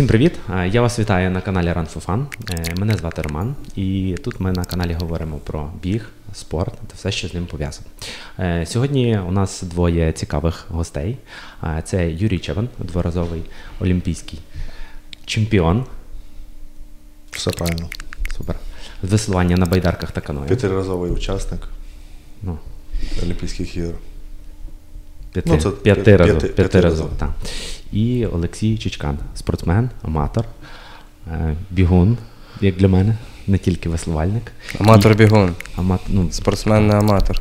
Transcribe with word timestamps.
Всім 0.00 0.08
привіт! 0.08 0.32
Я 0.70 0.80
вас 0.82 0.98
вітаю 0.98 1.30
на 1.30 1.40
каналі 1.40 1.66
Run 1.66 1.94
for 1.94 2.04
Fun. 2.06 2.24
Е, 2.50 2.74
Мене 2.76 2.94
звати 2.94 3.22
Роман, 3.22 3.54
і 3.76 4.16
тут 4.24 4.40
ми 4.40 4.52
на 4.52 4.64
каналі 4.64 4.96
говоримо 5.00 5.38
про 5.38 5.70
біг, 5.82 6.08
спорт 6.34 6.74
та 6.74 6.94
все, 6.94 7.12
що 7.12 7.28
з 7.28 7.34
ним 7.34 7.46
пов'язано. 7.46 7.86
Е, 8.38 8.66
Сьогодні 8.66 9.18
у 9.28 9.32
нас 9.32 9.62
двоє 9.62 10.12
цікавих 10.12 10.66
гостей. 10.68 11.16
Це 11.84 12.10
Юрій 12.10 12.38
Чеван, 12.38 12.68
дворазовий 12.78 13.42
олімпійський 13.80 14.38
чемпіон. 15.26 15.84
Все 17.30 17.50
правильно. 17.50 17.88
Супер. 18.36 18.56
З 19.02 19.10
веслування 19.12 19.56
на 19.56 19.66
байдарках 19.66 20.12
та 20.12 20.20
каної. 20.20 20.46
П'ятиразовий 20.48 21.10
учасник 21.10 21.68
Ну, 22.42 22.58
Олімпійських 23.22 23.76
ігор. 23.76 23.94
п'яти, 25.32 25.50
Ну, 25.50 25.58
це 25.60 25.70
п'ятиразово, 25.70 26.40
п'яти- 26.40 26.54
п'ятиразово, 26.54 27.08
п'ятиразово. 27.08 27.10
так. 27.18 27.30
І 27.92 28.26
Олексій 28.26 28.78
Чичкан, 28.78 29.18
спортсмен, 29.34 29.90
аматор, 30.02 30.44
е, 31.32 31.54
бігун, 31.70 32.18
як 32.60 32.76
для 32.76 32.88
мене, 32.88 33.16
не 33.46 33.58
тільки 33.58 33.88
веслувальник. 33.88 34.52
Аматор 34.80 35.14
бігун. 35.14 35.54
Амат, 35.76 36.00
ну, 36.08 36.28
Спортсмен 36.32 36.86
не 36.86 36.94
аматор. 36.94 37.40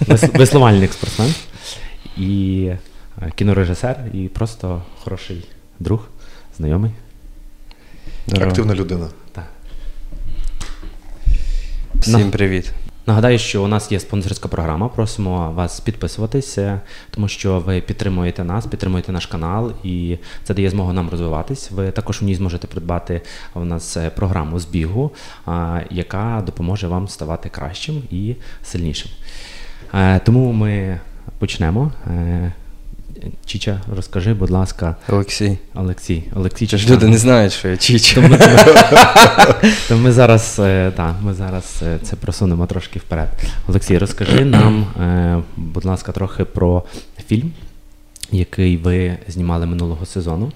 Вес- 0.00 0.38
Веслувальник 0.38 0.92
спортсмен 0.92 1.34
і 2.16 2.60
е, 3.22 3.30
кінорежисер, 3.34 3.96
і 4.14 4.18
просто 4.28 4.82
хороший 5.00 5.44
друг, 5.80 6.08
знайомий. 6.56 6.90
Здорово. 8.26 8.50
Активна 8.50 8.74
людина. 8.74 9.08
Так. 9.32 9.46
Всім 11.94 12.30
привіт. 12.30 12.72
Нагадаю, 13.08 13.38
що 13.38 13.64
у 13.64 13.68
нас 13.68 13.92
є 13.92 14.00
спонсорська 14.00 14.48
програма. 14.48 14.88
Просимо 14.88 15.52
вас 15.52 15.80
підписуватися, 15.80 16.80
тому 17.10 17.28
що 17.28 17.60
ви 17.60 17.80
підтримуєте 17.80 18.44
нас, 18.44 18.66
підтримуєте 18.66 19.12
наш 19.12 19.26
канал, 19.26 19.72
і 19.84 20.18
це 20.44 20.54
дає 20.54 20.70
змогу 20.70 20.92
нам 20.92 21.10
розвиватись. 21.10 21.70
Ви 21.70 21.90
також 21.90 22.22
у 22.22 22.24
ній 22.24 22.34
зможете 22.34 22.66
придбати 22.66 23.22
у 23.54 23.64
нас 23.64 23.96
е, 23.96 24.10
програму 24.10 24.58
збігу, 24.58 25.10
яка 25.90 26.42
допоможе 26.46 26.88
вам 26.88 27.08
ставати 27.08 27.48
кращим 27.48 28.02
і 28.10 28.34
сильнішим. 28.62 29.10
Е, 29.94 30.18
Тому 30.18 30.52
ми 30.52 31.00
почнемо. 31.38 31.92
Чіча, 33.46 33.80
розкажи, 33.96 34.34
будь 34.34 34.50
ласка, 34.50 34.96
Олексій. 35.08 35.58
Олексій. 35.74 36.24
Олексій 36.36 36.66
Чи 36.66 36.78
ж 36.78 36.90
люди 36.90 37.06
не 37.06 37.18
знають, 37.18 37.52
що 37.52 37.68
я 37.68 37.76
Чіча. 37.76 38.14
То 38.14 38.28
ми, 38.28 38.38
то 39.88 39.96
ми 39.96 40.12
зараз, 40.12 40.56
е, 40.58 40.92
та, 40.96 41.16
ми 41.22 41.34
зараз 41.34 41.82
е, 41.82 41.98
це 42.02 42.16
просунемо 42.16 42.66
трошки 42.66 42.98
вперед. 42.98 43.28
Олексій, 43.68 43.98
розкажи 43.98 44.44
нам, 44.44 44.86
е, 45.00 45.42
будь 45.56 45.84
ласка, 45.84 46.12
трохи 46.12 46.44
про 46.44 46.84
фільм, 47.26 47.52
який 48.30 48.76
ви 48.76 49.18
знімали 49.28 49.66
минулого 49.66 50.06
сезону, 50.06 50.52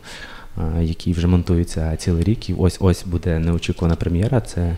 який 0.80 1.12
вже 1.12 1.26
монтується 1.26 1.96
цілий 1.96 2.24
рік. 2.24 2.50
І 2.50 2.54
ось 2.54 2.76
ось 2.80 3.04
буде 3.04 3.38
неочікувана 3.38 3.96
прем'єра. 3.96 4.40
Це 4.40 4.76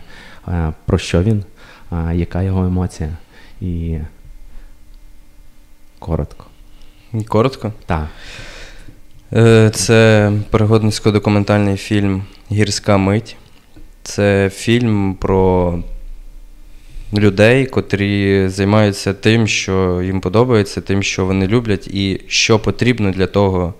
про 0.85 0.97
що 0.97 1.23
він, 1.23 1.43
яка 2.13 2.41
його 2.41 2.65
емоція? 2.65 3.09
І 3.61 3.97
коротко. 5.99 6.45
Коротко. 7.23 7.73
Так. 7.85 8.07
Е, 9.33 9.69
Це 9.73 10.31
пригодницько-документальний 10.51 11.77
фільм 11.77 12.23
Гірська 12.51 12.97
мить. 12.97 13.35
Це 14.03 14.49
фільм 14.53 15.15
про 15.19 15.73
людей, 17.13 17.65
котрі 17.65 18.47
займаються 18.49 19.13
тим, 19.13 19.47
що 19.47 20.01
їм 20.01 20.21
подобається, 20.21 20.81
тим, 20.81 21.03
що 21.03 21.25
вони 21.25 21.47
люблять, 21.47 21.87
і 21.87 22.21
що 22.27 22.59
потрібно 22.59 23.11
для 23.11 23.27
того, 23.27 23.73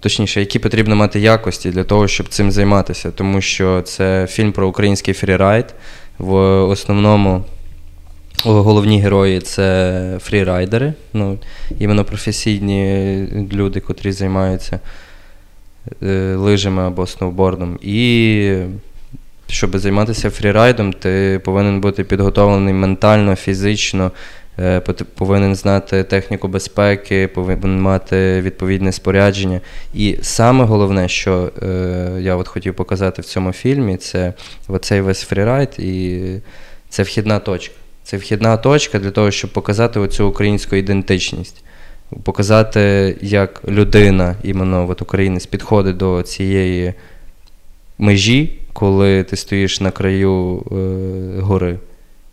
точніше, 0.00 0.40
які 0.40 0.58
потрібно 0.58 0.96
мати 0.96 1.20
якості 1.20 1.70
для 1.70 1.84
того, 1.84 2.08
щоб 2.08 2.28
цим 2.28 2.50
займатися. 2.50 3.10
Тому 3.10 3.40
що 3.40 3.82
це 3.82 4.26
фільм 4.30 4.52
про 4.52 4.68
український 4.68 5.14
фрірайд. 5.14 5.74
В 6.18 6.34
основному 6.62 7.44
головні 8.44 9.00
герої 9.00 9.40
це 9.40 10.18
фрірайдери, 10.20 10.92
ну, 11.12 11.38
іменно 11.78 12.04
професійні 12.04 13.24
люди, 13.52 13.80
котрі 13.80 14.12
займаються 14.12 14.80
е, 16.02 16.34
лижами 16.36 16.82
або 16.82 17.06
сноубордом. 17.06 17.78
І 17.82 18.52
щоб 19.46 19.78
займатися 19.78 20.30
фрірайдом, 20.30 20.92
ти 20.92 21.40
повинен 21.44 21.80
бути 21.80 22.04
підготовлений 22.04 22.74
ментально, 22.74 23.36
фізично, 23.36 24.12
е, 24.58 24.80
повинен 25.14 25.54
знати 25.54 26.04
техніку 26.04 26.48
безпеки, 26.48 27.28
повинен 27.28 27.80
мати 27.80 28.40
відповідне 28.40 28.92
спорядження. 28.92 29.60
І 29.94 30.16
саме 30.22 30.64
головне, 30.64 31.08
що 31.08 31.52
е, 31.62 32.18
я 32.20 32.36
от 32.36 32.48
хотів 32.48 32.74
показати 32.74 33.22
в 33.22 33.24
цьому 33.24 33.52
фільмі, 33.52 33.96
це 33.96 34.32
оцей 34.68 35.00
весь 35.00 35.22
фрірайд, 35.22 35.68
і 35.78 36.20
це 36.88 37.02
вхідна 37.02 37.38
точка. 37.38 37.74
Це 38.08 38.16
вхідна 38.16 38.56
точка 38.56 38.98
для 38.98 39.10
того, 39.10 39.30
щоб 39.30 39.52
показати 39.52 40.00
оцю 40.00 40.28
українську 40.28 40.76
ідентичність. 40.76 41.64
Показати, 42.22 43.16
як 43.20 43.62
людина, 43.68 44.36
іменно 44.42 44.88
от 44.90 45.02
українець, 45.02 45.46
підходить 45.46 45.96
до 45.96 46.22
цієї 46.22 46.94
межі, 47.98 48.52
коли 48.72 49.24
ти 49.24 49.36
стоїш 49.36 49.80
на 49.80 49.90
краю 49.90 50.62
е, 50.72 51.40
гори, 51.40 51.78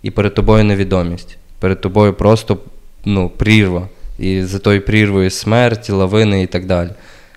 і 0.02 0.12
перед 0.12 0.34
тобою 0.34 0.64
невідомість. 0.64 1.38
Перед 1.60 1.82
тобою 1.82 2.14
просто 2.14 2.58
ну, 3.06 3.30
прірва. 3.30 3.88
І 4.20 4.44
за 4.44 4.60
тою 4.60 4.82
прірвою 4.82 5.30
смерть, 5.30 5.90
лавини 5.90 6.44
і 6.44 6.48
так 6.48 6.66
далі. 6.66 6.90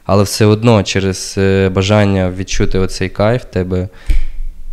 Але 0.04 0.22
все 0.22 0.46
одно 0.46 0.82
через 0.82 1.34
е, 1.38 1.68
бажання 1.68 2.30
відчути 2.30 2.78
оцей 2.78 3.08
кайф 3.08 3.44
тебе, 3.44 3.88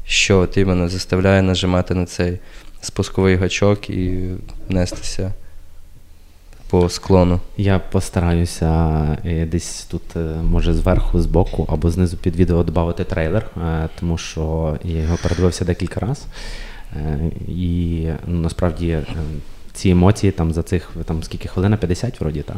що 0.08 0.40
от 0.40 0.58
іменно 0.58 0.90
заставляє 0.90 1.42
нажимати 1.42 1.96
на 1.96 2.06
цей 2.06 2.40
спусковий 2.85 3.35
гачок 3.35 3.90
і 3.90 4.29
нестися 4.69 5.34
по 6.69 6.90
склону. 6.90 7.40
Я 7.57 7.79
постараюся 7.79 8.68
е, 9.25 9.46
десь 9.46 9.85
тут, 9.85 10.16
е, 10.16 10.19
може, 10.44 10.73
зверху, 10.73 11.22
збоку 11.22 11.66
або 11.69 11.91
знизу 11.91 12.18
під 12.18 12.35
відео 12.35 12.63
додати 12.63 13.03
трейлер, 13.03 13.45
е, 13.57 13.90
тому 14.00 14.18
що 14.18 14.78
я 14.84 15.01
його 15.01 15.18
передивився 15.24 15.66
декілька 15.66 16.00
разів. 16.00 16.28
І 17.47 18.07
ну, 18.28 18.40
насправді 18.40 19.00
ці 19.74 19.90
емоції 19.90 20.31
там 20.31 20.53
за 20.53 20.63
цих 20.63 20.91
там 21.06 21.24
скільки 21.24 21.47
хвилина 21.47 21.78
50 21.78 22.22
вроді, 22.22 22.41
так? 22.41 22.57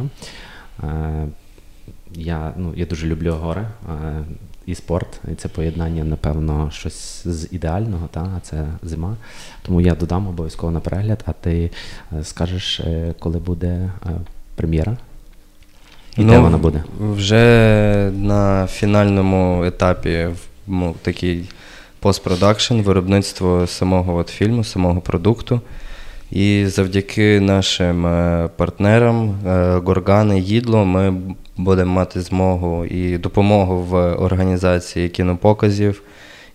Я, 2.11 2.53
ну, 2.57 2.73
я 2.75 2.85
дуже 2.85 3.07
люблю 3.07 3.31
гори 3.31 3.67
і 4.67 4.75
спорт, 4.75 5.19
і 5.31 5.35
це 5.35 5.47
поєднання, 5.47 6.03
напевно, 6.03 6.69
щось 6.73 7.21
з 7.27 7.47
ідеального, 7.51 8.07
та? 8.11 8.19
а 8.37 8.39
це 8.39 8.65
зима. 8.83 9.15
Тому 9.61 9.81
я 9.81 9.95
додам 9.95 10.27
обов'язково 10.27 10.71
на 10.71 10.79
перегляд, 10.79 11.23
а 11.25 11.31
ти 11.31 11.71
е, 12.19 12.23
скажеш, 12.23 12.79
е, 12.79 13.13
коли 13.19 13.39
буде 13.39 13.67
е, 13.67 14.09
прем'єра? 14.55 14.97
І 16.17 16.23
де 16.23 16.39
вона 16.39 16.57
буде? 16.57 16.83
Вже 16.99 18.11
на 18.15 18.67
фінальному 18.67 19.63
етапі 19.65 20.25
в- 20.25 20.47
ну, 20.67 20.95
такий 21.01 21.49
постпродакшн, 21.99 22.73
виробництво 22.81 23.67
самого 23.67 24.15
от 24.15 24.29
фільму, 24.29 24.63
самого 24.63 25.01
продукту. 25.01 25.61
І 26.31 26.65
завдяки 26.67 27.39
нашим 27.39 28.05
е, 28.05 28.49
партнерам 28.55 29.29
е, 29.29 29.77
Горгани 29.85 30.39
Їдло 30.39 30.85
ми 30.85 31.21
будемо 31.57 31.93
мати 31.93 32.21
змогу 32.21 32.85
і 32.85 33.17
допомогу 33.17 33.81
в 33.81 33.95
організації 34.13 35.09
кінопоказів 35.09 36.01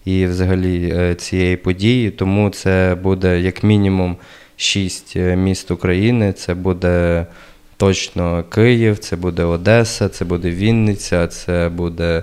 і 0.05 0.27
взагалі 0.27 0.93
е, 0.97 1.15
цієї 1.15 1.57
події. 1.57 2.11
Тому 2.11 2.51
це 2.51 2.97
буде 3.03 3.41
як 3.41 3.63
мінімум 3.63 4.17
шість 4.57 5.17
міст 5.17 5.71
України. 5.71 6.33
Це 6.33 6.55
буде 6.55 7.27
точно 7.77 8.45
Київ, 8.49 8.99
це 8.99 9.17
буде 9.17 9.45
Одеса, 9.45 10.09
це 10.09 10.25
буде 10.25 10.51
Вінниця, 10.51 11.27
це 11.27 11.69
буде 11.69 12.23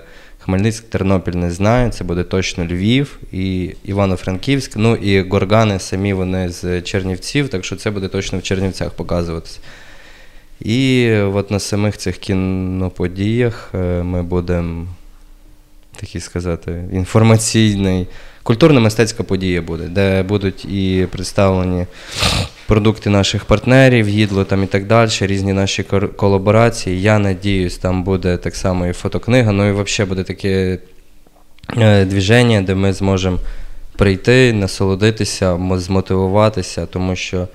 Хмельницьк, 0.50 0.84
Тернопіль 0.84 1.32
не 1.32 1.50
знаю, 1.50 1.90
це 1.90 2.04
буде 2.04 2.24
точно 2.24 2.64
Львів 2.64 3.18
і 3.32 3.74
Івано-Франківськ. 3.84 4.72
Ну 4.76 4.96
і 4.96 5.28
горгани 5.28 5.78
самі 5.78 6.12
вони 6.12 6.48
з 6.48 6.82
Чернівців, 6.82 7.48
так 7.48 7.64
що 7.64 7.76
це 7.76 7.90
буде 7.90 8.08
точно 8.08 8.38
в 8.38 8.42
Чернівцях 8.42 8.90
показуватися. 8.90 9.58
І 10.60 11.12
от 11.12 11.50
на 11.50 11.58
самих 11.60 11.96
цих 11.96 12.18
кіноподіях 12.18 13.70
е, 13.74 13.78
ми 14.02 14.22
будемо, 14.22 14.86
так 15.96 16.20
сказати, 16.20 16.84
інформаційний, 16.92 18.06
культурно-мистецька 18.42 19.22
подія 19.22 19.62
буде, 19.62 19.84
де 19.84 20.22
будуть 20.22 20.64
і 20.64 21.06
представлені 21.10 21.86
продукти 22.70 23.10
наших 23.10 23.44
партнерів, 23.44 24.08
їдло 24.08 24.44
там 24.44 24.62
і 24.62 24.66
так 24.66 24.86
далі, 24.86 25.10
різні 25.20 25.52
наші 25.52 25.82
колаборації. 26.16 27.02
Я 27.02 27.18
надіюсь, 27.18 27.78
там 27.78 28.04
буде 28.04 28.36
так 28.36 28.56
само 28.56 28.86
і 28.86 28.92
фотокнига, 28.92 29.52
ну 29.52 29.68
і 29.68 29.72
взагалі 29.72 30.08
буде 30.08 30.22
таке 30.22 30.78
е, 31.76 32.04
движення, 32.04 32.62
де 32.62 32.74
ми 32.74 32.92
зможемо 32.92 33.38
прийти, 33.96 34.52
насолодитися, 34.52 35.58
змотивуватися, 35.74 36.86
тому 36.86 37.16
що 37.16 37.48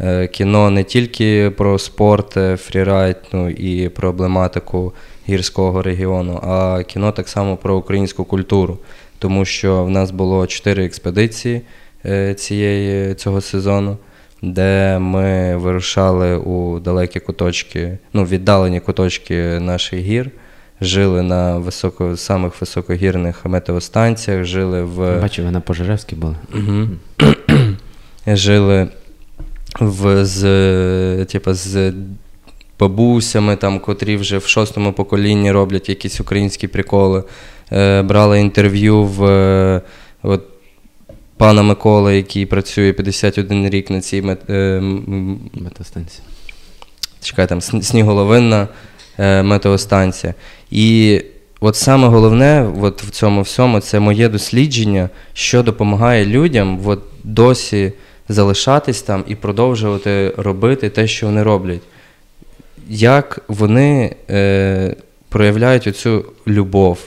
е, 0.00 0.26
кіно 0.26 0.70
не 0.70 0.84
тільки 0.84 1.50
про 1.50 1.78
спорт, 1.78 2.36
е, 2.36 2.56
фрірайд, 2.56 3.16
ну 3.32 3.50
і 3.50 3.88
проблематику 3.88 4.92
гірського 5.28 5.82
регіону, 5.82 6.40
а 6.42 6.82
кіно 6.82 7.12
так 7.12 7.28
само 7.28 7.56
про 7.56 7.76
українську 7.76 8.24
культуру. 8.24 8.78
Тому 9.18 9.44
що 9.44 9.84
в 9.84 9.90
нас 9.90 10.10
було 10.10 10.46
чотири 10.46 10.84
експедиції 10.84 11.62
цієї, 12.36 13.14
цього 13.14 13.40
сезону, 13.40 13.96
де 14.52 14.98
ми 14.98 15.56
вирушали 15.56 16.36
у 16.36 16.80
далекі 16.80 17.20
куточки, 17.20 17.98
ну, 18.12 18.24
віддалені 18.24 18.80
куточки 18.80 19.60
наших 19.60 20.00
гір, 20.00 20.30
жили 20.80 21.22
на 21.22 21.58
високо, 21.58 22.16
самих 22.16 22.60
високогірних 22.60 23.44
метеостанціях, 23.44 24.44
жили 24.44 24.82
в. 24.82 25.20
Бачу, 25.20 25.42
ви 25.42 25.50
на 25.50 25.60
Пожаревській 25.60 26.16
були. 26.16 26.36
Жили 28.26 28.88
в, 29.80 30.24
з, 30.24 31.24
типу, 31.24 31.54
з 31.54 31.92
бабусями, 32.80 33.56
там, 33.56 33.78
котрі 33.78 34.16
вже 34.16 34.38
в 34.38 34.46
шостому 34.46 34.92
поколінні 34.92 35.52
роблять 35.52 35.88
якісь 35.88 36.20
українські 36.20 36.68
приколи. 36.68 37.24
Е, 37.72 38.02
брали 38.02 38.40
інтерв'ю 38.40 39.02
в 39.02 39.24
е, 39.24 39.82
от, 40.22 40.42
пана 41.36 41.62
Миколи, 41.62 42.16
який 42.16 42.46
працює 42.46 42.92
51 42.92 43.68
рік 43.70 43.90
на 43.90 44.00
цій 44.00 44.22
мет, 44.22 44.50
е, 44.50 44.54
м- 44.54 45.40
чекай, 47.22 47.48
там 47.48 47.60
сніголовинна 47.60 48.68
е, 49.18 49.42
метеостанція. 49.42 50.34
І 50.70 51.20
от 51.60 51.76
саме 51.76 52.08
головне 52.08 52.72
от 52.80 53.02
в 53.02 53.10
цьому 53.10 53.42
всьому 53.42 53.80
це 53.80 54.00
моє 54.00 54.28
дослідження, 54.28 55.08
що 55.32 55.62
допомагає 55.62 56.26
людям 56.26 56.80
от 56.84 57.02
досі 57.24 57.92
залишатись 58.28 59.02
там 59.02 59.24
і 59.28 59.34
продовжувати 59.34 60.34
робити 60.36 60.90
те, 60.90 61.06
що 61.06 61.26
вони 61.26 61.42
роблять. 61.42 61.82
Як 62.88 63.44
вони 63.48 64.16
е, 64.30 64.96
проявляють 65.28 65.86
оцю 65.86 66.24
любов 66.46 66.98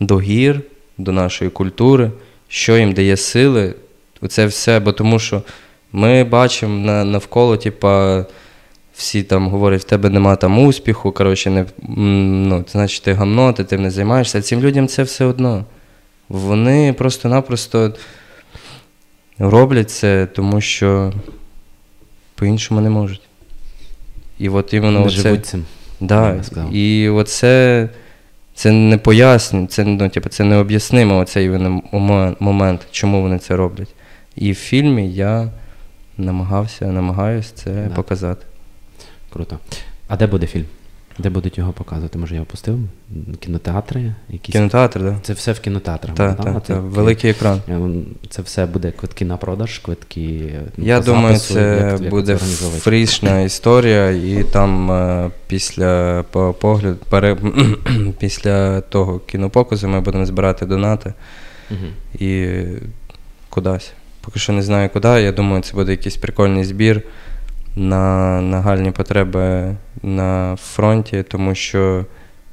до 0.00 0.18
гір, 0.20 0.60
до 0.98 1.12
нашої 1.12 1.50
культури, 1.50 2.10
що 2.50 2.76
їм 2.78 2.92
дає 2.92 3.16
сили, 3.16 3.74
оце 4.20 4.46
все, 4.46 4.80
бо 4.80 4.92
тому 4.92 5.18
що 5.18 5.42
ми 5.92 6.24
бачимо 6.24 6.86
на, 6.86 7.04
навколо, 7.04 7.56
типа, 7.56 8.24
всі 8.94 9.22
там 9.22 9.48
говорять, 9.48 9.80
в 9.80 9.84
тебе 9.84 10.10
нема 10.10 10.36
там 10.36 10.58
успіху, 10.58 11.12
коротше, 11.12 11.50
не, 11.50 11.66
ну, 11.88 12.64
значить 12.68 13.02
ти 13.02 13.12
гамно, 13.12 13.52
ти 13.52 13.64
тим 13.64 13.82
не 13.82 13.90
займаєшся. 13.90 14.42
Цим 14.42 14.60
людям 14.60 14.88
це 14.88 15.02
все 15.02 15.24
одно. 15.24 15.64
Вони 16.28 16.92
просто-напросто 16.92 17.94
роблять 19.38 19.90
це, 19.90 20.26
тому 20.26 20.60
що 20.60 21.12
по-іншому 22.34 22.80
не 22.80 22.90
можуть. 22.90 23.22
І 24.38 24.48
от 24.48 24.74
іменно 24.74 25.04
оце, 25.04 25.10
живуть 25.10 25.46
цим. 25.46 25.64
да, 26.00 26.42
і 26.72 27.08
оце 27.08 27.88
це 28.60 28.70
не 28.72 28.98
пояснює, 28.98 29.66
це, 29.66 29.84
ну, 29.84 30.08
типу, 30.08 30.28
це 30.28 30.44
не 30.44 30.56
об'яснимо 30.56 31.18
оцей 31.18 31.50
момент, 32.40 32.80
чому 32.90 33.22
вони 33.22 33.38
це 33.38 33.56
роблять. 33.56 33.88
І 34.36 34.52
в 34.52 34.54
фільмі 34.54 35.12
я 35.12 35.48
намагався, 36.18 36.86
намагаюся 36.86 37.52
це 37.54 37.70
Да. 37.70 37.94
показати. 37.94 38.46
Круто. 39.32 39.58
А 40.08 40.16
де 40.16 40.26
буде 40.26 40.46
фільм? 40.46 40.64
Де 41.22 41.30
будуть 41.30 41.58
його 41.58 41.72
показувати? 41.72 42.18
Може, 42.18 42.34
я 42.34 42.42
опустив? 42.42 42.78
Кінотеатри? 43.40 44.14
Якісь? 44.28 44.52
Кінотеатр, 44.52 45.00
так? 45.00 45.14
Це 45.22 45.32
все 45.32 45.52
в 45.52 45.60
кінотеатрах. 45.60 46.14
Так, 46.16 46.36
да? 46.36 46.42
так, 46.52 46.66
Це 46.66 46.74
так. 46.74 46.82
Великий 46.82 47.30
екран. 47.30 47.60
Ем, 47.68 48.04
Це 48.28 48.42
все 48.42 48.66
буде 48.66 48.90
квитки 48.90 49.24
на 49.24 49.36
продаж, 49.36 49.78
квитки. 49.78 50.54
Я 50.78 51.00
думаю, 51.00 51.36
запису, 51.36 51.54
це 51.54 51.88
як- 51.92 52.00
як 52.00 52.10
буде 52.10 52.34
організовується? 52.34 52.84
фрішна 52.90 53.40
історія, 53.42 54.10
і 54.10 54.44
там 54.52 54.90
е, 54.92 55.30
після 55.46 56.22
по- 56.30 56.52
погляд, 56.54 56.96
пере, 57.08 57.36
після 58.18 58.80
того 58.80 59.18
кінопоказу 59.18 59.88
ми 59.88 60.00
будемо 60.00 60.26
збирати 60.26 60.66
донати 60.66 61.14
і 62.18 62.54
кудись. 63.50 63.92
Поки 64.20 64.38
що 64.38 64.52
не 64.52 64.62
знаю 64.62 64.90
куди. 64.92 65.08
Я 65.08 65.32
думаю, 65.32 65.62
це 65.62 65.72
буде 65.74 65.90
якийсь 65.90 66.16
прикольний 66.16 66.64
збір 66.64 67.02
на 67.76 68.40
нагальні 68.40 68.90
потреби 68.90 69.76
на 70.02 70.56
фронті, 70.56 71.24
тому 71.28 71.54
що 71.54 72.06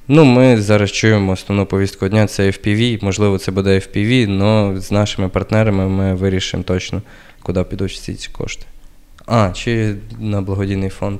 ну, 0.07 0.25
ми 0.25 0.61
зараз 0.61 0.91
чуємо 0.91 1.31
основну 1.31 1.65
повістку 1.65 2.07
дня 2.07 2.27
це 2.27 2.47
FPV. 2.47 3.03
Можливо, 3.03 3.37
це 3.37 3.51
буде 3.51 3.75
FPV, 3.75 4.41
але 4.41 4.81
з 4.81 4.91
нашими 4.91 5.29
партнерами 5.29 5.87
ми 5.87 6.15
вирішимо 6.15 6.63
точно, 6.63 7.01
куди 7.41 7.63
підуть 7.63 7.91
всі 7.91 8.15
ці 8.15 8.29
кошти. 8.29 8.65
А, 9.25 9.51
чи 9.51 9.95
на 10.19 10.41
благодійний 10.41 10.89
фонд. 10.89 11.19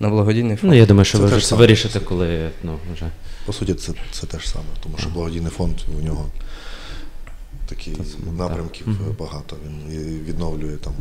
На 0.00 0.08
благодійний 0.08 0.56
фонд. 0.56 0.72
Ну, 0.72 0.78
я 0.78 0.86
думаю, 0.86 1.04
що 1.04 1.18
Це 1.18 1.24
ви 1.24 1.36
вже 1.36 1.54
вирішите, 1.54 2.00
коли 2.00 2.50
ну, 2.62 2.78
вже. 2.94 3.06
По 3.46 3.52
суті, 3.52 3.74
це, 3.74 3.92
це 4.10 4.26
те 4.26 4.38
ж 4.38 4.48
саме, 4.48 4.64
тому 4.82 4.98
що 4.98 5.08
благодійний 5.08 5.50
фонд 5.50 5.74
у 6.00 6.04
нього 6.04 6.26
такі 7.66 7.90
Та 7.90 8.32
напрямків 8.38 8.86
так. 8.86 9.18
багато. 9.18 9.56
Він 9.66 10.20
відновлює 10.26 10.76
там 10.76 10.92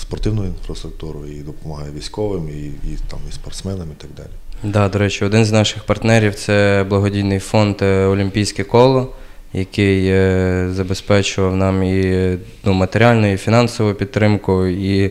спортивну 0.00 0.44
інфраструктуру 0.44 1.26
і 1.26 1.40
допомагає 1.40 1.92
військовим, 1.96 2.48
і, 2.48 2.88
і 2.90 2.98
там 3.08 3.18
і 3.30 3.32
спортсменам, 3.32 3.88
і 3.98 4.02
так 4.02 4.10
далі. 4.16 4.28
Да, 4.62 4.88
до 4.88 4.98
речі, 4.98 5.24
один 5.24 5.44
з 5.44 5.52
наших 5.52 5.84
партнерів 5.84 6.34
це 6.34 6.86
благодійний 6.88 7.38
фонд 7.38 7.76
е, 7.82 8.04
Олімпійське 8.04 8.64
коло, 8.64 9.12
який 9.52 10.06
е, 10.06 10.68
забезпечував 10.72 11.56
нам 11.56 11.82
і 11.82 12.36
ну, 12.64 12.72
матеріальну, 12.72 13.32
і 13.32 13.36
фінансову 13.36 13.94
підтримку, 13.94 14.66
і 14.66 15.10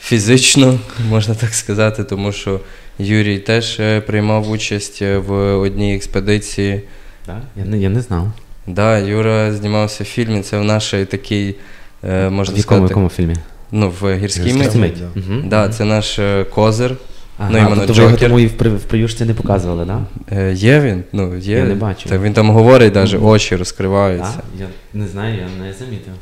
фізично, 0.00 0.78
можна 1.08 1.34
так 1.34 1.54
сказати, 1.54 2.04
тому 2.04 2.32
що 2.32 2.60
Юрій 2.98 3.38
теж 3.38 3.80
е, 3.80 4.00
приймав 4.00 4.50
участь 4.50 5.02
в 5.02 5.32
одній 5.54 5.96
експедиції. 5.96 6.82
Да? 7.26 7.40
Я, 7.56 7.64
не, 7.64 7.78
я 7.78 7.88
не 7.88 8.00
знав. 8.00 8.32
Да, 8.66 8.98
Юра 8.98 9.52
знімався 9.52 10.04
в 10.04 10.06
фільмі. 10.06 10.42
Це 10.42 10.58
в 10.58 10.64
нашій 10.64 11.04
такій, 11.04 11.54
можна 12.02 12.54
в 12.54 12.58
якому, 12.58 12.60
сказати, 12.60 12.88
якому 12.88 13.08
фільмі? 13.08 13.36
Ну, 13.72 13.92
в 14.00 14.16
гірській 14.16 14.52
миті. 14.52 14.78
мить. 14.78 14.96
Мгм. 15.14 15.48
Да, 15.48 15.68
це 15.68 15.84
наш 15.84 16.18
е, 16.18 16.44
козир. 16.44 16.96
Ага, 17.38 17.50
ну, 17.52 17.58
іменно 17.58 17.76
тобто 17.76 17.92
ви 17.92 17.98
його 17.98 18.10
Джокер. 18.10 18.28
тому 18.28 18.40
і 18.40 18.46
в, 18.46 18.52
при, 18.52 18.70
в 18.70 18.84
приюшці 18.84 19.24
не 19.24 19.34
показували, 19.34 19.86
так? 19.86 19.98
Да? 20.30 20.36
Е, 20.36 20.52
Є 20.52 20.80
він? 20.80 21.04
Ну, 21.12 21.36
є. 21.36 21.56
Я 21.58 21.64
не 21.64 21.74
бачу. 21.74 22.08
Так 22.08 22.22
він 22.22 22.32
там 22.32 22.50
говорить, 22.50 22.94
навіть 22.94 23.14
очі 23.22 23.56
розкриваються. 23.56 24.42
Я 24.60 24.66
не 24.94 25.08
знаю, 25.08 25.34
я 25.34 25.64
не 25.64 25.72
замітив. 25.72 26.12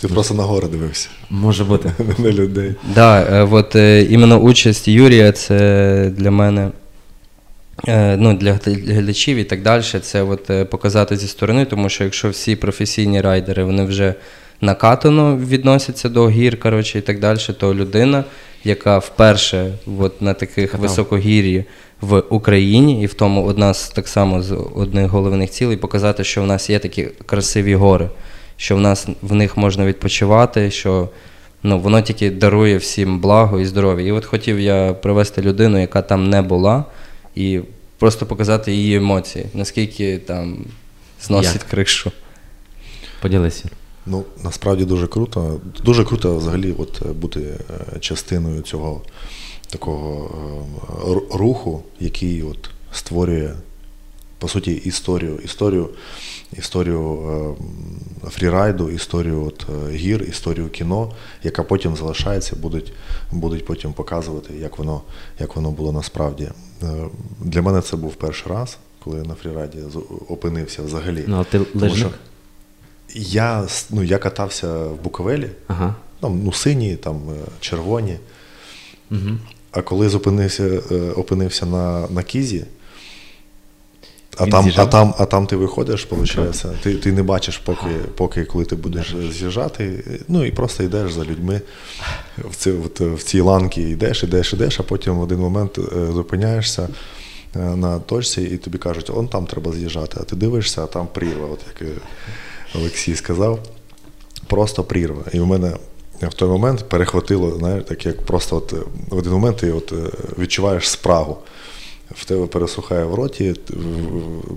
Ти 0.00 0.08
просто 0.08 0.34
на 0.34 0.42
гори 0.42 0.68
дивився, 0.68 1.08
Може 1.30 1.64
бути. 1.64 1.92
не 2.18 2.24
на 2.24 2.32
людей. 2.32 2.74
Да, 2.94 3.22
е, 3.22 3.48
от 3.50 3.76
е, 3.76 4.02
іменно 4.02 4.38
участь 4.38 4.88
Юрія 4.88 5.32
це 5.32 6.10
для 6.16 6.30
мене, 6.30 6.68
е, 7.88 8.16
ну, 8.16 8.34
для 8.34 8.52
гля- 8.52 8.92
глядачів 8.94 9.36
і 9.36 9.44
так 9.44 9.62
далі, 9.62 9.82
це 9.82 10.22
от 10.22 10.50
е, 10.50 10.64
показати 10.64 11.16
зі 11.16 11.28
сторони, 11.28 11.64
тому 11.64 11.88
що 11.88 12.04
якщо 12.04 12.30
всі 12.30 12.56
професійні 12.56 13.20
райдери 13.20 13.64
вони 13.64 13.84
вже 13.84 14.14
накатано 14.62 15.36
відносяться 15.36 16.08
до 16.08 16.28
гір, 16.28 16.60
коротше, 16.60 16.98
і 16.98 17.02
так 17.02 17.20
далі, 17.20 17.38
то 17.58 17.74
людина, 17.74 18.24
яка 18.64 18.98
вперше 18.98 19.72
от 19.98 20.22
на 20.22 20.34
таких 20.34 20.74
високогір'ї 20.74 21.64
в 22.00 22.20
Україні, 22.20 23.02
і 23.02 23.06
в 23.06 23.14
тому 23.14 23.44
одна 23.44 23.74
з 23.74 23.88
так 23.88 24.08
само 24.08 24.42
з 24.42 24.56
одних 24.74 25.10
головних 25.10 25.50
цілей 25.50 25.76
показати, 25.76 26.24
що 26.24 26.42
в 26.42 26.46
нас 26.46 26.70
є 26.70 26.78
такі 26.78 27.08
красиві 27.26 27.74
гори, 27.74 28.08
що 28.56 28.76
в 28.76 28.80
нас 28.80 29.08
в 29.22 29.34
них 29.34 29.56
можна 29.56 29.86
відпочивати, 29.86 30.70
що 30.70 31.08
ну, 31.62 31.78
воно 31.78 32.02
тільки 32.02 32.30
дарує 32.30 32.76
всім 32.76 33.20
благо 33.20 33.60
і 33.60 33.66
здоров'я. 33.66 34.06
І 34.06 34.12
от 34.12 34.24
хотів 34.24 34.60
я 34.60 34.92
привести 34.92 35.42
людину, 35.42 35.80
яка 35.80 36.02
там 36.02 36.30
не 36.30 36.42
була, 36.42 36.84
і 37.34 37.60
просто 37.98 38.26
показати 38.26 38.72
її 38.72 38.96
емоції, 38.96 39.46
наскільки 39.54 40.18
там 40.18 40.64
зносить 41.20 41.54
Як? 41.54 41.64
кришу. 41.70 42.12
Поділися. 43.22 43.68
Ну, 44.06 44.24
насправді 44.44 44.84
дуже 44.84 45.06
круто. 45.06 45.60
Дуже 45.84 46.04
круто 46.04 46.36
взагалі 46.36 46.74
от, 46.78 47.02
е, 47.06 47.12
бути 47.12 47.40
е, 47.40 47.98
частиною 48.00 48.62
цього 48.62 49.00
такого 49.68 50.30
е, 51.32 51.36
руху, 51.36 51.82
який 52.00 52.42
от 52.42 52.70
створює, 52.92 53.50
по 54.38 54.48
суті, 54.48 54.72
історію, 54.72 55.38
історію, 55.44 55.88
історію 56.58 57.56
фрірайду, 58.30 58.90
історію 58.90 59.44
от, 59.44 59.66
гір, 59.90 60.22
історію 60.28 60.68
кіно, 60.68 61.12
яка 61.42 61.62
потім 61.62 61.96
залишається, 61.96 62.56
будуть, 62.56 62.92
будуть 63.32 63.66
потім 63.66 63.92
показувати, 63.92 64.54
як 64.60 64.78
воно, 64.78 65.02
як 65.38 65.56
воно 65.56 65.70
було 65.70 65.92
насправді. 65.92 66.48
Для 67.40 67.62
мене 67.62 67.80
це 67.80 67.96
був 67.96 68.14
перший 68.14 68.52
раз, 68.52 68.78
коли 69.04 69.18
я 69.18 69.24
на 69.24 69.34
фрірайді 69.34 69.78
опинився 70.28 70.82
взагалі. 70.82 71.24
Ну, 71.26 71.40
а 71.40 71.44
ти 71.44 71.58
Тому 71.58 71.94
що 71.94 72.10
Я, 73.14 73.66
ну, 73.90 74.02
я 74.02 74.18
катався 74.18 74.78
в 74.78 75.02
Буковелі, 75.04 75.50
Ага. 75.68 75.94
там, 76.20 76.40
ну, 76.44 76.52
сині, 76.52 76.96
там, 76.96 77.16
е, 77.16 77.48
червоні. 77.60 78.16
Угу. 79.10 79.30
А 79.70 79.82
коли 79.82 80.08
зупинився, 80.08 80.64
е, 80.90 80.94
опинився 81.10 81.66
на, 81.66 82.08
на 82.08 82.22
кізі, 82.22 82.64
а 84.36 84.46
там, 84.46 84.72
а, 84.76 84.86
там, 84.86 85.14
а 85.18 85.26
там 85.26 85.46
ти 85.46 85.56
виходиш, 85.56 86.08
виходить, 86.10 86.64
ти, 86.82 86.94
ти 86.94 87.12
не 87.12 87.22
бачиш, 87.22 87.58
поки, 87.58 87.88
поки 88.16 88.44
коли 88.44 88.64
ти 88.64 88.76
будеш 88.76 89.14
з'їжджати, 89.30 90.04
ну 90.28 90.44
і 90.44 90.50
просто 90.50 90.82
йдеш 90.82 91.12
за 91.12 91.24
людьми. 91.24 91.60
В 92.38 92.56
ці, 92.56 92.70
от, 92.70 93.00
в 93.00 93.22
ці 93.22 93.40
ланки, 93.40 93.82
йдеш, 93.82 94.22
йдеш, 94.22 94.52
йдеш, 94.52 94.80
а 94.80 94.82
потім 94.82 95.14
в 95.14 95.20
один 95.20 95.38
момент 95.38 95.78
е, 95.78 96.12
зупиняєшся, 96.12 96.88
на 97.54 97.98
точці, 97.98 98.42
і 98.42 98.56
тобі 98.56 98.78
кажуть, 98.78 99.10
он 99.14 99.28
там 99.28 99.46
треба 99.46 99.72
з'їжджати, 99.72 100.16
а 100.20 100.24
ти 100.24 100.36
дивишся, 100.36 100.84
а 100.84 100.86
там 100.86 101.06
прірва, 101.06 101.46
от 101.46 101.60
як 101.80 101.90
Олексій 102.74 103.16
сказав. 103.16 103.58
Просто 104.46 104.84
прірва. 104.84 105.22
І 105.32 105.40
в 105.40 105.46
мене 105.46 105.76
в 106.22 106.34
той 106.34 106.48
момент 106.48 106.88
перехватило, 106.88 107.58
знаєш, 107.58 107.84
так 107.88 108.06
як 108.06 108.22
просто 108.22 108.56
от 108.56 108.72
в 109.08 109.16
один 109.16 109.32
момент 109.32 109.56
ти 109.56 109.72
от 109.72 109.92
відчуваєш 110.38 110.90
спрагу. 110.90 111.38
В 112.10 112.24
тебе 112.24 112.46
пересухає 112.46 113.04
в 113.04 113.14
роті, 113.14 113.54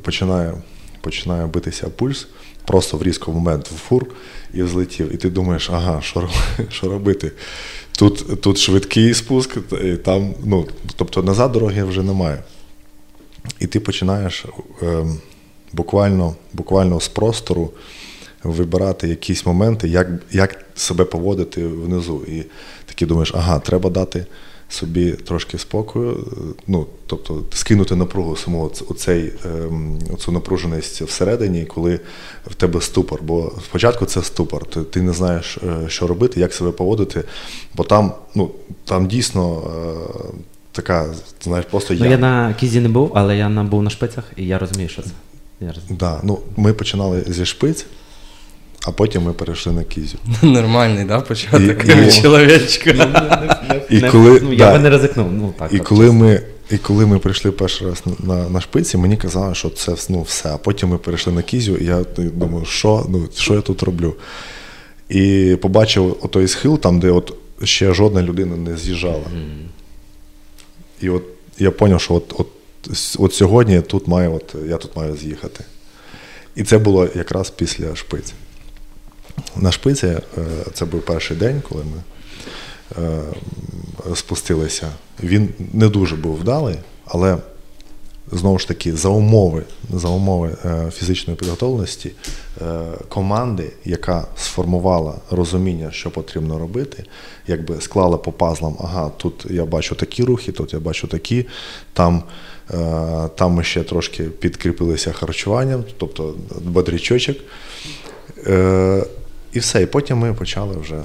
починає 0.02 0.54
починає 1.02 1.46
битися 1.46 1.90
пульс, 1.90 2.28
просто 2.66 2.98
в 2.98 3.04
різкий 3.04 3.34
момент 3.34 3.68
в 3.68 3.76
фур 3.76 4.06
і 4.54 4.64
взлетів. 4.64 5.14
І 5.14 5.18
ти 5.18 5.30
думаєш, 5.30 5.70
ага, 5.70 6.02
що 6.70 6.90
робити? 6.90 7.32
Тут 7.92 8.42
тут 8.42 8.58
швидкий 8.58 9.14
спуск, 9.14 9.58
і 9.84 9.96
там, 9.96 10.34
ну, 10.44 10.68
тобто 10.96 11.24
назад 11.24 11.52
дороги 11.52 11.84
вже 11.84 12.04
немає. 12.04 12.44
І 13.60 13.68
ти 13.68 13.80
починаєш 13.80 14.46
е, 14.82 15.06
буквально 15.74 16.36
буквально 16.54 17.00
з 17.00 17.08
простору 17.08 17.72
вибирати 18.46 19.08
якісь 19.08 19.46
моменти, 19.46 19.88
як 19.88 20.08
як 20.32 20.66
себе 20.76 21.06
поводити 21.06 21.68
внизу. 21.68 22.22
І 22.28 22.44
такі 22.86 23.06
думаєш, 23.06 23.32
ага, 23.36 23.60
треба 23.60 23.90
дати 23.90 24.26
собі 24.70 25.12
трошки 25.12 25.58
спокою, 25.58 26.28
ну, 26.68 26.86
тобто 27.08 27.44
скинути 27.54 27.96
напругу 27.96 28.36
саму 28.36 28.72
оцей, 28.90 29.34
ем, 29.46 30.00
оцю 30.14 30.32
напруженість 30.32 31.02
всередині, 31.02 31.66
коли 31.66 32.00
в 32.48 32.56
тебе 32.56 32.82
ступор. 32.82 33.24
Бо 33.24 33.52
спочатку 33.64 34.06
це 34.06 34.22
ступор, 34.22 34.66
ти, 34.66 34.82
ти 34.82 35.02
не 35.02 35.14
знаєш, 35.14 35.58
е, 35.58 35.90
що 35.90 36.08
робити, 36.08 36.40
як 36.40 36.54
себе 36.54 36.72
поводити, 36.72 37.24
бо 37.76 37.84
там, 37.84 38.14
ну, 38.36 38.52
там 38.86 39.08
дійсно. 39.08 39.62
Е, 40.34 40.38
така, 40.72 41.06
знаєш, 41.42 41.66
просто 41.72 41.94
ну, 41.94 42.06
я 42.06 42.18
на 42.18 42.54
кізі 42.54 42.80
не 42.80 42.90
був, 42.90 43.12
але 43.16 43.38
я 43.38 43.50
був 43.50 43.84
на 43.84 43.90
шпицях, 43.90 44.24
і 44.36 44.48
я 44.48 44.60
розумію, 44.60 44.90
що 44.90 45.02
це. 45.02 45.10
Я 45.62 45.68
розумію. 45.68 45.98
Да, 46.00 46.20
ну, 46.24 46.40
Ми 46.58 46.74
починали 46.74 47.24
зі 47.28 47.46
шпиць, 47.46 47.86
а 48.86 48.92
потім 48.92 49.24
ми 49.24 49.34
перейшли 49.34 49.74
на 49.74 49.84
кізю. 49.84 50.18
Нормальний, 50.42 51.06
да, 51.06 51.20
початок 51.22 51.86
і, 51.86 52.22
чоловічка. 52.22 52.94
Ну, 53.70 53.76
і 53.90 54.02
коли, 54.02 54.40
ну, 54.44 54.54
Я 54.54 54.72
би 54.72 54.80
не 54.80 54.90
ризикнув. 54.90 55.32
Ну, 55.32 55.54
так, 55.60 55.74
і, 55.74 55.80
коли 55.80 56.12
ми, 56.12 56.42
і 56.72 56.78
коли 56.78 57.06
ми 57.06 57.20
прийшли 57.20 57.52
перший 57.52 57.88
раз 57.88 58.04
на 58.20 58.50
на 58.50 58.62
шпиці, 58.62 58.98
мені 58.98 59.18
казали, 59.18 59.56
що 59.56 59.70
це 59.70 59.96
ну, 60.10 60.22
все. 60.22 60.50
А 60.54 60.58
потім 60.58 60.90
ми 60.90 60.98
перейшли 60.98 61.34
на 61.34 61.42
кізю, 61.42 61.78
і 61.78 61.86
я 61.86 62.06
думаю, 62.18 62.66
що 62.66 63.06
ну, 63.10 63.28
що 63.36 63.54
я 63.54 63.62
тут 63.62 63.84
роблю? 63.84 64.16
І 65.10 65.58
побачив 65.62 66.18
отой 66.22 66.48
схил, 66.48 66.80
там, 66.80 67.00
де 67.00 67.12
от 67.12 67.34
ще 67.64 67.94
жодна 67.94 68.22
людина 68.22 68.56
не 68.56 68.78
з'їжджала. 68.78 69.24
Mm. 69.36 69.66
І 71.02 71.10
от 71.10 71.24
я 71.60 71.72
зрозумів, 71.72 72.02
що 72.02 72.14
от, 72.14 72.34
от, 72.38 72.48
от 73.18 73.34
сьогодні 73.34 73.82
тут 73.82 74.08
маю, 74.08 74.34
от, 74.34 74.56
я 74.70 74.78
тут 74.78 74.96
маю 74.96 75.16
з'їхати. 75.16 75.64
І 76.56 76.64
це 76.64 76.78
було 76.78 77.08
якраз 77.16 77.50
після 77.50 77.96
шпиці. 77.96 78.34
На 79.56 79.72
шпиці 79.72 80.08
е, 80.08 80.22
це 80.74 80.86
був 80.86 81.02
перший 81.02 81.38
день, 81.38 81.62
коли 81.70 81.84
ми 81.84 82.02
е, 83.04 83.22
спустилися. 84.16 84.88
Він 85.24 85.50
не 85.74 85.90
дуже 85.90 86.16
був 86.16 86.36
вдалий, 86.36 86.76
але 87.06 87.38
знову 88.32 88.60
ж 88.60 88.68
таки 88.68 88.96
за 88.96 89.10
умови 89.10 89.64
за 89.94 90.08
умови 90.08 90.56
е, 90.66 90.92
фізичної 90.92 91.40
підготовленості 91.40 92.12
команди, 93.10 93.72
яка 93.86 94.28
сформувала 94.38 95.16
розуміння, 95.32 95.92
що 95.92 96.12
потрібно 96.12 96.60
робити, 96.60 97.04
якби 97.48 97.82
склала 97.82 98.18
по 98.18 98.32
пазлам, 98.32 98.78
ага, 98.80 99.12
тут 99.18 99.46
я 99.50 99.66
бачу 99.66 99.96
такі 99.96 100.24
рухи, 100.24 100.52
тут 100.52 100.74
я 100.74 100.80
бачу 100.80 101.08
такі, 101.08 101.46
там. 101.94 102.24
Там 103.36 103.52
ми 103.52 103.64
ще 103.64 103.84
трошки 103.84 104.24
підкріпилися 104.24 105.12
харчуванням, 105.12 105.84
тобто 105.98 106.36
бодрячочок. 106.62 107.38
І 109.56 109.60
все. 109.60 109.82
І 109.82 109.86
потім 109.86 110.18
ми 110.18 110.34
почали 110.34 110.78
вже 110.78 111.02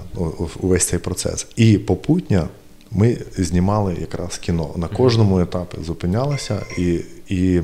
увесь 0.61 0.87
цей 0.87 0.99
процес. 0.99 1.47
І 1.57 1.79
попутня 1.79 2.49
ми 2.91 3.19
знімали 3.37 3.97
якраз 4.01 4.39
кіно. 4.39 4.71
На 4.77 4.89
кожному 4.89 5.41
етапі 5.41 5.77
зупинялися 5.85 6.63
і 6.79 7.01
і, 7.29 7.63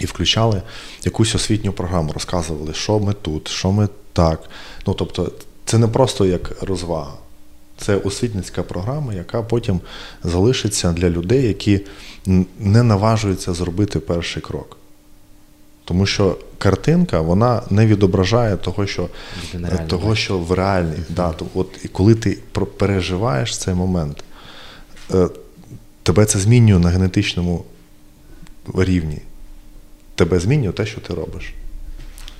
і 0.00 0.06
включали 0.06 0.62
якусь 1.04 1.34
освітню 1.34 1.72
програму, 1.72 2.12
розказували, 2.12 2.74
що 2.74 2.98
ми 2.98 3.12
тут, 3.12 3.48
що 3.48 3.72
ми 3.72 3.88
так. 4.12 4.40
Ну 4.86 4.94
тобто, 4.94 5.32
це 5.64 5.78
не 5.78 5.88
просто 5.88 6.26
як 6.26 6.62
розвага. 6.62 7.14
Це 7.76 7.96
освітницька 7.96 8.62
програма, 8.62 9.14
яка 9.14 9.42
потім 9.42 9.80
залишиться 10.24 10.92
для 10.92 11.10
людей, 11.10 11.46
які 11.46 11.80
не 12.58 12.82
наважуються 12.82 13.54
зробити 13.54 14.00
перший 14.00 14.42
крок. 14.42 14.77
Тому 15.88 16.06
що 16.06 16.36
картинка 16.58 17.20
вона 17.20 17.62
не 17.70 17.86
відображає 17.86 18.56
того, 18.56 18.86
що 18.86 19.08
того, 19.86 20.14
що 20.14 20.38
в 20.38 20.52
реальній. 20.52 20.90
Mm-hmm. 20.90 21.14
Да, 21.14 21.32
то, 21.32 21.46
от, 21.54 21.68
І 21.84 21.88
коли 21.88 22.14
ти 22.14 22.38
переживаєш 22.78 23.58
цей 23.58 23.74
момент, 23.74 24.24
е, 25.14 25.28
тебе 26.02 26.24
це 26.24 26.38
змінює 26.38 26.78
на 26.78 26.88
генетичному 26.88 27.64
рівні. 28.74 29.18
Тебе 30.14 30.40
змінює 30.40 30.72
те, 30.72 30.86
що 30.86 31.00
ти 31.00 31.14
робиш. 31.14 31.54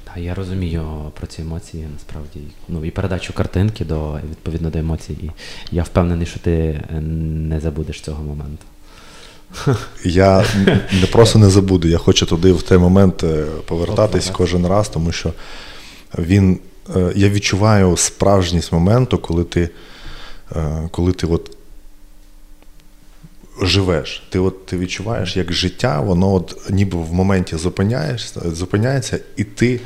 Так, 0.04 0.16
я 0.16 0.34
розумію 0.34 1.12
про 1.18 1.26
ці 1.26 1.42
емоції 1.42 1.86
насправді. 1.92 2.40
Ну 2.68 2.84
і 2.84 2.90
передачу 2.90 3.32
картинки 3.32 3.84
до 3.84 4.20
відповідно 4.30 4.70
до 4.70 4.78
емоцій. 4.78 5.12
І 5.12 5.30
я 5.70 5.82
впевнений, 5.82 6.26
що 6.26 6.40
ти 6.40 6.80
не 7.00 7.60
забудеш 7.60 8.00
цього 8.00 8.22
моменту. 8.22 8.64
Я 10.04 10.44
не 11.00 11.06
просто 11.06 11.38
не 11.38 11.50
забуду, 11.50 11.88
я 11.88 11.98
хочу 11.98 12.26
туди 12.26 12.52
в 12.52 12.62
той 12.62 12.78
момент 12.78 13.24
е, 13.24 13.44
повертатись 13.66 14.30
кожен 14.30 14.66
раз, 14.66 14.88
тому 14.88 15.12
що 15.12 15.32
він. 16.18 16.58
Е, 16.96 17.12
я 17.16 17.28
відчуваю 17.28 17.96
справжність 17.96 18.72
моменту, 18.72 19.18
коли 19.18 19.44
ти 19.44 19.70
е, 20.56 20.88
коли 20.90 21.12
ти 21.12 21.26
от 21.26 21.56
живеш. 23.62 24.22
Ти 24.30 24.38
от 24.38 24.66
ти 24.66 24.78
відчуваєш, 24.78 25.36
як 25.36 25.52
життя, 25.52 26.00
воно 26.00 26.34
от 26.34 26.70
ніби 26.70 26.98
в 26.98 27.14
моменті 27.14 27.56
зупиняється, 28.52 29.18
і 29.36 29.44
ти 29.44 29.80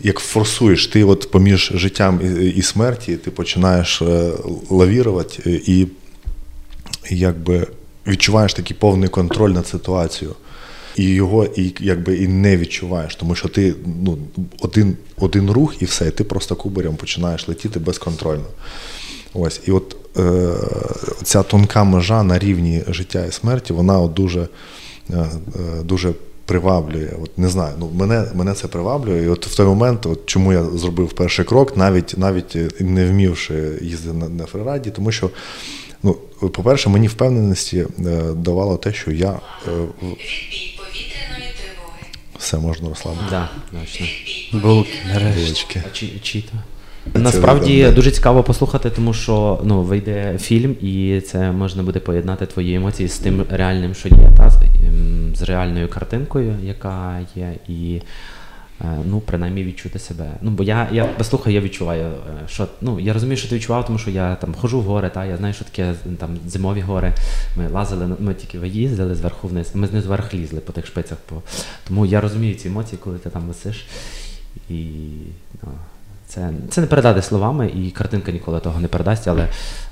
як 0.00 0.18
форсуєш, 0.18 0.86
ти 0.86 1.04
от 1.04 1.30
поміж 1.30 1.72
життям 1.74 2.20
і, 2.24 2.46
і 2.46 2.62
смерті 2.62 3.16
ти 3.16 3.30
починаєш 3.30 4.02
лавірувати 4.70 5.62
і 5.66 5.86
якби 7.10 7.66
відчуваєш 8.06 8.54
такий 8.54 8.76
повний 8.76 9.08
контроль 9.08 9.50
над 9.50 9.66
ситуацією. 9.66 10.36
І 10.96 11.04
його 11.04 11.44
і 11.44 11.74
якби 11.80 12.16
і 12.16 12.28
не 12.28 12.56
відчуваєш, 12.56 13.16
тому 13.16 13.34
що 13.34 13.48
ти 13.48 13.74
ну, 14.02 14.18
один 14.60 14.96
один 15.18 15.50
рух 15.50 15.82
і 15.82 15.84
все, 15.84 16.08
і 16.08 16.10
ти 16.10 16.24
просто 16.24 16.56
кубарем 16.56 16.96
починаєш 16.96 17.48
летіти 17.48 17.78
безконтрольно. 17.78 18.46
Ось, 19.34 19.60
І 19.66 19.70
от 19.70 19.96
е, 20.18 20.52
ця 21.22 21.42
тонка 21.42 21.84
межа 21.84 22.22
на 22.22 22.38
рівні 22.38 22.82
життя 22.88 23.24
і 23.24 23.32
смерті, 23.32 23.72
вона 23.72 24.00
от 24.00 24.14
дуже 24.14 24.48
е, 25.10 25.16
е 25.16 25.82
дуже 25.84 26.12
приваблює. 26.46 27.08
От 27.22 27.38
Не 27.38 27.48
знаю, 27.48 27.74
ну 27.78 27.90
мене 27.94 28.24
мене 28.34 28.52
це 28.54 28.68
приваблює. 28.68 29.24
І 29.24 29.28
от 29.28 29.46
в 29.46 29.56
той 29.56 29.66
момент, 29.66 30.06
от 30.06 30.26
чому 30.26 30.52
я 30.52 30.64
зробив 30.64 31.12
перший 31.12 31.44
крок, 31.44 31.76
навіть 31.76 32.14
навіть 32.18 32.56
не 32.80 33.06
вмівши 33.06 33.78
їздити 33.82 34.18
на, 34.18 34.28
на 34.28 34.46
фрираді, 34.46 34.90
тому 34.90 35.12
що 35.12 35.30
Ну, 36.02 36.12
по-перше, 36.52 36.88
мені 36.88 37.08
впевненості 37.08 37.78
е, 37.78 38.22
давало 38.36 38.76
те, 38.76 38.92
що 38.92 39.10
я. 39.10 39.40
Е, 39.68 39.70
все 42.38 42.58
можна 42.58 42.88
розслабити. 42.88 43.24
Да, 43.30 43.48
точно. 43.80 44.06
Булочки. 44.52 45.82
Чи, 46.22 46.44
Насправді 47.14 47.90
дуже 47.90 48.10
цікаво 48.10 48.42
послухати, 48.42 48.90
тому 48.90 49.14
що 49.14 49.60
ну, 49.64 49.82
вийде 49.82 50.38
фільм, 50.38 50.76
і 50.80 51.20
це 51.20 51.52
можна 51.52 51.82
буде 51.82 52.00
поєднати 52.00 52.46
твої 52.46 52.74
емоції 52.74 53.08
з 53.08 53.18
тим 53.18 53.44
реальним, 53.50 53.94
що 53.94 54.08
є, 54.08 54.30
та, 54.36 54.50
з 55.34 55.42
реальною 55.42 55.88
картинкою, 55.88 56.54
яка 56.62 57.20
є. 57.36 57.54
і 57.68 57.94
Е, 57.94 58.02
ну, 59.04 59.20
принаймні 59.20 59.64
відчути 59.64 59.98
себе. 59.98 60.30
Ну, 60.42 60.50
бо 60.50 60.62
я 60.62 60.88
я 60.92 61.04
послухаю, 61.04 61.54
я 61.54 61.60
відчуваю, 61.60 62.04
е, 62.04 62.48
що 62.48 62.66
ну, 62.80 63.00
я 63.00 63.12
розумію, 63.12 63.36
що 63.36 63.48
ти 63.48 63.54
відчував, 63.54 63.86
тому 63.86 63.98
що 63.98 64.10
я 64.10 64.34
там 64.34 64.54
хожу 64.54 64.80
в 64.80 64.84
гори, 64.84 65.10
та, 65.10 65.24
я 65.24 65.36
знаю, 65.36 65.54
що 65.54 65.64
таке 65.64 65.94
там 66.18 66.38
зимові 66.46 66.80
гори. 66.80 67.12
Ми 67.56 67.68
лазили, 67.68 68.16
ми 68.18 68.34
тільки 68.34 68.58
виїздили 68.58 69.14
зверху 69.14 69.48
вниз, 69.48 69.70
ми 69.74 69.86
знизу 69.86 70.08
вверх 70.08 70.34
лізли 70.34 70.60
по 70.60 70.72
тих 70.72 70.86
шпицях. 70.86 71.18
По... 71.18 71.42
Тому 71.88 72.06
я 72.06 72.20
розумію 72.20 72.54
ці 72.54 72.68
емоції, 72.68 72.98
коли 73.04 73.18
ти 73.18 73.30
там 73.30 73.42
висиш. 73.42 73.86
І 74.68 74.84
ну, 75.62 75.72
це 76.26 76.50
це 76.70 76.80
не 76.80 76.86
передати 76.86 77.22
словами, 77.22 77.72
і 77.76 77.90
картинка 77.90 78.32
ніколи 78.32 78.60
того 78.60 78.80
не 78.80 78.88
передасть, 78.88 79.28
але 79.28 79.48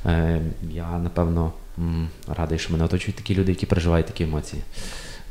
е, 0.07 0.41
я 0.71 0.99
напевно 0.99 1.53
м, 1.79 2.09
радий, 2.29 2.59
що 2.59 2.73
мене 2.73 2.85
оточують 2.85 3.17
такі 3.17 3.35
люди, 3.35 3.53
які 3.53 3.67
переживають 3.67 4.07
такі 4.07 4.25
емоції. 4.25 4.63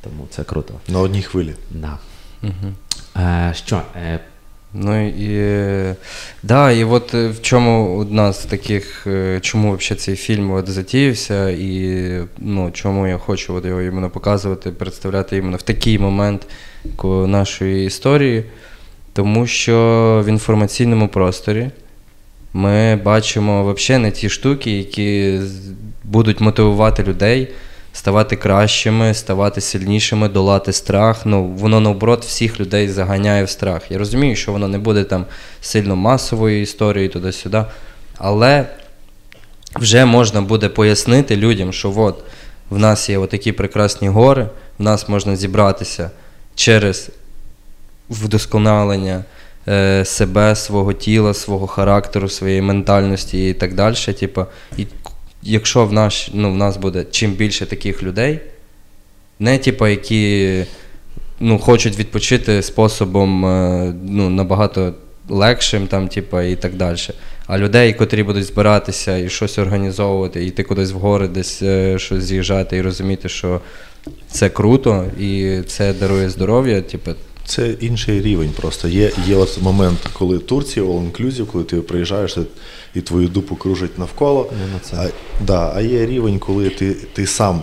Тому 0.02 0.28
це 0.30 0.44
круто. 0.44 0.74
На 0.88 1.00
одній 1.00 1.22
хвилі. 1.22 1.56
Да. 1.72 1.98
Угу. 2.44 2.74
Е, 3.20 3.54
Що? 3.56 3.82
Е, 3.96 4.20
Ну 4.74 5.08
і 5.08 5.96
да, 6.44 6.72
і 6.72 6.84
от 6.84 7.14
е, 7.14 7.28
в 7.28 7.42
чому 7.42 7.98
одна 7.98 8.34
з 8.34 8.46
таких, 8.46 9.08
чому 9.42 9.76
взагалі 9.76 10.00
цей 10.00 10.16
фільм 10.16 10.52
от 10.52 10.68
затіявся, 10.68 11.50
і 11.50 12.04
ну, 12.38 12.72
чому 12.72 13.08
я 13.08 13.18
хочу 13.18 13.54
от 13.54 13.66
його 13.66 13.82
іменно 13.82 14.10
показувати, 14.10 14.72
представляти 14.72 15.38
іменно 15.38 15.58
в 15.58 15.62
такий 15.62 16.00
момент 16.00 16.48
нашої 17.28 17.86
історії, 17.86 18.44
тому 19.14 19.48
що 19.48 20.22
в 20.26 20.30
інформаційному 20.30 21.08
просторі 21.08 21.70
ми 22.54 22.96
бачимо 22.96 23.74
взагалі 23.74 24.04
не 24.04 24.12
ті 24.12 24.30
штуки, 24.30 24.78
які 24.78 25.40
будуть 26.04 26.42
мотивувати 26.42 27.04
людей 27.04 27.48
ставати 27.94 28.36
кращими, 28.36 29.14
ставати 29.14 29.62
сильнішими, 29.62 30.30
долати 30.30 30.74
страх. 30.74 31.26
Ну, 31.26 31.46
Воно 31.46 31.80
наоборот 31.80 32.26
всіх 32.26 32.60
людей 32.60 32.90
заганяє 32.90 33.44
в 33.44 33.50
страх. 33.50 33.92
Я 33.92 33.98
розумію, 33.98 34.36
що 34.36 34.52
воно 34.52 34.68
не 34.68 34.78
буде 34.78 35.04
там 35.04 35.26
сильно 35.62 35.96
масовою 35.96 36.62
історією 36.62 37.12
туди-сюди, 37.12 37.66
але 38.18 38.66
вже 39.76 40.06
можна 40.06 40.42
буде 40.42 40.70
пояснити 40.70 41.36
людям, 41.36 41.74
що 41.74 41.94
от 41.98 42.24
в 42.70 42.78
нас 42.78 43.10
є 43.10 43.28
такі 43.28 43.52
прекрасні 43.52 44.10
гори, 44.10 44.48
в 44.78 44.84
нас 44.84 45.10
можна 45.10 45.36
зібратися 45.36 46.12
через 46.56 47.10
вдосконалення. 48.10 49.24
Е, 49.68 50.06
себе, 50.06 50.56
свого 50.56 50.94
тіла, 50.94 51.34
свого 51.34 51.68
характеру, 51.68 52.30
своєї 52.30 52.62
ментальності 52.62 53.50
і 53.50 53.54
так 53.54 53.74
далі. 53.74 53.96
Типу, 53.96 54.46
і 54.78 54.88
якщо 55.44 55.86
в 55.86 55.94
наш, 55.94 56.30
ну, 56.34 56.52
в 56.52 56.58
нас 56.58 56.78
буде 56.78 57.06
чим 57.12 57.32
більше 57.32 57.66
таких 57.66 58.04
людей, 58.04 58.40
не 59.40 59.58
типу, 59.58 59.88
які 59.88 60.56
ну, 61.40 61.60
хочуть 61.60 62.00
відпочити 62.00 62.62
способом 62.62 63.46
е, 63.46 63.94
ну, 64.04 64.30
набагато 64.30 64.94
легшим, 65.30 65.88
там, 65.88 66.08
типу, 66.08 66.42
і 66.42 66.56
так 66.56 66.76
далі. 66.76 66.98
А 67.48 67.58
людей, 67.58 67.94
котрі 67.94 68.24
будуть 68.24 68.46
збиратися 68.46 69.18
і 69.18 69.30
щось 69.30 69.58
організовувати, 69.58 70.44
і 70.44 70.48
йти 70.48 70.64
кудись 70.64 70.92
в 70.92 70.98
гори, 70.98 71.28
десь 71.28 71.62
е, 71.62 72.00
щось 72.00 72.24
з'їжджати 72.24 72.78
і 72.78 72.82
розуміти, 72.82 73.30
що 73.30 73.62
це 74.32 74.50
круто 74.50 75.06
і 75.20 75.60
це 75.68 75.94
дарує 75.94 76.30
здоров'я. 76.30 76.82
Типу, 76.82 77.12
це 77.50 77.70
інший 77.70 78.22
рівень. 78.22 78.52
Просто 78.56 78.88
є 78.88 79.12
є 79.28 79.36
от 79.36 79.62
момент, 79.62 80.00
коли 80.14 80.40
Турція, 80.40 80.86
all 80.86 81.12
inclusive, 81.12 81.46
коли 81.46 81.64
ти 81.64 81.82
приїжджаєш 81.82 82.38
і 82.96 83.02
твою 83.02 83.28
дупу 83.28 83.56
кружать 83.56 84.00
навколо. 84.00 84.54
А, 84.94 85.08
да, 85.46 85.72
а 85.76 85.82
є 85.82 86.06
рівень, 86.06 86.40
коли 86.40 86.70
ти 86.70 86.94
ти 86.94 87.28
сам 87.28 87.62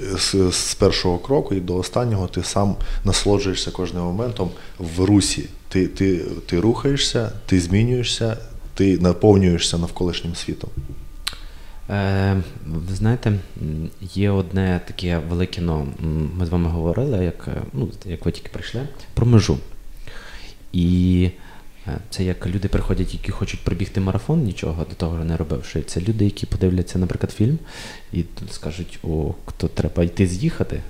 з, 0.00 0.52
з 0.52 0.74
першого 0.74 1.18
кроку 1.18 1.54
і 1.54 1.60
до 1.60 1.76
останнього 1.76 2.26
ти 2.26 2.42
сам 2.42 2.76
насолоджуєшся 3.04 3.70
кожним 3.70 4.02
моментом 4.02 4.50
в 4.78 5.04
русі. 5.04 5.48
Ти, 5.68 5.86
ти, 5.86 6.20
Ти 6.46 6.60
рухаєшся, 6.60 7.32
ти 7.46 7.60
змінюєшся, 7.60 8.36
ти 8.74 8.98
наповнюєшся 8.98 9.78
навколишнім 9.78 10.34
світом. 10.34 10.70
Е, 11.90 12.42
ви 12.66 12.94
знаєте, 12.94 13.32
є 14.14 14.30
одне 14.30 14.80
таке 14.86 15.18
велике, 15.18 15.60
ну, 15.60 15.86
ми 16.34 16.46
з 16.46 16.48
вами 16.48 16.70
говорили, 16.70 17.24
як 17.24 17.48
ну, 17.72 17.88
як 18.06 18.24
ви 18.24 18.32
тільки 18.32 18.48
прийшли, 18.48 18.80
про 19.14 19.26
межу. 19.26 19.58
І 20.72 21.30
е, 21.86 21.98
це 22.10 22.24
як 22.24 22.46
люди 22.46 22.68
приходять, 22.68 23.14
які 23.14 23.30
хочуть 23.30 23.60
пробігти 23.60 24.00
марафон, 24.00 24.42
нічого 24.42 24.84
до 24.84 24.94
того 24.94 25.24
не 25.24 25.36
робивши. 25.36 25.82
Це 25.82 26.00
люди, 26.00 26.24
які 26.24 26.46
подивляться, 26.46 26.98
наприклад, 26.98 27.32
фільм 27.32 27.58
і 28.12 28.24
скажуть, 28.50 28.98
о, 29.02 29.34
хто 29.46 29.68
треба 29.68 30.04
йти 30.04 30.26
з'їхати. 30.26 30.80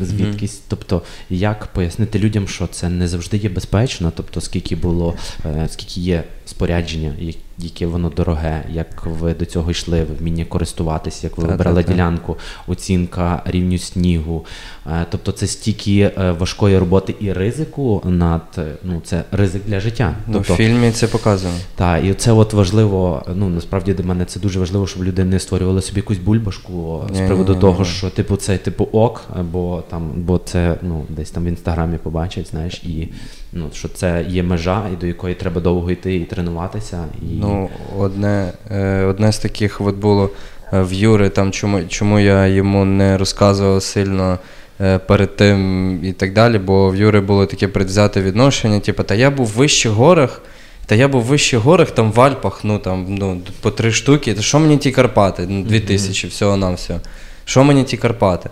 Звідкись, 0.00 0.54
mm-hmm. 0.54 0.64
тобто, 0.68 1.02
як 1.30 1.66
пояснити 1.66 2.18
людям, 2.18 2.48
що 2.48 2.66
це 2.66 2.88
не 2.88 3.08
завжди 3.08 3.36
є 3.36 3.48
безпечно, 3.48 4.12
тобто 4.16 4.40
скільки 4.40 4.76
було, 4.76 5.14
е, 5.44 5.68
скільки 5.70 6.00
є 6.00 6.24
спорядження, 6.46 7.14
яке 7.58 7.86
воно 7.86 8.08
дороге, 8.08 8.64
як 8.70 9.06
ви 9.06 9.34
до 9.34 9.44
цього 9.44 9.70
йшли, 9.70 10.06
вміння 10.20 10.44
користуватися, 10.44 11.26
як 11.26 11.38
ви 11.38 11.42
так, 11.42 11.50
вибрали 11.50 11.82
так, 11.82 11.94
ділянку, 11.94 12.36
оцінка 12.66 13.42
рівню 13.44 13.78
снігу. 13.78 14.46
Е, 14.86 15.06
тобто 15.10 15.32
це 15.32 15.46
стільки 15.46 16.00
е, 16.00 16.32
важкої 16.32 16.78
роботи 16.78 17.14
і 17.20 17.32
ризику 17.32 18.02
над 18.04 18.42
ну 18.84 19.00
це 19.04 19.24
ризик 19.32 19.62
для 19.66 19.80
життя. 19.80 20.14
Ну, 20.26 20.34
тобто, 20.34 20.54
В 20.54 20.56
фільмі 20.56 20.90
це 20.90 21.06
показано. 21.06 21.54
Так, 21.74 22.04
і 22.04 22.14
це 22.14 22.32
от 22.32 22.52
важливо. 22.52 23.22
Ну 23.34 23.48
насправді 23.48 23.94
для 23.94 24.04
мене 24.04 24.24
це 24.24 24.40
дуже 24.40 24.60
важливо, 24.60 24.86
щоб 24.86 25.04
люди 25.04 25.24
не 25.24 25.38
створювали 25.38 25.82
собі 25.82 25.98
якусь 25.98 26.18
бульбашку 26.18 27.04
з 27.12 27.18
приводу 27.18 27.54
ні, 27.54 27.60
того, 27.60 27.78
ні. 27.78 27.88
що 27.88 28.10
типу 28.10 28.36
це 28.36 28.58
типу 28.58 28.88
ок, 28.92 29.24
або 29.34 29.82
там, 29.90 30.10
бо 30.16 30.38
це 30.38 30.76
ну 30.82 31.04
десь 31.08 31.30
там 31.30 31.44
в 31.44 31.46
інстаграмі 31.46 31.98
побачать, 31.98 32.48
знаєш, 32.48 32.74
і 32.74 33.08
ну 33.56 33.70
що 33.74 33.88
це 33.88 34.24
є 34.28 34.42
межа, 34.42 34.82
і 34.92 34.96
до 34.96 35.06
якої 35.06 35.34
треба 35.34 35.60
довго 35.60 35.90
йти 35.90 36.16
і 36.16 36.24
тренуватися. 36.24 37.04
І... 37.22 37.24
Ну, 37.40 37.70
одне 37.98 38.52
е, 38.70 39.04
одне 39.04 39.32
з 39.32 39.38
таких 39.38 39.80
от 39.80 39.94
було 39.94 40.30
е, 40.72 40.82
в 40.82 40.92
Юри, 40.92 41.28
там 41.28 41.52
чому 41.52 41.84
чому 41.88 42.20
я 42.20 42.46
йому 42.46 42.84
не 42.84 43.18
розказував 43.18 43.82
сильно. 43.82 44.38
Е, 44.80 44.98
перед 44.98 45.36
тим 45.36 46.00
і 46.04 46.12
так 46.12 46.32
далі, 46.32 46.58
бо 46.58 46.90
в 46.90 46.96
Юри 46.96 47.20
було 47.20 47.46
таке 47.46 47.68
предвзяте 47.68 48.22
відношення, 48.22 48.80
типу, 48.80 49.02
та 49.02 49.14
я 49.14 49.30
був 49.30 49.46
в 49.46 49.50
вищих 49.50 49.92
горах, 49.92 50.42
та 50.86 50.94
я 50.94 51.08
був 51.08 51.22
в 51.22 51.24
вищих 51.24 51.60
горах, 51.60 51.90
там 51.90 52.12
в 52.12 52.20
Альпах, 52.20 52.60
ну 52.64 52.78
там 52.78 53.06
ну, 53.08 53.40
по 53.60 53.70
три 53.70 53.92
штуки. 53.92 54.34
Та 54.34 54.42
що 54.42 54.58
мені 54.58 54.76
ті 54.76 54.90
Карпати? 54.90 55.46
Ну, 55.48 55.62
Дві 55.62 55.80
тисячі, 55.80 56.28
всього 56.28 56.56
на 56.56 56.70
все. 56.70 57.00
Що 57.44 57.64
мені 57.64 57.84
ті 57.84 57.96
Карпати? 57.96 58.50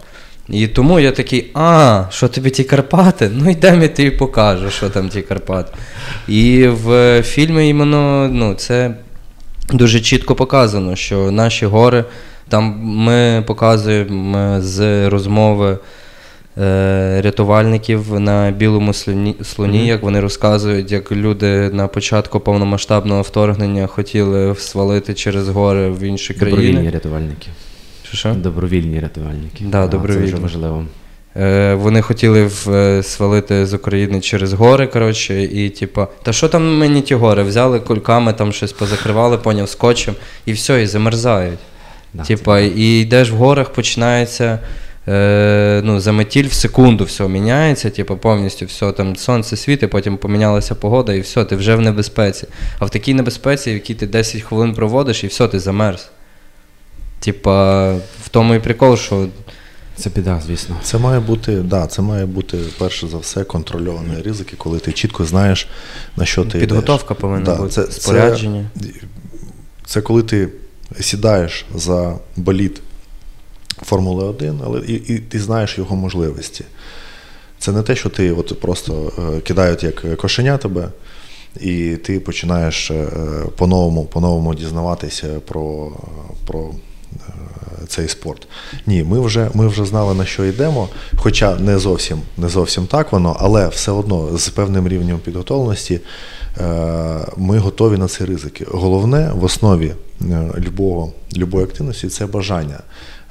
І 0.49 0.67
тому 0.67 1.01
я 1.01 1.11
такий, 1.11 1.51
а, 1.55 2.05
що 2.11 2.29
тобі 2.29 2.51
ті 2.51 2.65
Карпати? 2.65 3.31
Ну 3.35 3.51
йдемо 3.51 3.83
я 3.83 3.89
тобі 3.89 4.11
покажу, 4.11 4.71
що 4.71 4.91
там 4.91 5.09
ті 5.09 5.23
Карпати. 5.23 5.73
І 6.29 6.67
в 6.69 7.23
фільмі 7.23 7.69
іменно 7.69 8.29
ну, 8.33 8.55
це 8.55 8.95
дуже 9.73 10.01
чітко 10.01 10.35
показано, 10.35 10.97
що 10.97 11.31
наші 11.31 11.67
гори, 11.67 12.05
там 12.49 12.65
ми 12.85 13.45
показуємо 13.47 14.61
з 14.61 15.09
розмови. 15.09 15.79
Е, 16.59 17.21
рятувальників 17.25 18.21
на 18.21 18.51
білому 18.51 18.93
слоні, 18.93 19.37
слоні 19.43 19.79
mm-hmm. 19.79 19.87
як 19.87 20.03
вони 20.03 20.21
розказують, 20.21 20.93
як 20.93 21.13
люди 21.13 21.71
на 21.71 21.87
початку 21.87 22.41
повномасштабного 22.41 23.23
вторгнення 23.23 23.87
хотіли 23.87 24.55
свалити 24.59 25.15
через 25.15 25.49
гори 25.49 25.91
в 25.91 26.03
інші 26.03 26.35
країни. 26.35 26.63
Добровільні 26.63 26.91
рятувальники. 26.91 27.49
Що? 28.13 28.35
Добровільні 28.35 29.01
рятувальники. 29.01 29.65
Да, 29.65 29.85
а, 29.85 29.87
добровільні. 29.87 30.27
Це 30.27 30.31
дуже 30.31 30.43
важливо. 30.43 30.85
Е, 31.37 31.75
Вони 31.75 32.03
хотіли 32.03 32.45
в, 32.45 32.71
е, 32.71 33.03
свалити 33.03 33.67
з 33.67 33.75
України 33.75 34.21
через 34.21 34.53
гори, 34.53 34.87
коротше, 34.87 35.43
і 35.43 35.71
типу, 35.71 36.07
та 36.23 36.33
що 36.33 36.49
там 36.49 36.79
мені 36.79 37.03
ті 37.03 37.15
гори? 37.15 37.43
Взяли 37.43 37.81
кульками, 37.81 38.33
там 38.33 38.53
щось 38.53 38.73
позакривали, 38.73 39.39
поняв, 39.39 39.69
скотчем, 39.69 40.15
і 40.47 40.53
все, 40.53 40.83
і 40.83 40.87
замерзають. 40.87 41.59
Да, 42.15 42.23
типа, 42.23 42.61
і 42.61 43.01
йдеш 43.01 43.31
в 43.31 43.35
горах, 43.35 43.71
починається 43.71 44.59
е, 45.09 45.81
ну, 45.85 46.01
заметіль 46.01 46.49
в 46.49 46.53
секунду 46.53 47.05
все 47.05 47.29
міняється, 47.29 47.91
типу, 47.91 48.17
повністю 48.17 48.67
все, 48.67 48.93
там 48.93 49.17
сонце 49.17 49.57
світить, 49.57 49.91
потім 49.91 50.17
помінялася 50.17 50.75
погода, 50.75 51.15
і 51.15 51.21
все, 51.21 51.45
ти 51.45 51.57
вже 51.57 51.75
в 51.75 51.81
небезпеці. 51.81 52.47
А 52.79 52.85
в 52.85 52.91
такій 52.91 53.15
небезпеці, 53.15 53.71
в 53.71 53.75
якій 53.75 53.95
ти 53.95 54.07
10 54.07 54.43
хвилин 54.43 54.75
проводиш, 54.75 55.25
і 55.25 55.27
все, 55.27 55.49
ти 55.49 55.61
замерз. 55.61 56.11
Типа, 57.25 57.95
в 57.95 58.29
тому 58.31 58.55
і 58.55 58.61
прикол, 58.61 58.97
що. 58.97 59.29
Це 59.97 60.11
біда, 60.11 60.43
звісно. 60.47 60.77
Це 60.83 60.99
має 60.99 61.21
бути, 61.21 61.57
да, 61.57 61.87
це 61.87 62.03
має 62.03 62.27
бути 62.27 62.59
перше 62.79 63.09
за 63.09 63.19
все 63.19 63.45
контрольовані 63.45 64.23
ризики, 64.23 64.57
коли 64.57 64.79
ти 64.79 64.93
чітко 64.93 65.25
знаєш, 65.25 65.69
на 66.17 66.25
що 66.25 66.45
ти 66.45 66.59
Підготовка 66.59 67.15
йдеш. 67.15 67.21
повинна 67.21 67.45
да, 67.45 67.57
бути, 67.57 67.71
це, 67.71 67.93
спорядження. 67.93 68.71
Це, 68.81 68.89
це 69.87 70.01
коли 70.01 70.23
ти 70.23 70.49
сідаєш 71.01 71.67
за 71.75 72.19
боліт 72.37 72.81
Формули 73.83 74.25
1, 74.25 74.61
але 74.65 74.81
і, 74.81 74.93
і 74.93 75.19
ти 75.19 75.41
знаєш 75.41 75.79
його 75.79 75.97
можливості. 75.97 76.65
Це 77.59 77.73
не 77.73 77.83
те, 77.83 77.97
що 77.97 78.09
ти 78.09 78.33
от 78.33 78.61
просто 78.61 79.13
е, 79.19 79.41
кидають 79.41 79.83
як 79.83 80.17
кошеня 80.17 80.57
тебе, 80.57 80.89
і 81.61 81.97
ти 81.97 82.21
починаєш 82.21 82.91
е, 82.91 83.07
по-новому 83.57 84.05
по-новому 84.05 84.55
дізнаватися 84.55 85.41
про 85.41 85.93
про 86.47 86.61
е, 86.61 86.94
цей 87.89 88.09
спорт. 88.09 88.49
Ні, 88.87 89.03
ми 89.03 89.21
вже 89.21 89.51
ми 89.55 89.69
вже 89.69 89.85
знали, 89.85 90.15
на 90.15 90.25
що 90.25 90.45
йдемо, 90.45 90.89
хоча 91.17 91.57
не 91.57 91.79
зовсім 91.79 92.19
не 92.37 92.49
зовсім 92.49 92.87
так 92.87 93.13
воно, 93.13 93.37
але 93.41 93.69
все 93.69 93.93
одно 93.93 94.39
з 94.39 94.49
певним 94.49 94.89
рівнем 94.89 95.19
підготовленості 95.19 96.01
ми 97.37 97.59
готові 97.59 97.99
на 97.99 98.09
ці 98.09 98.25
ризики. 98.25 98.67
Головне 98.71 99.31
в 99.35 99.45
основі 99.45 99.93
любого, 100.59 101.13
любої 101.37 101.65
активності 101.65 102.09
це 102.09 102.27
бажання. 102.27 102.81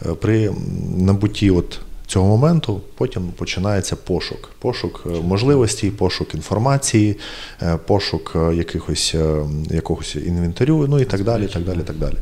Е, 0.05 0.13
при 0.13 0.51
набутті 0.97 1.51
от 1.51 1.79
цього 2.13 2.27
моменту 2.27 2.81
потім 2.97 3.27
починається 3.27 3.95
пошук. 3.95 4.49
Пошук 4.59 5.03
е, 5.05 5.09
можливостей, 5.09 5.91
пошук 5.91 6.35
інформації, 6.35 7.17
е, 7.61 7.77
пошук 7.87 8.33
е, 8.35 8.55
якихось, 8.55 9.15
якогось 9.69 10.15
інвентарю, 10.15 10.85
ну 10.89 10.99
і 10.99 11.05
так 11.05 11.23
далі. 11.23 11.47
так 11.47 11.63
далі, 11.63 11.79
так 11.79 11.95
далі. 11.95 12.15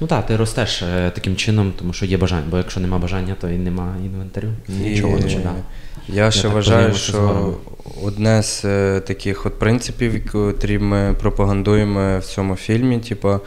Ну 0.00 0.06
так, 0.06 0.26
ти 0.26 0.36
ростеш 0.36 0.84
таким 1.14 1.36
чином, 1.36 1.72
тому 1.78 1.92
що 1.92 2.06
є 2.06 2.16
бажання, 2.16 2.46
бо 2.50 2.56
якщо 2.56 2.80
нема 2.80 2.98
бажання, 2.98 3.36
то 3.40 3.50
і 3.50 3.58
нема 3.58 3.94
інвентарю. 4.04 4.48
Нічого 4.68 5.18
не 5.18 5.28
чекає. 5.28 5.62
Я 6.08 6.30
ще 6.30 6.42
так 6.42 6.52
вважаю, 6.52 6.88
розумію, 6.88 7.08
що 7.08 7.54
одне 8.02 8.42
з 8.42 8.64
е, 8.64 9.00
таких 9.00 9.46
от 9.46 9.58
принципів, 9.58 10.14
які 10.46 10.78
ми 10.78 11.14
пропагандуємо 11.20 12.18
в 12.18 12.24
цьому 12.24 12.56
фільмі, 12.56 12.98
типу, 12.98 13.40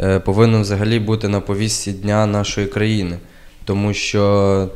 е, 0.00 0.20
повинно 0.20 0.60
взагалі 0.60 0.98
бути 0.98 1.28
на 1.28 1.40
повістці 1.40 1.92
дня 1.92 2.26
нашої 2.26 2.66
країни. 2.66 3.18
Тому 3.64 3.94
що 3.94 4.68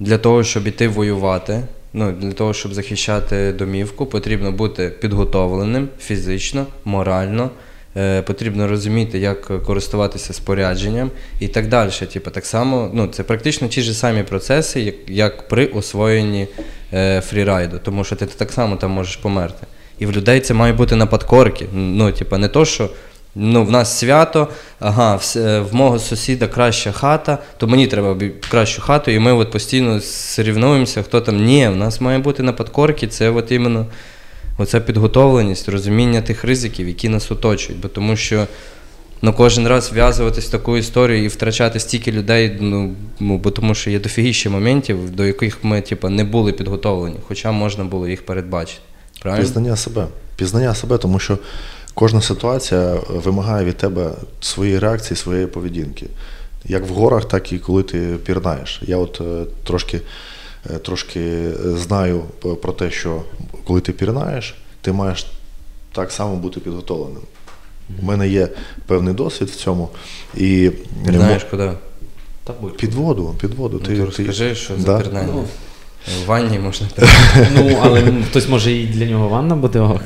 для 0.00 0.18
того, 0.18 0.44
щоб 0.44 0.66
іти 0.66 0.88
воювати, 0.88 1.62
ну, 1.92 2.12
для 2.12 2.32
того, 2.32 2.54
щоб 2.54 2.74
захищати 2.74 3.52
домівку, 3.52 4.06
потрібно 4.06 4.52
бути 4.52 4.92
підготовленим 5.00 5.88
фізично, 5.98 6.66
морально. 6.84 7.50
Е, 7.96 8.22
потрібно 8.22 8.68
розуміти, 8.68 9.18
як 9.18 9.64
користуватися 9.64 10.32
спорядженням 10.32 11.10
і 11.40 11.48
так 11.48 11.68
далі. 11.68 11.90
Типу, 12.12 12.30
так 12.30 12.46
само, 12.46 12.90
ну, 12.94 13.06
це 13.06 13.22
практично 13.22 13.68
ті 13.68 13.82
ж 13.82 13.92
самі 13.92 14.22
процеси, 14.22 14.80
як, 14.80 14.94
як 15.08 15.48
при 15.48 15.66
освоєнні 15.66 16.48
е, 16.92 17.20
фрірайду, 17.20 17.80
тому 17.84 18.04
що 18.04 18.16
ти 18.16 18.26
так 18.26 18.52
само 18.52 18.76
там 18.76 18.90
можеш 18.90 19.16
померти. 19.16 19.66
І 19.98 20.06
в 20.06 20.12
людей 20.12 20.40
це 20.40 20.54
має 20.54 20.72
бути 20.72 20.96
на 20.96 21.06
подкорки. 21.06 21.66
Ну, 21.72 22.12
типу, 22.12 22.38
не 22.38 22.48
то, 22.48 22.64
що 22.64 22.90
ну, 23.36 23.64
в 23.64 23.70
нас 23.70 23.98
свято, 23.98 24.48
ага, 24.80 25.16
в, 25.16 25.60
в 25.60 25.74
мого 25.74 25.98
сусіда 25.98 26.46
краща 26.46 26.92
хата, 26.92 27.38
то 27.56 27.66
мені 27.66 27.86
треба 27.86 28.16
кращу 28.50 28.82
хату, 28.82 29.10
і 29.10 29.18
ми 29.18 29.32
от 29.32 29.50
постійно 29.50 30.00
сорівнуємося, 30.00 31.02
хто 31.02 31.20
там. 31.20 31.44
Ні, 31.44 31.68
в 31.68 31.76
нас 31.76 32.00
має 32.00 32.18
бути 32.18 32.42
на 32.42 32.52
подкорки, 32.52 33.06
це 33.06 33.30
от 33.30 33.52
іменно 33.52 33.86
оця 34.58 34.80
підготовленість, 34.80 35.68
розуміння 35.68 36.22
тих 36.22 36.44
ризиків, 36.44 36.88
які 36.88 37.08
нас 37.08 37.30
оточують. 37.30 37.80
Бо 37.80 37.88
тому 37.88 38.16
що 38.16 38.46
ну, 39.22 39.32
кожен 39.32 39.68
раз 39.68 39.92
вв'язуватись 39.92 40.46
в 40.46 40.50
таку 40.50 40.76
історію 40.76 41.24
і 41.24 41.28
втрачати 41.28 41.80
стільки 41.80 42.12
людей, 42.12 42.56
ну, 42.60 42.94
ну 43.20 43.38
бо 43.38 43.50
тому 43.50 43.74
що 43.74 43.90
є 43.90 43.98
дофігіще 43.98 44.50
моментів, 44.50 45.10
до 45.10 45.26
яких 45.26 45.64
ми 45.64 45.80
типу, 45.80 46.08
не 46.08 46.24
були 46.24 46.52
підготовлені, 46.52 47.16
хоча 47.28 47.52
можна 47.52 47.84
було 47.84 48.08
їх 48.08 48.26
передбачити. 48.26 48.80
Правильно? 49.22 49.44
Пізнання 49.44 49.76
себе. 49.76 50.06
Пізнання 50.36 50.74
себе, 50.74 50.98
тому 50.98 51.18
що 51.18 51.38
кожна 51.96 52.20
ситуація 52.20 52.94
вимагає 53.08 53.64
від 53.64 53.76
тебе 53.76 54.10
своєї 54.40 54.78
реакції, 54.78 55.16
своєї 55.16 55.46
поведінки. 55.46 56.06
Як 56.64 56.86
в 56.86 56.92
горах, 56.92 57.24
так 57.24 57.52
і 57.52 57.58
коли 57.58 57.82
ти 57.82 57.98
пірнаєш. 58.24 58.82
Я 58.86 58.96
от 58.96 59.20
е, 59.20 59.44
трошки, 59.64 60.00
е, 60.74 60.78
трошки 60.78 61.20
е, 61.20 61.52
знаю 61.76 62.24
про 62.62 62.72
те, 62.72 62.90
що 62.90 63.22
коли 63.66 63.80
ти 63.80 63.92
пірнаєш, 63.92 64.54
ти 64.80 64.92
маєш 64.92 65.26
так 65.92 66.12
само 66.12 66.36
бути 66.36 66.60
підготовленим. 66.60 67.22
У 68.02 68.04
мене 68.04 68.28
є 68.28 68.48
певний 68.86 69.14
досвід 69.14 69.48
в 69.48 69.56
цьому. 69.56 69.88
І 70.36 70.70
Ти 71.06 71.12
знаєш 71.12 71.44
куди? 71.44 71.72
Та 72.44 72.52
будь. 72.60 72.76
під 72.76 72.94
воду, 72.94 73.34
під 73.40 73.54
воду. 73.54 73.80
Ну, 73.82 73.86
ти 73.86 74.04
розкажи, 74.04 74.54
що 74.54 74.76
за 74.76 74.86
Да. 74.86 75.00
пірнання. 75.00 75.32
Ну. 75.34 75.44
В 76.22 76.26
ванні 76.26 76.58
можна 76.58 76.86
Ну, 77.54 77.78
але 77.82 78.12
хтось 78.30 78.48
може 78.48 78.72
і 78.72 78.86
для 78.86 79.06
нього 79.06 79.28
ванна 79.28 79.56
буде 79.56 79.80
ок. 79.80 80.02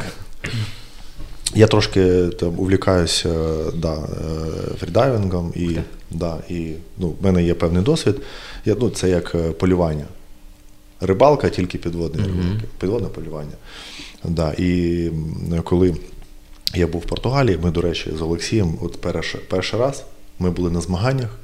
Я 1.54 1.66
трошки 1.66 2.26
там 2.26 2.58
увлікаюся 2.58 3.28
да, 3.74 3.94
е, 3.94 4.74
фрідайвингом 4.80 5.52
і, 5.56 5.68
Так. 5.68 5.84
да, 6.10 6.38
і 6.48 6.72
ну, 6.98 7.08
в 7.20 7.24
мене 7.24 7.44
є 7.44 7.54
певний 7.54 7.82
досвід. 7.82 8.16
Я, 8.64 8.76
ну, 8.80 8.90
це 8.90 9.08
як 9.10 9.34
е, 9.34 9.50
полювання. 9.50 10.04
Рибалка, 11.00 11.48
тільки 11.48 11.78
підводне 11.78 12.22
рибалка, 12.22 12.64
підводне 12.80 13.08
полювання. 13.08 13.54
Да, 14.24 14.54
і 14.58 15.10
коли 15.64 15.96
я 16.74 16.86
був 16.86 17.00
в 17.00 17.04
Португалії, 17.04 17.58
ми, 17.62 17.70
до 17.70 17.80
речі, 17.80 18.10
з 18.18 18.22
Олексієм, 18.22 18.78
от 18.82 19.00
перший, 19.00 19.40
перший 19.48 19.80
раз 19.80 20.04
ми 20.38 20.50
були 20.50 20.70
на 20.70 20.80
змаганнях 20.80 21.38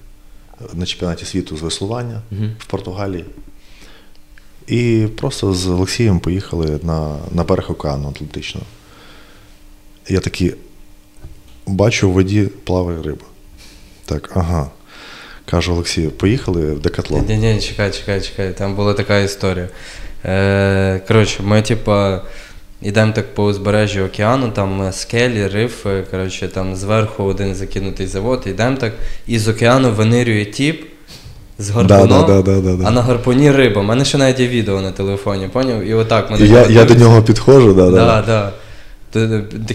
е, 0.61 0.65
на 0.75 0.87
чемпіонаті 0.87 1.25
світу 1.25 1.57
з 1.57 1.63
веслування 1.63 2.23
Мгм. 2.31 2.57
в 2.59 2.67
Португалії. 2.67 3.25
І 4.67 5.07
просто 5.17 5.55
з 5.55 5.67
Олексієм 5.67 6.21
поїхали 6.21 6.81
на, 6.83 7.17
на 7.33 7.45
берег 7.45 7.71
океану 7.71 8.09
Атлантичного. 8.09 8.67
Я 10.09 10.21
такий 10.21 10.55
бачу, 11.67 12.11
в 12.11 12.13
воді 12.13 12.49
плаває 12.65 13.03
риба. 13.03 13.25
Так, 14.05 14.31
ага. 14.35 14.71
Кажу 15.51 15.73
Олексію, 15.73 16.11
поїхали 16.11 16.73
в 16.73 16.81
декатлон. 16.81 17.25
Ні, 17.29 17.37
ні, 17.37 17.61
чекай, 17.61 17.91
чекай, 17.91 18.21
чекай. 18.21 18.53
Там 18.53 18.75
була 18.75 18.95
така 18.95 19.19
історія. 19.19 19.69
Е, 20.25 21.01
коротше, 21.09 21.43
ми, 21.43 21.63
типа, 21.63 22.23
йдемо 22.83 23.13
так 23.13 23.35
по 23.35 23.45
узбережжю 23.45 24.05
океану, 24.05 24.51
там 24.51 24.93
скелі, 24.93 25.47
рифи, 25.47 26.05
коротше, 26.11 26.49
там 26.49 26.77
зверху 26.77 27.25
один 27.25 27.55
закинутий 27.55 28.07
завод, 28.07 28.43
йдемо 28.47 28.77
так, 28.77 28.93
і 29.27 29.39
з 29.39 29.49
океану 29.49 29.93
винирює 29.93 30.45
тіп 30.45 30.85
з 31.59 31.71
гарпуном, 31.71 32.09
Да, 32.09 32.23
да, 32.27 32.43
да, 32.43 32.61
да, 32.61 32.77
да. 32.77 32.85
а 32.89 32.91
на 32.91 33.03
гарпуні 33.03 33.51
риба. 33.51 33.81
У 33.81 33.85
мене 33.85 34.05
ще 34.05 34.19
навіть 34.19 34.41
є 34.41 34.49
відео 34.49 34.81
на 34.81 34.93
телефоні, 34.93 35.49
поняв? 35.49 35.83
І 35.83 35.95
отак 35.95 36.33
І 36.41 36.49
я, 36.49 36.67
я 36.67 36.85
до 36.85 36.95
нього 36.95 37.23
підходжу, 37.23 37.75
да, 37.75 37.91
да. 37.91 38.07
Да, 38.07 38.23
да. 38.27 38.53
Т- 39.69 39.75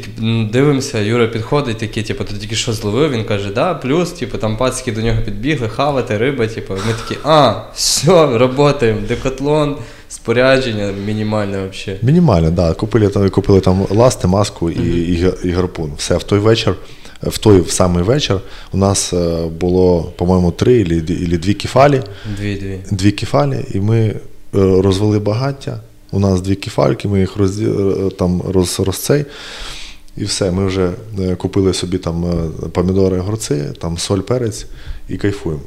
дивимося, 0.51 0.99
Юра 0.99 1.27
підходить, 1.27 1.77
такий, 1.77 2.03
типу, 2.03 2.23
ти 2.23 2.33
тільки 2.33 2.55
що 2.55 2.73
зловив, 2.73 3.11
він 3.11 3.23
каже, 3.25 3.49
да, 3.55 3.73
плюс, 3.73 4.11
типу, 4.11 4.37
там 4.37 4.57
пацики 4.57 4.91
до 4.91 5.01
нього 5.01 5.21
підбігли, 5.25 5.69
хавати, 5.69 6.17
риба, 6.17 6.47
типу. 6.47 6.73
Ми 6.73 6.93
такі, 7.07 7.19
а, 7.23 7.53
все, 7.75 8.27
працюємо, 8.55 8.99
декатлон, 9.07 9.75
спорядження 10.09 10.91
мінімальне 11.05 11.67
взагалі. 11.71 11.99
Мінімально, 12.03 12.51
да. 12.51 12.73
Купили, 12.73 13.07
там- 13.07 13.29
купили 13.29 13.59
там 13.61 13.85
ласти, 13.89 14.27
маску 14.27 14.69
і, 14.71 15.01
і, 15.13 15.23
га- 15.23 15.33
і 15.43 15.49
гарпун. 15.51 15.91
Все, 15.97 16.17
в 16.17 16.23
той 16.23 16.39
вечір, 16.39 16.75
в 17.23 17.37
той 17.37 17.61
в 17.61 17.69
самий 17.71 18.03
вечір 18.03 18.39
у 18.71 18.77
нас 18.77 19.13
е, 19.13 19.45
було, 19.59 20.13
по-моєму, 20.17 20.51
три 20.51 20.73
і 20.79 20.83
дві 21.37 21.53
кефалі. 21.53 22.01
Дві-дві. 22.37 22.79
дві 22.91 23.11
кефалі, 23.11 23.65
і 23.73 23.79
ми 23.79 23.99
е, 23.99 24.15
розвели 24.53 25.19
багаття. 25.19 25.79
У 26.11 26.19
нас 26.19 26.41
дві 26.41 26.55
кефальки, 26.55 27.07
ми 27.07 27.19
їх 27.19 27.37
роз, 27.37 27.61
там 28.17 28.41
роз, 28.41 28.79
розцей. 28.79 29.25
І 30.17 30.23
все, 30.23 30.51
ми 30.51 30.65
вже 30.65 30.91
е, 31.19 31.35
купили 31.35 31.73
собі 31.73 31.97
там 31.97 32.25
е, 32.25 32.69
помідори, 32.69 33.19
огурці, 33.19 33.63
там 33.79 33.97
соль, 33.97 34.19
перець 34.19 34.65
і 35.07 35.17
кайфуємо. 35.17 35.61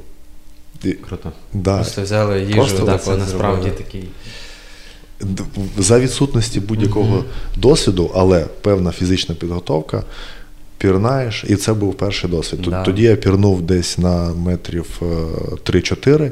І, 0.85 0.93
Круто. 0.93 1.33
да, 1.53 1.77
Просто 1.77 2.03
взяли 2.03 2.41
їжу. 2.41 2.55
Просто, 2.55 2.87
так 2.87 3.03
це 3.05 3.17
насправді 3.17 3.71
такий. 3.71 4.09
за 5.79 5.99
відсутності 5.99 6.61
будь-якого 6.61 7.25
досвіду, 7.57 8.11
але 8.15 8.47
певна 8.61 8.93
фізична 8.93 9.35
підготовка, 9.35 10.03
пірнаєш, 10.79 11.45
і 11.49 11.57
це 11.57 11.73
був 11.73 11.95
перший 11.95 12.31
досвід. 12.31 12.61
Да. 12.63 12.83
Тоді 12.83 13.03
я 13.03 13.17
пірнув 13.17 13.63
десь 13.63 13.99
на 13.99 14.35
метрів 14.35 15.01
е, 15.03 15.05
3-4, 15.71 16.31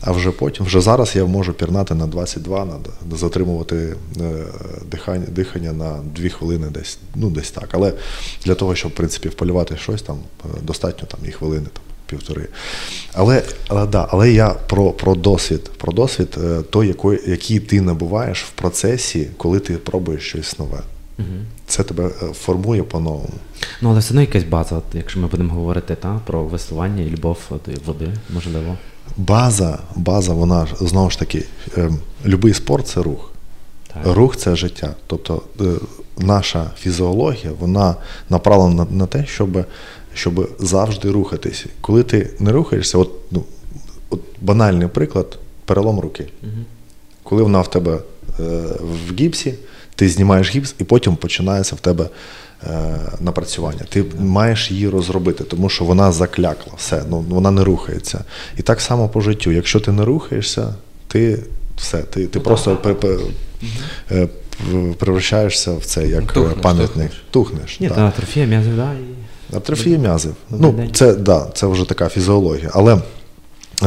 а 0.00 0.12
вже 0.12 0.30
потім, 0.30 0.66
вже 0.66 0.80
зараз 0.80 1.16
я 1.16 1.24
можу 1.24 1.52
пірнати 1.52 1.94
на 1.94 2.06
22, 2.06 2.64
на, 2.64 2.74
затримувати 3.16 3.96
е, 4.20 4.44
дихання, 4.90 5.26
дихання 5.28 5.72
на 5.72 5.98
2 6.16 6.28
хвилини 6.28 6.66
десь, 6.70 6.98
ну 7.14 7.30
десь 7.30 7.50
так. 7.50 7.68
Але 7.72 7.92
для 8.44 8.54
того, 8.54 8.74
щоб 8.74 8.92
в 8.92 8.94
принципі 8.94 9.28
вполювати 9.28 9.76
щось, 9.76 10.02
там 10.02 10.16
е, 10.44 10.48
достатньо 10.62 11.08
там 11.08 11.20
і 11.28 11.32
хвилини, 11.32 11.66
там, 11.72 11.82
півтори. 12.06 12.48
Але, 13.12 13.42
але, 13.68 13.86
да, 13.86 14.08
але 14.10 14.32
я 14.32 14.48
про, 14.48 14.90
про 14.90 15.14
досвід, 15.14 15.70
про 15.78 15.92
досвід, 15.92 16.36
е, 16.44 16.62
той, 16.70 16.88
який, 16.88 17.30
який 17.30 17.60
ти 17.60 17.80
набуваєш 17.80 18.42
в 18.42 18.50
процесі, 18.50 19.28
коли 19.36 19.60
ти 19.60 19.76
пробуєш 19.76 20.28
щось 20.28 20.58
нове. 20.58 20.80
Угу. 21.18 21.28
Це 21.66 21.82
тебе 21.82 22.06
е, 22.06 22.32
формує 22.32 22.82
по-новому. 22.82 23.28
Ну, 23.80 23.90
але 23.90 23.98
все 23.98 24.10
одно 24.10 24.20
якась 24.20 24.44
база, 24.44 24.82
якщо 24.92 25.20
ми 25.20 25.26
будемо 25.26 25.54
говорити 25.54 25.94
та, 25.94 26.20
про 26.26 26.44
веслування 26.44 27.02
і 27.02 27.10
любов 27.10 27.38
до 27.50 27.72
води, 27.86 28.12
можливо. 28.34 28.76
База, 29.16 29.78
база, 29.96 30.32
вона 30.32 30.66
ж 30.66 30.74
знову 30.80 31.10
ж 31.10 31.18
таки, 31.18 31.44
е, 31.76 31.90
любий 32.26 32.54
спорт 32.54 32.86
це 32.86 33.02
рух. 33.02 33.30
Так. 33.94 34.16
Рух 34.16 34.36
це 34.36 34.56
життя. 34.56 34.94
Тобто 35.06 35.42
е, 35.60 35.64
наша 36.18 36.70
фізіологія 36.78 37.52
вона 37.60 37.96
направлена 38.30 38.84
на, 38.84 38.90
на 38.90 39.06
те, 39.06 39.26
щоб, 39.26 39.66
щоб 40.14 40.50
завжди 40.58 41.10
рухатись. 41.10 41.66
Коли 41.80 42.02
ти 42.02 42.30
не 42.38 42.52
рухаєшся, 42.52 42.98
от, 42.98 43.10
ну, 43.30 43.44
от 44.10 44.20
банальний 44.40 44.88
приклад 44.88 45.38
перелом 45.64 46.00
руки. 46.00 46.28
Угу. 46.42 46.52
Коли 47.22 47.42
вона 47.42 47.60
в 47.60 47.70
тебе 47.70 47.98
е, 48.40 48.42
в 48.80 49.14
гіпсі, 49.14 49.54
ти 49.96 50.08
знімаєш 50.08 50.54
гіпс, 50.54 50.74
і 50.78 50.84
потім 50.84 51.16
починається 51.16 51.74
в 51.76 51.80
тебе 51.80 52.08
е, 52.64 52.96
напрацювання. 53.20 53.80
Ти 53.88 54.04
маєш 54.20 54.70
її 54.70 54.88
розробити, 54.88 55.44
тому 55.44 55.68
що 55.68 55.84
вона 55.84 56.12
заклякла, 56.12 56.72
все, 56.76 57.02
ну, 57.10 57.24
вона 57.28 57.50
не 57.50 57.64
рухається. 57.64 58.24
І 58.58 58.62
так 58.62 58.80
само 58.80 59.08
по 59.08 59.20
життю. 59.20 59.52
Якщо 59.52 59.80
ти 59.80 59.92
не 59.92 60.04
рухаєшся, 60.04 60.74
ти 61.08 61.42
все, 61.76 61.98
ти, 61.98 62.26
ти 62.26 62.38
Ну, 62.38 62.40
просто 62.44 62.76
так. 62.76 63.00
пе- 63.00 63.08
пе- 63.08 63.24
е, 64.10 64.28
превращаєшся 64.98 65.72
в 65.72 65.84
це 65.84 66.06
як 66.08 66.32
Тухнеш, 66.32 66.56
пам'ятник. 66.62 67.10
тухнеш. 67.10 67.24
Тухнеш. 67.30 67.80
Ні, 67.80 67.88
да. 67.88 67.94
та 67.94 68.06
атрофія 68.06 68.46
м'язів, 68.46 68.76
да, 68.76 68.92
і... 68.92 69.56
Атрофія 69.56 69.98
м'язів. 69.98 70.34
Ну, 70.50 70.88
це, 70.92 71.14
да, 71.14 71.46
це 71.54 71.66
вже 71.66 71.84
така 71.88 72.08
фізіологія. 72.08 72.70
Але 72.74 72.98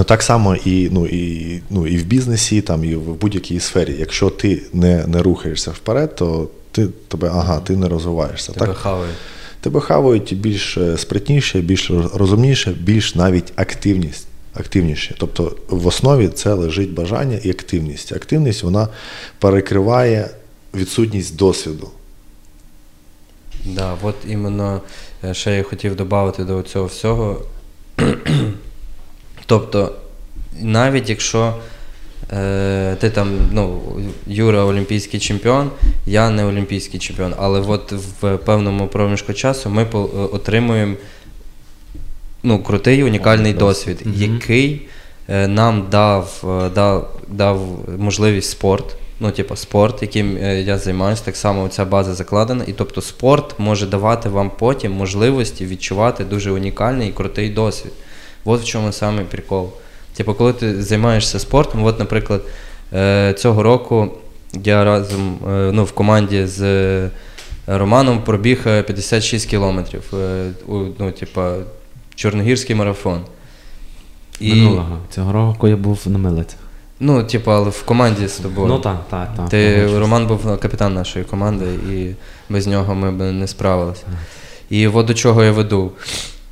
Так 0.05 0.23
само 0.23 0.55
і 0.55 0.89
ну, 0.91 1.07
і, 1.07 1.61
ну, 1.69 1.87
і 1.87 1.97
в 1.97 2.05
бізнесі, 2.05 2.61
там, 2.61 2.83
і 2.83 2.95
в 2.95 3.13
будь-якій 3.13 3.59
сфері. 3.59 3.95
Якщо 3.99 4.29
ти 4.29 4.61
не 4.73 5.07
не 5.07 5.21
рухаєшся 5.21 5.71
вперед, 5.71 6.15
то 6.15 6.49
ти 6.71 6.87
тебе, 7.07 7.29
ага, 7.29 7.59
ти 7.59 7.75
не 7.75 7.87
розвиваєшся. 7.87 8.51
Тебе 8.51 8.65
так? 8.65 8.77
хавають. 8.77 9.15
Тебе 9.61 9.79
хавають 9.79 10.37
більш 10.37 10.77
е, 10.77 10.97
спритніше, 10.97 11.61
більш 11.61 11.91
розумніше, 12.13 12.71
більш 12.71 13.15
навіть 13.15 13.53
активність. 13.55 14.27
Активніше. 14.53 15.15
Тобто 15.17 15.55
в 15.69 15.87
основі 15.87 16.27
це 16.27 16.53
лежить 16.53 16.93
бажання 16.93 17.39
і 17.43 17.49
активність. 17.49 18.13
Активність 18.13 18.63
вона 18.63 18.87
перекриває 19.39 20.29
відсутність 20.73 21.35
досвіду. 21.35 21.89
Да, 23.65 23.95
от 24.01 24.15
іменно 24.27 24.81
е, 25.23 25.33
ще 25.33 25.55
я 25.55 25.63
хотів 25.63 25.95
додати 25.95 26.43
до 26.43 26.61
цього 26.61 26.85
всього. 26.85 27.41
Тобто, 29.47 29.91
навіть 30.61 31.09
якщо 31.09 31.53
е, 32.33 32.95
ти 32.99 33.09
там, 33.09 33.39
ну, 33.51 33.81
Юра 34.27 34.63
олімпійський 34.63 35.19
чемпіон, 35.19 35.71
я 36.05 36.29
не 36.29 36.45
олімпійський 36.45 36.99
чемпіон, 36.99 37.33
але 37.37 37.59
от 37.59 37.91
в 37.91 38.37
певному 38.37 38.87
проміжку 38.87 39.33
часу 39.33 39.69
ми 39.69 39.85
по, 39.85 40.09
отримуємо 40.33 40.95
ну, 42.43 42.63
крутий 42.63 43.03
унікальний 43.03 43.53
досвід, 43.53 44.01
Мгм. 44.05 44.15
який 44.15 44.81
е, 45.29 45.47
нам 45.47 45.87
дав, 45.91 46.43
е, 46.65 46.69
дав, 46.69 47.19
дав 47.27 47.61
можливість 47.97 48.49
спорт. 48.49 48.95
Ну, 49.19 49.31
типу, 49.31 49.55
спорт, 49.55 50.01
яким 50.01 50.37
е, 50.37 50.61
я 50.61 50.77
займаюся, 50.77 51.25
так 51.25 51.35
само 51.35 51.67
ця 51.67 51.85
база 51.85 52.13
закладена. 52.13 52.63
І 52.67 52.73
тобто 52.73 53.01
спорт 53.01 53.59
може 53.59 53.87
давати 53.87 54.29
вам 54.29 54.51
потім 54.59 54.91
можливості 54.91 55.65
відчувати 55.65 56.23
дуже 56.23 56.51
унікальний 56.51 57.09
і 57.09 57.11
крутий 57.11 57.49
досвід. 57.49 57.91
От 58.47 58.61
в 58.61 58.65
чому 58.65 58.91
саме 58.91 59.23
прикол. 59.23 59.69
Типу, 60.13 60.33
коли 60.33 60.53
ти 60.53 60.83
займаєшся 60.83 61.39
спортом, 61.39 61.83
от, 61.83 61.99
наприклад, 61.99 62.41
е, 62.93 63.33
цього 63.37 63.63
року 63.63 64.11
я 64.63 64.83
разом 64.83 65.37
е, 65.47 65.71
ну, 65.73 65.83
в 65.83 65.91
команді 65.91 66.45
з 66.45 66.61
е, 66.61 67.09
Романом 67.67 68.21
пробіг 68.21 68.63
е, 68.65 68.83
56 68.83 69.49
кілометрів. 69.49 70.13
Ну, 70.99 71.11
типа, 71.19 71.55
Чорногірський 72.15 72.75
марафон. 72.75 73.21
Минулого. 74.41 74.97
Цього 75.09 75.31
року 75.31 75.67
я 75.67 75.75
був 75.75 76.01
на 76.05 76.17
милицях. 76.17 76.59
Ну, 76.99 77.23
типу, 77.23 77.51
але 77.51 77.69
в 77.69 77.83
команді 77.83 78.27
з 78.27 78.37
тобою. 78.37 78.67
Ну 78.67 78.79
так, 78.79 78.97
так, 79.09 79.35
так. 79.37 79.49
Ти. 79.49 79.87
Роман 79.99 80.27
був 80.27 80.59
капітан 80.59 80.93
нашої 80.93 81.25
команди, 81.25 81.65
і 81.91 82.15
без 82.49 82.67
нього 82.67 82.95
ми 82.95 83.11
б 83.11 83.31
не 83.31 83.47
справилися. 83.47 84.03
І 84.69 84.87
от 84.87 85.05
до 85.05 85.13
чого 85.13 85.43
я 85.43 85.51
веду. 85.51 85.91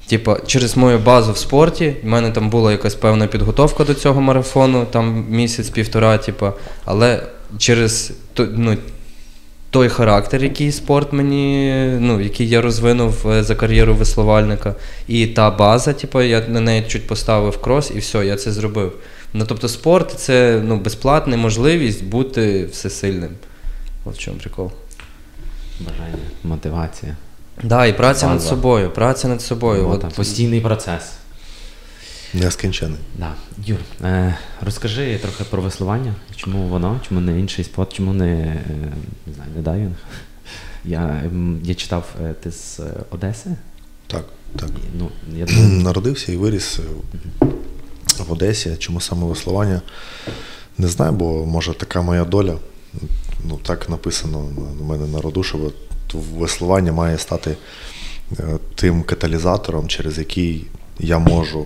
Типа, 0.08 0.40
через 0.48 0.78
мою 0.78 1.00
базу 1.00 1.32
в 1.32 1.38
спорті, 1.38 1.96
в 2.04 2.08
мене 2.08 2.32
там 2.32 2.50
була 2.50 2.72
якась 2.72 2.96
певна 2.96 3.28
підготовка 3.28 3.84
до 3.84 3.94
цього 3.94 4.22
марафону, 4.22 4.86
там 4.92 5.26
місяць-півтора, 5.30 6.18
типа, 6.18 6.54
але 6.86 7.24
через 7.58 8.14
ну, 8.38 8.78
той 9.70 9.90
характер, 9.90 10.44
який 10.44 10.72
спорт 10.72 11.14
мені, 11.14 11.74
ну, 12.00 12.22
який 12.22 12.50
я 12.50 12.62
розвинув 12.62 13.32
е, 13.32 13.44
за 13.44 13.56
кар'єру 13.56 13.96
веслувальника, 13.96 14.76
і 15.08 15.28
та 15.28 15.52
база, 15.52 15.94
типу, 15.94 16.22
я 16.22 16.44
на 16.48 16.62
неї 16.62 16.84
чуть 16.88 17.08
поставив 17.08 17.58
крос, 17.62 17.92
і 17.96 18.00
все, 18.00 18.26
я 18.26 18.36
це 18.36 18.52
зробив. 18.52 18.94
Ну, 19.34 19.46
тобто, 19.48 19.68
спорт 19.68 20.12
це 20.12 20.62
ну, 20.66 20.78
безплатна 20.78 21.38
можливість 21.38 22.04
бути 22.04 22.66
всесильним. 22.66 23.32
От 24.06 24.16
в 24.16 24.18
чому 24.18 24.38
прикол. 24.38 24.72
Бажання, 25.80 26.18
мотивація. 26.44 27.16
Да, 27.64 27.86
і 27.86 27.98
праця 27.98 28.28
над 28.28 28.44
собою, 28.44 28.92
праця 28.92 29.28
над 29.28 29.42
собою. 29.42 29.82
Ну, 29.84 29.90
От, 29.90 30.16
постійний 30.16 30.62
процес. 30.62 31.04
Нескінчений. 32.34 32.98
Да. 33.18 33.34
Юр, 33.66 33.78
е, 34.04 34.38
розкажи 34.66 35.18
трохи 35.18 35.44
про 35.44 35.62
веслування. 35.62 36.14
Чому 36.36 36.68
воно, 36.68 37.00
чому 37.08 37.22
не 37.22 37.40
інший 37.40 37.66
спорт, 37.66 37.94
чому 37.94 38.14
не, 38.14 38.28
е, 38.42 38.64
не 39.28 39.34
знаю, 39.34 39.52
не 39.56 39.62
дайвінг. 39.62 39.96
Я, 40.86 41.22
ем, 41.26 41.60
я 41.64 41.76
читав, 41.76 42.06
е, 42.26 42.34
ти 42.34 42.52
з 42.52 42.80
е, 42.80 42.84
Одеси. 43.10 43.50
Так, 44.08 44.26
так. 44.60 44.70
І, 44.70 44.98
Ну, 45.00 45.10
я 45.38 45.46
думаю, 45.56 45.70
Народився 45.84 46.32
і 46.32 46.38
виріс 46.38 46.80
е, 46.80 47.46
в 48.28 48.32
Одесі. 48.32 48.76
Чому 48.80 49.02
саме 49.02 49.26
веслування? 49.26 49.82
Не 50.78 50.88
знаю, 50.88 51.12
бо 51.12 51.46
може 51.46 51.74
така 51.74 52.02
моя 52.02 52.26
доля. 52.26 52.58
Ну, 53.46 53.60
так 53.64 53.90
написано 53.90 54.44
на- 54.80 54.86
мене 54.86 55.08
на 55.08 55.22
роду, 55.22 55.44
що 55.44 55.58
от 55.58 55.76
веслування 56.16 56.94
має 56.94 57.18
стати 57.18 57.58
е, 58.40 58.44
тим 58.76 59.04
каталізатором, 59.04 59.88
через 59.88 60.18
який 60.18 60.66
я 61.00 61.20
можу 61.20 61.66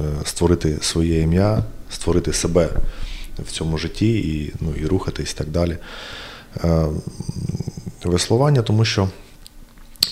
е, 0.00 0.04
створити 0.24 0.78
своє 0.80 1.20
ім'я, 1.20 1.64
створити 1.90 2.32
себе 2.32 2.68
в 3.38 3.52
цьому 3.52 3.78
житті 3.78 4.18
і, 4.18 4.52
ну, 4.60 4.74
і 4.82 4.86
рухатись 4.86 5.30
і 5.30 5.34
так 5.34 5.48
далі. 5.48 5.76
Е, 6.64 6.86
Веслування, 8.04 8.62
тому 8.62 8.84
що 8.84 9.08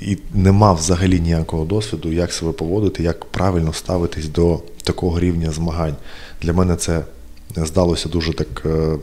І 0.00 0.18
не 0.34 0.52
мав 0.52 0.76
взагалі 0.76 1.20
ніякого 1.20 1.64
досвіду, 1.64 2.12
як 2.12 2.32
себе 2.32 2.52
поводити, 2.52 3.02
як 3.02 3.24
правильно 3.24 3.72
ставитись 3.72 4.28
до 4.28 4.60
такого 4.82 5.20
рівня 5.20 5.50
змагань. 5.50 5.96
Для 6.42 6.52
мене 6.52 6.76
це 6.76 7.04
здалося 7.56 8.08
дуже 8.08 8.32
так 8.32 8.62
е, 8.66 8.98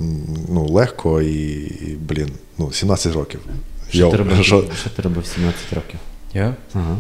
ну, 0.50 0.66
легко 0.70 1.22
і, 1.22 1.34
і 1.64 1.98
блін, 2.10 2.30
ну, 2.58 2.72
17 2.72 3.14
років. 3.14 3.40
Що, 3.90 4.12
ти 4.12 4.18
робив, 4.18 4.44
що- 4.46 4.66
що 4.82 4.90
ти 4.90 5.02
робив 5.02 5.26
17 5.26 5.74
років? 5.74 6.00
Я? 6.34 6.56
Ага. 6.74 6.98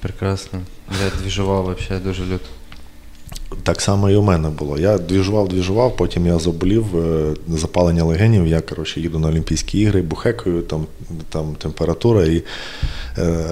Прекрасно. 0.00 0.60
Я 1.04 1.10
двіжував 1.22 1.76
взагалі 1.80 2.04
дуже 2.04 2.24
люто. 2.24 2.46
Так 3.62 3.80
само 3.80 4.10
і 4.10 4.16
у 4.16 4.22
мене 4.22 4.48
було. 4.48 4.78
Я 4.78 4.98
двіжував, 4.98 5.48
двіжував, 5.48 5.96
потім 5.96 6.26
я 6.26 6.38
заболів, 6.38 6.96
е, 6.96 7.34
запалення 7.48 8.04
легенів. 8.04 8.46
Я 8.46 8.60
коротше, 8.60 9.00
їду 9.00 9.18
на 9.18 9.28
Олімпійські 9.28 9.80
ігри, 9.80 10.02
бухекаю, 10.02 10.62
там, 10.62 10.86
там 11.28 11.54
температура, 11.54 12.24
і 12.24 12.42
е, 13.18 13.44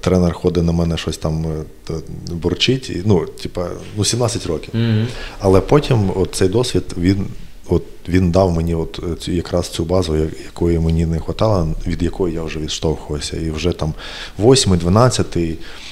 тренер 0.00 0.32
ходить 0.32 0.64
на 0.64 0.72
мене 0.72 0.96
щось 0.96 1.18
там 1.18 1.46
е, 1.90 1.94
бурчить. 2.32 2.90
І, 2.90 3.02
ну, 3.04 3.26
типа, 3.26 3.68
ну, 3.96 4.04
17 4.04 4.46
років. 4.46 4.70
Мгм. 4.74 5.06
Але 5.38 5.60
потім 5.60 6.10
от 6.16 6.34
цей 6.34 6.48
досвід 6.48 6.84
він, 6.98 7.26
от, 7.68 7.82
він 8.08 8.30
дав 8.30 8.52
мені 8.52 8.74
от 8.74 9.00
е, 9.12 9.14
цю, 9.14 9.32
якраз 9.32 9.68
цю 9.68 9.84
базу, 9.84 10.16
якої 10.16 10.78
мені 10.78 11.06
не 11.06 11.18
вистачало, 11.18 11.68
від 11.86 12.02
якої 12.02 12.34
я 12.34 12.42
вже 12.42 12.58
відштовхувався. 12.58 13.36
І 13.36 13.50
вже 13.50 13.72
там 13.72 13.94
8, 14.38 14.76
12, 14.76 15.38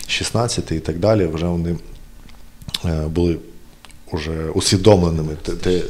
16 0.06 0.72
і 0.72 0.80
так 0.80 0.98
далі, 0.98 1.26
вже 1.26 1.46
вони 1.46 1.76
були 2.94 3.38
вже 4.12 4.50
усвідомленими. 4.50 5.34
Те- 5.42 5.52
те- 5.52 5.82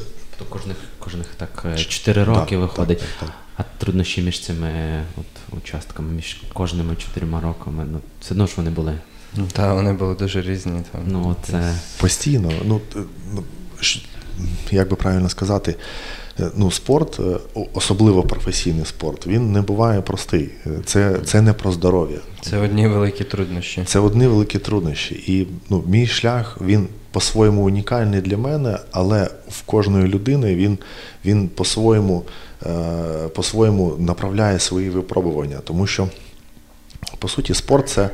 кожних, 0.48 0.76
кожних 0.98 1.26
так 1.36 1.66
4 1.76 2.24
роки 2.24 2.50
Так, 2.50 2.58
виходить. 2.60 2.98
так, 2.98 3.08
так, 3.20 3.28
так. 3.28 3.36
А 3.56 3.62
труднощі 3.78 4.22
між 4.22 4.40
цими 4.40 5.02
от, 5.16 5.58
участками, 5.58 6.12
між 6.12 6.36
кожними 6.52 6.96
чотирма 6.96 7.40
роками, 7.40 7.86
ну 7.92 8.00
все 8.20 8.34
одно 8.34 8.46
ж 8.46 8.52
вони 8.56 8.70
були. 8.70 8.98
Та 9.52 9.74
вони 9.74 9.92
були 9.92 10.14
дуже 10.14 10.42
різні. 10.42 10.80
Там. 10.92 11.00
Ну, 11.06 11.36
це 11.42 11.74
Постійно, 12.00 12.52
ну, 12.64 12.80
ну 13.34 13.44
як 14.70 14.88
би 14.90 14.96
правильно 14.96 15.28
сказати, 15.28 15.70
е, 15.70 15.76
ну, 16.56 16.70
спорт, 16.70 17.20
е, 17.20 17.60
особливо 17.74 18.22
професійний 18.22 18.84
спорт, 18.84 19.26
він 19.26 19.52
не 19.52 19.60
буває 19.60 20.00
простий. 20.00 20.48
Е, 20.66 20.70
Це, 20.84 21.16
це 21.24 21.42
не 21.42 21.52
про 21.52 21.72
здоров'я. 21.72 22.18
Це 22.40 22.58
одні 22.58 22.88
великі 22.88 23.24
труднощі. 23.24 23.82
Це 23.86 23.98
одні 23.98 24.26
великі 24.26 24.58
труднощі. 24.58 25.14
І 25.14 25.46
ну, 25.70 25.84
мій 25.86 26.06
шлях 26.06 26.58
він 26.60 26.88
по-своєму 27.10 27.64
унікальний 27.64 28.20
для 28.20 28.36
мене, 28.36 28.78
але 28.90 29.30
в 29.48 29.62
кожної 29.62 30.08
людини 30.08 30.54
він, 30.54 30.78
він 31.24 31.48
по-своєму, 31.48 32.22
е, 32.66 33.28
по-своєму 33.34 33.96
направляє 33.98 34.58
свої 34.58 34.90
випробування. 34.90 35.58
Тому 35.64 35.86
що, 35.86 36.08
по 37.18 37.28
суті, 37.28 37.54
спорт 37.54 37.88
це 37.88 38.10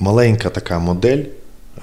маленька 0.00 0.50
така 0.50 0.78
модель 0.78 1.24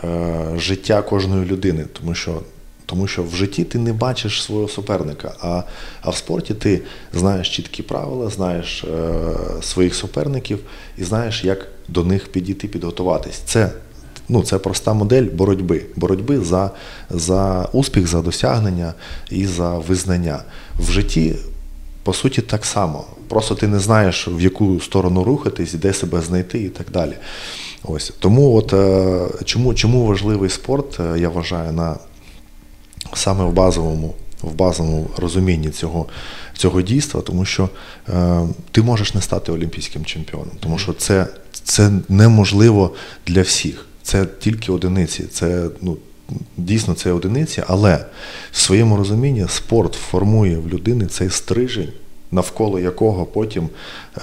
е, 0.04 0.46
життя 0.58 1.02
кожної 1.02 1.46
людини. 1.46 1.86
Тому 1.94 2.16
що, 2.16 2.42
тому 2.90 3.08
що 3.08 3.24
в 3.24 3.36
житті 3.36 3.64
ти 3.64 3.80
не 3.80 3.94
бачиш 3.94 4.44
свого 4.44 4.68
суперника, 4.68 5.34
а, 5.42 5.64
а 6.02 6.10
в 6.10 6.16
спорті 6.16 6.54
ти 6.54 6.82
знаєш 7.14 7.50
чіткі 7.50 7.84
правила, 7.84 8.30
знаєш 8.30 8.84
е, 8.84 9.08
своїх 9.62 9.96
суперників 9.96 10.60
і 10.98 11.04
знаєш, 11.04 11.44
як 11.44 11.68
до 11.88 12.04
них 12.04 12.32
підійти, 12.32 12.68
підготуватись. 12.68 13.38
Це, 13.46 13.72
ну, 14.30 14.44
це 14.44 14.58
проста 14.58 14.94
модель 14.94 15.24
боротьби. 15.24 15.82
Боротьби 15.96 16.40
за, 16.40 16.72
за 17.10 17.70
успіх, 17.74 18.08
за 18.08 18.22
досягнення 18.22 18.94
і 19.32 19.46
за 19.46 19.78
визнання. 19.78 20.40
В 20.80 20.92
житті, 20.92 21.36
по 22.04 22.14
суті, 22.14 22.42
так 22.42 22.66
само. 22.66 23.06
Просто 23.28 23.56
ти 23.56 23.68
не 23.68 23.80
знаєш, 23.80 24.28
в 24.28 24.42
яку 24.42 24.80
сторону 24.80 25.24
рухатись, 25.24 25.74
де 25.74 25.94
себе 25.94 26.22
знайти 26.22 26.64
і 26.64 26.70
так 26.70 26.88
далі. 26.94 27.14
Ось. 27.84 28.14
Тому 28.20 28.56
от, 28.56 28.74
е, 28.74 29.28
чому, 29.46 29.74
чому 29.74 30.06
важливий 30.06 30.50
спорт, 30.50 31.00
е, 31.00 31.20
я 31.20 31.30
вважаю, 31.30 31.72
на 31.72 31.96
саме 33.14 33.44
в 33.44 33.54
базовому, 33.54 34.14
в 34.42 34.54
базовому 34.54 35.08
розумінні 35.18 35.70
цього, 35.70 36.06
цього 36.54 36.82
дійства, 36.82 37.22
тому 37.22 37.46
що 37.46 37.70
е, 38.10 38.42
ти 38.72 38.82
можеш 38.82 39.14
не 39.14 39.22
стати 39.22 39.52
олімпійським 39.52 40.06
чемпіоном, 40.06 40.52
тому 40.60 40.78
що 40.78 40.94
це, 40.94 41.28
це 41.64 41.92
неможливо 42.10 42.94
для 43.28 43.42
всіх. 43.42 43.86
Це 44.04 44.26
тільки 44.40 44.72
одиниці. 44.72 45.24
Це 45.24 45.70
ну, 45.82 45.98
дійсно 46.58 46.94
це 46.94 47.12
одиниці, 47.12 47.64
але 47.68 48.06
в 48.52 48.58
своєму 48.58 48.98
розумінні 48.98 49.46
спорт 49.50 49.94
формує 49.94 50.58
в 50.58 50.68
людини 50.70 51.06
цей 51.06 51.30
стрижень, 51.30 51.90
навколо 52.32 52.80
якого 52.80 53.26
потім 53.26 53.70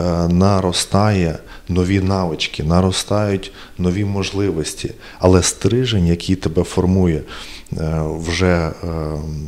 е, 0.00 0.28
наростає 0.28 1.38
нові 1.68 2.00
навички, 2.00 2.62
наростають 2.62 3.52
нові 3.78 4.04
можливості. 4.04 4.90
Але 5.18 5.42
стрижень, 5.42 6.06
який 6.06 6.36
тебе 6.36 6.62
формує 6.62 7.22
вже 8.18 8.46
е, 8.56 8.72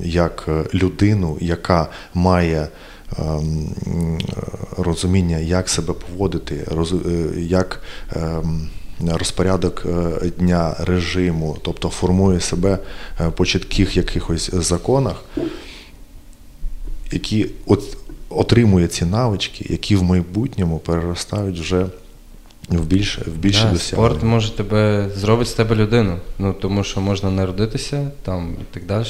як 0.02 0.48
людину, 0.74 1.38
яка 1.40 1.88
має 2.14 2.68
ем, 3.18 3.68
розуміння, 4.76 5.38
як 5.38 5.68
себе 5.68 5.92
поводити, 5.92 6.54
е, 6.54 7.40
як 7.40 7.82
розпорядок 9.06 9.86
е, 9.86 10.30
дня, 10.38 10.76
режиму, 10.78 11.56
тобто 11.62 11.88
формує 11.88 12.40
себе 12.40 12.78
е, 13.20 13.30
по 13.30 13.46
чітких 13.46 13.96
якихось 13.96 14.50
законах, 14.54 15.24
які 17.12 17.46
от, 17.66 17.96
отримує 18.28 18.88
ці 18.88 19.04
навички, 19.04 19.66
які 19.68 19.96
в 19.96 20.02
майбутньому 20.02 20.78
переростають 20.78 21.60
вже 21.60 21.86
в 22.68 22.84
більше, 22.86 23.22
в 23.26 23.36
більше 23.38 23.64
Да, 23.64 23.72
досягнень. 23.72 24.06
спорт 24.06 24.22
може 24.22 24.56
тебе 24.56 25.08
зробить 25.14 25.48
з 25.48 25.52
тебе 25.52 25.76
людину. 25.76 26.16
Ну 26.38 26.52
тому 26.52 26.84
що 26.84 27.00
можна 27.00 27.30
народитися 27.30 28.10
там 28.22 28.56
і 28.60 28.74
так 28.74 28.86
далі, 28.86 29.06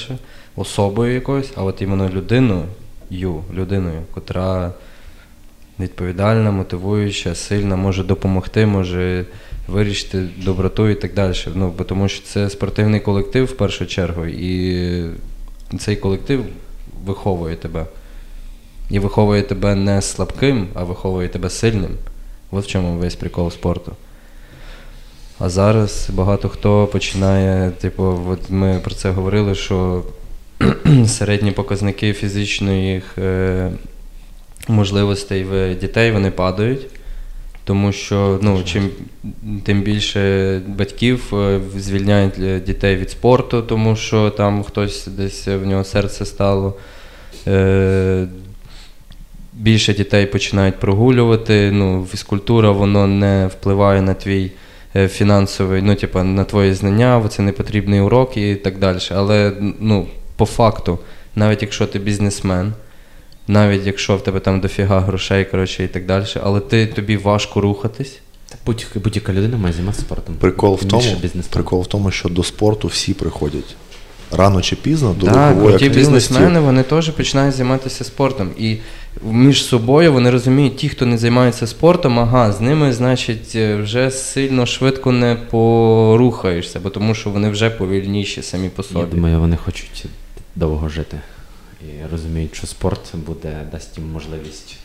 особою 0.56 1.14
якоюсь, 1.14 1.50
а 1.56 1.62
от 1.62 1.82
іменно 1.82 2.08
людиною, 2.08 2.64
людиною, 3.54 4.02
котра 4.14 4.72
відповідальна, 5.80 6.50
мотивуюча, 6.50 7.34
сильна, 7.34 7.76
може 7.76 8.04
допомогти, 8.04 8.66
може 8.66 9.26
вирішити 9.68 10.28
доброту 10.36 10.88
і 10.88 10.94
так 10.94 11.14
далі. 11.14 11.34
Ну, 11.54 11.74
бо 11.78 11.84
тому 11.84 12.08
що 12.08 12.24
це 12.26 12.50
спортивний 12.50 13.00
колектив 13.00 13.44
в 13.44 13.56
першу 13.56 13.86
чергу, 13.86 14.26
і 14.26 15.04
цей 15.78 15.96
колектив 15.96 16.44
виховує 17.04 17.56
тебе. 17.56 17.86
І 18.90 18.98
виховує 18.98 19.42
тебе 19.42 19.74
не 19.74 20.02
слабким, 20.02 20.68
а 20.74 20.84
виховує 20.84 21.28
тебе 21.28 21.50
сильним. 21.50 21.90
От 22.50 22.64
в 22.64 22.68
чому 22.68 22.98
весь 22.98 23.14
прикол 23.14 23.50
спорту. 23.50 23.92
А 25.38 25.48
зараз 25.48 26.10
багато 26.12 26.48
хто 26.48 26.86
починає, 26.86 27.70
типу, 27.70 28.20
от 28.28 28.50
ми 28.50 28.80
про 28.84 28.94
це 28.94 29.10
говорили, 29.10 29.54
що 29.54 30.02
середні 31.06 31.50
показники 31.50 32.12
фізичних 32.12 33.18
е, 33.18 33.70
можливостей 34.68 35.44
в 35.44 35.74
дітей 35.74 36.12
вони 36.12 36.30
падають. 36.30 36.86
Тому 37.64 37.92
що 37.92 38.38
ну, 38.42 38.62
чим 38.64 38.90
тим 39.64 39.82
більше 39.82 40.62
батьків 40.66 41.34
е, 41.34 41.60
звільняють 41.76 42.38
е, 42.38 42.60
дітей 42.60 42.96
від 42.96 43.10
спорту, 43.10 43.62
тому 43.62 43.96
що 43.96 44.30
там 44.30 44.62
хтось 44.62 45.06
десь 45.06 45.46
в 45.46 45.66
нього 45.66 45.84
серце 45.84 46.24
стало. 46.24 46.74
Е, 47.46 48.28
більше 49.58 49.94
дітей 49.94 50.26
починають 50.26 50.80
прогулювати. 50.80 51.70
Ну, 51.72 52.06
фізкультура 52.10 52.70
воно 52.70 53.06
не 53.06 53.46
впливає 53.46 54.02
на 54.02 54.14
твій 54.14 54.50
е, 54.96 55.08
фінансовий, 55.08 55.82
ну, 55.82 55.94
типа, 55.94 56.24
на 56.24 56.44
твої 56.44 56.74
знання, 56.74 57.28
це 57.28 57.42
не 57.42 57.52
потрібний 57.52 58.00
урок 58.00 58.36
і 58.36 58.54
так 58.54 58.78
далі. 58.78 58.98
Але 59.10 59.52
ну, 59.80 60.06
по 60.36 60.46
факту, 60.46 60.98
навіть 61.36 61.62
якщо 61.62 61.86
ти 61.86 61.98
бізнесмен, 61.98 62.72
навіть 63.48 63.86
якщо 63.86 64.16
в 64.16 64.22
тебе 64.22 64.40
там 64.40 64.60
дофіга 64.60 65.00
грошей, 65.00 65.44
коротше, 65.44 65.84
і 65.84 65.88
так 65.88 66.06
далі, 66.06 66.24
але 66.42 66.60
ти, 66.60 66.86
тобі 66.86 67.16
важко 67.16 67.60
рухатись. 67.60 68.18
Будь-яка 68.66 69.00
будь-яка 69.00 69.32
людина 69.32 69.56
має 69.56 69.74
займатися 69.74 70.02
спортом. 70.02 70.34
Прикол 70.34 70.74
в 70.82 70.84
тому, 70.84 71.16
прикол 71.50 71.82
в 71.82 71.86
тому, 71.86 72.10
що 72.10 72.28
до 72.28 72.42
спорту 72.42 72.88
всі 72.88 73.14
приходять. 73.14 73.76
Рано 74.32 74.62
чи 74.62 74.76
пізно 74.76 75.16
до 75.20 75.26
Так, 75.26 75.50
рухової 75.50 75.74
активності. 75.74 75.98
бізнесмени 76.00 76.60
вони 76.60 76.82
теж 76.82 77.10
починають 77.10 77.54
займатися 77.54 78.04
спортом. 78.04 78.50
І 78.58 78.76
між 79.24 79.64
собою 79.64 80.12
вони 80.12 80.30
розуміють, 80.30 80.76
ті, 80.76 80.88
хто 80.88 81.06
не 81.06 81.18
займається 81.18 81.66
спортом, 81.66 82.18
ага, 82.18 82.52
з 82.52 82.60
ними, 82.60 82.92
значить, 82.92 83.52
е, 83.54 83.76
вже 83.76 84.10
сильно 84.10 84.66
швидко 84.66 85.12
не 85.12 85.36
порухаєшся, 85.50 86.80
бо 86.80 86.90
тому 86.90 87.14
що 87.14 87.30
вони 87.30 87.48
вже 87.50 87.70
повільніші 87.70 88.42
самі 88.42 88.68
по 88.68 88.82
собі. 88.82 89.00
Я 89.00 89.06
думаю, 89.06 89.40
вони 89.40 89.56
хочуть 89.56 90.04
довго 90.56 90.88
жити. 90.88 91.16
І 91.82 91.86
розуміють, 92.12 92.54
що 92.56 92.66
спорт 92.66 93.00
буде 93.26 93.52
дасть 93.72 93.98
їм 93.98 94.12
можливість 94.12 94.76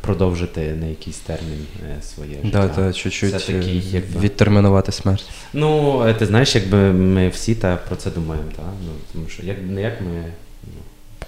продовжити 0.00 0.60
на 0.80 0.86
якийсь 0.86 1.16
термін 1.18 1.66
е, 1.98 2.02
своє 2.02 2.36
Да, 2.44 2.62
життя. 2.62 2.74
та, 2.76 2.92
чуть-чуть 2.92 3.30
Це 3.30 3.38
такий, 3.38 3.78
е, 3.78 3.82
якби- 3.90 4.20
відтермінувати 4.20 4.92
смерть. 4.92 5.24
Ну, 5.52 6.04
ти 6.18 6.26
знаєш, 6.26 6.54
якби 6.54 6.76
ми 6.92 7.28
всі 7.28 7.54
та 7.54 7.76
про 7.76 7.96
це 7.96 8.10
думаємо, 8.10 8.48
та? 8.56 8.62
Ну, 8.84 8.90
тому 9.12 9.28
що 9.28 9.42
як 9.46 9.56
не 9.68 9.82
як 9.82 10.00
ми 10.00 10.24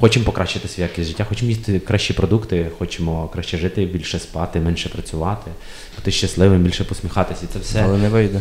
хочемо 0.01 0.25
покращити 0.25 0.69
свою 0.69 0.89
якість 0.91 1.09
життя, 1.09 1.27
хочемо 1.29 1.51
їсти 1.51 1.79
кращі 1.79 2.13
продукти, 2.13 2.67
хочемо 2.79 3.29
краще 3.33 3.59
жити, 3.59 3.85
більше 3.85 4.19
спати, 4.19 4.61
менше 4.61 4.89
працювати, 4.89 5.51
бути 5.97 6.11
щасливим, 6.11 6.63
більше 6.63 6.85
посміхатися. 6.85 7.41
І 7.45 7.53
це 7.53 7.59
все. 7.59 7.83
Але 7.85 7.99
не 7.99 8.09
вийде. 8.09 8.41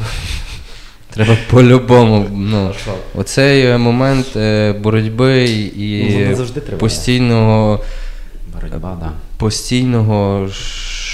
Треба 1.10 1.36
по-любому. 1.50 2.26
Ну, 2.32 2.72
оцей 3.14 3.66
е, 3.66 3.78
момент 3.78 4.36
е, 4.36 4.72
боротьби 4.72 5.44
і 5.76 6.16
Ну, 6.28 6.36
завжди 6.36 6.60
триває. 6.60 6.80
постійного. 6.80 7.80
Боротьба, 8.54 8.96
да. 9.00 9.12
постійного 9.36 10.48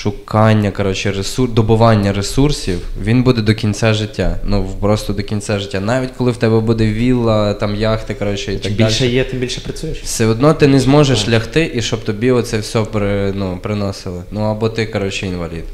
шукання, 0.02 0.70
коротше, 0.70 1.12
ресур... 1.12 1.52
добування 1.52 2.12
ресурсів, 2.12 2.78
він 3.02 3.22
буде 3.22 3.42
до 3.42 3.54
кінця 3.54 3.94
життя. 3.94 4.38
Ну, 4.44 4.70
просто 4.80 5.12
до 5.12 5.22
кінця 5.22 5.58
життя. 5.58 5.80
Навіть 5.80 6.10
коли 6.16 6.30
в 6.30 6.36
тебе 6.36 6.60
буде 6.60 6.86
вілла, 6.86 7.54
там 7.54 7.76
яхти, 7.76 8.14
коротше, 8.14 8.52
і 8.52 8.58
Чим 8.58 8.62
так 8.62 8.72
більше 8.72 9.04
далі. 9.04 9.12
є, 9.12 9.24
тим 9.24 9.38
більше 9.38 9.60
працюєш. 9.60 10.02
Все 10.02 10.26
одно 10.26 10.54
ти 10.54 10.66
не 10.66 10.80
зможеш 10.80 11.28
лягти 11.28 11.70
і 11.74 11.82
щоб 11.82 12.04
тобі 12.04 12.30
оце 12.30 12.58
все 12.58 12.82
при, 12.82 13.32
ну, 13.32 13.58
приносили. 13.62 14.22
Ну 14.30 14.40
або 14.40 14.68
ти, 14.68 14.86
коротше, 14.86 15.26
інвалід. 15.26 15.64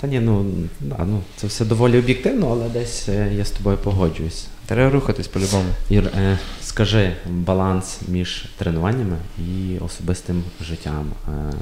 Та 0.00 0.06
ні, 0.06 0.20
ну, 0.20 0.46
да, 0.80 0.96
ну 1.06 1.20
це 1.36 1.46
все 1.46 1.64
доволі 1.64 1.98
об'єктивно, 1.98 2.48
але 2.50 2.68
десь 2.80 3.08
е, 3.08 3.32
я 3.36 3.44
з 3.44 3.50
тобою 3.50 3.76
погоджуюсь. 3.76 4.46
Треба 4.66 4.90
рухатись 4.90 5.28
по-любому. 5.28 5.68
Ір, 5.90 6.10
е, 6.18 6.38
скажи 6.62 7.12
баланс 7.26 7.98
між 8.08 8.44
тренуваннями 8.58 9.16
і 9.38 9.78
особистим 9.78 10.44
життям. 10.60 11.06
Е, 11.28 11.52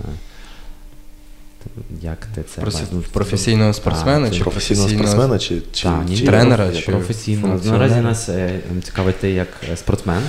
Як 2.03 2.27
ти 2.35 2.43
це 2.55 2.61
Професі- 2.61 2.75
бачиш? 2.75 2.89
Ну, 2.93 3.03
професійного 3.13 3.73
спортсмена 3.73 4.31
чи 4.31 4.41
Професійного 4.41 4.89
професійного- 4.89 5.09
спортсмена 5.09 5.39
чи, 5.39 5.63
чи, 5.73 5.83
Та, 5.83 6.05
ні, 6.05 6.19
чи 6.19 6.27
тренера, 6.27 6.73
чи 6.73 6.83
професійно. 6.93 7.49
функціонера? 7.49 7.79
Наразі 7.87 8.01
нас 8.01 8.29
е, 8.29 8.61
цікавить 8.85 9.17
ти 9.21 9.31
як 9.31 9.49
е, 9.73 9.77
спортсмен, 9.77 10.23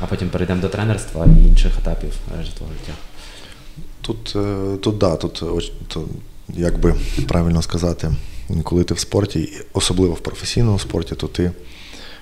а 0.00 0.06
потім 0.06 0.28
перейдемо 0.28 0.60
до 0.60 0.68
тренерства 0.68 1.26
і 1.26 1.48
інших 1.48 1.72
етапів 1.78 2.12
е, 2.40 2.44
життєвого 2.44 2.72
життя. 2.80 2.92
Тут, 4.00 4.32
е, 4.36 4.76
тут 4.76 4.98
да, 4.98 5.16
тут 5.16 5.42
то, 5.88 6.04
як 6.48 6.78
би 6.80 6.94
правильно 7.28 7.62
сказати, 7.62 8.12
коли 8.64 8.84
ти 8.84 8.94
в 8.94 8.98
спорті, 8.98 9.48
особливо 9.72 10.14
в 10.14 10.20
професійному 10.20 10.78
спорті, 10.78 11.14
то 11.14 11.26
ти 11.26 11.50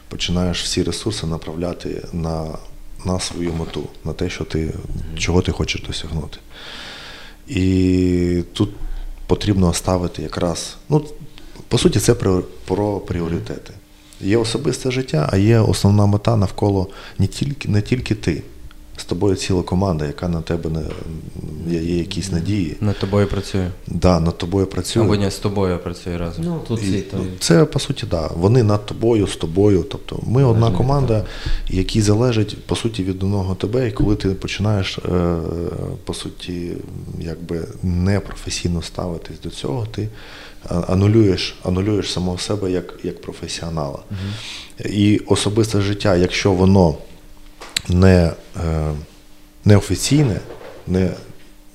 починаєш 0.08 0.62
всі 0.62 0.82
ресурси 0.82 1.26
направляти 1.26 2.02
на, 2.12 2.58
на 3.04 3.20
свою 3.20 3.52
мету, 3.52 3.82
на 4.04 4.12
те, 4.12 4.30
що 4.30 4.44
ти, 4.44 4.74
чого 5.18 5.42
ти 5.42 5.52
хочеш 5.52 5.82
досягнути. 5.82 6.38
І 7.48 8.42
тут 8.52 8.70
потрібно 9.26 9.74
ставити 9.74 10.22
якраз, 10.22 10.76
ну, 10.88 11.04
по 11.68 11.78
суті, 11.78 12.00
це 12.00 12.14
про, 12.14 12.42
про 12.64 13.00
пріоритети. 13.00 13.72
Є 14.20 14.36
особисте 14.36 14.90
життя, 14.90 15.28
а 15.32 15.36
є 15.36 15.58
основна 15.58 16.06
мета 16.06 16.36
навколо 16.36 16.88
не 17.18 17.26
тільки, 17.26 17.68
не 17.68 17.82
тільки 17.82 18.14
ти. 18.14 18.42
З 18.98 19.04
тобою 19.04 19.36
ціла 19.36 19.62
команда, 19.62 20.06
яка 20.06 20.28
на 20.28 20.42
тебе 20.42 20.70
не, 20.70 20.82
є, 21.74 21.82
є 21.82 21.98
якісь 21.98 22.32
надії. 22.32 22.76
Над 22.80 22.98
тобою 22.98 23.26
працює. 23.26 23.70
Да, 23.86 24.20
над 24.20 24.38
тобою 24.38 24.66
працює. 24.66 25.02
Або 25.02 25.14
ні, 25.14 25.30
з 25.30 25.36
тобою 25.36 25.78
працює 25.78 26.18
разом. 26.18 26.44
Ну, 26.44 26.60
тут 26.68 26.82
І, 26.84 27.00
то, 27.00 27.16
ну, 27.16 27.24
Це 27.38 27.64
по 27.64 27.78
суті, 27.78 28.06
да. 28.10 28.30
Вони 28.36 28.62
над 28.62 28.86
тобою, 28.86 29.26
з 29.26 29.36
тобою. 29.36 29.84
Тобто 29.90 30.20
ми 30.26 30.44
одна 30.44 30.60
Розумію, 30.60 30.76
команда, 30.76 31.24
які 31.68 32.00
залежить 32.00 32.66
по 32.66 32.76
суті 32.76 33.04
від 33.04 33.22
одного 33.22 33.54
тебе. 33.54 33.88
І 33.88 33.92
коли 33.92 34.16
ти 34.16 34.28
починаєш 34.28 34.98
е, 34.98 35.36
по 36.04 36.14
суті, 36.14 36.72
якби 37.20 37.68
непрофесійно 37.82 38.82
ставитись 38.82 39.40
до 39.40 39.50
цього, 39.50 39.86
ти 39.86 40.08
анулюєш, 40.68 41.56
анулюєш 41.64 42.12
самого 42.12 42.38
себе 42.38 42.70
як, 42.70 42.94
як 43.02 43.22
професіонала. 43.22 43.98
І 44.84 45.20
особисте 45.26 45.80
життя, 45.80 46.16
якщо 46.16 46.52
воно 46.52 46.94
не, 47.88 48.32
е, 48.56 48.92
неофіційне, 49.64 50.36
не, 50.86 51.10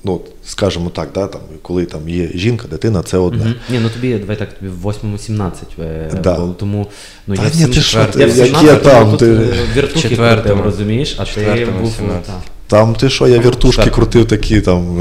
ну, 0.03 0.21
скажімо 0.45 0.89
так, 0.89 1.09
да, 1.15 1.27
там, 1.27 1.41
коли 1.61 1.85
там 1.85 2.09
є 2.09 2.29
жінка, 2.35 2.67
дитина, 2.67 3.03
це 3.03 3.17
одне. 3.17 3.43
Мгм. 3.43 3.55
Ні, 3.69 3.79
ну 3.83 3.89
тобі, 3.89 4.13
давай 4.13 4.37
так, 4.39 4.53
тобі 4.53 4.71
в 4.71 4.85
8-17 4.87 5.51
е, 5.79 6.11
Да. 6.23 6.35
було, 6.35 6.53
тому 6.53 6.87
ну, 7.27 7.35
Та 7.35 7.43
я 7.43 7.67
ні, 7.67 7.73
ти 7.73 7.81
що, 7.81 7.99
я 7.99 8.27
в 8.27 8.37
які 8.37 8.55
17 8.55 8.83
там, 8.83 9.17
ти- 9.17 9.25
е, 9.25 9.53
віртухи 9.75 10.09
Четвертому. 10.09 10.43
крутив, 10.43 10.65
розумієш, 10.65 11.15
а 11.19 11.25
ти 11.25 11.67
був... 11.81 11.93
17. 11.95 12.31
Там 12.67 12.95
ти 12.95 13.09
що, 13.09 13.27
я 13.27 13.39
віртушки 13.39 13.89
крутив 13.89 14.27
такі 14.27 14.61
там 14.61 14.97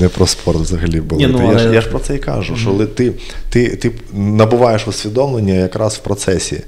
не 0.00 0.08
про 0.08 0.26
спорт 0.26 0.58
взагалі 0.58 1.00
були. 1.00 1.26
Ні, 1.26 1.32
ну, 1.32 1.38
Та 1.38 1.44
я, 1.52 1.58
ж, 1.58 1.74
я 1.74 1.80
ж 1.80 1.88
про 1.88 1.98
це 1.98 2.14
і 2.14 2.18
кажу, 2.18 2.56
що 2.56 2.70
ли 2.70 2.86
ти, 2.86 3.12
ти, 3.50 3.76
ти 3.76 3.92
набуваєш 4.12 4.88
усвідомлення 4.88 5.54
якраз 5.54 5.94
в 5.94 5.98
процесі. 5.98 6.62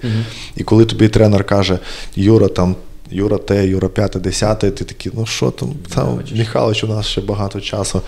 І 0.56 0.64
коли 0.64 0.84
тобі 0.84 1.08
тренер 1.08 1.44
каже, 1.44 1.78
Юра, 2.16 2.48
там. 2.48 2.76
Юра 3.14 3.38
те, 3.38 3.66
Юра 3.66 3.88
п'яте, 3.88 4.18
десяте, 4.18 4.70
ти 4.70 4.84
такий, 4.84 5.12
ну 5.14 5.26
що 5.26 5.50
там, 5.50 5.74
там. 5.94 6.20
Михайлович, 6.36 6.84
у 6.84 6.86
нас 6.86 7.06
ще 7.06 7.20
багато 7.20 7.60
часу. 7.60 8.02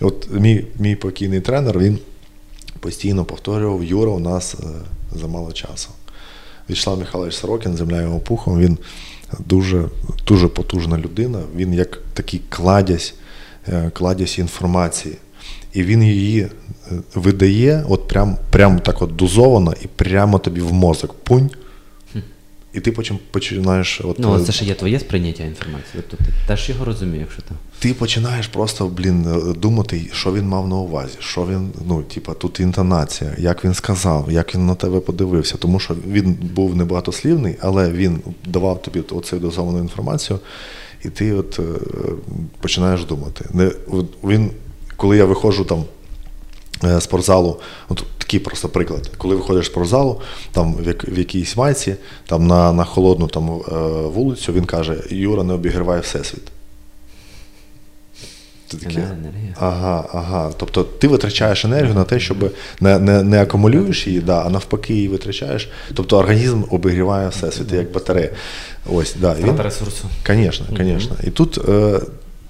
От 0.00 0.28
мій, 0.30 0.64
мій 0.78 0.96
покійний 0.96 1.40
тренер, 1.40 1.78
він 1.78 1.98
постійно 2.80 3.24
повторював, 3.24 3.84
Юра, 3.84 4.10
у 4.10 4.18
нас 4.18 4.54
е, 4.54 4.66
замало 5.18 5.52
часу. 5.52 5.88
Вячеслав 6.68 6.98
Михайлович 6.98 7.34
Сорокін, 7.34 7.76
земля 7.76 8.02
його 8.02 8.18
пухом, 8.18 8.60
він 8.60 8.78
дуже, 9.38 9.84
дуже 10.26 10.48
потужна 10.48 10.98
людина, 10.98 11.40
він 11.56 11.74
як 11.74 12.02
такий 12.14 12.40
кладязь, 12.48 13.14
е, 13.68 13.90
кладязь 13.94 14.38
інформації. 14.38 15.16
І 15.72 15.82
він 15.82 16.02
її 16.02 16.40
е, 16.40 16.50
видає 17.14 17.84
от 17.88 18.08
прям, 18.08 18.36
прям 18.50 18.78
так 18.78 19.02
от 19.02 19.16
дозовано 19.16 19.74
і 19.82 19.86
прямо 19.86 20.38
тобі 20.38 20.60
в 20.60 20.72
мозок. 20.72 21.14
Пунь. 21.14 21.50
І 22.78 22.80
ти 22.80 22.92
потім 22.92 23.18
починаєш. 23.30 24.00
От, 24.04 24.18
Ну, 24.18 24.28
але 24.28 24.42
е, 24.42 24.44
це 24.44 24.52
ж 24.52 24.64
є 24.64 24.74
твоє 24.74 25.00
сприйняття 25.00 25.44
інформації. 25.44 26.02
Тобто 26.10 26.24
ти 26.24 26.32
теж 26.46 26.68
його 26.68 26.84
розумієш, 26.84 27.20
якщо 27.20 27.42
там. 27.42 27.56
ти 27.78 27.94
починаєш 27.94 28.46
просто, 28.46 28.86
блін, 28.86 29.26
е, 29.26 29.52
думати, 29.52 30.06
що 30.12 30.32
він 30.32 30.44
мав 30.48 30.68
на 30.68 30.76
увазі, 30.76 31.16
що 31.18 31.46
він, 31.46 31.70
ну, 31.86 32.02
типа, 32.02 32.34
тут 32.34 32.60
інтонація, 32.60 33.34
як 33.38 33.64
він 33.64 33.74
сказав, 33.74 34.28
як 34.30 34.54
він 34.54 34.66
на 34.66 34.74
тебе 34.74 35.00
подивився. 35.00 35.56
Тому 35.56 35.80
що 35.80 35.94
він 36.08 36.32
був 36.32 36.76
небагатослівний, 36.76 37.56
але 37.60 37.90
він 37.90 38.20
давав 38.46 38.82
тобі 38.82 39.00
оцю 39.00 39.38
дозовану 39.38 39.78
інформацію, 39.78 40.38
і 41.04 41.08
ти 41.08 41.32
от 41.32 41.58
е, 41.58 41.62
починаєш 42.60 43.04
думати. 43.04 43.44
Не, 43.52 43.70
він, 44.24 44.50
коли 44.96 45.16
я 45.16 45.24
виходжу 45.24 45.64
там 45.68 45.84
е, 46.84 47.00
спортзалу, 47.00 47.60
от 47.88 48.04
такий 48.28 48.40
просто 48.40 48.68
приклад. 48.68 49.10
Коли 49.18 49.36
виходиш 49.36 49.64
з 49.64 49.68
спортзалу, 49.68 50.20
там 50.52 50.74
в, 50.74 50.86
як, 50.86 51.08
в 51.08 51.18
якійсь 51.18 51.56
майці, 51.56 51.94
там 52.26 52.46
на, 52.46 52.72
на 52.72 52.84
холодну 52.84 53.28
там, 53.28 53.50
е, 53.50 53.74
вулицю, 54.08 54.52
він 54.52 54.64
каже: 54.64 54.96
Юра, 55.10 55.42
не 55.42 55.54
обігрівай 55.54 56.00
всесвіт. 56.00 56.42
Ти 58.68 58.76
таке, 58.76 59.00
Енергія. 59.00 59.54
Ага, 59.60 60.08
ага. 60.12 60.50
Тобто 60.56 60.84
ти 60.84 61.08
витрачаєш 61.08 61.64
енергію 61.64 61.94
на 61.94 62.04
те, 62.04 62.20
щоб 62.20 62.52
не, 62.80 62.98
не, 62.98 63.22
не 63.22 63.42
акумулюєш 63.42 64.06
її, 64.06 64.20
да, 64.20 64.42
а 64.46 64.50
навпаки 64.50 64.94
її 64.94 65.08
витрачаєш. 65.08 65.68
Тобто 65.94 66.18
організм 66.18 66.62
обігріває 66.70 67.28
всесвіт, 67.28 67.72
як 67.72 67.92
батарея. 67.92 68.30
Ось, 68.92 69.16
да, 69.20 69.34
він, 69.34 69.56
ресурсу. 69.56 70.04
Звісно, 70.26 70.66
звісно. 70.76 71.16
І 71.24 71.30
тут 71.30 71.68
е, 71.68 72.00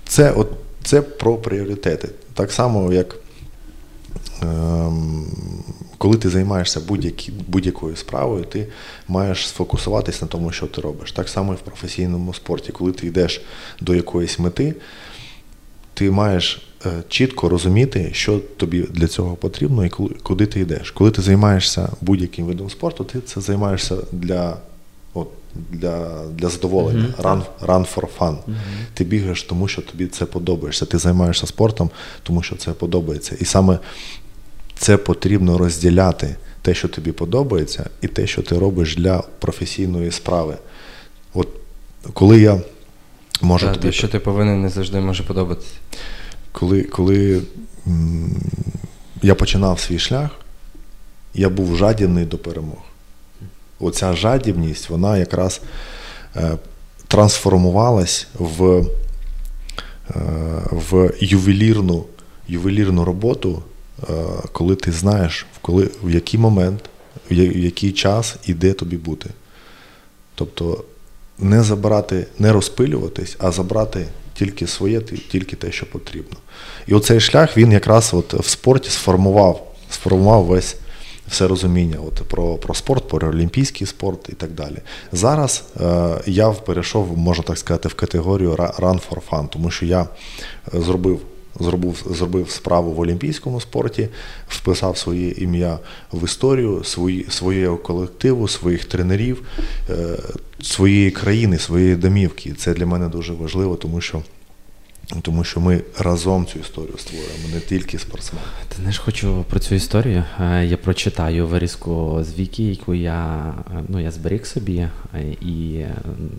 це, 0.08 0.32
от, 0.32 0.48
це 0.84 1.02
про 1.02 1.34
пріоритети. 1.34 2.08
Так 2.34 2.52
само, 2.52 2.92
як 2.92 3.16
коли 5.98 6.16
ти 6.16 6.30
займаєшся 6.30 6.80
будь-якою 7.48 7.96
справою, 7.96 8.44
ти 8.44 8.66
маєш 9.08 9.48
сфокусуватись 9.48 10.22
на 10.22 10.28
тому, 10.28 10.52
що 10.52 10.66
ти 10.66 10.80
робиш. 10.80 11.12
Так 11.12 11.28
само 11.28 11.52
і 11.52 11.56
в 11.56 11.60
професійному 11.60 12.34
спорті. 12.34 12.72
Коли 12.72 12.92
ти 12.92 13.06
йдеш 13.06 13.42
до 13.80 13.94
якоїсь 13.94 14.38
мети, 14.38 14.74
ти 15.94 16.10
маєш 16.10 16.68
е, 16.86 17.02
чітко 17.08 17.48
розуміти, 17.48 18.10
що 18.12 18.38
тобі 18.56 18.82
для 18.82 19.06
цього 19.06 19.36
потрібно 19.36 19.86
і 19.86 19.88
куди 20.22 20.46
ти 20.46 20.60
йдеш. 20.60 20.90
Коли 20.90 21.10
ти 21.10 21.22
займаєшся 21.22 21.88
будь-яким 22.00 22.46
видом 22.46 22.70
спорту, 22.70 23.04
ти 23.04 23.20
це 23.20 23.40
займаєшся 23.40 23.96
для, 24.12 24.56
от, 25.14 25.28
для, 25.70 26.24
для 26.28 26.48
задоволення. 26.48 27.14
Мгм. 27.18 27.26
Run, 27.26 27.42
run 27.66 27.94
for 27.94 28.06
fun. 28.18 28.36
Ти 28.94 29.04
бігаєш, 29.04 29.42
тому 29.42 29.68
що 29.68 29.82
тобі 29.82 30.06
це 30.06 30.24
подобається. 30.26 30.86
Ти 30.86 30.98
займаєшся 30.98 31.46
спортом, 31.46 31.90
тому 32.22 32.42
що 32.42 32.56
це 32.56 32.72
подобається. 32.72 33.36
І 33.40 33.44
саме 33.44 33.78
це 34.78 34.96
потрібно 34.96 35.58
розділяти 35.58 36.36
те, 36.62 36.74
що 36.74 36.88
тобі 36.88 37.12
подобається, 37.12 37.90
і 38.00 38.08
те, 38.08 38.26
що 38.26 38.42
ти 38.42 38.58
робиш 38.58 38.96
для 38.96 39.18
професійної 39.18 40.10
справи. 40.10 40.56
От 41.34 41.48
коли 42.12 42.40
я 42.40 42.60
можу 43.40 43.66
тобі 43.66 43.78
те, 43.78 43.92
що 43.92 44.08
ти 44.08 44.18
повинен, 44.18 44.62
не 44.62 44.68
завжди 44.68 45.00
може 45.00 45.22
подобатися. 45.22 45.72
коли, 46.52 46.82
коли 46.82 47.42
я 49.22 49.34
починав 49.34 49.80
свій 49.80 49.98
шлях, 49.98 50.30
я 51.34 51.48
був 51.48 51.76
жадібний 51.76 52.24
до 52.24 52.38
перемог. 52.38 52.82
Оця 53.80 54.12
жадібність, 54.12 54.90
вона 54.90 55.18
якраз 55.18 55.60
е, 56.36 56.56
трансформувалась 57.08 58.26
в, 58.34 58.64
е, 58.74 58.84
в 60.70 61.12
ювелірну, 61.20 62.04
ювелірну 62.48 63.04
роботу, 63.04 63.62
коли 64.52 64.76
ти 64.76 64.92
знаєш, 64.92 65.46
в, 65.56 65.58
коли, 65.58 65.90
в 66.02 66.10
який 66.10 66.40
момент, 66.40 66.80
в 67.30 67.34
який 67.56 67.92
час 67.92 68.36
і 68.46 68.54
де 68.54 68.72
тобі 68.72 68.96
бути. 68.96 69.30
Тобто 70.34 70.84
не 71.38 71.62
забрати, 71.62 72.26
не 72.38 72.52
розпилюватись, 72.52 73.36
а 73.38 73.52
забрати 73.52 74.06
тільки 74.34 74.66
своє, 74.66 75.00
тільки 75.00 75.56
те, 75.56 75.72
що 75.72 75.90
потрібно. 75.90 76.36
І 76.86 76.94
оцей 76.94 77.20
шлях 77.20 77.56
він 77.56 77.72
якраз 77.72 78.14
от 78.14 78.34
в 78.34 78.48
спорті 78.48 78.90
сформував, 78.90 79.74
сформував 79.90 80.44
весь 80.44 80.76
все 81.28 81.48
розуміння 81.48 81.98
от, 82.06 82.14
про, 82.14 82.54
про 82.54 82.74
спорт, 82.74 83.08
про 83.08 83.28
олімпійський 83.28 83.86
спорт 83.86 84.28
і 84.28 84.32
так 84.32 84.50
далі. 84.50 84.76
Зараз 85.12 85.64
е, 85.80 86.08
я 86.26 86.50
перейшов, 86.50 87.18
можна 87.18 87.44
так 87.44 87.58
сказати, 87.58 87.88
в 87.88 87.94
категорію 87.94 88.52
Run 88.54 89.00
for 89.08 89.20
Fun, 89.30 89.48
тому 89.48 89.70
що 89.70 89.86
я 89.86 90.02
е, 90.74 90.80
зробив. 90.80 91.20
Зробив, 91.60 92.06
зробив 92.10 92.50
справу 92.50 92.92
в 92.92 93.00
олімпійському 93.00 93.60
спорті, 93.60 94.08
вписав 94.48 94.98
своє 94.98 95.30
ім'я 95.30 95.78
в 96.12 96.24
історію 96.24 96.84
свої, 96.84 97.26
своєго 97.30 97.76
колективу, 97.76 98.48
своїх 98.48 98.84
тренерів, 98.84 99.42
е, 99.90 100.18
своєї 100.62 101.10
країни, 101.10 101.58
своєї 101.58 101.96
домівки. 101.96 102.52
Це 102.52 102.74
для 102.74 102.86
мене 102.86 103.08
дуже 103.08 103.32
важливо, 103.32 103.76
тому 103.76 104.00
що 104.00 104.22
Тому 105.22 105.44
що 105.44 105.60
ми 105.60 105.80
разом 105.98 106.46
цю 106.46 106.58
історію 106.58 106.98
створюємо, 106.98 107.48
не 107.54 107.60
тільки 107.60 107.98
спортсмен. 107.98 108.42
Ти 108.68 108.76
знаєш, 108.76 108.98
хочу 108.98 109.44
про 109.48 109.60
цю 109.60 109.74
історію. 109.74 110.24
Е, 110.40 110.66
я 110.66 110.76
прочитаю 110.76 111.46
вирізку 111.46 112.24
з 112.24 112.38
Вікі, 112.38 112.64
яку 112.64 112.94
я 112.94 113.54
е, 113.76 113.84
ну, 113.88 114.00
я 114.00 114.10
зберіг 114.10 114.46
собі, 114.46 114.88
і 115.40 115.84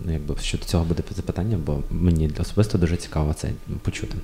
ну, 0.06 0.12
якби 0.12 0.34
щодо 0.40 0.64
цього 0.64 0.84
буде 0.84 1.02
запитання, 1.16 1.58
бо 1.66 1.78
мені 1.90 2.30
особисто 2.38 2.78
дуже 2.78 2.96
цікаво 2.96 3.34
це 3.34 3.48
почути. 3.82 4.14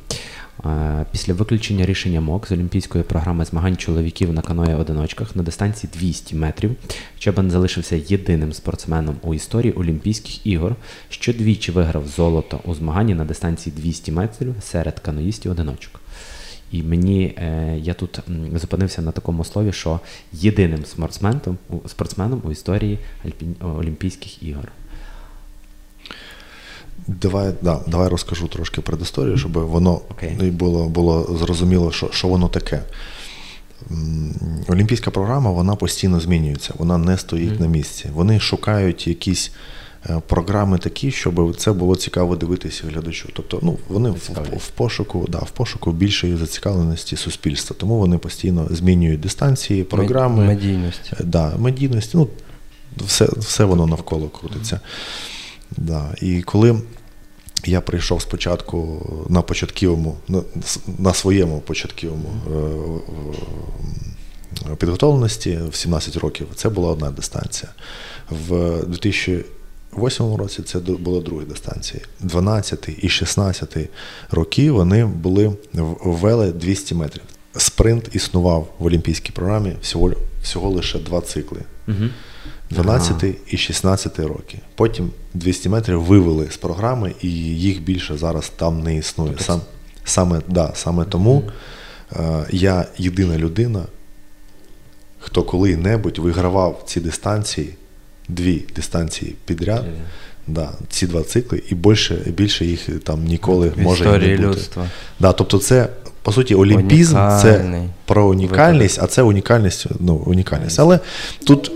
Після 1.13 1.35
виключення 1.35 1.87
рішення 1.87 2.21
МОК 2.21 2.47
з 2.47 2.53
Олімпійської 2.53 3.05
програми 3.05 3.45
змагань 3.45 3.77
чоловіків 3.77 4.33
на 4.33 4.43
каної 4.43 4.75
одиночках 4.75 5.37
на 5.37 5.43
дистанції 5.43 5.91
200 5.95 6.37
метрів 6.37 6.77
Чебан 7.19 7.51
залишився 7.51 7.97
єдиним 7.97 8.53
спортсменом 8.53 9.17
у 9.23 9.35
історії 9.35 9.73
Олімпійських 9.73 10.47
ігор, 10.47 10.77
що 11.09 11.33
двічі 11.33 11.73
виграв 11.73 12.07
золото 12.07 12.61
у 12.65 12.75
змаганні 12.75 13.15
на 13.15 13.25
дистанції 13.25 13.77
200 13.77 14.13
метрів 14.13 14.55
серед 14.61 15.01
каноїстів 15.01 15.53
одиночок. 15.53 16.01
І 16.73 16.83
мені 16.83 17.35
е, 17.39 17.79
я 17.79 17.95
тут 17.95 18.21
зупинився 18.55 19.03
на 19.03 19.13
такому 19.13 19.45
слові, 19.45 19.73
що 19.73 20.01
єдиним 20.33 20.85
спортсменом 20.85 21.59
спортсменом 21.87 22.43
у 22.45 22.51
історії 22.51 22.99
Олімпійських 23.61 24.43
ігор. 24.43 24.73
Давай 27.09 27.53
да, 27.63 27.81
давай 27.87 28.09
розкажу 28.09 28.49
трошки 28.49 28.81
предісторію, 28.81 29.39
щоб 29.39 29.53
воно 29.53 30.01
okay. 30.23 30.53
було 30.53 30.89
було 30.89 31.37
зрозуміло, 31.39 31.93
що 31.93 32.09
що 32.13 32.29
воно 32.29 32.49
таке. 32.49 32.83
Олімпійська 34.69 35.11
програма 35.11 35.51
вона 35.51 35.75
постійно 35.75 36.21
змінюється, 36.21 36.75
вона 36.79 36.99
не 36.99 37.19
стоїть 37.19 37.53
mm. 37.53 37.61
на 37.61 37.67
місці. 37.67 38.09
Вони 38.15 38.41
шукають 38.41 39.07
якісь 39.07 39.53
е, 40.11 40.21
програми 40.27 40.79
такі, 40.79 41.11
щоб 41.11 41.57
це 41.57 41.73
було 41.73 41.97
цікаво 41.97 42.37
дивитися 42.37 42.85
глядачу. 42.87 43.29
Тобто, 43.33 43.59
ну 43.63 43.79
вони 43.89 44.11
в, 44.11 44.31
в 44.57 44.69
пошуку, 44.69 45.27
да, 45.29 45.39
в 45.39 45.51
пошуку 45.51 45.93
більшої 45.93 46.37
зацікавленості 46.37 47.17
суспільства. 47.17 47.77
Тому 47.79 47.99
вони 47.99 48.19
постійно 48.19 48.69
змінюють 48.71 49.21
дистанції, 49.21 49.85
програми 49.85 50.45
медійності. 50.45 51.13
Да, 51.25 51.57
медійності. 51.59 52.17
Ну 52.17 52.29
все, 53.07 53.29
все 53.39 53.65
воно 53.65 53.87
навколо 53.87 54.29
крутиться. 54.29 54.81
Да. 55.77 56.15
І 56.23 56.43
коли 56.43 56.81
я 57.67 57.81
прийшов 57.81 58.23
спочатку 58.23 59.07
на 59.29 59.43
початківому, 59.43 60.17
на, 60.99 61.15
своєму 61.15 61.61
початківому 61.61 62.29
е, 62.47 62.57
е, 64.73 64.77
підготовленості 64.77 65.59
в 65.71 65.75
17 65.75 66.17
років, 66.17 66.47
це 66.55 66.69
була 66.69 66.91
одна 66.91 67.11
дистанція. 67.11 67.73
В 68.31 68.83
2008 68.87 70.35
році 70.37 70.63
це 70.63 70.79
була 70.79 71.21
друга 71.21 71.45
дистанція. 71.45 72.03
12 72.21 72.89
і 73.03 73.09
16 73.09 73.77
роки 74.31 74.71
вони 74.71 75.05
були 75.05 75.53
ввели 76.05 76.53
200 76.53 76.95
метрів. 76.95 77.23
Спринт 77.57 78.09
існував 78.13 78.75
в 78.79 78.87
олімпійській 78.87 79.33
програмі 79.33 79.73
всього 79.83 80.13
всього 80.43 80.71
лише 80.71 80.99
два 80.99 81.21
цикли. 81.21 81.61
Угу. 81.89 82.05
12 82.71 83.25
ага. 83.25 83.33
і 83.51 83.57
16 83.57 84.19
роки. 84.19 84.59
Потім 84.75 85.11
200 85.35 85.69
метрів 85.69 86.03
вивели 86.03 86.49
з 86.51 86.57
програми, 86.57 87.13
і 87.23 87.29
їх 87.31 87.83
більше 87.83 88.17
зараз 88.17 88.53
там 88.57 88.83
не 88.83 88.97
існує. 88.97 89.31
Тобто 89.31 89.45
Сам, 89.45 89.61
Саме 90.05 90.41
да, 90.49 90.73
саме 90.75 91.05
тому 91.05 91.43
е, 92.13 92.47
я 92.51 92.87
єдина 92.99 93.39
людина, 93.39 93.83
хто 95.19 95.43
коли-небудь 95.43 96.19
вигравав 96.19 96.83
ці 96.87 97.01
дистанції, 97.01 97.75
дві 98.29 98.65
дистанції 98.77 99.35
підряд. 99.45 99.85
Да, 100.49 100.73
ці 100.89 101.07
два 101.07 101.23
цикли, 101.23 101.63
і 101.71 101.75
більше 101.75 102.15
більше 102.15 102.65
їх 102.65 102.89
там 103.05 103.25
ніколи 103.25 103.69
В 103.69 103.81
може 103.81 104.05
і 104.05 104.09
не 104.09 104.19
бути. 104.19 104.37
людства. 104.37 104.87
Да, 105.21 105.33
Тобто, 105.33 105.59
це 105.59 105.89
по 106.23 106.33
суті 106.33 106.55
олімпізм, 106.55 107.15
це 107.15 107.83
про 108.05 108.27
унікальність, 108.27 108.99
а 109.03 109.07
це 109.07 109.23
унікальність, 109.23 109.87
ну 110.01 110.15
унікальність. 110.15 110.81
Але 110.81 110.99
тут 111.47 111.73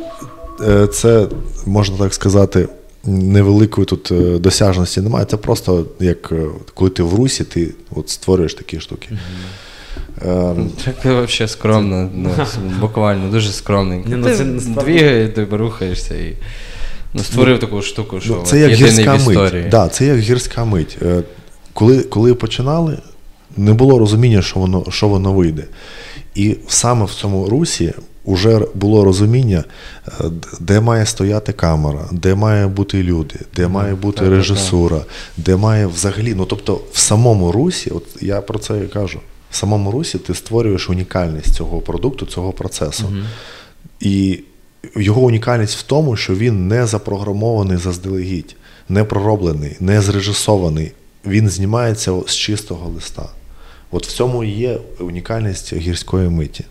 це, 0.92 1.28
можна 1.66 1.98
так 1.98 2.14
сказати, 2.14 2.68
невеликої 3.04 3.84
тут 3.84 4.12
е, 4.12 4.38
досяжності 4.38 5.00
немає. 5.00 5.24
Це 5.24 5.36
просто 5.36 5.86
як 6.00 6.32
е, 6.32 6.46
коли 6.74 6.90
ти 6.90 7.02
в 7.02 7.14
русі, 7.14 7.44
ти 7.44 7.74
от 7.90 8.08
створюєш 8.08 8.54
такі 8.54 8.80
штуки. 8.80 9.08
Ти 11.02 11.14
взагалі 11.14 11.48
скромно, 11.48 12.10
ну, 12.14 12.30
буквально, 12.80 13.30
дуже 13.30 13.52
скромний. 13.52 14.04
Ну, 14.06 14.24
ти 14.24 14.44
двігає, 14.84 15.28
ти 15.28 15.44
рухаєшся 15.44 16.14
і 16.14 16.36
ну, 17.14 17.22
створив 17.22 17.54
ну, 17.54 17.60
таку 17.60 17.82
штуку, 17.82 18.20
що 18.20 18.32
ну, 18.32 18.42
це 18.42 18.58
як 18.58 18.72
гірська 18.72 19.14
в 19.14 19.16
історії. 19.16 19.62
мить. 19.62 19.70
Да, 19.70 19.88
Це 19.88 20.06
як 20.06 20.18
гірська 20.18 20.64
мить. 20.64 20.98
Коли 21.72 22.02
коли 22.02 22.34
починали, 22.34 22.98
не 23.56 23.72
було 23.72 23.98
розуміння, 23.98 24.42
що 24.42 24.60
воно 24.60 24.84
що 24.90 25.08
воно 25.08 25.32
вийде. 25.32 25.64
І 26.34 26.56
саме 26.68 27.04
в 27.04 27.10
цьому 27.10 27.48
русі 27.48 27.92
вже 28.32 28.60
було 28.74 29.04
розуміння, 29.04 29.64
е, 30.08 30.24
де 30.60 30.80
має 30.80 31.06
стояти 31.06 31.52
камера, 31.52 32.08
де 32.12 32.34
має 32.34 32.66
бути 32.66 33.02
люди, 33.02 33.34
де 33.56 33.68
має 33.68 33.94
бути 33.94 34.18
так, 34.18 34.28
режисура, 34.28 34.98
так. 34.98 35.06
де 35.36 35.56
має 35.56 35.86
взагалі. 35.86 36.34
Ну 36.34 36.44
тобто, 36.44 36.80
в 36.92 36.98
самому 36.98 37.52
русі, 37.52 37.90
от 37.90 38.04
я 38.20 38.40
про 38.40 38.58
це 38.58 38.84
і 38.84 38.88
кажу, 38.88 39.20
в 39.50 39.56
самому 39.56 39.90
русі 39.90 40.18
ти 40.18 40.34
створюєш 40.34 40.90
унікальність 40.90 41.54
цього 41.54 41.80
продукту, 41.80 42.26
цього 42.26 42.52
процесу. 42.52 43.04
Угу. 43.04 43.16
І 44.00 44.40
його 44.96 45.20
унікальність 45.20 45.78
в 45.78 45.82
тому, 45.82 46.16
що 46.16 46.34
він 46.34 46.68
не 46.68 46.86
запрограмований 46.86 47.76
заздалегідь, 47.76 48.56
не 48.88 49.04
пророблений, 49.04 49.76
не 49.80 50.02
зрежисований. 50.02 50.92
Він 51.26 51.48
знімається 51.48 52.12
з 52.26 52.36
чистого 52.36 52.88
листа. 52.88 53.28
От 53.90 54.06
в 54.06 54.12
цьому 54.12 54.44
і 54.44 54.50
є 54.50 54.78
унікальність 55.00 55.72
гірської 55.72 56.28
миті. 56.28 56.64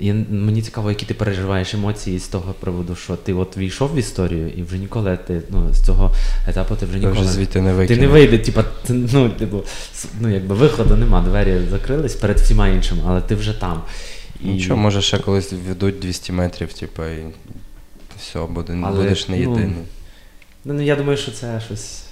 І 0.00 0.12
мені 0.12 0.62
цікаво, 0.62 0.90
які 0.90 1.06
ти 1.06 1.14
переживаєш 1.14 1.74
емоції 1.74 2.18
з 2.18 2.28
того 2.28 2.54
приводу, 2.60 2.96
що 2.96 3.16
ти 3.16 3.34
от 3.34 3.56
війшов 3.56 3.94
в 3.94 3.98
історію, 3.98 4.48
і 4.48 4.62
вже 4.62 4.78
ніколи 4.78 5.18
ти 5.26 5.42
ну, 5.50 5.74
з 5.74 5.86
цього 5.86 6.14
етапу 6.48 6.76
ти 6.76 6.86
вже 6.86 6.98
ніколи 6.98 7.12
вже 7.14 7.24
звідти 7.24 7.60
не 7.60 7.86
Ти 7.86 7.96
не 7.96 8.06
вийде, 8.06 8.38
типа, 8.38 8.64
ну, 8.88 9.28
типу, 9.28 9.62
ну, 10.20 10.28
якби 10.28 10.54
виходу 10.54 10.96
нема, 10.96 11.20
двері 11.20 11.60
закрились 11.70 12.14
перед 12.14 12.40
всіма 12.40 12.68
іншими, 12.68 13.02
але 13.06 13.20
ти 13.20 13.34
вже 13.34 13.60
там. 13.60 13.82
І... 14.44 14.48
Нічого, 14.48 14.76
може, 14.76 15.02
ще 15.02 15.18
колись 15.18 15.52
введуть 15.52 15.98
200 15.98 16.32
метрів, 16.32 16.72
типу, 16.72 17.04
і 17.04 17.24
все, 18.18 18.40
буде, 18.40 18.78
але, 18.82 19.02
будеш 19.02 19.28
не 19.28 19.38
єдиний. 19.38 19.72
Ну, 20.64 20.74
ну, 20.74 20.82
я 20.82 20.96
думаю, 20.96 21.16
що 21.16 21.32
це 21.32 21.60
щось. 21.66 22.02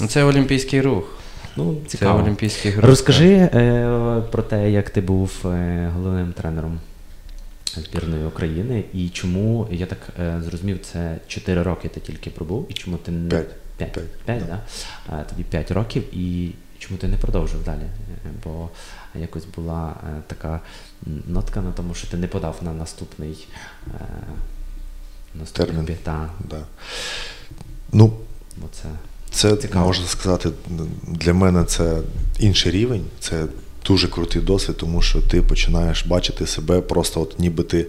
Ну, 0.00 0.06
Це 0.06 0.24
олімпійський 0.24 0.80
рух. 0.80 1.04
Ну, 1.56 1.76
цікаво. 1.86 2.18
Це 2.18 2.24
олімпійський 2.24 2.74
рух. 2.74 2.84
Розкажи 2.84 3.28
е, 3.28 4.22
про 4.30 4.42
те, 4.42 4.70
як 4.70 4.90
ти 4.90 5.00
був 5.00 5.32
е, 5.44 5.90
головним 5.94 6.32
тренером 6.32 6.80
збірної 7.76 8.24
України. 8.24 8.84
І 8.92 9.08
чому 9.08 9.68
я 9.70 9.86
так 9.86 9.98
е, 10.20 10.40
зрозумів, 10.44 10.80
це 10.92 11.18
4 11.26 11.62
роки 11.62 11.88
ти 11.88 12.00
тільки 12.00 12.30
пробув, 12.30 12.66
і 12.68 12.74
чому 12.74 12.96
ти 12.96 13.12
не 13.12 13.30
5, 13.30 13.48
5, 13.76 13.92
5, 13.92 14.06
5 14.24 14.46
да? 14.46 14.60
а, 15.08 15.22
тоді 15.22 15.44
5 15.44 15.70
років, 15.70 16.14
і 16.14 16.54
чому 16.78 16.98
ти 16.98 17.08
не 17.08 17.16
продовжив 17.16 17.64
далі? 17.64 17.82
Е, 17.82 18.30
бо 18.44 18.68
якось 19.14 19.44
була 19.44 19.94
е, 20.08 20.22
така 20.26 20.60
нотка 21.06 21.60
на 21.60 21.72
тому, 21.72 21.94
що 21.94 22.08
ти 22.08 22.16
не 22.16 22.26
подав 22.26 22.56
на 22.62 22.72
наступний 22.72 23.46
е, 23.86 24.00
наступний 25.34 25.76
термін. 25.76 25.96
Та. 26.02 26.30
Да. 26.50 26.64
Ну, 27.92 28.12
Бо 28.56 28.66
це 28.72 28.88
це 29.30 29.56
Цікаво. 29.56 29.86
можна 29.86 30.06
сказати, 30.06 30.50
для 31.02 31.34
мене 31.34 31.64
це 31.64 32.00
інший 32.38 32.72
рівень. 32.72 33.04
Це 33.20 33.46
дуже 33.86 34.08
крутий 34.08 34.42
досвід, 34.42 34.76
тому 34.76 35.02
що 35.02 35.20
ти 35.20 35.42
починаєш 35.42 36.06
бачити 36.06 36.46
себе, 36.46 36.80
просто 36.80 37.20
от 37.20 37.38
ніби 37.38 37.62
ти 37.62 37.86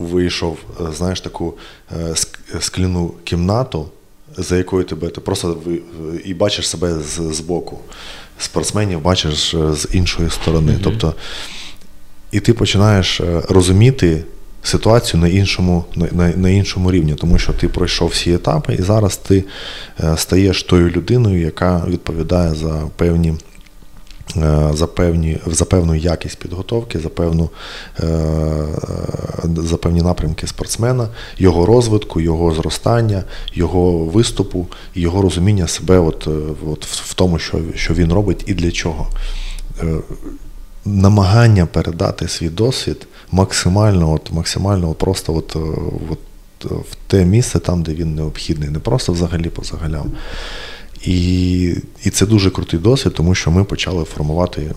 вийшов, 0.00 0.58
е, 0.80 0.92
знаєш, 0.92 1.20
таку 1.20 1.54
е, 1.92 2.14
скляну 2.60 3.14
кімнату, 3.24 3.88
за 4.36 4.56
якою 4.56 4.84
тебе 4.84 5.08
ти 5.08 5.20
просто 5.20 5.58
і 6.24 6.34
бачиш 6.34 6.68
себе 6.68 6.94
з, 6.94 7.34
з 7.34 7.40
боку. 7.40 7.78
Спортсменів 8.38 9.00
бачиш 9.00 9.54
е, 9.54 9.74
з 9.74 9.88
іншої 9.92 10.30
сторони. 10.30 10.72
Mm-hmm. 10.72 10.80
Тобто, 10.84 11.14
і 12.32 12.40
ти 12.40 12.52
починаєш 12.52 13.20
розуміти. 13.48 14.24
Ситуацію 14.66 15.20
на 15.20 15.28
іншому 15.28 15.84
на, 15.94 16.28
на 16.28 16.50
іншому 16.50 16.92
рівні, 16.92 17.14
тому 17.14 17.38
що 17.38 17.52
ти 17.52 17.68
пройшов 17.68 18.08
всі 18.08 18.32
етапи, 18.32 18.74
і 18.74 18.82
зараз 18.82 19.16
ти 19.16 19.44
стаєш 20.16 20.62
тою 20.62 20.90
людиною, 20.90 21.40
яка 21.40 21.84
відповідає 21.88 22.54
за 22.54 22.82
певні 22.96 23.34
Е, 23.53 23.53
за 24.72 24.86
певні, 24.86 25.38
за 25.46 25.64
певну 25.64 25.94
якість 25.94 26.38
підготовки, 26.38 26.98
за 26.98 27.08
певну, 27.08 27.50
е, 28.00 28.04
за 29.56 29.76
певні 29.76 30.02
напрямки 30.02 30.46
спортсмена, 30.46 31.08
його 31.38 31.66
розвитку, 31.66 32.20
його 32.20 32.54
зростання, 32.54 33.22
його 33.54 33.92
виступу 34.04 34.66
його 34.94 35.22
розуміння 35.22 35.68
себе 35.68 35.98
от, 35.98 36.26
е, 36.26 36.30
от 36.66 36.86
в 36.86 37.14
тому, 37.14 37.38
що, 37.38 37.58
що 37.74 37.94
він 37.94 38.12
робить 38.12 38.44
і 38.46 38.54
для 38.54 38.70
чого. 38.70 39.06
Намагання 40.84 41.66
передати 41.66 42.28
свій 42.28 42.48
досвід 42.48 43.06
максимально, 43.30 44.12
от, 44.12 44.32
максимально 44.32 44.90
от 44.90 44.98
просто 44.98 45.34
от, 45.34 45.56
от, 46.10 46.18
в 46.64 46.94
те 47.06 47.24
місце, 47.24 47.58
там, 47.58 47.82
де 47.82 47.94
він 47.94 48.14
необхідний, 48.14 48.68
не 48.68 48.78
просто 48.78 49.12
взагалі 49.12 49.48
по 49.48 49.64
загалям. 49.64 50.12
І 51.06 51.76
і 52.04 52.10
це 52.10 52.26
дуже 52.26 52.50
крутий 52.50 52.80
досвід, 52.80 53.14
тому 53.14 53.34
що 53.34 53.50
ми 53.50 53.64
почали 53.64 54.04
формувати 54.04 54.74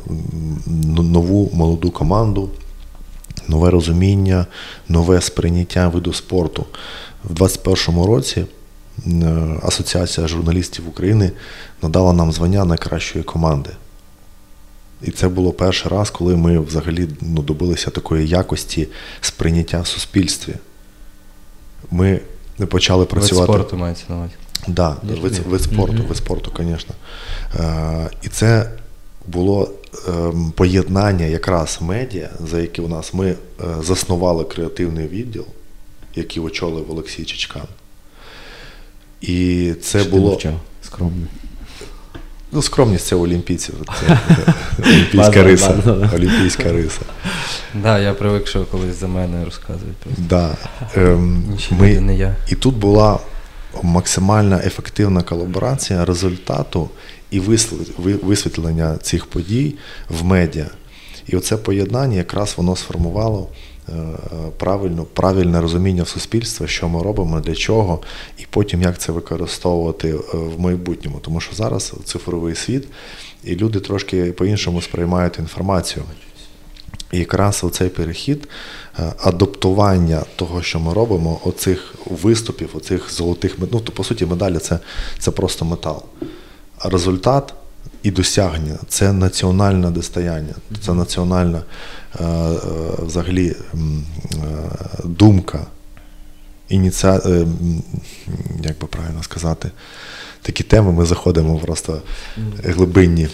нову 0.98 1.52
молоду 1.54 1.92
команду, 1.92 2.50
нове 3.48 3.70
розуміння, 3.70 4.46
нове 4.90 5.22
сприйняття 5.22 5.88
виду 5.88 6.14
спорту. 6.14 6.66
В 7.24 7.34
2021 7.34 8.04
році 8.06 8.46
Асоціація 9.64 10.28
журналістів 10.28 10.90
України 10.90 11.32
надала 11.82 12.14
нам 12.14 12.32
звання 12.32 12.66
найкращої 12.66 13.24
команди. 13.24 13.70
І 15.04 15.12
це 15.12 15.30
було 15.30 15.52
перший 15.52 15.92
раз, 15.92 16.10
коли 16.10 16.36
ми 16.36 16.60
взагалі 16.60 17.08
ну, 17.22 17.42
добилися 17.42 17.90
такої 17.90 18.28
якості 18.28 18.88
сприйняття 19.22 19.82
в 19.82 19.88
суспільстві. 19.88 20.54
Ми 21.92 22.20
почали 22.70 23.06
працювати. 23.06 23.52
Вид 23.52 23.62
спорту 23.62 23.78
мається 23.78 24.04
на 24.10 24.16
увазі. 24.16 24.34
Да, 24.68 24.98
вид, 25.04 25.40
вид 25.48 25.62
спорту, 25.62 25.94
mm-hmm. 25.94 26.08
вид 26.08 26.18
спорту, 26.18 26.52
звісно. 26.60 26.96
Е, 27.56 28.10
І 28.24 28.28
це 28.28 28.72
було 29.28 29.70
е, 30.08 30.12
поєднання 30.56 31.26
якраз 31.26 31.78
медіа, 31.82 32.30
за 32.40 32.60
які 32.60 32.82
у 32.82 32.88
нас 32.88 33.14
ми 33.14 33.28
е, 33.28 33.36
заснували 33.82 34.44
креативний 34.44 35.08
відділ, 35.08 35.46
який 36.16 36.44
очолив 36.44 36.92
Олексій 36.92 37.26
Чичкан. 37.26 37.68
І 39.22 39.74
це 39.82 40.00
Що 40.00 40.10
було. 40.10 40.36
Ти 40.36 40.54
Скромно. 40.82 41.28
Ну, 42.52 42.62
скромність 42.62 43.06
це 43.06 43.16
олімпійців. 43.16 43.76
Це, 44.00 44.20
олімпійська 44.90 45.44
риса. 45.44 45.76
Олімпійська 46.16 46.72
риса. 46.72 47.02
Да, 47.74 48.00
я 48.00 48.14
привик, 48.14 48.48
що 48.48 48.66
колись 48.66 48.96
за 48.96 49.08
мене 49.08 49.46
розказують. 49.46 49.98
Да. 50.18 50.58
Ем, 50.96 51.44
ми, 51.72 52.00
не 52.00 52.16
я. 52.16 52.36
І 52.50 52.56
тут 52.56 52.76
була 52.76 53.20
максимальна 53.84 54.62
ефективна 54.66 55.22
колаборація 55.22 56.06
результату 56.06 56.90
і 57.32 57.40
висвітлення 58.24 58.98
цих 58.98 59.26
подій 59.26 59.76
в 60.10 60.24
медіа. 60.24 60.68
І 61.28 61.36
оце 61.36 61.58
поєднання 61.58 62.16
якраз 62.16 62.54
воно 62.58 62.76
сформувало 62.76 63.48
Е, 63.90 64.18
правильно, 64.58 65.04
правильне 65.04 65.62
розуміння 65.62 66.04
в 66.04 66.08
суспільстві, 66.08 66.68
що 66.68 66.90
ми 66.90 67.04
робимо, 67.04 67.40
для 67.40 67.56
чого, 67.56 68.02
і 68.38 68.46
потім 68.50 68.82
як 68.82 68.98
це 68.98 69.12
використовувати 69.12 70.10
е, 70.10 70.18
в 70.34 70.60
майбутньому. 70.60 71.20
Тому 71.20 71.40
що 71.40 71.56
зараз 71.56 71.94
цифровий 72.04 72.56
світ, 72.56 72.88
і 73.44 73.56
люди 73.56 73.80
трошки 73.80 74.32
по-іншому 74.32 74.82
сприймають 74.82 75.40
інформацію. 75.40 76.06
І 77.12 77.20
якраз 77.20 77.64
оцей 77.64 77.90
перехід, 77.90 78.48
е, 79.00 79.14
адаптування 79.24 80.24
того, 80.36 80.62
що 80.62 80.80
ми 80.80 80.94
робимо, 80.94 81.40
оцих 81.44 81.96
виступів, 82.06 82.70
оцих 82.74 83.14
золотих 83.14 83.56
ну, 83.72 83.80
то, 83.80 83.92
по 83.92 84.04
суті, 84.04 84.26
медалі 84.26 84.58
це, 84.58 84.80
це 85.20 85.32
просто 85.32 85.66
метал. 85.66 86.04
Результат 86.84 87.54
і 88.04 88.12
досягнення 88.12 88.78
це 88.88 89.14
національне 89.14 89.92
достояння, 89.92 90.54
це 90.86 90.94
національна 90.94 91.62
е, 92.20 92.24
е, 92.24 92.58
взагалі 93.00 93.56
думка, 95.04 95.66
ініціа... 96.70 97.14
як 98.64 98.80
би 98.80 98.88
правильно 98.90 99.24
сказати, 99.24 99.72
такі 100.42 100.64
теми 100.64 100.92
ми 100.92 101.06
заходимо 101.06 101.60
просто 101.60 102.02
глибинні. 102.64 103.28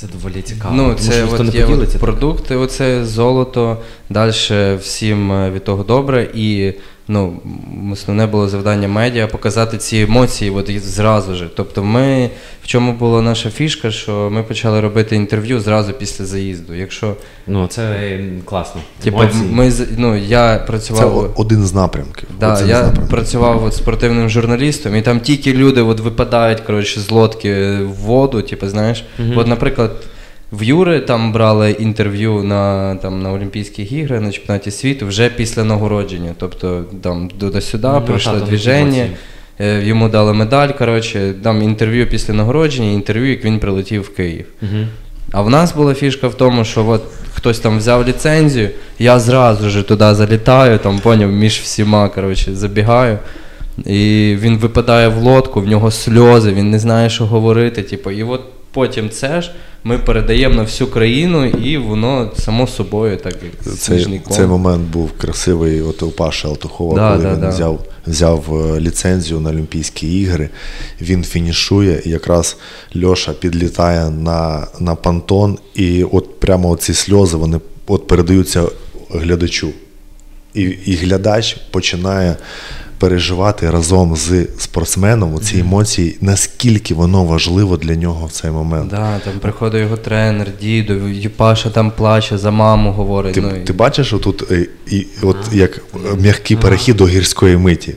Це 0.00 0.06
доволі 0.06 0.42
цікаво. 0.42 0.74
Ну, 0.74 0.94
це 0.94 1.26
Тому, 1.26 1.48
от 1.48 1.54
є 1.54 1.64
от 1.64 1.98
продукти, 1.98 2.56
оце 2.56 3.04
золото, 3.04 3.76
далі 4.10 4.32
всім 4.80 5.50
від 5.52 5.64
того 5.64 5.82
добре. 5.82 6.30
І 6.34 6.72
ну, 7.08 7.40
основне 7.92 8.26
було 8.26 8.48
завдання 8.48 8.88
медіа 8.88 9.26
показати 9.26 9.78
ці 9.78 9.98
емоції 9.98 10.50
от 10.50 10.80
зразу 10.80 11.34
ж. 11.34 11.48
Тобто, 11.56 11.84
ми 11.84 12.30
в 12.62 12.66
чому 12.66 12.92
була 12.92 13.22
наша 13.22 13.50
фішка, 13.50 13.90
що 13.90 14.28
ми 14.32 14.42
почали 14.42 14.80
робити 14.80 15.16
інтерв'ю 15.16 15.60
зразу 15.60 15.92
після 15.92 16.24
заїзду. 16.24 16.74
Якщо 16.74 17.16
ну 17.46 17.66
це 17.66 18.18
класно. 18.44 18.80
Типу, 19.02 19.20
ми 19.50 19.72
ну 19.96 20.16
я 20.16 20.64
працював 20.66 21.32
Це 21.36 21.42
один 21.42 21.66
з 21.66 21.74
напрямків. 21.74 22.28
Да, 22.40 22.54
один 22.54 22.68
я 22.68 22.78
з 22.78 22.82
напрямків. 22.82 23.10
працював 23.10 23.64
от 23.64 23.74
спортивним 23.74 24.28
журналістом, 24.28 24.96
і 24.96 25.02
там 25.02 25.20
тільки 25.20 25.54
люди 25.54 25.82
от 25.82 26.00
випадають 26.00 26.60
коротше, 26.60 27.00
з 27.00 27.10
лодки 27.10 27.76
в 27.76 27.94
воду. 27.94 28.42
Типу, 28.42 28.68
знаєш, 28.68 29.04
угу. 29.18 29.32
от, 29.36 29.46
наприклад. 29.46 29.90
В 30.52 30.62
Юри 30.62 31.00
там 31.00 31.32
брали 31.32 31.70
інтерв'ю 31.70 32.42
на 32.42 32.94
там, 32.96 33.22
на 33.22 33.32
Олімпійських 33.32 33.92
іграх, 33.92 34.20
на 34.20 34.32
чемпіонаті 34.32 34.70
світу 34.70 35.06
вже 35.06 35.28
після 35.28 35.64
нагородження. 35.64 36.34
Тобто 36.38 36.84
там 37.02 37.30
до-сюди 37.40 37.88
ну, 37.88 38.02
пройшло 38.06 38.36
движення, 38.36 39.06
е, 39.60 39.82
йому 39.82 40.08
дали 40.08 40.32
медаль. 40.32 40.68
коротше, 40.68 41.34
Там 41.42 41.62
інтерв'ю 41.62 42.06
після 42.06 42.34
нагородження, 42.34 42.90
інтерв'ю, 42.90 43.30
як 43.30 43.44
він 43.44 43.58
прилетів 43.58 44.02
в 44.02 44.14
Київ. 44.14 44.46
Угу. 44.62 44.84
А 45.32 45.42
в 45.42 45.50
нас 45.50 45.74
була 45.74 45.94
фішка 45.94 46.28
в 46.28 46.34
тому, 46.34 46.64
що 46.64 46.88
от 46.88 47.02
хтось 47.34 47.58
там 47.58 47.78
взяв 47.78 48.08
ліцензію, 48.08 48.70
я 48.98 49.18
зразу 49.18 49.68
ж 49.70 49.82
туди 49.82 50.14
залітаю, 50.14 50.78
там 50.78 50.98
поняв, 50.98 51.32
між 51.32 51.58
всіма 51.58 52.08
коротше, 52.08 52.54
забігаю. 52.54 53.18
І 53.86 54.36
він 54.40 54.58
випадає 54.58 55.08
в 55.08 55.16
лодку, 55.16 55.60
в 55.60 55.66
нього 55.66 55.90
сльози, 55.90 56.52
він 56.52 56.70
не 56.70 56.78
знає, 56.78 57.10
що 57.10 57.26
говорити. 57.26 57.82
Типу, 57.82 58.10
і 58.10 58.22
от 58.22 58.40
потім 58.72 59.10
це 59.10 59.42
ж 59.42 59.50
ми 59.84 59.98
передаємо 59.98 60.54
на 60.54 60.62
всю 60.62 60.90
країну, 60.90 61.46
і 61.46 61.76
воно 61.76 62.32
само 62.38 62.66
собою 62.66 63.16
так 63.16 63.34
як 63.42 63.76
цей, 63.76 64.20
цей 64.30 64.46
момент 64.46 64.82
був 64.90 65.12
красивий. 65.12 65.82
От 65.82 66.02
у 66.02 66.10
Паші 66.10 66.46
Алтухова, 66.46 66.94
да, 66.94 67.10
коли 67.10 67.22
да, 67.22 67.32
він 67.32 67.40
да. 67.40 67.48
взяв 67.48 67.84
взяв 68.06 68.74
е, 68.76 68.80
ліцензію 68.80 69.40
на 69.40 69.50
Олімпійські 69.50 70.20
ігри. 70.20 70.48
Він 71.00 71.24
фінішує, 71.24 72.02
і 72.04 72.10
якраз 72.10 72.56
Льоша 73.04 73.32
підлітає 73.32 74.10
на 74.10 74.66
на 74.80 74.94
понтон, 74.94 75.58
і 75.74 76.04
от 76.04 76.40
прямо 76.40 76.76
ці 76.76 76.94
сльози 76.94 77.36
вони 77.36 77.60
от 77.86 78.06
передаються 78.06 78.64
глядачу. 79.10 79.70
І, 80.54 80.62
І 80.62 80.94
глядач 80.94 81.56
починає 81.70 82.36
переживати 82.98 83.70
разом 83.70 84.16
з 84.16 84.46
спортсменом 84.58 85.40
ці 85.40 85.58
емоції, 85.58 86.16
наскільки 86.20 86.94
воно 86.94 87.24
важливо 87.24 87.76
для 87.76 87.94
нього 87.94 88.26
в 88.26 88.32
цей 88.32 88.50
момент. 88.50 88.90
Да, 88.90 89.18
там 89.18 89.32
приходить 89.40 89.80
його 89.80 89.96
тренер, 89.96 90.48
діду, 90.60 91.00
Паша 91.36 91.70
там 91.70 91.90
плаче, 91.90 92.38
за 92.38 92.50
маму 92.50 92.92
говорить. 92.92 93.34
Ти 93.34 93.40
ну, 93.40 93.64
ти 93.64 93.72
бачиш, 93.72 94.12
отут, 94.12 94.52
е, 94.52 94.66
і, 94.86 95.06
от 95.22 95.36
як 95.52 95.80
м'який 96.18 96.56
перехід 96.56 96.96
до 96.96 97.06
гірської 97.06 97.56
миті. 97.56 97.94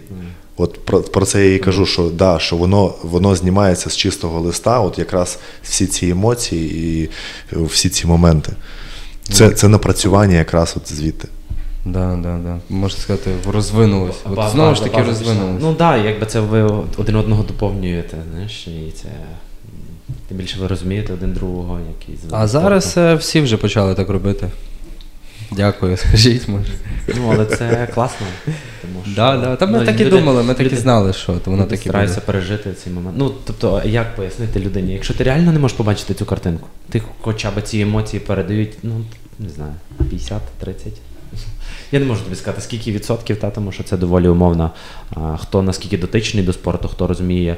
От 0.58 0.86
про 0.86 1.02
про 1.02 1.26
це 1.26 1.48
я 1.48 1.56
і 1.56 1.60
кажу, 1.60 1.86
що 1.86 2.04
да, 2.10 2.40
що 2.40 2.56
воно 2.56 2.94
воно 3.04 3.36
знімається 3.36 3.90
з 3.90 3.98
чистого 3.98 4.40
листа, 4.40 4.80
от 4.80 5.00
якраз 5.00 5.40
всі 5.64 5.86
ці 5.86 6.10
емоції 6.10 7.02
і 7.04 7.10
всі 7.54 7.90
ці 7.90 8.08
моменти. 8.08 8.54
Це 9.32 9.50
це 9.50 9.68
напрацювання 9.68 10.38
якраз 10.38 10.74
от 10.78 10.94
звідти. 10.94 11.28
Да, 11.86 12.20
да, 12.24 12.38
да. 12.38 12.60
Можна 12.70 13.00
сказати, 13.00 13.32
розвинулося. 13.48 14.20
От 14.26 14.52
Знову 14.52 14.76
ж 14.76 14.84
таки 14.84 15.04
розвинулося. 15.04 15.58
Ну 15.62 15.68
так, 15.68 15.78
да, 15.78 15.98
якби 15.98 16.26
це 16.26 16.40
ви 16.40 16.62
один 16.98 17.16
одного 17.16 17.44
доповнюєте, 17.44 18.18
знаєш, 18.32 18.68
і 18.68 18.92
це. 18.92 19.08
Тим 20.28 20.38
більше 20.38 20.60
ви 20.60 20.68
розумієте 20.68 21.14
один 21.14 21.34
другого, 21.34 21.80
який 22.00 22.20
А 22.32 22.48
зараз 22.48 22.94
е, 22.98 23.16
всі 23.16 23.42
вже 23.42 23.58
почали 23.58 23.96
так 23.96 24.10
робити. 24.10 24.50
Дякую, 25.52 25.98
скажіть, 26.08 26.48
може. 26.48 26.72
Ну, 27.08 27.32
але 27.34 27.46
це 27.46 27.88
класно. 27.94 28.28
Тому 28.82 29.00
що, 29.06 29.16
да, 29.16 29.38
да. 29.38 29.56
Та 29.56 29.66
ми 29.66 29.80
ну, 29.80 29.86
так 29.86 30.02
і 30.02 30.06
люди, 30.06 30.18
думали, 30.18 30.44
ми 30.44 30.54
так 30.54 30.74
і 30.74 30.76
знали, 30.76 31.14
що 31.14 31.34
то 31.34 31.52
воно 31.52 31.64
так 31.64 31.86
і 31.86 31.90
буде. 31.90 32.22
пережити 32.26 32.74
цей 32.74 32.94
момент. 32.94 33.16
Ну, 33.20 33.32
тобто, 33.46 33.82
як 33.86 34.16
пояснити 34.16 34.60
людині? 34.60 34.94
Якщо 34.94 35.14
ти 35.14 35.24
реально 35.24 35.52
не 35.52 35.60
можеш 35.60 35.78
побачити 35.78 36.14
цю 36.14 36.26
картинку, 36.26 36.68
ти 36.90 37.02
хоча 37.22 37.52
б 37.52 37.62
ці 37.62 37.80
емоції 37.80 38.20
передають, 38.20 38.78
ну, 38.84 39.06
не 39.40 39.50
знаю, 39.50 39.74
50-30. 40.00 40.40
Я 41.92 42.00
не 42.00 42.06
можу 42.06 42.24
тобі 42.24 42.36
сказати, 42.36 42.62
скільки 42.62 42.92
відсотків, 42.92 43.38
та, 43.38 43.50
тому 43.50 43.72
що 43.72 43.84
це 43.84 43.98
доволі 43.98 44.28
умовно. 44.28 44.72
Хто 45.38 45.62
наскільки 45.62 45.98
дотичний 45.98 46.44
до 46.44 46.54
спорту, 46.54 46.88
хто 46.88 47.08
розуміє, 47.08 47.58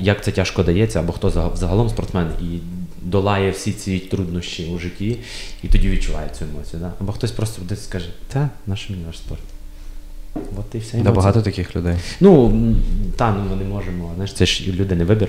як 0.00 0.24
це 0.24 0.32
тяжко 0.32 0.62
дається, 0.62 1.00
або 1.00 1.12
хто 1.12 1.30
загалом 1.54 1.88
спортсмен 1.88 2.28
і 2.42 2.58
долає 3.02 3.50
всі 3.50 3.72
ці 3.72 3.98
труднощі 3.98 4.70
у 4.74 4.78
житті, 4.78 5.18
і 5.62 5.68
тоді 5.68 5.88
відчуває 5.88 6.30
цю 6.38 6.44
емоцію. 6.44 6.80
Да? 6.80 6.92
Або 7.00 7.12
хтось 7.12 7.32
просто 7.32 7.62
десь 7.68 7.84
скаже, 7.84 8.08
та, 8.28 8.48
наш 8.66 8.90
мені 8.90 9.04
ваш 9.06 9.18
спорт. 9.18 9.40
От 10.34 10.74
і. 10.74 10.98
Да, 11.02 11.12
багато 11.12 11.42
таких 11.42 11.76
людей. 11.76 11.96
Ну, 12.20 12.52
та, 13.16 13.32
ну 13.32 13.50
ми 13.50 13.56
не 13.56 13.64
можемо. 13.64 14.12
Знаєш, 14.14 14.32
це 14.32 14.46
ж 14.46 14.72
людини 14.72 15.04
вибір. 15.04 15.28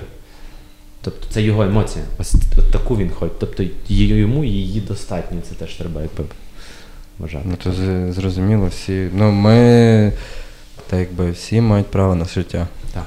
Тобто 1.02 1.26
це 1.30 1.42
його 1.42 1.62
емоція. 1.62 2.04
Ось 2.18 2.34
таку 2.72 2.96
він 2.96 3.10
ходить. 3.10 3.38
Тобто 3.38 3.64
йому 3.88 4.44
її 4.44 4.80
достатньо, 4.80 5.38
це 5.48 5.54
теж 5.54 5.74
треба 5.74 6.02
якби 6.02 6.24
вважати. 7.18 7.44
Ну, 7.48 7.56
то 7.56 7.72
зрозуміло, 8.12 8.66
всі. 8.66 9.10
Ну, 9.12 9.30
ми, 9.32 10.12
так 10.86 10.98
якби 11.00 11.30
всі 11.30 11.60
мають 11.60 11.86
право 11.86 12.14
на 12.14 12.24
життя. 12.24 12.66
Так. 12.94 13.04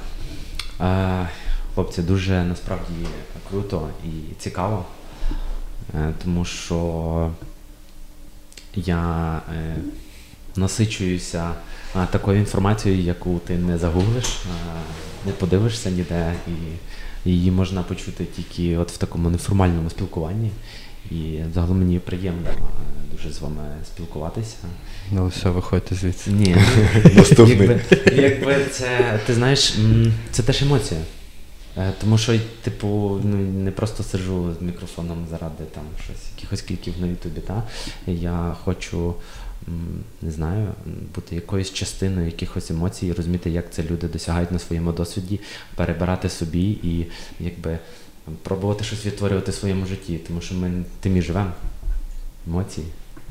Е, 0.80 1.28
хлопці, 1.74 2.02
дуже 2.02 2.44
насправді 2.44 2.92
круто 3.50 3.88
і 4.04 4.34
цікаво, 4.38 4.84
е, 5.94 6.12
тому 6.24 6.44
що 6.44 7.30
я 8.74 9.40
е, 9.54 9.76
насичуюся 10.56 11.50
такою 12.10 12.38
інформацією, 12.38 13.02
яку 13.02 13.38
ти 13.38 13.58
не 13.58 13.78
загуглиш, 13.78 14.38
не 15.26 15.32
подивишся 15.32 15.90
ніде. 15.90 16.34
і 16.46 17.30
її 17.30 17.50
можна 17.50 17.82
почути 17.82 18.24
тільки 18.24 18.76
от 18.76 18.92
в 18.92 18.96
такому 18.96 19.30
неформальному 19.30 19.90
спілкуванні. 19.90 20.50
І 21.10 21.38
загалом 21.54 21.78
мені 21.78 21.98
приємно 21.98 22.48
е, 22.50 22.54
дуже 23.12 23.32
з 23.32 23.40
вами 23.40 23.62
спілкуватися. 23.86 24.56
Ну 25.12 25.26
все, 25.26 25.50
виходьте 25.50 25.94
звідси. 25.94 26.30
Ні, 26.30 26.56
Наступний. 27.14 27.58
якби, 27.58 27.80
якби 28.22 28.64
це, 28.70 29.20
ти 29.26 29.34
знаєш, 29.34 29.74
це 30.30 30.42
теж 30.42 30.62
емоція. 30.62 31.00
Е, 31.78 31.92
Тому 32.00 32.18
що, 32.18 32.38
типу, 32.62 33.20
ну 33.24 33.36
не 33.36 33.70
просто 33.70 34.02
сиджу 34.02 34.54
з 34.58 34.62
мікрофоном 34.62 35.26
заради 35.30 35.64
там 35.74 35.84
щось, 36.04 36.16
якихось 36.36 36.62
кліків 36.62 36.94
на 37.00 37.06
Ютубі. 37.06 37.40
Та? 37.40 37.62
Я 38.06 38.56
хочу, 38.64 39.14
не 40.22 40.30
знаю, 40.30 40.68
бути 41.14 41.34
якоюсь 41.34 41.72
частиною 41.72 42.26
якихось 42.26 42.70
емоцій, 42.70 43.12
розуміти, 43.12 43.50
як 43.50 43.72
це 43.72 43.82
люди 43.82 44.08
досягають 44.08 44.52
на 44.52 44.58
своєму 44.58 44.92
досвіді, 44.92 45.40
перебирати 45.74 46.28
собі 46.28 46.70
і 46.70 47.06
якби 47.40 47.78
пробувати 48.42 48.84
щось 48.84 49.06
відтворювати 49.06 49.50
в 49.50 49.54
своєму 49.54 49.86
житті. 49.86 50.20
Тому 50.26 50.40
що 50.40 50.54
ми 50.54 50.84
тим 51.00 51.16
і 51.16 51.22
живемо. 51.22 51.52
Емоції, 52.46 52.86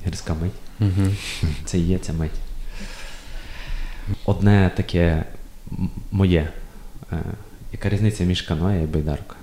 гірська 0.08 0.34
мить. 0.34 0.52
Угу. 0.80 1.08
Це 1.66 1.78
і 1.78 1.88
є 1.88 1.98
ця 1.98 2.14
мить. 2.14 2.32
Одне 4.26 4.72
таке 4.76 5.26
моє. 6.12 6.50
Е, 7.12 7.24
яка 7.72 7.90
різниця 7.90 8.24
між 8.24 8.42
каноє 8.42 8.84
і 8.84 8.88
байдаркою? 8.88 9.40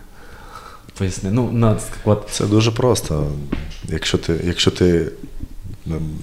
Поясни. 0.99 1.31
Ну, 1.31 1.51
ну, 1.53 1.79
от, 2.05 2.29
Це 2.31 2.47
дуже 2.47 2.71
просто. 2.71 3.33
Якщо 3.85 4.19
ти, 4.19 4.41
якщо 4.45 4.71
ти, 4.71 5.13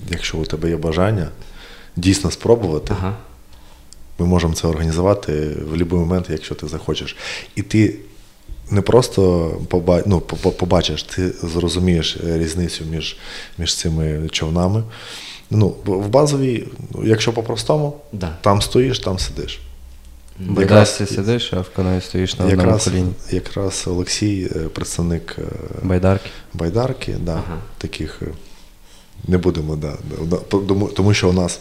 якщо 0.10 0.38
у 0.38 0.46
тебе 0.46 0.70
є 0.70 0.78
бажання 0.78 1.30
дійсно 1.96 2.32
спробувати, 2.32 2.94
ага. 3.00 3.16
ми 4.20 4.26
можемо 4.26 4.54
це 4.54 4.68
організувати 4.68 5.32
в 5.50 5.70
будь-який 5.70 5.98
момент, 5.98 6.26
якщо 6.30 6.56
ти 6.56 6.68
захочеш. 6.68 7.16
І 7.56 7.62
ти 7.62 7.96
не 8.72 8.82
просто 8.82 9.50
поба, 9.70 10.02
ну, 10.06 10.20
по- 10.22 10.36
по- 10.38 10.52
побачиш, 10.52 11.04
ти 11.04 11.30
зрозумієш 11.30 12.18
різницю 12.24 12.84
між, 12.92 13.18
між 13.58 13.76
цими 13.76 14.30
човнами. 14.32 14.84
Ну, 15.52 15.76
в 15.86 16.08
базовій, 16.08 16.68
якщо 17.04 17.34
по-простому, 17.34 17.98
Да. 18.14 18.38
там 18.42 18.62
стоїш, 18.62 19.00
там 19.00 19.20
сидиш. 19.20 19.60
В 20.40 20.42
Якраз- 20.42 20.56
байдарці 20.58 21.06
сидиш, 21.06 21.54
а 21.54 21.60
в 21.62 21.70
каної 21.76 22.02
стоїш 22.02 22.40
на 22.40 22.46
одному 22.46 22.62
Якраз, 22.62 22.84
коліні. 22.84 23.12
якраз 23.32 23.84
Олексій, 23.88 24.52
е, 24.56 24.60
представник 24.60 25.36
е, 25.40 25.42
Байдарки. 25.84 26.30
байдарки, 26.54 27.16
да, 27.20 27.32
Ага. 27.32 27.58
таких 27.78 28.20
е, 28.22 28.26
не 29.28 29.38
будемо, 29.38 29.76
да, 29.76 29.94
тому, 30.50 30.88
тому 30.88 31.14
що 31.14 31.30
у 31.30 31.34
нас 31.34 31.60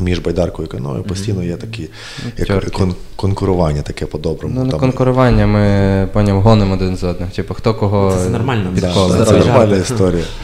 між 0.00 0.18
байдаркою 0.18 0.68
і 0.68 0.70
каною 0.70 1.02
постійно 1.02 1.44
є 1.44 1.56
такі 1.56 1.88
як 2.36 2.70
кон, 2.70 2.94
конкурування 3.16 3.82
таке 3.82 4.06
по-доброму. 4.06 4.54
Ну, 4.54 4.64
не 4.64 4.70
Там- 4.70 4.80
конкурування, 4.80 5.46
ми 5.46 6.08
поняв, 6.12 6.42
гонимо 6.42 6.74
один 6.74 6.96
з 6.96 7.04
одним. 7.04 7.28
Типу, 7.28 7.54
хто 7.54 7.74
кого 7.74 8.16
Це 8.24 8.30
нормально, 8.30 8.70
Да, 8.74 9.08
да, 9.08 9.24
це 9.24 9.32
нормальна 9.32 9.76
історія. 9.76 10.24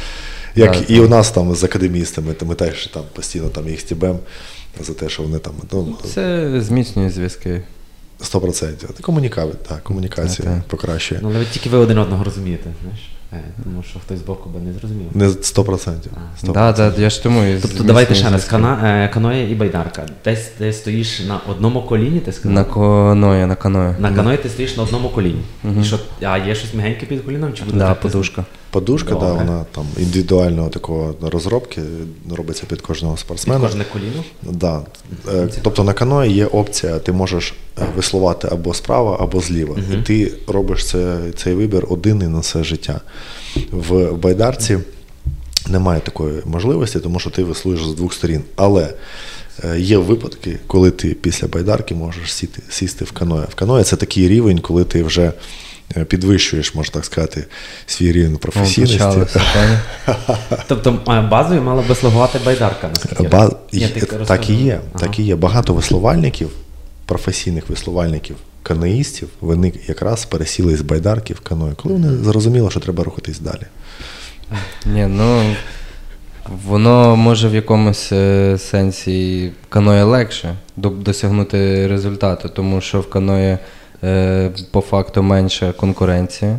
Як 0.57 0.91
і 0.91 0.97
так. 0.97 1.07
у 1.07 1.09
нас 1.09 1.31
там 1.31 1.55
з 1.55 1.65
академістами, 1.65 2.33
то 2.33 2.47
ми 2.47 2.55
теж 2.55 2.87
там 2.87 3.03
постійно 3.13 3.49
там 3.49 3.69
їх 3.69 3.81
стібем 3.81 4.19
за 4.81 4.95
те, 4.95 5.09
що 5.09 5.23
вони 5.23 5.39
там 5.39 5.53
ну, 5.73 5.97
Це 6.15 6.51
зміцнює 6.61 7.11
зв'язки. 7.11 7.63
100%. 8.21 9.01
Комунікація, 9.01 9.55
так, 9.69 9.83
комунікація 9.83 10.49
Так, 10.49 10.59
так. 10.59 10.69
покращує. 10.69 11.21
Ну, 11.23 11.29
ви 11.29 11.45
тільки 11.53 11.69
ви 11.69 11.79
один 11.79 11.99
одного 11.99 12.25
розумієте, 12.25 12.71
знаєш? 12.83 13.01
Е, 13.35 13.45
Тому 13.65 13.83
що 13.83 13.99
хтось 13.99 14.19
з 14.19 14.23
боку 14.23 14.51
би 14.51 14.61
не 14.61 14.73
зрозумів. 14.73 15.07
Не 15.15 15.29
100%. 15.29 15.93
А. 16.15 16.47
100%. 16.47 16.53
Да, 16.53 16.73
да, 16.73 16.93
я 17.03 17.11
ж 17.11 17.23
тому 17.23 17.43
і 17.45 17.59
Тобто 17.63 17.85
давайте 17.85 18.15
ще 18.15 18.31
раз, 18.31 18.45
кана, 18.45 19.05
е, 19.05 19.09
каноє 19.09 19.51
і 19.51 19.55
байдарка. 19.55 20.07
Десь 20.25 20.45
ти 20.59 20.73
стоїш 20.73 21.21
на 21.29 21.41
одному 21.49 21.83
коліні, 21.83 22.21
ти 22.21 22.33
сказав? 22.33 22.53
На 22.55 22.65
каноє, 22.65 23.47
на 23.47 23.55
каноє. 23.55 23.97
На 23.99 24.13
каної 24.13 24.39
ти 24.39 24.49
стоїш 24.49 24.77
на 24.77 24.83
одному 24.83 25.09
коліні. 25.09 25.43
І 25.81 25.85
що, 25.85 25.99
а 26.23 26.39
є 26.39 26.55
щось 26.55 26.75
м'ягеньке 26.75 27.07
під 27.07 27.21
коліном? 27.21 27.53
Чи 27.53 27.65
буде 27.65 27.79
Да, 27.79 27.95
так 27.95 28.13
подушка. 28.75 29.11
Подушка, 29.15 29.35
да, 29.37 29.45
вона 29.45 29.65
там 29.73 29.87
індивідуального 29.99 30.69
такого 30.69 31.15
розробки 31.23 31.83
робиться 32.31 32.65
під 32.69 32.81
кожного 32.81 33.15
Під 33.15 33.21
спортсмена. 33.21 33.61
кожне 33.61 33.85
коліно? 33.93 34.25
Да. 34.43 34.83
Е, 35.35 35.49
Тобто 35.63 35.85
на 35.85 35.93
каної 35.93 36.33
є 36.33 36.47
опція, 36.47 36.99
ти 36.99 37.13
можеш 37.13 37.55
е, 37.79 37.87
веслувати 37.97 38.49
або 38.53 38.75
справа, 38.75 39.17
або 39.21 39.41
зліва. 39.41 39.77
І 39.93 39.97
ти 39.97 40.33
робиш 40.47 40.87
це, 40.87 41.19
цей 41.37 41.55
вибір 41.55 41.87
один 41.89 42.23
і 42.23 42.29
на 42.29 42.39
все 42.39 42.65
життя. 42.65 43.01
В 43.71 44.13
байдарці 44.13 44.79
немає 45.69 46.01
такої 46.01 46.43
можливості, 46.45 47.01
тому 47.01 47.21
що 47.21 47.31
ти 47.31 47.45
веслуєш 47.45 47.87
з 47.87 47.95
двох 47.95 48.15
сторін. 48.15 48.41
Але 48.57 48.95
е, 49.65 49.81
є 49.81 49.99
випадки, 49.99 50.59
коли 50.67 50.91
ти 50.91 51.09
після 51.15 51.49
байдарки 51.49 51.95
можеш 51.95 52.33
сіти, 52.33 52.63
сісти 52.71 53.05
в 53.05 53.13
каное. 53.13 53.45
В 53.51 53.55
каное 53.55 53.85
це 53.85 53.97
такий 53.97 54.29
рівень, 54.29 54.59
коли 54.59 54.85
ти 54.85 55.03
вже 55.03 55.33
підвищуєш, 56.09 56.75
можна 56.75 56.93
так 56.93 57.05
сказати, 57.05 57.45
свій 57.87 58.13
рівень 58.13 58.37
професійності. 58.37 59.39
Тобто 60.67 61.01
е, 61.09 61.21
базою 61.21 61.63
мала 61.63 61.83
би 61.83 61.95
слугувати 61.95 62.39
байдарка, 62.45 62.89
наскільки 62.89 63.23
я 63.23 63.29
Ба... 63.29 63.39
розумію. 63.39 63.91
Ні, 63.97 64.03
так 64.27 64.51
і 64.51 64.55
є. 64.55 64.81
Ага. 64.95 65.07
Так 65.07 65.19
і 65.19 65.23
є. 65.23 65.37
Багато 65.37 65.75
веслувальників, 65.75 66.51
професійних 67.07 67.69
веслувальників, 67.69 68.37
каноїстів, 68.63 69.29
вони 69.41 69.73
якраз 69.87 70.25
пересіли 70.25 70.77
з 70.77 70.81
байдарки 70.81 71.35
в 71.35 71.41
каною, 71.41 71.75
коли 71.83 71.95
вони 71.95 72.17
зрозуміли, 72.17 72.71
що 72.71 72.81
треба 72.81 73.05
рухатись 73.05 73.39
далі. 73.39 73.63
Ні, 74.87 75.07
ну 75.07 75.55
воно 76.67 77.17
може 77.17 77.49
в 77.49 77.55
якомусь 77.55 78.13
е, 78.13 78.59
сенсі 78.59 79.53
каноє 79.69 80.05
легше 80.05 80.55
досягнути 80.77 81.87
результату, 81.87 82.49
тому 82.49 82.81
що 82.81 83.01
в 83.01 83.11
каної 83.11 83.47
е, 83.47 83.59
по 84.71 84.81
факту 84.81 85.23
менша 85.23 85.73
конкуренція 85.73 86.59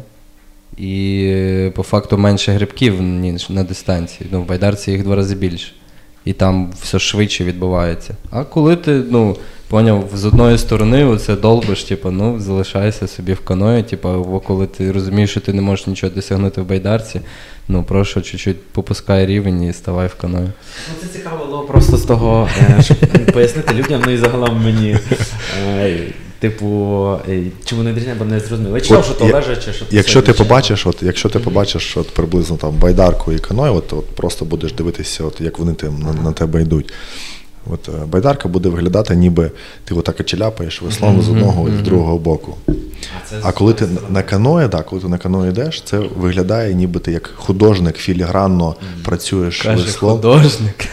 і 0.78 1.26
е, 1.34 1.72
по 1.76 1.84
факту 1.84 2.18
менше 2.18 2.52
грибків, 2.52 3.02
ніж 3.02 3.50
на 3.50 3.64
дистанції. 3.64 4.30
Ну, 4.32 4.42
в 4.42 4.46
байдарці 4.46 4.92
їх 4.92 5.04
два 5.04 5.16
рази 5.16 5.36
більше. 5.36 5.72
І 6.26 6.34
там 6.34 6.74
все 6.82 7.00
швидше 7.00 7.44
відбувається. 7.44 8.16
А 8.32 8.44
коли 8.44 8.76
ти, 8.76 8.92
ну, 9.10 9.38
поняв, 9.68 10.10
з 10.14 10.26
одної 10.26 10.58
сторони 10.58 11.06
оце 11.06 11.36
долбиш, 11.36 11.84
типу, 11.84 12.12
ну, 12.12 12.40
залишайся 12.40 13.08
собі 13.08 13.34
в 13.34 13.40
каної, 13.40 13.84
типу, 13.84 14.10
або 14.10 14.40
коли 14.40 14.68
ти 14.68 14.92
розумієш, 14.92 15.32
що 15.32 15.40
ти 15.40 15.54
не 15.54 15.62
можеш 15.62 15.88
нічого 15.88 16.14
досягнути 16.16 16.62
в 16.62 16.66
байдарці, 16.66 17.22
ну 17.68 17.84
прошу 17.84 18.22
чуть-чуть 18.22 18.68
попускай 18.68 19.26
рівень 19.26 19.64
і 19.64 19.74
ставай 19.74 20.08
в 20.08 20.16
каною. 20.16 20.50
Ну, 20.90 20.96
це 21.02 21.18
цікаво 21.18 21.46
було 21.46 21.62
просто 21.62 21.98
з 21.98 22.04
того, 22.04 22.50
е, 22.80 22.84
щоб 22.84 22.98
пояснити 23.34 23.74
людям, 23.74 24.02
ну 24.06 24.12
і 24.12 24.18
загалом 24.18 24.64
мені. 24.64 24.98
Типу, 26.50 27.18
е, 27.30 27.44
чому 27.66 27.84
не 27.84 27.94
дрізня, 27.94 28.16
бо 28.20 28.26
не 28.26 28.40
зрозуміло. 28.40 28.76
Я 28.78 28.82
читав, 28.82 29.00
От 29.00 29.06
що 29.06 29.14
то 29.14 29.26
я- 29.28 29.36
лежаче, 29.36 29.74
що 29.74 29.86
Якщо 29.92 30.22
ти 30.22 30.34
побачиш, 30.34 30.88
от 30.88 31.04
якщо 31.04 31.30
ти 31.30 31.40
побачиш 31.40 31.98
от 31.98 32.10
приблизно 32.14 32.58
там 32.58 32.74
байдарку 32.80 33.32
і 33.32 33.40
каною, 33.40 33.74
от, 33.74 33.94
от 33.94 34.06
просто 34.16 34.46
будеш 34.46 34.74
дивитися, 34.74 35.24
от 35.24 35.42
як 35.42 35.60
вони 35.60 35.74
там 35.74 36.00
на, 36.00 36.14
на 36.14 36.32
тебе 36.32 36.62
йдуть. 36.62 36.94
От 37.72 37.90
е, 37.90 38.06
байдарка 38.06 38.48
буде 38.50 38.70
виглядати, 38.70 39.16
ніби 39.16 39.52
ти 39.86 39.94
отак 39.96 40.20
очеляпаєш 40.20 40.82
веслом 40.82 41.22
з 41.22 41.30
одного 41.30 41.70
і 41.70 41.72
з 41.78 41.82
другого 41.82 42.18
боку. 42.18 42.58
А, 42.68 42.72
це 43.30 43.36
А 43.44 43.52
коли 43.52 43.74
ти 43.74 43.88
на- 44.10 44.24
каное, 44.24 44.68
да, 44.68 44.82
коли 44.82 45.02
ти 45.02 45.08
на 45.08 45.18
каное 45.18 45.50
йдеш, 45.50 45.82
це 45.82 46.00
виглядає, 46.18 46.74
ніби 46.74 47.00
ти 47.00 47.12
як 47.12 47.32
художник 47.36 47.96
філігранно 47.96 48.76
працюєш 49.06 49.62
Каже 49.62 49.84
веслом. 49.86 50.12
художник. 50.16 50.88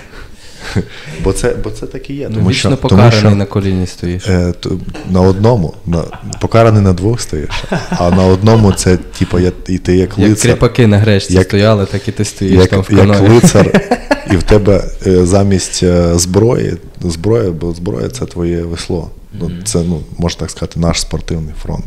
Бо 1.25 1.33
це, 1.33 1.55
бо 1.65 1.71
це 1.71 1.87
так 1.87 2.11
і 2.11 2.15
є. 2.15 2.27
Ну, 2.31 2.37
Тому 2.37 2.51
вічно 2.51 2.71
що, 2.71 2.77
покараний 2.81 3.11
тому, 3.11 3.21
що 3.31 3.37
на 3.37 3.45
коліні 3.45 3.87
стоїш. 3.87 4.27
е, 4.29 4.53
то, 4.61 4.79
на 5.11 5.21
одному, 5.21 5.75
на, 5.87 6.03
покараний 6.41 6.83
на 6.83 6.93
двох 6.93 7.21
стоїш, 7.21 7.65
а 7.91 8.11
на 8.11 8.25
одному 8.25 8.73
це, 8.73 8.97
типу, 8.97 9.39
я, 9.39 9.53
і 9.69 9.79
ти 9.79 9.97
як 9.97 10.19
Як 10.19 10.29
лицар. 10.29 10.51
кріпаки 10.51 10.87
на 10.87 10.99
гречці 10.99 11.35
Як- 11.35 11.45
стояли, 11.45 11.87
так 11.87 12.09
і 12.09 12.13
ти 12.13 12.25
стоїш 12.25 12.55
як, 12.55 12.69
там 12.71 12.81
в 12.83 12.93
як 12.93 13.21
лицар, 13.21 13.81
і 14.33 14.37
в 14.37 14.43
тебе 14.43 14.85
е, 15.07 15.27
замість 15.27 15.83
е, 15.83 16.19
зброї, 16.19 16.75
зброя, 17.01 17.51
бо 17.51 17.73
зброя 17.73 18.09
це 18.09 18.27
твоє 18.27 18.63
весло. 18.63 19.11
Ну, 19.41 19.51
це, 19.65 19.79
ну, 19.79 20.01
можна 20.19 20.41
так 20.41 20.51
сказати, 20.51 20.81
наш 20.81 21.01
спортивний 21.01 21.55
фронт. 21.63 21.85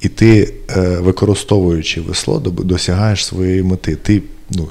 І 0.00 0.08
ти, 0.08 0.54
е, 0.76 0.80
використовуючи 0.80 2.00
весло, 2.00 2.38
досягаєш 2.38 3.24
своєї 3.26 3.62
мети. 3.62 3.96
Ти 3.96 4.22
ну, 4.50 4.68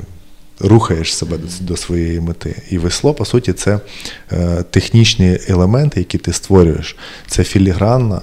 рухаєш 0.60 1.16
себе 1.16 1.38
до, 1.38 1.48
до 1.60 1.78
своєї 1.78 2.20
мети. 2.20 2.62
І 2.70 2.78
весло, 2.78 3.14
по 3.14 3.26
суті, 3.26 3.54
це 3.54 3.80
е, 4.32 4.64
технічні 4.70 5.40
елементи, 5.48 6.00
які 6.00 6.18
ти 6.18 6.34
створюєш. 6.34 6.96
Це 7.28 7.44
філігранна 7.44 8.22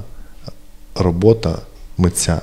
робота 0.95 1.59
митця. 1.99 2.41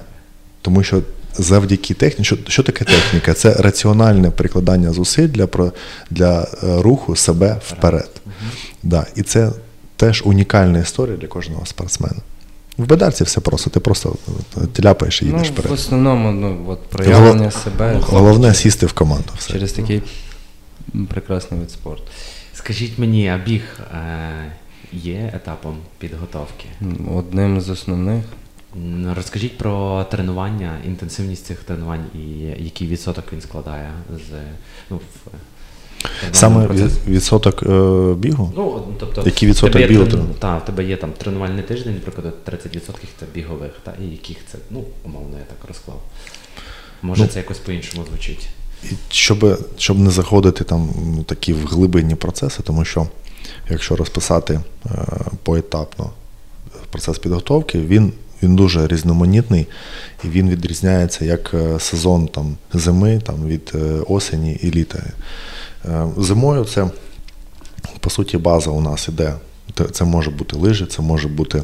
Тому 0.62 0.84
що 0.84 1.02
завдяки 1.38 1.94
техніці, 1.94 2.24
що, 2.24 2.38
що 2.48 2.64
таке 2.64 2.86
техніка? 2.86 3.34
Це 3.34 3.54
раціональне 3.54 4.32
прикладання 4.32 4.94
зусиль 4.94 5.28
для, 5.28 5.48
для 6.10 6.42
е, 6.42 6.48
руху 6.82 7.16
себе 7.16 7.60
вперед. 7.68 8.10
Да. 8.84 9.06
І 9.16 9.22
це 9.22 9.52
теж 9.96 10.24
унікальна 10.26 10.80
історія 10.80 11.18
для 11.18 11.28
кожного 11.28 11.66
спортсмена. 11.66 12.22
В 12.78 12.88
бедарці 12.88 13.24
все 13.24 13.42
просто, 13.42 13.70
ти 13.70 13.80
просто 13.80 14.16
е, 14.58 14.68
тляпаєш 14.74 15.22
і 15.22 15.26
Ну, 15.26 15.44
їдеш 15.44 15.66
в 15.70 15.72
основному, 15.72 16.32
ну, 16.32 16.66
от 16.68 16.84
проявлення 16.84 17.52
себе 17.52 18.00
Головне 18.02 18.54
сісти 18.54 18.86
в 18.86 18.94
команду. 18.94 19.30
Все. 19.38 19.54
через 19.54 19.72
такий 19.72 20.02
прекрасний 21.10 21.60
вид 21.60 21.72
спорту. 21.72 22.04
Скажіть 22.54 23.00
мені, 23.00 23.30
а 23.30 23.38
біг 23.38 23.62
е, 23.80 24.52
є 24.94 25.32
етапом 25.36 25.78
підготовки? 26.00 26.66
Одним 27.16 27.62
з 27.62 27.70
основних. 27.70 28.26
Розкажіть 29.16 29.58
про 29.58 30.04
тренування, 30.12 30.78
інтенсивність 30.86 31.46
цих 31.46 31.64
тренувань 31.64 32.06
і 32.16 32.20
який 32.64 32.88
відсоток 32.88 33.26
він 33.34 33.42
складає 33.42 33.92
з 34.10 34.32
ну, 34.90 35.00
Саме 36.32 36.68
відсоток 37.08 37.64
е, 37.64 38.14
бігу. 38.14 38.54
Ну, 38.56 38.82
тобто, 39.00 39.22
Який 39.26 39.50
відсоток 39.50 39.74
тебе 39.74 39.88
бігу 39.88 40.04
трен- 40.04 40.34
треба? 40.40 40.58
В 40.58 40.66
тебе 40.66 40.84
є 40.84 40.98
там 40.98 41.12
тренувальний 41.18 41.64
тиждень, 41.64 41.94
наприклад, 41.94 42.34
30% 42.46 43.08
це 43.20 43.26
бігових, 43.34 43.72
та, 43.84 43.94
і 44.02 44.12
яких 44.12 44.38
це, 44.52 44.58
ну, 44.72 44.84
умовно, 45.04 45.38
я 45.38 45.44
так 45.46 45.68
розклав. 45.68 46.02
Може, 47.02 47.22
Ну, 47.22 47.28
це 47.28 47.40
якось 47.40 47.58
по-іншому 47.58 48.06
звучить. 48.10 48.48
І 48.84 48.88
щоб, 49.10 49.60
щоб 49.78 50.00
не 50.00 50.10
заходити 50.10 50.64
там 50.64 50.90
такі 51.26 51.54
в 51.54 51.66
глибинні 51.68 52.16
процеси, 52.16 52.64
тому 52.64 52.86
що 52.86 53.08
якщо 53.70 53.96
розписати 53.96 54.60
е, 54.86 54.90
поетапно 55.44 56.12
процес 56.90 57.18
підготовки, 57.20 57.80
він, 57.80 58.14
він 58.44 58.56
дуже 58.56 58.88
різноманітний 58.88 59.68
і 60.24 60.28
він 60.28 60.50
відрізняється 60.50 61.26
як 61.26 61.52
е, 61.54 61.80
сезон 61.80 62.28
там, 62.28 62.56
зими 62.74 63.22
там, 63.26 63.48
від 63.48 63.72
е, 63.76 63.78
осені 64.08 64.54
і 64.62 64.72
літа. 64.72 65.04
Е, 65.86 66.08
Зимою 66.18 66.66
це, 66.66 66.88
по 68.00 68.10
суті, 68.10 68.38
база 68.38 68.70
у 68.72 68.82
нас 68.82 69.08
іде. 69.08 69.34
Це- 69.78 69.86
Це 69.86 70.06
може 70.06 70.30
бути 70.32 70.56
лижі, 70.58 70.86
це 70.86 71.02
може 71.02 71.28
бути. 71.28 71.64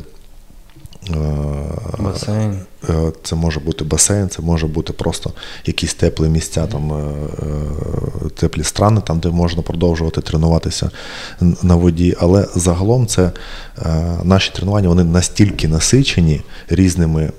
Е, 1.09 1.13
Басейн. 1.99 2.59
Е, 2.89 3.11
Це 3.23 3.35
може 3.35 3.59
бути 3.59 3.83
басейн, 3.83 4.29
це 4.29 4.41
може 4.41 4.67
бути 4.67 4.93
просто 4.93 5.31
якісь 5.65 5.93
теплі 5.93 6.29
місця, 6.29 6.67
там, 6.67 6.93
е, 6.93 7.13
теплі 8.35 8.63
страни, 8.63 9.01
там, 9.05 9.19
де 9.19 9.29
можна 9.29 9.61
продовжувати 9.61 10.21
тренуватися 10.21 10.91
на 11.63 11.75
воді. 11.75 12.15
Але 12.19 12.47
загалом 12.55 13.07
це 13.07 13.31
наші 14.23 14.51
тренування 14.55 14.89
вони 14.89 15.03
настільки 15.03 15.67
насичені 15.67 16.41
різними, 16.69 17.31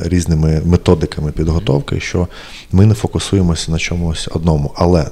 різними 0.00 0.62
методиками 0.64 1.32
підготовки, 1.32 2.00
що 2.00 2.28
ми 2.72 2.86
не 2.86 2.94
фокусуємося 2.94 3.72
на 3.72 3.78
чомусь 3.78 4.28
одному. 4.34 4.72
Але 4.76 5.06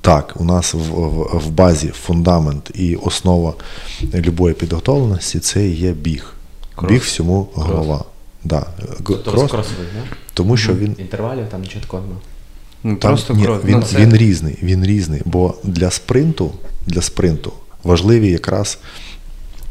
так, 0.00 0.34
у 0.38 0.44
нас 0.44 0.74
в, 0.74 0.78
в, 0.78 1.38
в 1.38 1.50
базі 1.50 1.88
фундамент 1.88 2.70
і 2.74 2.96
основа 2.96 3.54
любої 4.14 4.54
підготовленості 4.54 5.38
це 5.38 5.68
є 5.68 5.92
біг. 5.92 6.34
Крос. 6.80 6.92
Біг 6.92 7.00
всьому 7.00 7.48
голова. 7.54 8.04
Да. 8.44 8.66
Тобто 9.06 9.30
крос, 9.30 9.50
кросовий, 9.50 9.86
да? 9.94 10.16
тому 10.34 10.56
що 10.56 10.74
він 10.74 10.96
Інтервалів 10.98 11.46
там 11.50 11.60
нічого 11.60 11.80
такого 11.80 12.02
нема. 12.02 12.20
Ну, 12.82 12.96
там, 12.96 13.10
просто 13.10 13.34
ні, 13.34 13.44
крос. 13.44 13.64
він, 13.64 13.76
ну, 13.78 13.82
це... 13.82 13.96
він 13.96 14.16
різний, 14.16 14.58
він 14.62 14.84
різний. 14.84 15.22
Бо 15.24 15.54
для 15.64 15.90
спринту, 15.90 16.52
для 16.86 17.02
спринту 17.02 17.52
важливі 17.84 18.30
якраз, 18.30 18.78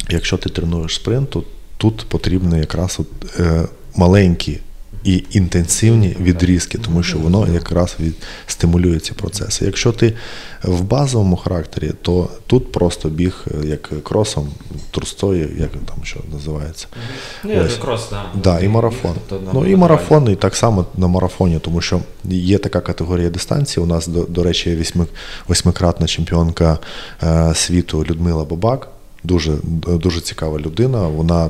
якщо 0.09 0.37
ти 0.37 0.49
тренуєш 0.49 0.95
спринт, 0.95 1.29
то 1.29 1.43
тут 1.77 2.05
потрібні 2.09 2.59
якраз 2.59 2.99
от, 2.99 3.39
е, 3.39 3.67
маленькі 3.95 4.59
і 5.03 5.23
інтенсивні 5.31 6.17
відрізки, 6.21 6.77
тому 6.77 7.03
що 7.03 7.17
воно 7.17 7.47
якраз 7.53 7.95
від, 7.99 8.15
стимулює 8.47 8.99
ці 8.99 9.13
процеси. 9.13 9.65
Якщо 9.65 9.91
ти 9.91 10.13
в 10.63 10.81
базовому 10.81 11.35
характері, 11.35 11.91
то 12.01 12.29
тут 12.47 12.71
просто 12.71 13.09
біг 13.09 13.45
е, 13.47 13.67
як 13.67 14.03
кросом, 14.03 14.49
трустою, 14.91 15.49
як 15.57 15.71
там 15.71 15.97
що 16.03 16.19
називається. 16.33 16.87
Ну, 17.43 17.63
Ось. 17.65 17.75
крос, 17.75 18.09
да. 18.09 18.25
Да, 18.43 18.59
і 18.59 18.67
марафон. 18.67 19.15
Тобто, 19.29 19.51
ну 19.53 19.65
і 19.65 19.75
марафон, 19.75 20.31
і 20.31 20.35
так 20.35 20.55
само 20.55 20.85
на 20.97 21.07
марафоні, 21.07 21.59
тому 21.59 21.81
що 21.81 22.01
є 22.29 22.57
така 22.57 22.81
категорія 22.81 23.29
дистанції. 23.29 23.83
У 23.83 23.87
нас, 23.87 24.07
до, 24.07 24.23
до 24.23 24.43
речі, 24.43 24.69
є 24.69 24.75
восьми, 24.75 25.05
восьмикратна 25.47 26.07
чемпіонка 26.07 26.77
е, 27.23 27.53
світу 27.55 28.05
Людмила 28.09 28.45
Бабак. 28.45 28.87
Дуже, 29.23 29.53
дуже 29.87 30.21
цікава 30.21 30.59
людина. 30.59 31.07
Вона 31.07 31.49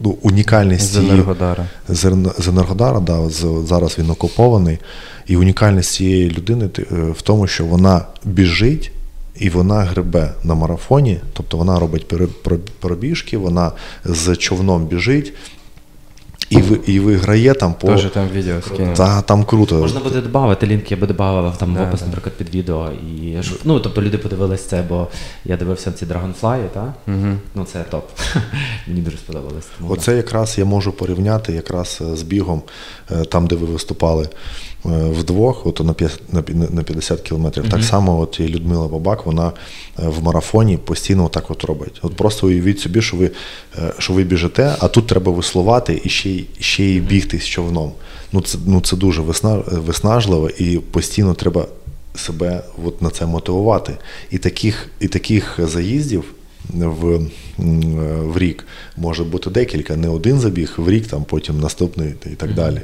ну, 0.00 0.16
унікальність 0.22 0.92
З 0.92 0.96
Енергодара. 0.96 1.66
з, 1.88 2.16
з 2.38 2.48
Енергодара, 2.48 3.00
да, 3.00 3.28
з, 3.28 3.64
зараз 3.66 3.98
він 3.98 4.10
окупований. 4.10 4.78
І 5.26 5.36
унікальність 5.36 5.92
цієї 5.92 6.30
людини 6.30 6.68
е, 6.78 6.82
в 7.10 7.22
тому, 7.22 7.46
що 7.46 7.64
вона 7.64 8.06
біжить 8.24 8.92
і 9.36 9.50
вона 9.50 9.80
гребе 9.80 10.32
на 10.44 10.54
марафоні, 10.54 11.20
тобто 11.32 11.56
вона 11.56 11.78
робить 11.78 12.06
пробіжки, 12.80 13.38
вона 13.38 13.72
з 14.04 14.36
човном 14.36 14.86
біжить 14.86 15.32
і, 16.52 16.62
ви, 16.62 16.80
і 16.86 17.00
виграє 17.00 17.54
там 17.54 17.74
по. 17.74 17.86
Тоже 17.86 18.08
там 18.08 18.28
відео 18.28 18.62
скинув. 18.62 18.94
Та, 18.94 19.22
там 19.22 19.44
круто. 19.44 19.74
Можна 19.74 20.00
буде 20.00 20.20
додати 20.20 20.66
лінки, 20.66 20.94
я 20.94 21.00
би 21.00 21.06
додавав 21.06 21.58
там 21.58 21.76
в 21.76 21.82
опис, 21.82 22.00
да. 22.00 22.06
наприклад, 22.06 22.34
під 22.34 22.54
відео. 22.54 22.90
І, 22.92 23.36
ну, 23.64 23.80
тобто 23.80 24.02
люди 24.02 24.18
подивились 24.18 24.64
це, 24.64 24.84
бо 24.88 25.08
я 25.44 25.56
дивився 25.56 25.92
ці 25.92 26.06
Dragonfly, 26.06 26.68
так? 26.74 26.92
Угу. 27.08 27.36
Ну, 27.54 27.64
це 27.72 27.82
топ. 27.82 28.10
Мені 28.88 29.00
дуже 29.00 29.16
сподобалось. 29.16 29.66
Тому. 29.78 29.92
Оце 29.92 30.16
якраз 30.16 30.58
я 30.58 30.64
можу 30.64 30.92
порівняти 30.92 31.52
якраз 31.52 31.98
е, 32.00 32.16
з 32.16 32.22
бігом, 32.22 32.62
е, 33.10 33.24
там, 33.24 33.46
де 33.46 33.56
ви 33.56 33.66
виступали 33.66 34.28
вдвох, 34.84 35.66
от 35.66 35.80
на 35.80 35.92
п'я- 35.92 36.18
на 36.32 36.42
пі- 36.42 36.74
на 36.74 36.82
50 36.82 37.20
кілометрів. 37.20 37.68
Так 37.70 37.84
само, 37.84 38.20
от 38.20 38.40
і 38.40 38.48
Людмила 38.48 38.88
Бабак, 38.88 39.26
вона 39.26 39.46
е, 39.98 40.08
в 40.08 40.22
марафоні 40.22 40.76
постійно 40.76 41.28
так 41.28 41.50
от 41.50 41.64
робить. 41.64 41.98
От 42.02 42.16
просто 42.16 42.46
уявіть 42.46 42.80
собі, 42.80 43.02
що 43.02 43.16
ви, 43.16 43.30
е, 43.78 43.92
що 43.98 44.12
ви 44.12 44.24
біжите, 44.24 44.76
а 44.78 44.88
тут 44.88 45.06
треба 45.06 45.32
веслувати 45.32 46.00
і 46.04 46.08
ще 46.08 46.30
й, 46.30 46.44
ще 46.60 46.84
й 46.84 47.00
бігти 47.00 47.38
з 47.38 47.44
човном. 47.46 47.92
Ну 48.32 48.40
це, 48.40 48.58
ну, 48.66 48.80
це 48.80 48.96
дуже 48.96 49.22
виснажливо 49.66 50.50
і 50.50 50.78
постійно 50.78 51.34
треба 51.34 51.66
себе 52.14 52.62
от 52.86 53.02
на 53.02 53.10
це 53.10 53.26
мотивувати. 53.26 53.96
І 54.30 54.38
таких, 54.38 54.90
і 55.00 55.08
таких 55.08 55.58
заїздів 55.62 56.24
в, 56.72 57.20
в 58.22 58.38
рік 58.38 58.66
може 58.96 59.24
бути 59.24 59.50
декілька, 59.50 59.96
не 59.96 60.08
один 60.08 60.40
забіг 60.40 60.74
в 60.76 60.90
рік, 60.90 61.06
там 61.06 61.24
потім 61.24 61.60
наступний 61.60 62.14
і 62.26 62.34
так 62.34 62.54
далі. 62.54 62.80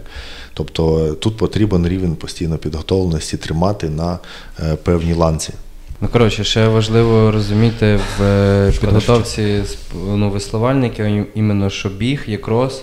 Тобто 0.55 1.07
е, 1.07 1.15
тут 1.15 1.37
потрібен 1.37 1.89
рівень 1.89 2.17
постійно 2.17 2.59
підготовленості 2.59 3.37
тримати 3.37 3.89
на 3.89 4.19
е, 4.61 4.77
певній 4.77 5.15
ланці. 5.15 5.53
Ну, 6.01 6.09
коротше, 6.09 6.45
ще 6.45 6.69
важливо 6.69 7.31
розуміти 7.31 8.01
в 8.19 8.23
е, 8.23 8.73
підготовці 8.81 9.63
ну, 10.07 10.31
висловальників, 10.31 11.27
іменно, 11.35 11.71
що 11.71 11.89
біг 11.89 12.25
є 12.27 12.37
крос. 12.37 12.83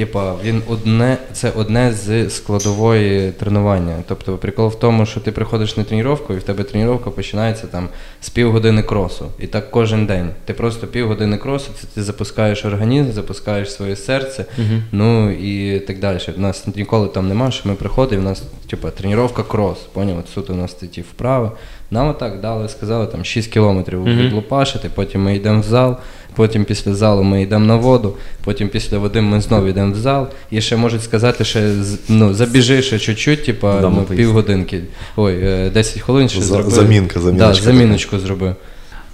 Типа, 0.00 0.34
він 0.44 0.62
одне, 0.68 1.16
це 1.32 1.50
одне 1.50 1.92
з 1.92 2.30
складової 2.30 3.32
тренування. 3.32 3.96
Тобто 4.08 4.36
прикол 4.36 4.68
в 4.68 4.78
тому, 4.78 5.06
що 5.06 5.20
ти 5.20 5.32
приходиш 5.32 5.76
на 5.76 5.84
тренування, 5.84 6.18
і 6.30 6.32
в 6.34 6.42
тебе 6.42 6.64
тренування 6.64 6.98
починається 7.10 7.66
там 7.66 7.88
з 8.20 8.30
півгодини 8.30 8.82
кросу. 8.82 9.26
І 9.38 9.46
так 9.46 9.70
кожен 9.70 10.06
день. 10.06 10.30
Ти 10.44 10.54
просто 10.54 10.86
півгодини 10.86 11.36
кросу, 11.36 11.70
це 11.80 11.86
ти 11.94 12.02
запускаєш 12.02 12.64
організм, 12.64 13.12
запускаєш 13.12 13.72
своє 13.72 13.96
серце, 13.96 14.44
Мгм. 14.58 14.82
ну 14.92 15.30
і 15.30 15.80
так 15.80 15.98
далі. 16.00 16.18
У 16.36 16.40
нас 16.40 16.66
ніколи 16.76 17.08
там 17.08 17.28
нема, 17.28 17.50
що 17.50 17.68
ми 17.68 17.74
приходимо, 17.74 18.22
в 18.22 18.24
нас 18.24 18.42
типа 18.70 18.90
тренування 18.90 19.28
крос. 19.48 19.78
Поняв? 19.92 20.18
От 20.18 20.28
суто 20.28 20.52
у 20.52 20.56
нас 20.56 20.74
ті 20.74 21.00
вправи. 21.00 21.50
Нам 21.90 22.08
отак 22.08 22.40
дали, 22.40 22.68
сказали 22.68 23.06
там 23.06 23.24
6 23.24 23.52
кілометрів 23.52 24.00
Мгм. 24.00 24.16
відлупашити, 24.18 24.90
потім 24.94 25.22
ми 25.22 25.36
йдемо 25.36 25.60
в 25.60 25.64
зал, 25.64 25.96
потім 26.34 26.64
після 26.64 26.94
залу 26.94 27.22
ми 27.22 27.42
йдемо 27.42 27.66
на 27.66 27.76
воду, 27.76 28.16
потім 28.44 28.68
після 28.68 28.98
води 28.98 29.20
ми 29.20 29.40
знову 29.40 29.66
йдемо 29.66 29.92
в 29.92 29.96
зал. 29.96 30.28
І 30.50 30.60
ще 30.60 30.76
можуть 30.76 31.02
сказати, 31.02 31.44
що 31.44 31.60
ну, 32.08 32.34
забіжи 32.34 32.82
ще 32.82 32.98
чуть-чуть, 32.98 33.44
типа 33.44 33.80
ну, 33.80 34.02
півгодинки. 34.02 34.82
Ой, 35.16 35.38
е, 35.42 35.70
10 35.70 36.00
хвилин 36.02 36.28
ще 36.28 36.40
За- 36.40 36.46
зроби. 36.46 36.70
замінка, 36.70 37.20
Да, 37.20 37.54
заміночку 37.54 38.18
зроби. 38.18 38.54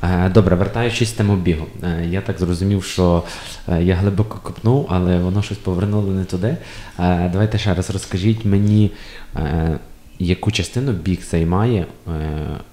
Е, 0.03 0.31
Добре, 0.35 0.57
вертаючись 0.57 1.13
тему 1.13 1.37
бігу. 1.37 1.67
Е, 1.83 2.07
Я 2.11 2.21
так 2.21 2.39
зрозумів, 2.39 2.85
що 2.85 3.23
е, 3.69 3.83
я 3.83 3.95
глибоко 3.95 4.39
копнув, 4.43 4.87
але 4.91 5.19
воно 5.19 5.43
щось 5.43 5.59
повернуло 5.59 6.13
не 6.13 6.25
туди. 6.25 6.57
Е, 6.99 7.31
Давайте 7.33 7.59
ще 7.59 7.75
раз 7.75 7.91
розкажіть 7.91 8.45
мені, 8.45 8.91
е, 9.37 9.79
яку 10.19 10.51
частину 10.51 10.93
біг 10.93 11.19
займає 11.31 11.87
е, 12.09 12.11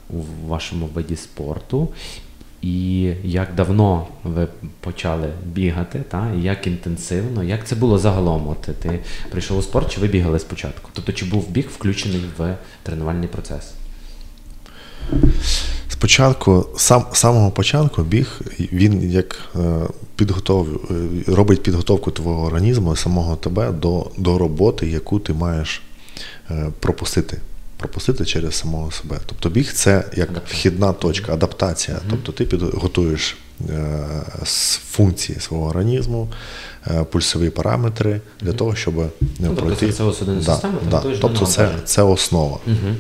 у 0.10 0.48
вашому 0.48 0.90
виді 0.94 1.16
спорту, 1.16 1.88
і 2.64 3.02
як 3.24 3.56
давно 3.56 4.08
ви 4.24 4.48
почали 4.80 5.30
бігати, 5.46 6.04
та? 6.10 6.32
і 6.38 6.42
як 6.42 6.68
інтенсивно, 6.68 7.44
як 7.44 7.68
це 7.68 7.76
було 7.76 7.98
загалом? 7.98 8.48
От 8.48 8.62
ти 8.62 9.00
прийшов 9.32 9.58
у 9.58 9.62
спорт, 9.62 9.92
чи 9.92 10.02
ви 10.02 10.08
бігали 10.08 10.40
спочатку? 10.40 10.90
Тобто, 10.94 11.12
чи 11.12 11.26
був 11.26 11.50
біг 11.50 11.70
включений 11.76 12.22
в 12.38 12.56
тренувальний 12.84 13.28
процес? 13.28 13.72
Спочатку, 15.90 16.66
сам 16.78 17.06
самого 17.14 17.52
початку 17.52 18.04
біг, 18.04 18.42
він 18.60 19.12
як 19.12 19.38
е, 19.56 19.60
підготов, 20.16 20.68
е, 20.68 21.32
робить 21.32 21.64
підготовку 21.64 22.12
твого 22.12 22.46
організму, 22.46 22.96
самого 22.96 23.36
тебе 23.36 23.72
до, 23.72 24.12
до 24.18 24.38
роботи, 24.38 24.88
яку 24.88 25.20
ти 25.20 25.34
маєш 25.34 25.82
е, 26.52 26.68
пропустити. 26.80 27.38
Пропустити 27.78 28.26
через 28.26 28.56
самого 28.56 28.92
себе. 28.92 29.18
Тобто 29.26 29.50
біг 29.50 29.74
це 29.74 30.04
як 30.16 30.30
вхідна 30.48 30.94
точка, 30.94 31.34
адаптація. 31.34 31.98
Тобто 32.10 32.32
ти 32.32 32.46
підготуєш 32.46 33.38
е, 33.70 33.98
з 34.46 34.76
функції 34.76 35.40
свого 35.40 35.68
організму, 35.68 36.30
е, 36.88 37.04
пульсові 37.04 37.50
параметри 37.50 38.22
для 38.42 38.54
того, 38.54 38.76
щоб 38.76 38.96
не 38.96 39.04
Ну, 39.22 39.30
тобто 39.40 39.66
пройти. 39.66 39.86
Да, 39.88 40.54
систему 40.54 40.78
да. 40.90 40.98
готуєш 40.98 41.20
Тобто 41.22 41.46
це, 41.46 41.70
це 41.86 42.02
основа. 42.02 42.58
Угу. 42.68 42.96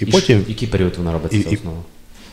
І 0.00 0.06
потім 0.06 0.44
який 0.48 0.68
період 0.68 0.96
вона 0.96 1.12
робиться 1.12 1.50
і- 1.50 1.54
основа? 1.54 1.78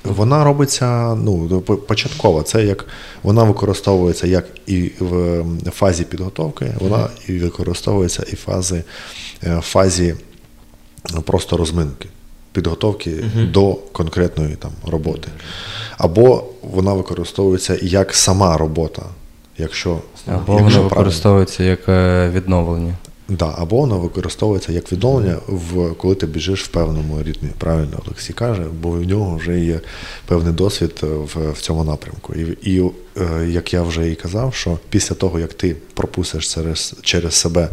Вона 0.04 0.44
робиться 0.44 1.16
ну, 1.16 1.62
початково. 1.62 2.44
Це 2.44 2.66
як 2.66 2.86
вона 3.24 3.44
використовується 3.44 4.28
як 4.28 4.46
і 4.68 4.92
в 5.00 5.44
фазі 5.72 6.04
підготовки, 6.04 6.74
вона 6.80 7.10
і 7.28 7.40
використовується 7.40 8.26
і 8.32 8.36
фази, 8.36 8.84
е, 9.44 9.58
в 9.58 9.62
фазі 9.62 10.16
просто 11.26 11.58
розминки, 11.58 12.10
підготовки 12.52 13.10
uh 13.10 13.52
до 13.52 13.74
конкретної 13.74 14.56
там 14.56 14.72
роботи. 14.88 15.28
Або 15.98 16.44
вона 16.62 16.94
використовується 16.94 17.80
як 17.82 18.16
сама 18.16 18.58
робота. 18.58 19.04
Якщо 19.58 20.00
Або 20.28 20.60
якщо 20.60 20.80
вона 20.80 20.80
використовується 20.80 21.64
як 21.64 21.90
е, 21.90 22.30
відновлення. 22.36 22.96
Да, 23.32 23.56
або 23.58 23.78
воно 23.78 24.00
використовується 24.00 24.72
як 24.72 24.92
відновлення, 24.92 25.38
в 25.48 25.94
коли 25.94 26.16
ти 26.16 26.26
біжиш 26.26 26.64
в 26.64 26.68
певному 26.68 27.24
ритмі. 27.24 27.50
Правильно 27.58 28.00
Олексій 28.06 28.34
каже, 28.34 28.64
бо 28.82 28.90
в 28.90 29.06
нього 29.06 29.38
вже 29.38 29.60
є 29.60 29.80
певний 30.26 30.54
досвід 30.54 30.92
е, 31.04 31.06
в 31.06 31.52
в 31.52 31.62
цьому 31.62 31.84
напрямку. 31.84 32.34
І 32.34 32.72
і 32.72 32.92
е, 33.18 33.48
як 33.50 33.74
я 33.74 33.84
вже 33.84 34.10
і 34.10 34.16
казав, 34.16 34.54
що 34.54 34.80
після 34.90 35.16
того, 35.16 35.40
як 35.40 35.54
ти 35.54 35.76
пропустиш 35.94 36.54
через, 36.54 36.96
через 37.02 37.34
себе 37.34 37.70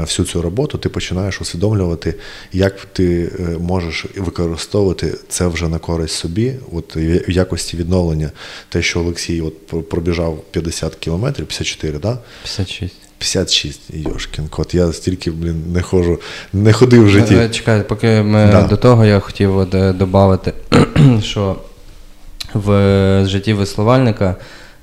всю 0.00 0.26
цю 0.26 0.42
роботу, 0.42 0.78
ти 0.78 0.88
починаєш 0.88 1.40
усвідомлювати, 1.40 2.14
як 2.52 2.84
ти 2.84 3.32
можеш 3.60 4.06
використовувати 4.16 5.14
це 5.28 5.46
вже 5.46 5.68
на 5.68 5.78
користь 5.78 6.14
собі, 6.14 6.54
от 6.72 6.96
в 6.96 7.30
якості 7.30 7.76
відновлення, 7.76 8.30
те, 8.68 8.82
що 8.82 9.00
Олексій 9.00 9.40
от 9.40 9.88
пробіжав 9.88 10.42
50 10.50 10.94
кілометрів, 10.94 11.46
54, 11.46 11.98
да? 11.98 12.18
56. 12.42 12.94
56, 13.18 13.80
Йошкін 13.90 14.48
кот. 14.48 14.74
Я 14.74 14.92
стільки, 14.92 15.30
блін, 15.30 15.62
не 15.72 15.82
ходжу, 15.82 16.20
не 16.52 16.72
ходив 16.72 17.04
в 17.04 17.08
житті. 17.08 17.34
Е, 17.34 17.48
чекай, 17.48 17.82
поки 17.88 18.22
ми 18.22 18.48
да. 18.52 18.62
до 18.62 18.76
того 18.76 19.04
я 19.04 19.20
хотів 19.20 19.56
от, 19.56 19.74
е, 19.74 19.92
додати, 19.92 20.52
що 21.22 21.56
в 22.54 23.24
житті 23.26 23.52
висловальника 23.52 24.36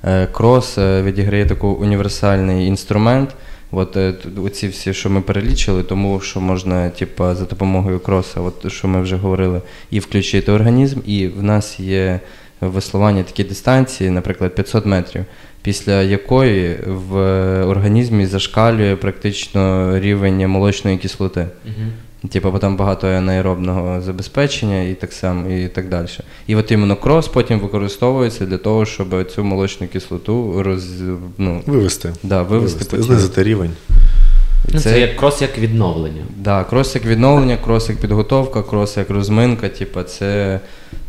е, 0.03 0.28
крос 0.32 0.78
відіграє 0.78 1.45
такий 1.45 1.70
універсальний 1.70 2.68
інструмент. 2.68 3.30
От 3.74 3.97
оці 4.43 4.67
всі, 4.67 4.93
що 4.93 5.09
ми 5.09 5.21
перелічили, 5.21 5.84
тому 5.84 6.19
що 6.19 6.41
можна, 6.41 6.89
типу, 6.89 7.36
за 7.36 7.45
допомогою 7.45 7.99
кроса, 7.99 8.41
от 8.41 8.71
що 8.71 8.88
ми 8.88 9.01
вже 9.01 9.15
говорили, 9.15 9.61
і 9.91 9.99
включити 9.99 10.51
організм, 10.51 10.99
і 11.05 11.28
в 11.28 11.43
нас 11.43 11.80
є 11.80 12.19
веслування 12.61 13.24
такі 13.24 13.43
дистанції, 13.43 14.09
наприклад, 14.09 14.55
500 14.55 14.86
метрів 14.86 15.26
після 15.63 16.01
якої 16.01 16.78
в 16.86 17.15
організмі 17.65 18.26
зашкалює 18.26 18.95
практично 18.95 19.91
рівень 19.99 20.47
молочної 20.47 20.97
кислоти. 20.97 21.47
Угу. 21.65 21.89
Типу, 22.30 22.51
бо 22.51 22.59
там 22.59 22.78
багато 22.78 23.07
анаеробного 23.07 24.01
забезпечення 24.01 24.82
і 24.82 24.93
так 24.93 25.13
само, 25.13 25.49
і 25.49 25.67
так 25.67 25.89
далі. 25.89 26.07
І 26.47 26.55
от 26.55 26.71
іменно 26.71 26.95
крос 26.95 27.28
потім 27.28 27.59
використовується 27.59 28.45
для 28.45 28.57
того, 28.57 28.86
щоб 28.86 29.32
цю 29.32 29.43
молочну 29.43 29.88
кислоту 29.88 30.63
роз, 30.63 30.89
ну, 31.38 31.61
вивести. 31.65 32.13
Да, 32.24 32.41
вивести, 32.41 32.86
вивести. 32.91 33.13
Знизити 33.13 33.43
рівень. 33.43 33.71
Ну, 34.74 34.80
це, 34.80 34.89
це 34.89 34.99
як 34.99 35.15
крос 35.15 35.41
як 35.41 35.57
відновлення. 35.57 36.21
Так, 36.21 36.38
да, 36.38 36.63
крос 36.63 36.95
як 36.95 37.05
відновлення, 37.05 37.57
крос 37.57 37.89
як 37.89 37.97
підготовка, 37.97 38.63
крос 38.63 38.97
як 38.97 39.09
розминка. 39.09 39.69
Типу, 39.69 40.03
це 40.03 40.59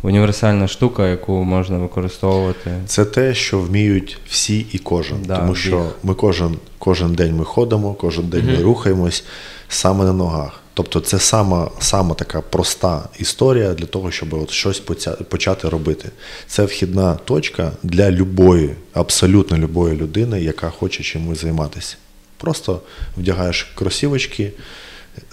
універсальна 0.02 0.68
штука, 0.68 1.08
яку 1.08 1.32
можна 1.44 1.78
використовувати. 1.78 2.70
Це 2.86 3.04
те, 3.04 3.34
що 3.34 3.58
вміють 3.58 4.18
всі 4.28 4.66
і 4.72 4.78
кожен. 4.78 5.18
Да, 5.26 5.36
Тому 5.36 5.54
що 5.54 5.84
ми 6.02 6.14
кожен 6.14 6.56
кожен 6.78 7.14
день 7.14 7.36
ми 7.36 7.44
ходимо, 7.44 7.94
кожен 7.94 8.28
день 8.28 8.44
mm-hmm. 8.44 8.56
ми 8.56 8.62
рухаємось 8.62 9.24
саме 9.68 10.04
на 10.04 10.12
ногах. 10.12 10.63
Тобто 10.75 11.01
це 11.01 11.18
сама 11.18 11.70
сама 11.81 12.14
така 12.14 12.41
проста 12.41 13.09
історія 13.18 13.75
для 13.75 13.87
того, 13.87 14.11
щоб 14.11 14.35
от 14.35 14.51
щось 14.51 14.83
почати 15.29 15.68
робити. 15.68 16.09
Це 16.47 16.64
вхідна 16.64 17.14
точка 17.14 17.72
для 17.83 18.11
любої, 18.11 18.70
абсолютно 18.93 19.59
любої 19.59 19.97
людини, 19.97 20.43
яка 20.43 20.70
хоче 20.70 21.03
чимось 21.03 21.41
займатися. 21.41 21.97
Просто 22.37 22.81
вдягаєш 23.16 23.72
кросівочки, 23.75 24.53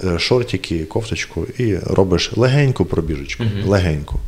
е, 0.04 0.20
шортики, 0.20 0.86
кофточку 0.86 1.48
і 1.58 1.76
робиш 1.78 2.32
легеньку 2.36 2.86
пробіжечку. 2.86 3.44
Mm-hmm. 3.44 3.68
Легеньку. 3.68 4.20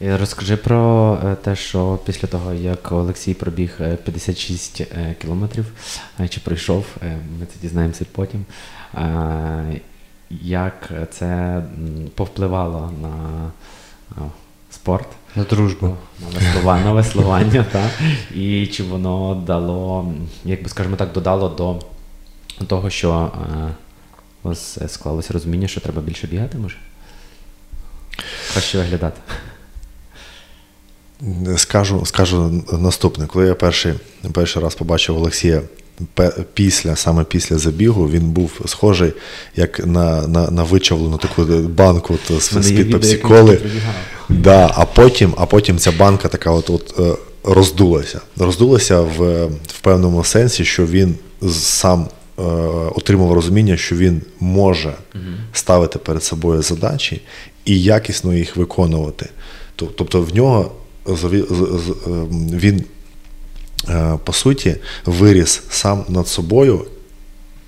Розкажи 0.00 0.56
про 0.56 1.18
е, 1.24 1.34
те, 1.34 1.56
що 1.56 1.98
після 2.06 2.28
того, 2.28 2.54
як 2.54 2.92
Олексій 2.92 3.34
пробіг 3.34 3.76
56 4.04 4.80
е, 4.80 5.16
кілометрів, 5.22 5.66
чи 6.28 6.40
пройшов, 6.40 6.86
ми 7.40 7.46
це 7.46 7.60
дізнаємося 7.62 8.04
потім. 8.12 8.44
Як 10.30 10.90
це 11.10 11.62
повпливало 12.14 12.92
на 13.02 13.50
спорт? 14.70 15.08
На 15.36 15.44
дружбу. 15.44 15.96
На 16.20 16.38
веслування, 16.38 16.84
на 16.84 16.92
веслування, 17.02 17.66
так. 17.72 17.90
І 18.34 18.66
чи 18.66 18.82
воно 18.82 19.42
дало, 19.46 20.12
як 20.44 20.62
би 20.62 20.68
скажімо 20.68 20.96
так, 20.96 21.12
додало 21.12 21.48
до 21.48 22.64
того, 22.66 22.90
що 22.90 23.32
ось 24.42 24.78
склалося 24.88 25.32
розуміння, 25.32 25.68
що 25.68 25.80
треба 25.80 26.02
більше 26.02 26.26
бігати, 26.26 26.58
може? 26.58 26.76
Краще 28.52 28.78
виглядати. 28.78 29.20
Скажу 31.56 32.06
скажу 32.06 32.62
наступне. 32.72 33.26
Коли 33.26 33.46
я 33.46 33.54
перший 33.54 33.94
перший 34.32 34.62
раз 34.62 34.74
побачив 34.74 35.16
Олексія 35.16 35.62
після, 36.54 36.96
саме 36.96 37.24
після 37.24 37.58
забігу, 37.58 38.08
він 38.08 38.30
був 38.30 38.60
схожий 38.66 39.12
як 39.56 39.86
на 39.86 40.28
на, 40.28 40.50
на 40.50 40.62
вичавлену 40.62 41.18
таку 41.18 41.44
банку 41.62 42.18
з-під 42.40 42.90
пепсі-коли. 42.90 43.60
Да, 44.28 44.70
А 44.74 44.84
потім 44.84 45.34
а 45.36 45.46
потім 45.46 45.78
ця 45.78 45.92
банка 45.92 46.28
така 46.28 46.50
от 46.50 46.70
от 46.70 46.94
е, 46.98 47.16
роздулася. 47.44 48.20
Роздулася 48.36 49.00
в 49.00 49.46
в 49.46 49.80
певному 49.80 50.24
сенсі, 50.24 50.64
що 50.64 50.86
він 50.86 51.14
сам 51.50 52.08
е, 52.38 52.42
отримав 52.94 53.32
розуміння, 53.32 53.76
що 53.76 53.96
він 53.96 54.22
може 54.40 54.94
ставити 55.52 55.98
перед 55.98 56.24
собою 56.24 56.62
задачі 56.62 57.22
і 57.64 57.82
якісно 57.82 58.34
їх 58.34 58.56
виконувати. 58.56 59.28
Тобто 59.76 60.22
в 60.22 60.34
нього 60.34 60.72
він, 61.08 62.84
е, 63.88 64.18
по 64.24 64.32
суті, 64.32 64.76
виріс 65.04 65.62
сам 65.70 66.04
над 66.08 66.28
собою 66.28 66.84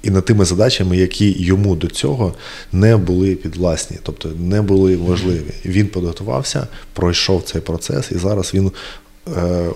і 0.03 0.11
над 0.11 0.25
тими 0.25 0.45
задачами, 0.45 0.97
які 0.97 1.43
йому 1.43 1.77
до 1.77 1.87
цього 1.87 2.35
не 2.73 2.97
були 2.97 3.35
підвласні, 3.35 3.99
тобто 4.03 4.29
не 4.29 4.63
були 4.63 4.97
важливі. 4.97 5.53
Він 5.65 5.87
підготувався, 5.87 6.67
пройшов 6.93 7.43
цей 7.43 7.61
процес, 7.61 8.11
і 8.11 8.19
зараз 8.19 8.55
він. 8.55 8.73
Е, 9.37 9.71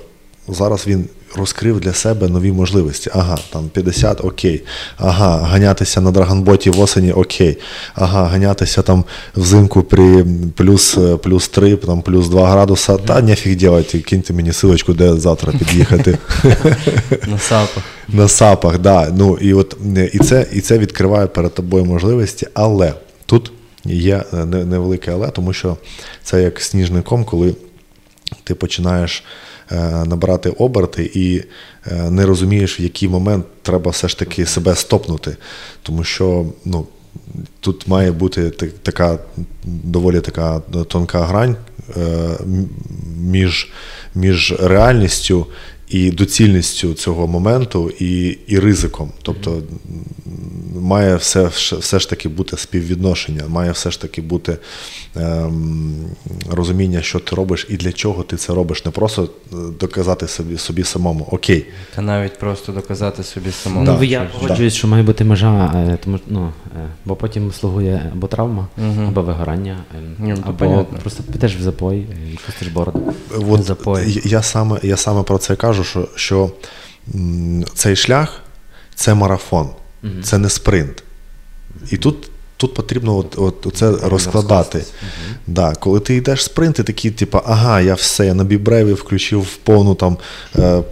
зараз 0.48 0.86
він 0.86 1.08
розкрив 1.36 1.80
для 1.80 1.92
себе 1.92 2.28
нові 2.28 2.52
можливості. 2.52 3.10
Ага, 3.14 3.38
там 3.52 3.68
50 3.68 4.24
окей. 4.24 4.62
Ага, 4.96 5.38
ганятися 5.38 6.00
на 6.00 6.10
драгонботі 6.10 6.70
в 6.70 6.80
осені 6.80 7.12
окей. 7.12 7.58
Ага, 7.94 8.24
ганятися 8.24 8.82
там 8.82 9.04
взимку 9.36 9.82
при 9.82 10.24
плюс 10.56 10.98
плюс 11.22 11.48
3, 11.48 11.76
там 11.76 12.02
плюс 12.02 12.28
2 12.28 12.50
градуса. 12.50 12.96
Та 12.96 13.22
нефіг 13.22 13.56
ділати, 13.56 14.00
киньте 14.00 14.32
мені 14.32 14.52
силочку, 14.52 14.92
де 14.92 15.14
завтра 15.14 15.52
під'їхати. 15.52 16.18
На 17.28 17.38
сапах. 17.38 17.84
На 18.08 18.28
сапах, 18.28 18.78
да. 18.78 19.08
Ну 19.16 19.38
і 19.40 19.54
от 19.54 19.76
і 20.12 20.18
це, 20.18 20.46
і 20.52 20.60
це 20.60 20.78
відкриває 20.78 21.26
перед 21.26 21.54
тобою 21.54 21.84
можливості, 21.84 22.46
але 22.54 22.94
тут 23.26 23.52
є 23.84 24.24
невелике 24.64 25.12
але, 25.12 25.28
тому 25.28 25.52
що 25.52 25.76
це 26.22 26.42
як 26.42 26.60
сніжником, 26.60 27.24
коли 27.24 27.54
ти 28.44 28.54
починаєш. 28.54 29.24
Е, 29.72 30.04
набирати 30.04 30.50
оберти 30.50 31.10
і 31.14 31.42
е, 31.86 32.10
не 32.10 32.26
розумієш, 32.26 32.80
в 32.80 32.82
який 32.82 33.08
момент 33.08 33.46
треба 33.62 33.90
все 33.90 34.08
ж 34.08 34.18
таки 34.18 34.46
себе 34.46 34.74
стопнути. 34.74 35.36
Тому 35.82 36.04
що 36.04 36.46
ну, 36.64 36.86
тут 37.60 37.88
має 37.88 38.12
бути 38.12 38.50
така 38.82 39.18
доволі 39.64 40.20
така 40.20 40.60
тонка 40.88 41.24
грань 41.24 41.56
е, 41.96 42.30
між, 43.20 43.72
між 44.14 44.54
реальністю. 44.60 45.46
І 45.88 46.10
доцільністю 46.10 46.94
цього 46.94 47.26
моменту, 47.26 47.90
і 47.98 48.38
і 48.46 48.58
ризиком. 48.58 49.12
Тобто 49.22 49.62
має 50.80 51.16
все 51.16 51.44
все 51.78 51.98
ж 51.98 52.10
таки 52.10 52.28
бути 52.28 52.56
співвідношення, 52.56 53.44
має 53.48 53.72
все 53.72 53.90
ж 53.90 54.00
таки 54.00 54.22
бути 54.22 54.58
ем, 55.16 55.94
розуміння, 56.50 57.02
що 57.02 57.20
ти 57.20 57.36
робиш 57.36 57.66
і 57.70 57.76
для 57.76 57.92
чого 57.92 58.22
ти 58.22 58.36
це 58.36 58.54
робиш. 58.54 58.84
Не 58.84 58.90
просто 58.90 59.22
е, 59.22 59.56
доказати 59.80 60.28
собі 60.28 60.58
собі 60.58 60.84
самому. 60.84 61.28
Окей. 61.30 61.66
Та 61.94 62.02
навіть 62.02 62.38
просто 62.38 62.72
доказати 62.72 63.22
собі 63.22 63.50
самому. 63.50 63.86
Ну, 63.86 64.04
я 64.04 64.30
погоджуюсь, 64.40 64.74
що 64.74 64.88
має 64.88 65.02
бути 65.02 65.24
межа, 65.24 65.72
е, 65.74 65.98
тому 66.04 66.18
ну, 66.28 66.52
е, 66.76 66.88
бо 67.04 67.16
потім 67.16 67.52
слугує 67.52 68.10
або 68.12 68.26
травма, 68.26 68.68
угу. 68.78 69.04
або 69.08 69.22
вигорання, 69.22 69.78
ну, 70.18 70.36
або 70.42 70.58
понятно. 70.58 70.98
просто 70.98 71.22
підеш 71.32 71.56
в 71.56 71.62
запой 71.62 71.98
і 71.98 72.38
пустиш 72.46 72.68
бороду. 72.68 73.00
От 73.48 73.64
запой. 73.64 74.22
Я 74.24 74.42
саме 74.42 74.78
я 74.82 74.96
саме 74.96 75.22
про 75.22 75.38
це 75.38 75.56
кажу, 75.56 75.73
що, 75.82 76.08
що 76.16 76.50
цей 77.74 77.96
шлях 77.96 78.40
це 78.94 79.14
марафон. 79.14 79.68
Це 80.22 80.38
не 80.38 80.50
спринт. 80.50 81.02
І 81.90 81.96
тут 81.96 82.30
тут 82.56 82.74
потрібно 82.74 83.16
от, 83.16 83.38
от, 83.38 83.76
це 83.76 83.90
розкладати. 84.02 84.78
Угу. 84.78 85.36
Да, 85.46 85.74
коли 85.74 86.00
ти 86.00 86.16
йдеш 86.16 86.44
спринт, 86.44 86.76
ти 86.76 86.82
такий, 86.82 87.10
типу, 87.10 87.40
ага, 87.46 87.80
я 87.80 87.94
все, 87.94 88.26
я 88.26 88.34
на 88.34 88.44
бібреві 88.44 88.92
включив 88.92 89.56
повну 89.56 89.94
там 89.94 90.16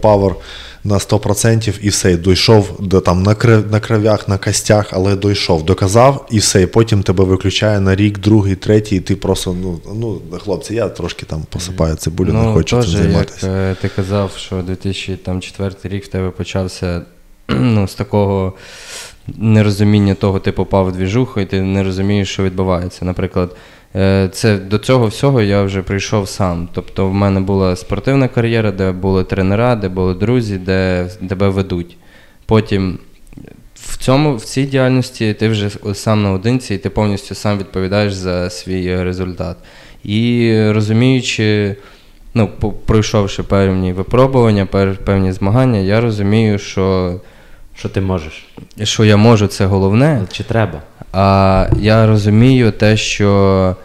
павер 0.01 0.35
на 0.83 0.95
100% 0.95 1.79
і 1.81 1.89
все, 1.89 2.17
дійшов 2.17 2.75
до 2.79 3.01
там 3.01 3.23
на 3.23 3.35
на 3.71 3.79
кров'ях, 3.79 4.27
на 4.27 4.37
костях, 4.37 4.89
але 4.91 5.15
дійшов, 5.15 5.65
доказав 5.65 6.27
і 6.31 6.39
все. 6.39 6.61
І 6.61 6.65
потім 6.65 7.03
тебе 7.03 7.23
виключає 7.23 7.79
на 7.79 7.95
рік, 7.95 8.19
другий, 8.19 8.55
третій, 8.55 8.95
і 8.95 8.99
ти 8.99 9.15
просто, 9.15 9.55
ну, 9.61 9.79
ну 9.95 10.21
хлопці, 10.39 10.75
я 10.75 10.89
трошки 10.89 11.25
там 11.25 11.45
посипаю 11.49 11.95
цибулю, 11.95 12.29
ну, 12.33 12.43
не 12.43 12.53
хочу 12.53 12.83
цим 12.83 12.91
займатися. 12.91 13.47
Як 13.47 13.55
е, 13.55 13.75
ти 13.81 13.89
казав, 13.95 14.31
що 14.37 14.61
2004 14.61 15.75
рік 15.83 16.05
в 16.05 16.07
тебе 16.07 16.29
почався 16.29 17.01
ну, 17.49 17.87
з 17.87 17.95
такого 17.95 18.53
нерозуміння 19.27 20.15
того, 20.15 20.39
ти 20.39 20.51
попав 20.51 20.87
в 20.87 20.91
двіжуху, 20.91 21.39
і 21.39 21.45
ти 21.45 21.61
не 21.61 21.83
розумієш, 21.83 22.29
що 22.29 22.43
відбувається. 22.43 23.05
Наприклад, 23.05 23.55
це 24.31 24.57
до 24.57 24.77
цього 24.77 25.07
всього 25.07 25.41
я 25.41 25.63
вже 25.63 25.81
прийшов 25.81 26.29
сам. 26.29 26.69
Тобто, 26.73 27.07
в 27.07 27.13
мене 27.13 27.39
була 27.39 27.75
спортивна 27.75 28.27
кар'єра, 28.27 28.71
де 28.71 28.91
були 28.91 29.23
тренера, 29.23 29.75
де 29.75 29.89
були 29.89 30.13
друзі, 30.13 30.57
де 30.57 31.09
тебе 31.29 31.49
ведуть. 31.49 31.97
Потім 32.45 32.99
в 33.75 33.97
цьому, 33.97 34.35
в 34.35 34.41
цій 34.41 34.63
діяльності 34.63 35.33
ти 35.33 35.49
вже 35.49 35.69
сам 35.93 36.23
наодинці, 36.23 36.75
і 36.75 36.77
ти 36.77 36.89
повністю 36.89 37.35
сам 37.35 37.57
відповідаєш 37.57 38.13
за 38.13 38.49
свій 38.49 39.03
результат. 39.03 39.57
І 40.03 40.51
розуміючи, 40.69 41.75
ну, 42.33 42.49
пройшовши 42.85 43.43
певні 43.43 43.93
випробування, 43.93 44.65
певні 45.05 45.31
змагання, 45.31 45.79
я 45.79 46.01
розумію, 46.01 46.59
що. 46.59 47.19
Що 47.75 47.89
ти 47.89 48.01
можеш? 48.01 48.47
Що 48.83 49.05
я 49.05 49.17
можу, 49.17 49.47
це 49.47 49.65
головне. 49.65 50.21
Чи 50.31 50.43
треба? 50.43 50.81
А 51.13 51.67
я 51.79 52.07
розумію 52.07 52.71
те, 52.71 52.97
що 52.97 53.75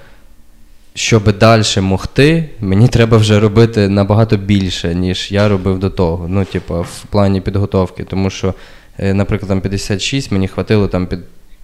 щоб 0.95 1.39
далі 1.39 1.63
могти, 1.81 2.49
мені 2.61 2.89
треба 2.89 3.17
вже 3.17 3.41
робити 3.41 3.89
набагато 3.89 4.37
більше, 4.37 4.95
ніж 4.95 5.33
я 5.33 5.49
робив 5.49 5.79
до 5.79 5.91
того. 5.91 6.27
Ну, 6.29 6.45
типу, 6.45 6.75
в 6.75 7.05
плані 7.11 7.41
підготовки. 7.41 8.05
Тому 8.05 8.31
що, 8.31 8.55
е, 8.99 9.15
наприклад, 9.15 9.49
там 9.49 9.61
56 9.61 10.33
мені 10.33 10.49
хватило 10.49 10.89
там 10.89 11.07
під 11.07 11.19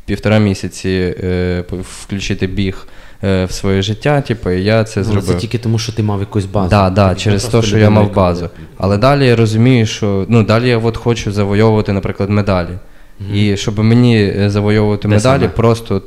півтора 0.07 0.39
місяці 0.39 1.15
е, 1.25 1.65
включити 2.01 2.47
біг. 2.47 2.87
Е, 3.25 3.45
в 3.45 3.53
своє 3.53 3.83
життя, 3.83 4.21
типу, 4.21 4.51
і 4.51 4.65
я 4.65 4.85
це 4.85 5.01
ну, 5.01 5.05
зробив. 5.05 5.25
Це 5.29 5.35
тільки 5.35 5.59
тому, 5.59 5.79
що 5.79 5.93
ти 5.93 6.03
мав 6.03 6.21
якусь 6.21 6.45
базу. 6.45 6.71
Да, 6.71 6.91
да, 6.91 7.15
через 7.15 7.45
те, 7.45 7.63
що 7.63 7.79
я 7.79 7.91
мав 7.91 8.15
базу. 8.15 8.49
Але 8.79 8.99
далі 8.99 9.27
я 9.27 9.37
розумію, 9.37 9.87
що 9.87 10.27
ну, 10.29 10.43
далі 10.43 10.69
я 10.69 10.79
от 10.79 10.97
хочу 10.97 11.33
завойовувати, 11.33 11.93
наприклад, 11.93 12.31
медалі. 12.31 12.79
І 13.35 13.57
щоб 13.57 13.79
мені 13.79 14.17
е, 14.17 14.51
завойовувати 14.51 15.09
де 15.09 15.15
медалі, 15.15 15.41
саме? 15.41 15.49
просто 15.49 16.03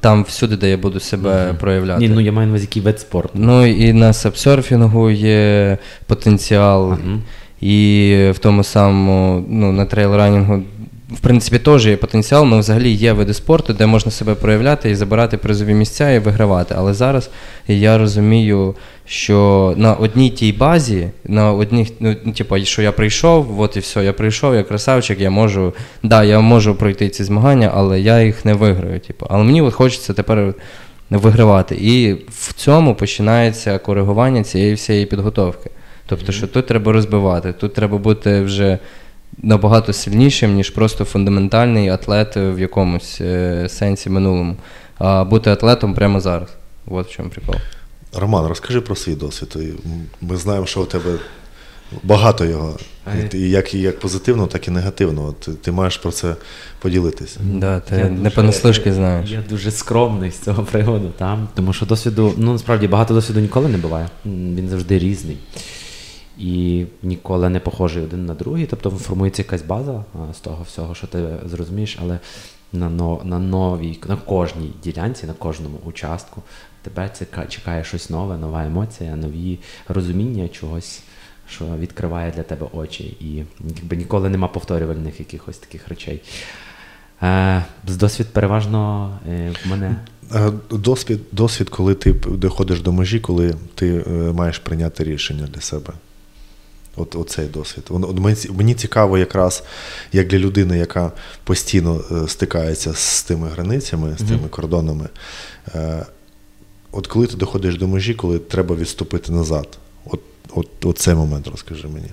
там 0.00 0.24
всюди, 0.24 0.56
де 0.56 0.70
я 0.70 0.76
буду 0.76 1.00
себе 1.00 1.30
mm-hmm. 1.30 1.56
проявляти. 1.56 2.00
Ні, 2.00 2.08
ну 2.08 2.20
я 2.20 2.32
маю 2.32 2.46
на 2.46 2.52
увазі 2.52 2.64
який 2.64 2.82
вид 2.82 3.00
спорту. 3.00 3.30
Ну 3.34 3.66
і 3.66 3.92
на 3.92 4.12
сапсерфінгу 4.12 5.10
є 5.10 5.78
потенціал, 6.06 6.92
mm-hmm. 6.92 7.18
і 7.60 8.30
в 8.30 8.38
тому 8.38 8.64
самому, 8.64 9.44
ну, 9.48 9.72
на 9.72 9.84
трейл-ранінгу 9.84 10.62
в 11.10 11.20
принципі, 11.20 11.58
теж 11.58 11.86
є 11.86 11.96
потенціал, 11.96 12.44
але 12.44 12.58
взагалі 12.58 12.90
є 12.90 13.12
види 13.12 13.34
спорту, 13.34 13.72
де 13.72 13.86
можна 13.86 14.12
себе 14.12 14.34
проявляти 14.34 14.90
і 14.90 14.94
забирати 14.94 15.38
призові 15.38 15.74
місця 15.74 16.10
і 16.10 16.18
вигравати. 16.18 16.74
Але 16.78 16.94
зараз 16.94 17.30
я 17.68 17.98
розумію, 17.98 18.74
що 19.06 19.74
на 19.76 19.94
одній 19.94 20.30
тій 20.30 20.52
базі, 20.52 21.10
на 21.24 21.52
одній, 21.52 21.92
ну, 22.00 22.14
типу, 22.14 22.58
що 22.58 22.82
я 22.82 22.92
прийшов, 22.92 23.60
от 23.60 23.76
і 23.76 23.80
все, 23.80 24.04
я 24.04 24.12
прийшов, 24.12 24.54
я 24.54 24.62
красавчик, 24.62 25.20
я 25.20 25.30
можу, 25.30 25.74
да, 26.02 26.24
я 26.24 26.40
можу 26.40 26.74
пройти 26.74 27.08
ці 27.08 27.24
змагання, 27.24 27.72
але 27.74 28.00
я 28.00 28.22
їх 28.22 28.44
не 28.44 28.54
виграю. 28.54 29.00
Типу. 29.00 29.26
Але 29.30 29.44
мені 29.44 29.62
от 29.62 29.74
хочеться 29.74 30.12
тепер 30.12 30.54
вигравати. 31.10 31.76
І 31.80 32.12
в 32.28 32.52
цьому 32.52 32.94
починається 32.94 33.78
коригування 33.78 34.44
цієї 34.44 34.74
всієї 34.74 35.06
підготовки. 35.06 35.70
Тобто, 36.06 36.32
що 36.32 36.46
тут 36.46 36.66
треба 36.66 36.92
розбивати, 36.92 37.52
тут 37.52 37.74
треба 37.74 37.98
бути 37.98 38.40
вже 38.40 38.78
набагато 39.42 39.92
сильнішим, 39.92 40.54
ніж 40.54 40.70
просто 40.70 41.04
фундаментальний 41.04 41.88
атлет 41.88 42.32
в 42.36 42.58
якомусь 42.58 43.18
е, 43.20 43.66
сенсі 43.68 44.10
минулому. 44.10 44.56
А 44.98 45.24
бути 45.24 45.50
атлетом 45.50 45.94
прямо 45.94 46.20
зараз. 46.20 46.48
От 46.86 47.06
в 47.06 47.10
чому 47.10 47.28
прикол. 47.28 47.54
Роман, 48.16 48.46
розкажи 48.46 48.80
про 48.80 48.96
свій 48.96 49.14
досвід. 49.14 49.56
Ми 50.20 50.36
знаємо, 50.36 50.66
що 50.66 50.82
у 50.82 50.84
тебе 50.84 51.10
багато 52.02 52.44
його. 52.44 52.76
І 53.32 53.50
як 53.50 53.74
і 53.74 53.80
як 53.80 54.00
позитивно, 54.00 54.46
так 54.46 54.68
і 54.68 54.70
негативно. 54.70 55.24
От 55.24 55.62
Ти 55.62 55.72
маєш 55.72 55.96
про 55.96 56.12
це 56.12 56.34
поділитися. 56.78 57.40
Да, 57.42 57.80
Ти 57.80 57.96
я 57.96 58.08
не 58.08 58.30
понаслишки 58.30 58.92
знаєш. 58.92 59.30
Я 59.30 59.42
дуже 59.48 59.70
скромний 59.70 60.30
з 60.30 60.38
цього 60.38 60.62
приводу, 60.62 61.12
там, 61.18 61.48
тому 61.54 61.72
що 61.72 61.86
досвіду, 61.86 62.34
ну 62.36 62.52
насправді 62.52 62.88
багато 62.88 63.14
досвіду 63.14 63.40
ніколи 63.40 63.68
не 63.68 63.78
буває. 63.78 64.08
Він 64.26 64.68
завжди 64.68 64.98
різний 64.98 65.36
і 66.38 66.86
ніколи 67.02 67.48
не 67.48 67.60
похожий 67.60 68.02
один 68.02 68.26
на 68.26 68.34
другий. 68.34 68.66
Тобто 68.66 68.90
формується 68.90 69.42
якась 69.42 69.62
база 69.62 70.04
з 70.34 70.40
того 70.40 70.62
всього, 70.62 70.94
що 70.94 71.06
ти 71.06 71.28
зрозумієш, 71.46 71.98
але 72.02 72.18
на 72.72 72.90
на 73.24 73.38
новій, 73.38 73.98
на 74.08 74.16
кожній 74.16 74.72
ділянці, 74.82 75.26
на 75.26 75.32
кожному 75.32 75.78
участку 75.84 76.42
тебе 76.82 77.10
чекає 77.48 77.84
щось 77.84 78.10
нове, 78.10 78.36
нова 78.36 78.64
емоція, 78.64 79.16
нові 79.16 79.58
розуміння 79.88 80.48
чогось. 80.48 81.02
Що 81.50 81.64
відкриває 81.64 82.32
для 82.36 82.42
тебе 82.42 82.66
очі, 82.72 83.04
і 83.20 83.44
якби 83.76 83.96
ніколи 83.96 84.28
нема 84.28 84.48
повторювальних 84.48 85.18
якихось 85.20 85.58
таких 85.58 85.88
речей. 85.88 86.22
Е, 87.22 87.64
досвід 87.84 88.26
переважно 88.32 89.10
е, 89.28 89.52
в 89.64 89.70
мене. 89.70 89.96
Е, 90.34 90.52
досвід, 90.70 91.20
досвід, 91.32 91.68
коли 91.68 91.94
ти 91.94 92.12
доходиш 92.12 92.80
до 92.80 92.92
межі, 92.92 93.20
коли 93.20 93.54
ти 93.74 94.04
е, 94.06 94.10
маєш 94.10 94.58
прийняти 94.58 95.04
рішення 95.04 95.46
для 95.46 95.60
себе. 95.60 95.92
От, 96.98 97.16
Оцей 97.16 97.46
досвід. 97.46 97.84
От, 97.90 98.50
Мені 98.50 98.74
цікаво, 98.74 99.18
якраз 99.18 99.62
як 100.12 100.28
для 100.28 100.38
людини, 100.38 100.78
яка 100.78 101.12
постійно 101.44 102.00
е, 102.10 102.28
стикається 102.28 102.94
з 102.94 103.22
тими 103.22 103.48
границями, 103.48 104.16
з 104.18 104.22
тими 104.22 104.48
кордонами. 104.50 105.08
Е, 105.74 106.06
от 106.92 107.06
коли 107.06 107.26
ти 107.26 107.36
доходиш 107.36 107.76
до 107.76 107.88
межі, 107.88 108.14
коли 108.14 108.38
треба 108.38 108.76
відступити 108.76 109.32
назад, 109.32 109.78
от, 110.04 110.20
от, 110.54 110.68
от 110.84 110.98
цей 110.98 111.14
момент 111.14 111.48
розкажи 111.48 111.88
мені. 111.88 112.08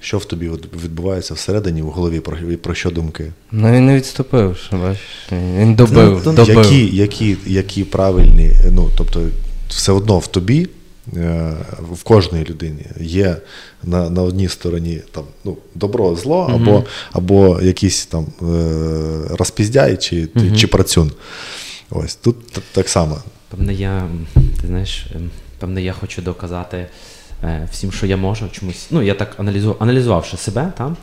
Що 0.00 0.18
в 0.18 0.24
тобі 0.24 0.50
відбувається 0.84 1.34
всередині, 1.34 1.82
в 1.82 1.86
голові, 1.86 2.20
про 2.20 2.36
про 2.62 2.74
що 2.74 2.90
думки? 2.90 3.32
Ну 3.52 3.72
він 3.72 3.86
не 3.86 3.96
відступив, 3.96 4.56
що 4.56 4.76
бачиш. 4.76 5.32
Він 5.32 5.74
добив. 5.74 6.22
Ну, 6.24 6.32
добив. 6.32 6.56
Які 6.56 6.96
які, 6.96 7.36
які 7.46 7.84
правильні, 7.84 8.52
ну, 8.70 8.90
тобто, 8.96 9.22
все 9.68 9.92
одно 9.92 10.18
в 10.18 10.26
тобі 10.26 10.68
в 11.92 12.02
кожній 12.04 12.44
людині 12.44 12.86
є 13.00 13.36
на 13.82 14.10
на 14.10 14.22
одній 14.22 14.48
стороні 14.48 15.02
там, 15.12 15.24
ну, 15.44 15.56
добро, 15.74 16.16
зло, 16.16 16.50
або 16.54 16.70
mm-hmm. 16.70 16.86
або 17.12 17.60
якийсь 17.62 18.06
там 18.06 18.26
е, 18.42 19.36
розпіздяй 19.36 19.96
чи 19.96 20.16
mm-hmm. 20.16 20.56
чи 20.56 20.66
працюн. 20.66 21.12
Ось 21.90 22.14
Тут 22.14 22.52
так 22.72 22.88
само. 22.88 23.18
Певне, 23.48 23.74
я 23.74 24.08
ти 24.60 24.66
знаєш, 24.66 25.06
ем, 25.14 25.30
певне, 25.58 25.82
я 25.82 25.92
хочу 25.92 26.22
доказати 26.22 26.86
е, 27.44 27.68
всім, 27.72 27.92
що 27.92 28.06
я 28.06 28.16
можу 28.16 28.48
чомусь. 28.48 28.86
Ну, 28.90 29.02
я 29.02 29.14
так 29.14 29.40
аналізував, 29.40 29.76
аналізувавши 29.80 30.36
себе, 30.36 30.72
там, 30.78 30.96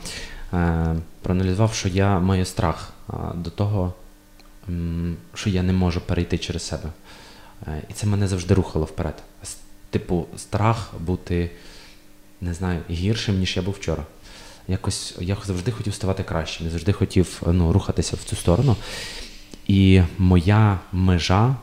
проаналізував, 1.22 1.74
що 1.74 1.89
я 1.89 2.20
маю 2.20 2.45
страх 2.45 2.93
до 3.36 3.49
того, 3.49 3.93
що 5.34 5.49
я 5.49 5.64
не 5.64 5.74
можу 5.74 6.01
перейти 6.01 6.38
через 6.38 6.64
себе. 6.68 6.89
І 7.89 7.93
це 7.93 8.08
мене 8.08 8.28
завжди 8.28 8.54
рухало 8.54 8.86
вперед 8.86 9.14
типу, 9.94 10.28
страх 10.38 10.94
бути, 11.00 11.52
не 12.41 12.54
знаю, 12.54 12.82
гіршим, 12.89 13.39
ніж 13.39 13.58
я 13.58 13.64
був 13.64 13.74
вчора. 13.74 14.06
Якось 14.68 15.16
я 15.20 15.38
завжди 15.46 15.72
хотів 15.72 15.94
ставати 15.94 16.24
кращим, 16.24 16.66
я 16.66 16.72
завжди 16.72 16.94
хотів 16.94 17.41
ну, 17.48 17.74
рухатися 17.74 18.16
в 18.16 18.24
цю 18.24 18.36
сторону. 18.36 18.76
І 19.68 20.02
моя 20.18 20.80
межа. 20.91 21.56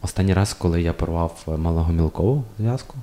Останній 0.00 0.34
раз, 0.34 0.54
коли 0.54 0.82
я 0.82 0.92
порвав 0.92 1.42
малого 1.46 1.92
мілкову 1.92 2.44
зв'язку, 2.58 2.94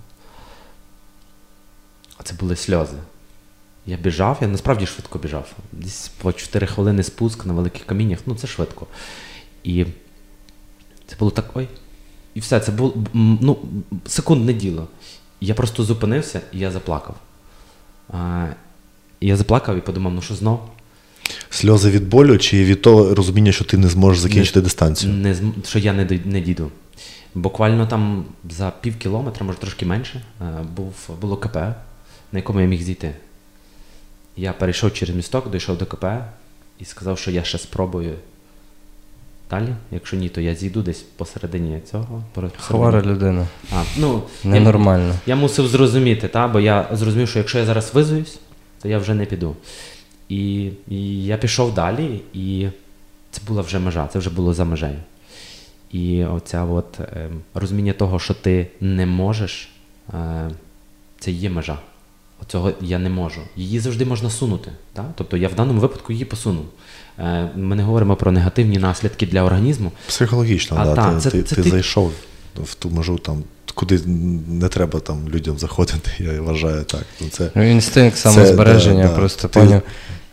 це 2.23 2.33
були 2.33 2.55
сльози. 2.55 2.97
Я 3.85 3.97
біжав, 3.97 4.37
я 4.41 4.47
насправді 4.47 4.85
швидко 4.85 5.19
біжав. 5.19 5.51
Десь 5.71 6.07
по 6.07 6.33
4 6.33 6.67
хвилини 6.67 7.03
спуск 7.03 7.45
на 7.45 7.53
великих 7.53 7.85
каміннях, 7.85 8.19
ну 8.25 8.35
це 8.35 8.47
швидко. 8.47 8.87
І 9.63 9.85
це 11.07 11.15
було 11.19 11.31
так, 11.31 11.45
ой, 11.53 11.67
і 12.35 12.39
все, 12.39 12.59
це 12.59 12.71
було 12.71 12.93
ну, 13.13 13.57
секундне 14.05 14.53
діло. 14.53 14.87
Я 15.41 15.53
просто 15.53 15.83
зупинився 15.83 16.41
і 16.53 16.59
я 16.59 16.71
заплакав. 16.71 17.15
А, 18.13 18.47
Я 19.21 19.37
заплакав 19.37 19.77
і 19.77 19.81
подумав, 19.81 20.13
ну 20.13 20.21
що 20.21 20.35
знов? 20.35 20.59
Сльози 21.49 21.89
від 21.89 22.09
болю 22.09 22.37
чи 22.37 22.63
від 22.63 22.81
того 22.81 23.15
розуміння, 23.15 23.51
що 23.51 23.65
ти 23.65 23.77
не 23.77 23.87
зможеш 23.87 24.19
закінчити 24.21 24.59
не, 24.59 24.63
дистанцію? 24.63 25.13
Не, 25.13 25.35
Що 25.65 25.79
я 25.79 25.93
не 25.93 26.19
не 26.25 26.41
дійду. 26.41 26.71
Буквально 27.35 27.87
там 27.87 28.25
за 28.49 28.73
пів 28.81 28.97
кілометра, 28.97 29.45
може 29.45 29.57
трошки 29.57 29.85
менше, 29.85 30.21
був, 30.75 30.93
було 31.21 31.37
КП, 31.37 31.55
на 32.31 32.39
якому 32.39 32.61
я 32.61 32.67
міг 32.67 32.81
зійти. 32.81 33.15
Я 34.37 34.53
перейшов 34.53 34.93
через 34.93 35.15
місток, 35.15 35.51
дійшов 35.51 35.77
до 35.77 35.85
КП, 35.85 36.05
і 36.79 36.85
сказав, 36.85 37.19
що 37.19 37.31
я 37.31 37.43
ще 37.43 37.57
спробую 37.57 38.15
далі. 39.51 39.67
Якщо 39.91 40.17
ні, 40.17 40.29
то 40.29 40.41
я 40.41 40.55
зійду 40.55 40.81
десь 40.81 41.01
посередині 41.01 41.79
цього. 41.91 42.23
посередині. 42.33 42.63
Хвора 42.63 43.01
людина. 43.01 43.47
А, 43.73 43.83
ну, 43.97 44.21
я, 44.43 44.49
Ненормально. 44.49 45.15
я 45.25 45.35
мусив 45.35 45.67
зрозуміти, 45.67 46.27
та, 46.27 46.47
бо 46.47 46.59
я 46.59 46.87
зрозумів, 46.91 47.29
що 47.29 47.39
якщо 47.39 47.59
я 47.59 47.65
зараз 47.65 47.93
визуюсь, 47.93 48.39
то 48.81 48.87
я 48.87 48.97
вже 48.97 49.13
не 49.13 49.25
піду. 49.25 49.55
І, 50.29 50.69
і 50.87 51.25
я 51.25 51.37
пішов 51.37 51.73
далі, 51.73 52.21
і 52.33 52.67
це 53.31 53.41
була 53.47 53.61
вже 53.61 53.79
межа, 53.79 54.07
це 54.07 54.19
вже 54.19 54.29
було 54.29 54.53
за 54.53 54.65
межею. 54.65 54.99
І 55.91 56.23
оця 56.23 56.63
от 56.63 56.99
е, 56.99 57.29
розуміння 57.53 57.93
того, 57.93 58.19
що 58.19 58.33
ти 58.33 58.67
не 58.81 59.05
можеш, 59.05 59.69
е, 60.13 60.49
це 61.19 61.31
є 61.31 61.49
межа. 61.49 61.77
Оцього 62.41 62.71
я 62.81 62.99
не 62.99 63.09
можу. 63.09 63.41
Її 63.55 63.79
завжди 63.79 64.05
можна 64.05 64.29
сунути. 64.29 64.71
Так? 64.93 65.05
Тобто 65.15 65.37
я 65.37 65.47
в 65.47 65.55
даному 65.55 65.81
випадку 65.81 66.13
її 66.13 66.25
посунув. 66.25 66.65
Е, 67.19 67.49
ми 67.55 67.75
не 67.75 67.83
говоримо 67.83 68.15
про 68.15 68.31
негативні 68.31 68.77
наслідки 68.77 69.25
для 69.25 69.43
організму. 69.43 69.91
Психологічно, 70.07 70.77
А, 70.79 70.85
да. 70.85 70.95
та, 70.95 71.13
ти, 71.13 71.19
це- 71.21 71.31
ти, 71.31 71.43
це 71.43 71.55
ти 71.55 71.63
ти- 71.63 71.69
зайшов 71.69 72.11
в 72.55 72.75
ту 72.75 72.89
межу, 72.89 73.17
там, 73.17 73.43
куди 73.75 73.99
не 74.47 74.67
треба 74.69 74.99
там, 74.99 75.29
людям 75.29 75.59
заходити, 75.59 76.11
я 76.19 76.41
вважаю 76.41 76.83
так. 76.83 77.01
Ну, 77.21 77.27
Це, 77.31 77.51
Ну, 77.55 77.71
Інстинкт 77.71 78.17
самозбереження, 78.17 79.03
да, 79.03 79.09
да. 79.09 79.15
просто 79.15 79.49
поняв. 79.49 79.81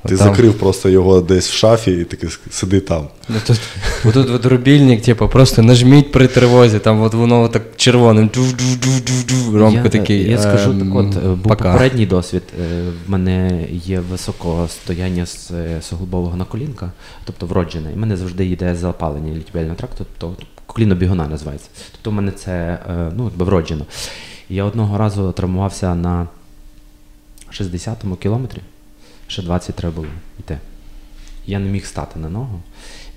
Ти 0.09 0.17
Там- 0.17 0.29
закрив 0.29 0.55
просто 0.59 0.89
його 0.89 1.21
десь 1.21 1.49
в 1.49 1.53
шафі 1.53 1.93
і 1.93 2.05
такий 2.05 2.31
сиди 2.51 2.81
там. 2.81 3.09
Ну, 3.29 3.37
Тут, 3.47 3.61
отут 4.05 4.31
от 4.31 4.47
рубільник, 4.47 5.03
типу, 5.03 5.29
просто 5.29 5.63
нажміть 5.63 6.13
при 6.13 6.27
тривозі, 6.27 6.79
там 6.79 7.03
от 7.03 7.15
воно 7.15 7.49
так 7.49 7.63
червоним. 7.77 8.31
Ромко 9.53 9.81
я, 9.85 9.89
такий. 9.89 10.31
Я 10.31 10.39
скажу 10.39 10.71
ем, 10.71 10.79
так, 10.81 10.97
от 10.97 11.17
е, 11.25 11.29
був 11.29 11.43
пока. 11.43 11.73
попередній 11.73 12.07
досвід. 12.07 12.43
Е, 12.61 12.83
В 13.07 13.11
мене 13.11 13.67
є 13.71 14.01
високого 14.01 14.69
стояння 14.69 15.27
з 15.27 15.51
е, 15.51 15.83
суглобового 15.83 16.37
наколінка, 16.37 16.93
тобто 17.25 17.47
вроджене. 17.47 17.91
І 17.93 17.95
в 17.95 17.99
мене 17.99 18.17
завжди 18.17 18.47
йде 18.47 18.75
запалення 18.75 19.35
літібельного 19.35 19.77
тракту, 19.77 20.07
тобто 20.19 20.43
коліно-бігуна 20.67 21.29
називається. 21.31 21.69
Тобто 21.93 22.11
в 22.11 22.15
мене 22.15 22.31
це 22.33 22.79
е, 22.91 23.13
ну, 23.17 23.25
якби 23.25 23.45
вроджено. 23.45 23.87
Я 24.51 24.65
одного 24.65 24.99
разу 24.99 25.33
травмувався 25.33 25.95
на 25.95 26.29
60-му 27.53 28.17
кілометрі, 28.17 28.59
ще 29.29 29.43
20 29.43 29.75
треба 29.75 29.95
було 29.95 30.09
йти. 30.39 30.59
Я 31.47 31.59
не 31.59 31.71
міг 31.71 31.87
стати 31.87 32.19
на 32.19 32.29
ногу. 32.29 32.61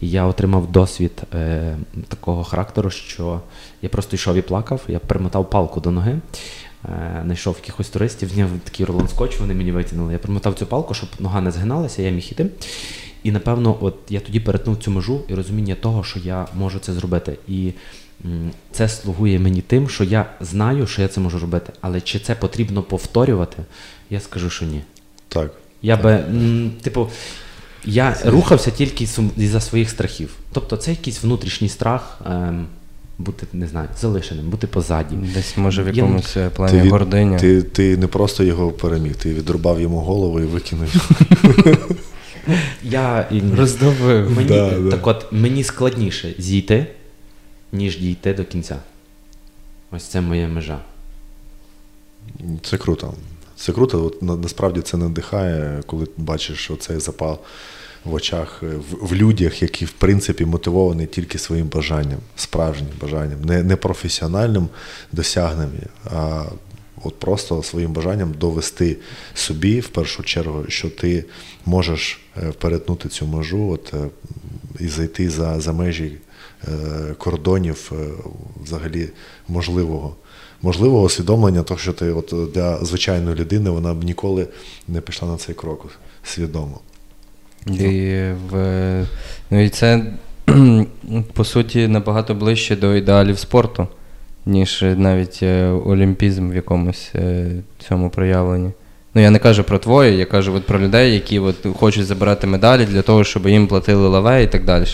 І 0.01 0.09
я 0.09 0.25
отримав 0.25 0.71
досвід 0.71 1.11
е, 1.33 1.77
такого 2.07 2.43
характеру, 2.43 2.89
що 2.89 3.41
я 3.81 3.89
просто 3.89 4.15
йшов 4.15 4.35
і 4.35 4.41
плакав, 4.41 4.81
я 4.87 4.99
примотав 4.99 5.49
палку 5.49 5.79
до 5.79 5.91
ноги, 5.91 6.19
е, 6.85 7.21
знайшов 7.25 7.55
якихось 7.61 7.89
туристів, 7.89 8.29
зняв 8.29 8.49
такий 8.63 8.85
рулон 8.85 9.07
скотч, 9.07 9.39
вони 9.39 9.53
мені 9.53 9.71
витягнули. 9.71 10.13
Я 10.13 10.19
примотав 10.19 10.53
цю 10.53 10.65
палку, 10.65 10.93
щоб 10.93 11.09
нога 11.19 11.41
не 11.41 11.51
згиналася, 11.51 12.01
я 12.01 12.11
міг 12.11 12.27
іти. 12.31 12.45
І 13.23 13.31
напевно, 13.31 13.77
от 13.81 13.95
я 14.09 14.19
тоді 14.19 14.39
перетнув 14.39 14.77
цю 14.77 14.91
межу 14.91 15.21
і 15.27 15.35
розуміння 15.35 15.75
того, 15.75 16.03
що 16.03 16.19
я 16.19 16.47
можу 16.53 16.79
це 16.79 16.93
зробити. 16.93 17.37
І 17.47 17.73
це 18.71 18.89
слугує 18.89 19.39
мені 19.39 19.61
тим, 19.61 19.89
що 19.89 20.03
я 20.03 20.25
знаю, 20.39 20.87
що 20.87 21.01
я 21.01 21.07
це 21.07 21.21
можу 21.21 21.39
робити. 21.39 21.73
Але 21.81 22.01
чи 22.01 22.19
це 22.19 22.35
потрібно 22.35 22.83
повторювати, 22.83 23.57
я 24.09 24.19
скажу, 24.19 24.49
що 24.49 24.65
ні. 24.65 24.81
Так. 25.27 25.60
Я 25.81 25.97
би, 25.97 26.11
м, 26.11 26.71
типу, 26.81 27.09
я 27.85 28.15
рухався 28.25 28.71
тільки 28.71 29.07
із-за 29.37 29.59
своїх 29.61 29.89
страхів. 29.89 30.29
Тобто 30.53 30.77
це 30.77 30.91
якийсь 30.91 31.23
внутрішній 31.23 31.69
страх 31.69 32.21
ем, 32.25 32.65
бути, 33.17 33.47
не 33.53 33.67
знаю, 33.67 33.87
залишеним, 33.99 34.49
бути 34.49 34.67
позаді. 34.67 35.15
Десь 35.15 35.57
може 35.57 35.83
в 35.83 35.95
якомусь 35.95 36.37
е, 36.37 36.49
плані 36.49 36.81
від- 36.81 36.91
гординя. 36.91 37.39
ти, 37.39 37.61
ти 37.63 37.97
не 37.97 38.07
просто 38.07 38.43
його 38.43 38.71
переміг, 38.71 39.15
ти 39.15 39.33
відрубав 39.33 39.81
йому 39.81 39.99
голову 39.99 40.39
і 40.39 40.45
викинув. 40.45 40.87
Я, 42.83 43.27
Роздовив. 43.57 44.31
мені, 44.31 44.47
Да, 44.49 44.79
да. 44.79 44.91
Так 44.91 45.07
от, 45.07 45.25
мені 45.31 45.63
складніше 45.63 46.33
зійти, 46.37 46.87
ніж 47.71 47.97
дійти 47.99 48.33
до 48.33 48.43
кінця. 48.45 48.75
Ось 49.91 50.03
це 50.03 50.21
моя 50.21 50.47
межа. 50.47 50.79
Це 52.63 52.77
круто. 52.77 53.13
Це 53.61 53.71
круто. 53.71 54.05
От, 54.05 54.21
на, 54.21 54.35
насправді 54.35 54.81
це 54.81 54.97
надихає, 54.97 55.83
коли 55.85 56.07
бачиш 56.17 56.71
оцей 56.71 56.99
запал 56.99 57.39
в 58.05 58.13
очах, 58.13 58.59
е, 58.63 58.65
в, 58.65 59.07
в 59.07 59.15
людях, 59.15 59.61
які 59.61 59.85
в 59.85 59.91
принципі 59.91 60.45
мотивовані 60.45 61.05
тільки 61.05 61.37
своїм 61.37 61.67
бажанням, 61.67 62.19
справжнім 62.35 62.91
бажанням, 63.01 63.41
не, 63.41 63.63
не 63.63 63.75
професіональним 63.75 64.69
досягненням, 65.11 65.89
а 66.05 66.43
от 67.03 67.19
просто 67.19 67.63
своїм 67.63 67.93
бажанням 67.93 68.33
довести 68.33 68.97
собі 69.33 69.79
в 69.79 69.87
першу 69.87 70.23
чергу, 70.23 70.65
що 70.67 70.89
ти 70.89 71.25
можеш 71.65 72.19
е, 72.37 72.51
перетнути 72.51 73.09
цю 73.09 73.27
межу 73.27 73.69
от, 73.69 73.93
е, 73.93 74.07
і 74.79 74.87
зайти 74.87 75.29
за, 75.29 75.59
за 75.59 75.73
межі 75.73 76.17
кордонів 77.17 77.91
взагалі 78.63 79.09
можливого. 79.47 80.15
Можливого 80.61 81.03
усвідомлення, 81.03 81.63
того, 81.63 81.79
що 81.79 81.93
ти 81.93 82.11
от 82.11 82.33
для 82.53 82.85
звичайної 82.85 83.35
людини 83.35 83.69
вона 83.69 83.93
б 83.93 84.03
ніколи 84.03 84.47
не 84.87 85.01
пішла 85.01 85.27
на 85.27 85.37
цей 85.37 85.55
крок 85.55 85.89
свідомо. 86.23 86.79
І, 87.67 88.21
в, 88.49 89.05
ну 89.49 89.63
і 89.63 89.69
це, 89.69 90.05
по 91.33 91.43
суті, 91.43 91.87
набагато 91.87 92.35
ближче 92.35 92.75
до 92.75 92.95
ідеалів 92.95 93.39
спорту, 93.39 93.87
ніж 94.45 94.83
навіть 94.97 95.39
е, 95.43 95.67
олімпізм 95.67 96.51
в 96.51 96.55
якомусь 96.55 97.11
е, 97.15 97.51
цьому 97.87 98.09
проявленні. 98.09 98.71
Ну, 99.13 99.21
я 99.21 99.29
не 99.29 99.39
кажу 99.39 99.63
про 99.63 99.79
твоє, 99.79 100.11
я 100.11 100.25
кажу 100.25 100.53
от 100.53 100.65
про 100.65 100.79
людей, 100.79 101.13
які 101.13 101.39
от 101.39 101.55
хочуть 101.79 102.05
забирати 102.05 102.47
медалі 102.47 102.85
для 102.85 103.01
того, 103.01 103.23
щоб 103.23 103.47
їм 103.47 103.67
платили 103.67 104.07
лаве 104.07 104.43
і 104.43 104.47
так 104.47 104.65
далі. 104.65 104.85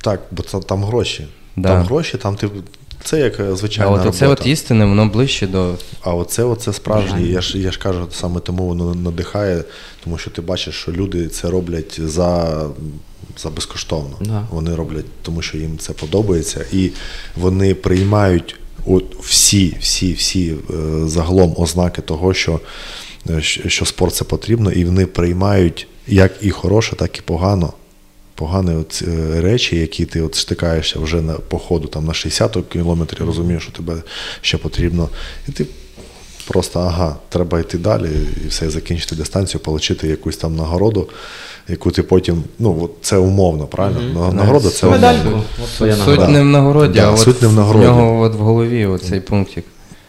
Так, 0.00 0.20
бо 0.30 0.42
це, 0.42 0.60
там 0.60 0.84
гроші. 0.84 1.26
Да. 1.56 1.68
Там 1.68 1.82
гроші, 1.82 2.18
там 2.18 2.36
ти. 2.36 2.48
Це 3.04 3.20
як 3.20 3.40
е, 3.40 3.42
А 3.42 3.46
от 3.54 3.80
робота. 3.80 4.10
це 4.10 4.26
от 4.26 4.46
істини, 4.46 4.84
воно 4.84 5.06
ближче 5.06 5.46
до. 5.46 5.74
А 6.00 6.14
оце, 6.14 6.44
оце 6.44 6.72
справжнє. 6.72 7.22
Я 7.22 7.40
ж, 7.40 7.58
я 7.58 7.70
ж 7.70 7.78
кажу, 7.78 8.06
саме 8.10 8.40
тому 8.40 8.66
воно 8.66 8.94
надихає, 8.94 9.64
тому 10.04 10.18
що 10.18 10.30
ти 10.30 10.42
бачиш, 10.42 10.74
що 10.74 10.92
люди 10.92 11.28
це 11.28 11.50
роблять 11.50 12.00
за, 12.00 12.62
за 13.38 13.50
безкоштовно. 13.50 14.16
Да. 14.20 14.46
Вони 14.50 14.74
роблять, 14.74 15.04
тому 15.22 15.42
що 15.42 15.58
їм 15.58 15.78
це 15.78 15.92
подобається, 15.92 16.64
і 16.72 16.90
вони 17.36 17.74
приймають 17.74 18.56
от 18.86 19.04
всі, 19.20 19.76
всі, 19.80 20.12
всі 20.12 20.54
е, 20.70 20.74
загалом 21.08 21.54
ознаки 21.58 22.02
того, 22.02 22.30
е, 22.30 22.34
що 22.34 22.60
що 23.66 23.84
спорт 23.84 24.14
це 24.14 24.24
потрібно, 24.24 24.72
і 24.72 24.84
вони 24.84 25.06
приймають 25.06 25.86
як 26.06 26.32
і 26.40 26.50
хороше, 26.50 26.96
так 26.96 27.18
і 27.18 27.22
погано. 27.22 27.72
Погані 28.42 28.74
от, 28.74 29.02
е, 29.08 29.40
речі, 29.40 29.76
які 29.76 30.04
ти 30.04 30.22
от 30.22 30.34
стикаєшся 30.34 30.98
вже 30.98 31.20
на 31.20 31.32
походу 31.32 31.88
там 31.88 32.06
на 32.06 32.14
60 32.14 32.56
кілометрі, 32.72 33.24
розумієш, 33.24 33.62
що 33.62 33.72
тебе 33.72 34.02
ще 34.40 34.58
потрібно. 34.58 35.08
І 35.48 35.52
ти 35.52 35.66
просто 36.48 36.80
ага, 36.80 37.16
треба 37.28 37.60
йти 37.60 37.78
далі 37.78 38.08
і 38.44 38.48
все, 38.48 38.70
закінчити 38.70 39.16
дистанцію, 39.16 39.60
отримати 39.66 40.08
якусь 40.08 40.36
там 40.36 40.56
нагороду, 40.56 41.08
яку 41.68 41.90
ти 41.90 42.02
потім, 42.02 42.44
ну 42.58 42.78
от 42.82 42.90
це 43.02 43.16
умовно, 43.16 43.66
правильно? 43.66 44.00
Мгм. 44.00 44.36
Нагорода 44.36 44.70
це 44.70 44.86
Медальку. 44.86 45.28
умовно. 45.28 45.44
От 45.64 45.68
Суть 45.78 45.88
нагорода. 45.98 46.28
не 46.28 46.42
в 46.42 46.44
нагороді, 46.44 46.94
Да, 46.98 47.06
а 47.06 47.10
от 47.10 47.42
не 47.42 47.48
в 47.48 47.52
в 47.52 47.76
нього 47.76 48.20
от 48.20 48.34
в 48.34 48.38
голові 48.38 48.86
оцей 48.86 49.20
пунктик. 49.20 49.64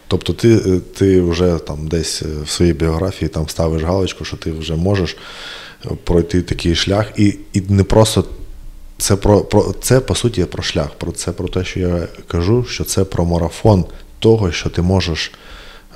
Тобто 0.08 0.32
ти, 0.32 0.54
е, 0.54 0.80
ти 0.98 1.20
вже 1.20 1.58
там 1.66 1.88
десь 1.88 2.22
е, 2.22 2.26
в 2.44 2.50
своїй 2.50 2.72
біографії 2.72 3.28
там 3.28 3.48
ставиш 3.48 3.82
галочку, 3.82 4.24
що 4.24 4.36
ти 4.36 4.52
вже 4.52 4.74
можеш 4.74 5.16
пройти 6.04 6.42
такий 6.42 6.74
шлях, 6.74 7.12
і, 7.16 7.38
і 7.52 7.60
не 7.68 7.84
просто 7.84 8.24
це 8.98 9.16
про, 9.16 9.40
про 9.40 9.74
це 9.80 10.00
по 10.00 10.14
суті 10.14 10.44
про 10.44 10.62
шлях. 10.62 10.90
Про 10.98 11.12
це 11.12 11.32
про 11.32 11.48
те, 11.48 11.64
що 11.64 11.80
я 11.80 12.08
кажу, 12.26 12.64
що 12.64 12.84
це 12.84 13.04
про 13.04 13.24
марафон 13.24 13.84
того, 14.18 14.52
що 14.52 14.70
ти 14.70 14.82
можеш 14.82 15.32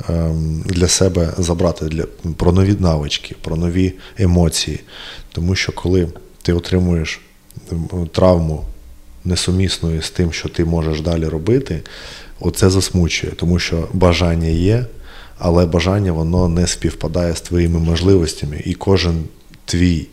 ем, 0.09 0.63
для 0.67 0.89
себе 0.89 1.33
забрати 1.39 1.85
для, 1.85 2.05
про 2.37 2.53
нові 2.53 2.77
навички, 2.79 3.37
про 3.43 3.57
нові 3.57 3.93
емоції. 4.19 4.81
Тому 5.33 5.55
що 5.55 5.73
коли 5.73 6.09
ти 6.43 6.53
отримуєш 6.53 7.21
ем, 7.73 8.09
травму 8.13 8.65
несумісною 9.25 10.03
з 10.03 10.11
тим, 10.11 10.33
що 10.33 10.49
ти 10.49 10.65
можеш 10.65 11.01
далі 11.01 11.25
робити, 11.25 11.83
оце 12.41 12.71
засмучує, 12.71 13.33
тому 13.33 13.59
що 13.59 13.89
бажання 13.93 14.49
є, 14.49 14.87
але 15.39 15.67
бажання 15.67 16.13
воно 16.13 16.49
не 16.49 16.67
співпадає 16.67 17.35
з 17.37 17.41
твоїми 17.41 17.79
можливостями, 17.79 18.63
і 18.65 18.75
кожен 18.75 19.25
твій, 19.69 20.07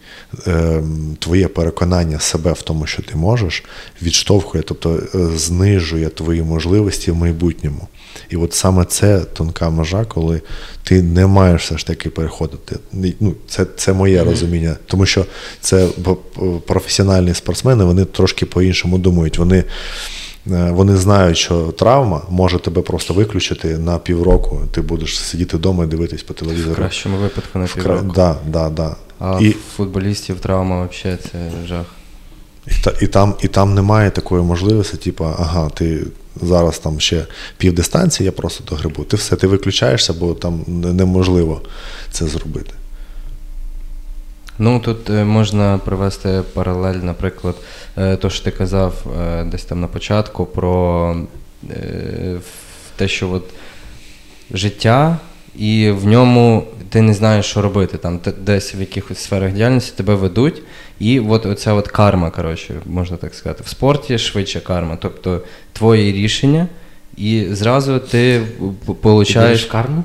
ем, 0.48 1.18
твоє 1.19 1.48
переконання 1.48 2.19
себе 2.19 2.53
в 2.53 2.61
тому, 2.61 2.88
що 2.88 3.02
ти 3.02 3.15
можеш, 3.15 3.64
відштовхує, 4.02 4.64
тобто 4.68 5.02
е, 5.15 5.38
знижує 5.38 6.10
твої 6.10 6.41
можливості 6.41 7.11
в 7.11 7.15
майбутньому. 7.15 7.88
І 8.30 8.36
от 8.36 8.53
саме 8.53 8.86
це 8.86 9.19
тонка 9.19 9.69
межа, 9.69 10.06
коли 10.06 10.41
ти 10.84 11.03
не 11.03 11.27
маєш 11.27 11.64
все 11.64 11.77
ж 11.77 11.88
таки 11.88 12.10
переходити. 12.10 12.76
Ну, 13.19 13.36
це, 13.48 13.65
це 13.76 13.94
моє 13.94 14.23
розуміння, 14.23 14.76
тому 14.88 15.06
що 15.06 15.26
це 15.61 15.88
професіональні 16.68 17.34
спортсмени, 17.34 17.84
вони 17.84 18.06
трошки 18.06 18.45
по-іншому 18.45 18.98
думають. 18.98 19.38
Вони, 19.38 19.64
е, 20.52 20.72
вони 20.72 20.98
знають, 20.98 21.38
що 21.38 21.72
травма 21.72 22.22
може 22.30 22.60
тебе 22.60 22.82
просто 22.82 23.14
виключити 23.14 23.77
на 23.77 23.98
півроку. 23.98 24.61
Ти 24.72 24.82
будеш 24.82 25.19
сидіти 25.19 25.57
вдома 25.57 25.84
і 25.84 25.88
дивитись 25.88 26.23
по 26.23 26.34
телевізору. 26.34 26.73
В 26.73 26.76
кращому 26.76 27.18
випадку 27.18 27.60
на 27.60 27.68
півроку. 27.68 28.11
Да, 28.15 28.36
да, 28.48 28.69
да. 28.69 28.95
А 29.20 29.40
І- 29.42 29.52
футболістів 29.52 30.40
травма 30.40 30.88
взагалі 30.92 31.20
це 31.32 31.68
жах. 31.68 31.86
І, 32.68 32.84
та, 32.84 32.94
і, 33.02 33.08
там, 33.08 33.36
і 33.42 33.48
там 33.48 33.74
немає 33.74 34.12
такої 34.12 34.44
можливості, 34.44 34.98
типу, 34.98 35.26
ага, 35.26 35.70
ти 35.70 36.04
зараз 36.42 36.80
там 36.80 37.00
ще 37.00 37.26
півдистанції, 37.58 38.26
я 38.26 38.32
просто 38.32 38.64
догребу. 38.64 39.04
Ти 39.04 39.18
все, 39.18 39.36
ти 39.36 39.48
виключаєшся, 39.48 40.14
бо 40.14 40.34
там 40.34 40.64
неможливо 40.68 41.62
це 42.12 42.28
зробити. 42.28 42.72
Ну 44.60 44.80
тут 44.80 45.10
е, 45.10 45.26
можна 45.26 45.78
привести 45.78 46.42
паралель, 46.54 46.96
наприклад, 46.96 47.56
е, 47.98 48.16
то, 48.18 48.30
що 48.30 48.44
ти 48.44 48.52
казав 48.52 48.94
е, 49.20 49.44
десь 49.44 49.66
там 49.66 49.82
на 49.82 49.88
початку 49.88 50.46
про 50.46 51.16
те, 52.96 53.08
що 53.08 53.32
от 53.32 53.44
життя, 54.52 55.18
і 55.57 55.91
в 55.91 56.07
ньому 56.07 56.64
ти 56.90 57.02
не 57.02 57.14
знаєш, 57.14 57.45
що 57.45 57.61
робити. 57.61 57.98
Там 57.98 58.19
десь 58.41 58.76
в 58.76 58.80
якихось 58.80 59.18
сферах 59.18 59.52
діяльності 59.52 59.94
тебе 59.98 60.15
ведуть, 60.15 60.61
і 60.99 61.19
от 61.19 61.45
оця 61.45 61.73
от 61.73 61.88
карма, 61.88 62.30
коротше, 62.30 62.73
можна 62.86 63.18
так 63.18 63.36
сказати. 63.36 63.64
В 63.65 63.69
спорті 63.69 64.18
швидше 64.18 64.60
карма, 64.60 64.98
тобто 65.02 65.41
твої 65.73 66.11
рішення, 66.14 66.68
і 67.18 67.48
зразу 67.52 67.99
ти 67.99 68.40
отримуєш. 68.40 68.80
Ти 68.86 68.94
получаєш. 69.02 69.65
карму? 69.65 70.03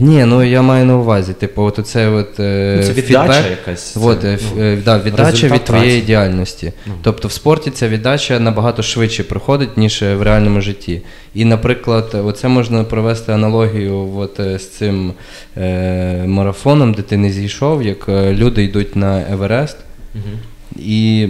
Ні, 0.00 0.24
ну 0.24 0.42
я 0.42 0.62
маю 0.62 0.84
на 0.84 0.96
увазі, 0.96 1.32
типу, 1.32 1.62
от 1.62 1.78
оце 1.78 2.08
от, 2.08 2.40
е, 2.40 2.74
Ну, 2.76 2.82
це 2.82 2.92
віддача 2.92 3.32
фідбек, 3.32 3.50
якась, 3.50 3.96
От, 4.02 4.20
це, 4.20 4.38
ну, 4.56 4.62
е, 4.62 4.78
да, 4.84 4.98
віддача 4.98 5.48
від 5.48 5.64
твоєї 5.64 5.90
праці. 5.90 6.06
діяльності. 6.06 6.72
Ну. 6.86 6.92
Тобто 7.02 7.28
в 7.28 7.32
спорті 7.32 7.70
ця 7.70 7.88
віддача 7.88 8.40
набагато 8.40 8.82
швидше 8.82 9.24
проходить, 9.24 9.76
ніж 9.76 10.02
е, 10.02 10.14
в 10.14 10.22
реальному 10.22 10.60
житті. 10.60 11.02
І, 11.34 11.44
наприклад, 11.44 12.16
оце 12.24 12.48
можна 12.48 12.84
провести 12.84 13.32
аналогію 13.32 14.12
от, 14.16 14.40
е, 14.40 14.58
з 14.58 14.68
цим 14.68 15.12
е, 15.56 16.24
марафоном, 16.26 16.94
де 16.94 17.02
ти 17.02 17.16
не 17.16 17.30
зійшов, 17.30 17.82
як 17.82 18.08
люди 18.08 18.64
йдуть 18.64 18.96
на 18.96 19.20
Еверест. 19.32 19.76
Мгм. 20.14 20.38
І 20.76 21.28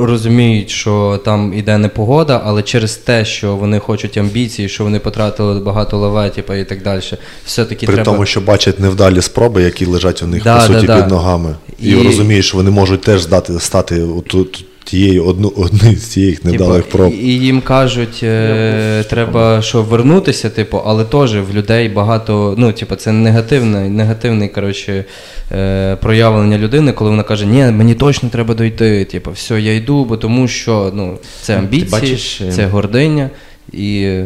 розуміють, 0.00 0.70
що 0.70 1.20
там 1.24 1.54
іде 1.54 1.78
непогода, 1.78 2.42
але 2.44 2.62
через 2.62 2.96
те, 2.96 3.24
що 3.24 3.56
вони 3.56 3.78
хочуть 3.78 4.16
амбіції, 4.16 4.68
що 4.68 4.84
вони 4.84 4.98
потратили 4.98 5.60
багато 5.60 5.98
лаветів 5.98 6.44
і 6.60 6.64
так 6.64 6.82
далі, 6.82 7.00
все-таки 7.44 7.86
При 7.86 7.94
треба. 7.94 8.10
тому, 8.12 8.26
що 8.26 8.40
бачать 8.40 8.80
невдалі 8.80 9.22
спроби, 9.22 9.62
які 9.62 9.86
лежать 9.86 10.22
у 10.22 10.26
них 10.26 10.42
Да, 10.44 10.54
по 10.56 10.60
суті 10.74 10.86
да, 10.86 10.96
да. 10.96 11.02
під 11.02 11.10
ногами. 11.10 11.54
І, 11.80 11.90
І- 11.90 12.02
розуміють, 12.02 12.44
що 12.44 12.56
вони 12.56 12.70
можуть 12.70 13.00
теж 13.00 13.22
здати, 13.22 13.60
стати 13.60 14.02
отут- 14.02 14.64
тією 14.84 15.24
одну, 15.24 15.52
одним 15.56 15.96
з 15.96 16.02
цих 16.02 16.44
невдалих 16.44 16.84
Типу, 16.84 16.98
проб. 16.98 17.12
І, 17.12 17.16
і 17.16 17.38
їм 17.38 17.60
кажуть, 17.60 18.20
е, 18.22 19.04
треба 19.10 19.62
що 19.62 19.82
вернутися, 19.82 20.50
типу, 20.50 20.80
але 20.86 21.04
теж 21.04 21.36
в 21.36 21.54
людей 21.54 21.88
багато, 21.88 22.54
ну, 22.58 22.72
типу, 22.72 22.96
це 22.96 23.12
негативне, 23.12 23.88
негативне 23.88 24.48
коротше, 24.48 25.04
е, 25.52 25.96
проявлення 25.96 26.58
людини, 26.58 26.92
коли 26.92 27.10
вона 27.10 27.22
каже, 27.22 27.46
ні, 27.46 27.64
мені 27.64 27.94
точно 27.94 28.28
треба 28.28 28.54
дойти. 28.54 29.04
Типу, 29.04 29.30
все, 29.30 29.60
я 29.60 29.74
йду, 29.74 30.04
бо 30.04 30.16
тому 30.16 30.48
що 30.48 30.92
ну, 30.94 31.18
це 31.42 31.58
амбіції, 31.58 31.90
бачиш, 31.90 32.40
е, 32.40 32.52
це 32.52 32.66
гординя. 32.66 33.30
І 33.72 34.20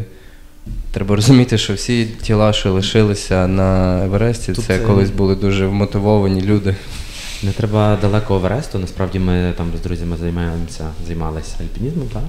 треба 0.93 1.16
розуміти, 1.16 1.59
що 1.59 1.74
всі 1.74 2.06
тіла, 2.22 2.52
що 2.52 2.72
лишилися 2.72 3.47
на 3.47 4.01
Евересті, 4.05 4.52
Тут, 4.52 4.64
це 4.64 4.74
е, 4.74 4.78
колись 4.78 5.10
були 5.10 5.35
дуже 5.35 5.66
вмотивовані 5.66 6.43
люди. 6.43 6.74
Не 7.43 7.52
треба 7.52 7.98
далеко 8.01 8.36
Евересту. 8.36 8.78
Насправді 8.78 9.19
ми 9.19 9.52
там 9.56 9.73
з 9.78 9.81
друзями 9.81 10.16
займаємося, 10.16 10.90
займалися 11.06 11.56
альпінізмом, 11.60 12.09
та? 12.09 12.23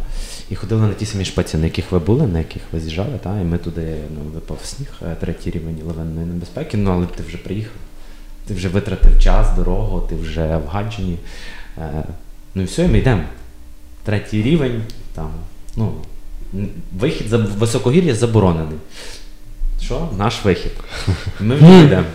і 0.49 0.55
ходили 0.55 0.81
на 0.81 0.93
ті 0.93 1.05
самі 1.05 1.25
шпиці, 1.25 1.57
на 1.57 1.65
яких 1.65 1.91
ви 1.91 1.99
були, 1.99 2.27
на 2.27 2.39
яких 2.39 2.61
ви 2.71 2.79
з'їжджали, 2.79 3.19
та? 3.23 3.39
і 3.39 3.43
ми 3.43 3.57
туди 3.57 3.97
ну, 4.15 4.31
випав 4.33 4.57
сніг, 4.63 4.87
е, 5.01 5.15
третій 5.19 5.51
рівень 5.51 5.77
лавинної 5.87 6.25
небезпеки, 6.27 6.77
ну 6.77 6.91
але 6.91 7.05
ти 7.05 7.23
вже 7.27 7.37
приїхав. 7.37 7.73
Ти 8.47 8.53
вже 8.53 8.67
витратив 8.67 9.19
час, 9.19 9.55
дорогу, 9.55 10.01
ти 10.09 10.15
вже 10.15 10.57
в 10.57 10.67
Гаджині. 10.67 11.17
Е, 11.77 12.03
ну 12.55 12.61
і 12.61 12.65
все, 12.65 12.85
і 12.85 12.87
ми 12.87 12.97
йдемо. 12.97 13.23
Третій 14.03 14.41
рівень, 14.43 14.81
там, 15.13 15.31
ну, 15.75 15.91
вихід 16.99 17.27
за 17.27 17.37
високогір'я 17.37 18.15
заборонений. 18.15 18.77
Що? 19.81 20.09
Наш 20.17 20.45
вихід. 20.45 20.71
Ми 21.39 21.55
вже 21.55 21.79
йдемо. 21.83 22.05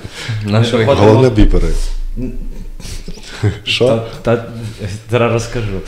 Головне 1.06 1.30
біпери. 1.30 1.68
Що? 3.64 3.86
та, 4.22 4.36
та, 4.36 4.46
зараз 5.10 5.32
розкажу. 5.32 5.80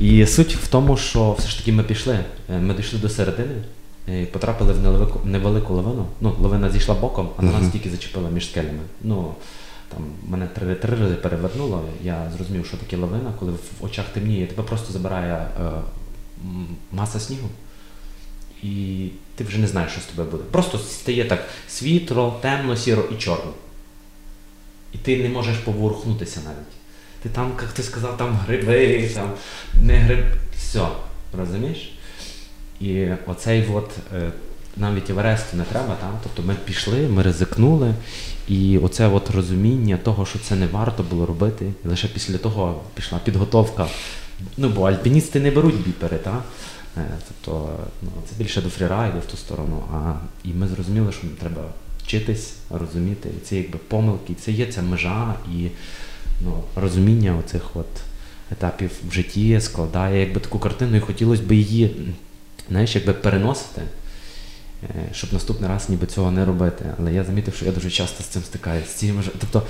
І 0.00 0.26
суть 0.26 0.56
в 0.56 0.68
тому, 0.68 0.96
що 0.96 1.32
все 1.38 1.48
ж 1.48 1.58
таки 1.58 1.72
ми 1.72 1.82
пішли. 1.82 2.18
Е, 2.50 2.58
Ми 2.58 2.74
дійшли 2.74 2.98
до 2.98 3.08
середини 3.08 3.54
і 4.08 4.24
потрапили 4.24 4.72
в 4.72 4.82
невелику, 4.82 5.20
невелику 5.24 5.74
лавину. 5.74 6.06
Ну, 6.20 6.34
лавина 6.40 6.70
зійшла 6.70 6.94
боком, 6.94 7.28
а 7.36 7.42
на 7.42 7.52
нас 7.52 7.72
тільки 7.72 7.90
зачепила 7.90 8.30
між 8.30 8.50
скелями. 8.50 8.80
Ну, 9.02 9.34
там 9.88 10.04
мене 10.28 10.46
три, 10.46 10.74
три 10.74 10.96
рази 10.96 11.14
перевернуло. 11.14 11.82
Я 12.04 12.30
зрозумів, 12.36 12.66
що 12.66 12.76
таке 12.76 12.96
лавина, 12.96 13.32
коли 13.38 13.52
в 13.52 13.84
очах 13.84 14.04
темніє, 14.14 14.46
тебе 14.46 14.62
просто 14.62 14.92
забирає 14.92 15.34
е, 15.34 15.70
маса 16.92 17.20
снігу. 17.20 17.48
І 18.62 19.08
ти 19.34 19.44
вже 19.44 19.58
не 19.58 19.66
знаєш, 19.66 19.92
що 19.92 20.00
з 20.00 20.04
тобою 20.04 20.30
буде. 20.30 20.42
Просто 20.50 20.78
стає 20.78 21.24
так 21.24 21.44
світло, 21.68 22.38
темно, 22.42 22.76
сіро 22.76 23.04
і 23.12 23.14
чорно. 23.14 23.52
І 24.92 24.98
ти 24.98 25.22
не 25.22 25.28
можеш 25.28 25.56
поворухнутися 25.56 26.40
навіть. 26.44 26.78
Ти 27.22 27.28
там, 27.28 27.52
як 27.62 27.72
ти 27.72 27.82
сказав, 27.82 28.16
там 28.16 28.38
гриби, 28.46 29.10
там 29.14 29.30
не 29.82 29.98
гриб. 29.98 30.24
Все, 30.56 30.86
розумієш? 31.38 31.92
І 32.80 33.06
оцей 33.26 33.66
от 33.74 33.90
е, 34.14 34.30
навіть 34.76 35.10
Евересту 35.10 35.56
не 35.56 35.64
треба, 35.64 35.96
там. 36.00 36.18
Тобто 36.22 36.42
ми 36.42 36.56
пішли, 36.64 37.08
ми 37.08 37.22
ризикнули, 37.22 37.94
і 38.48 38.78
оце 38.78 39.08
от 39.08 39.30
розуміння 39.30 39.98
того, 40.02 40.26
що 40.26 40.38
це 40.38 40.56
не 40.56 40.66
варто 40.66 41.02
було 41.02 41.26
робити. 41.26 41.72
І 41.84 41.88
лише 41.88 42.08
після 42.08 42.38
того 42.38 42.80
пішла 42.94 43.18
підготовка. 43.24 43.86
Ну, 44.56 44.68
бо 44.68 44.82
альпіністи 44.82 45.40
не 45.40 45.50
беруть 45.50 45.84
біпери, 45.86 46.16
так? 46.18 46.42
Е, 46.96 47.06
Тобто 47.28 47.70
ну, 48.02 48.08
це 48.28 48.42
більше 48.42 48.62
до 48.62 48.68
фрірайду 48.68 49.18
в 49.18 49.24
ту 49.24 49.36
сторону. 49.36 49.82
А, 49.94 50.14
і 50.44 50.48
ми 50.48 50.68
зрозуміли, 50.68 51.12
що 51.12 51.26
треба 51.40 51.62
вчитись, 52.08 52.54
розуміти. 52.70 53.28
І 53.36 53.46
це 53.46 53.56
якби 53.56 53.78
помилки, 53.88 54.34
це 54.40 54.52
є 54.52 54.66
ця 54.66 54.82
межа 54.82 55.34
і 55.54 55.68
ну, 56.44 56.62
розуміння 56.76 57.36
оцих 57.36 57.76
от 57.76 57.86
етапів 58.52 58.90
в 59.08 59.12
житті 59.12 59.60
складає 59.60 60.20
якби 60.20 60.40
таку 60.40 60.58
картину, 60.58 60.96
і 60.96 61.00
хотілося 61.00 61.42
б 61.42 61.52
її, 61.52 62.14
знаєш, 62.68 62.94
якби 62.94 63.12
переносити, 63.12 63.82
е, 64.82 65.08
щоб 65.12 65.32
наступний 65.32 65.70
раз 65.70 65.88
ніби 65.88 66.06
цього 66.06 66.30
не 66.30 66.44
робити. 66.44 66.84
Але 66.98 67.14
я 67.14 67.24
замітив, 67.24 67.54
що 67.54 67.66
я 67.66 67.72
дуже 67.72 67.90
часто 67.90 68.22
з 68.22 68.26
цим 68.26 68.42
стикаюся. 68.42 68.88
З 68.88 68.94
цією 68.94 69.16
межою. 69.16 69.36
Тобто 69.40 69.62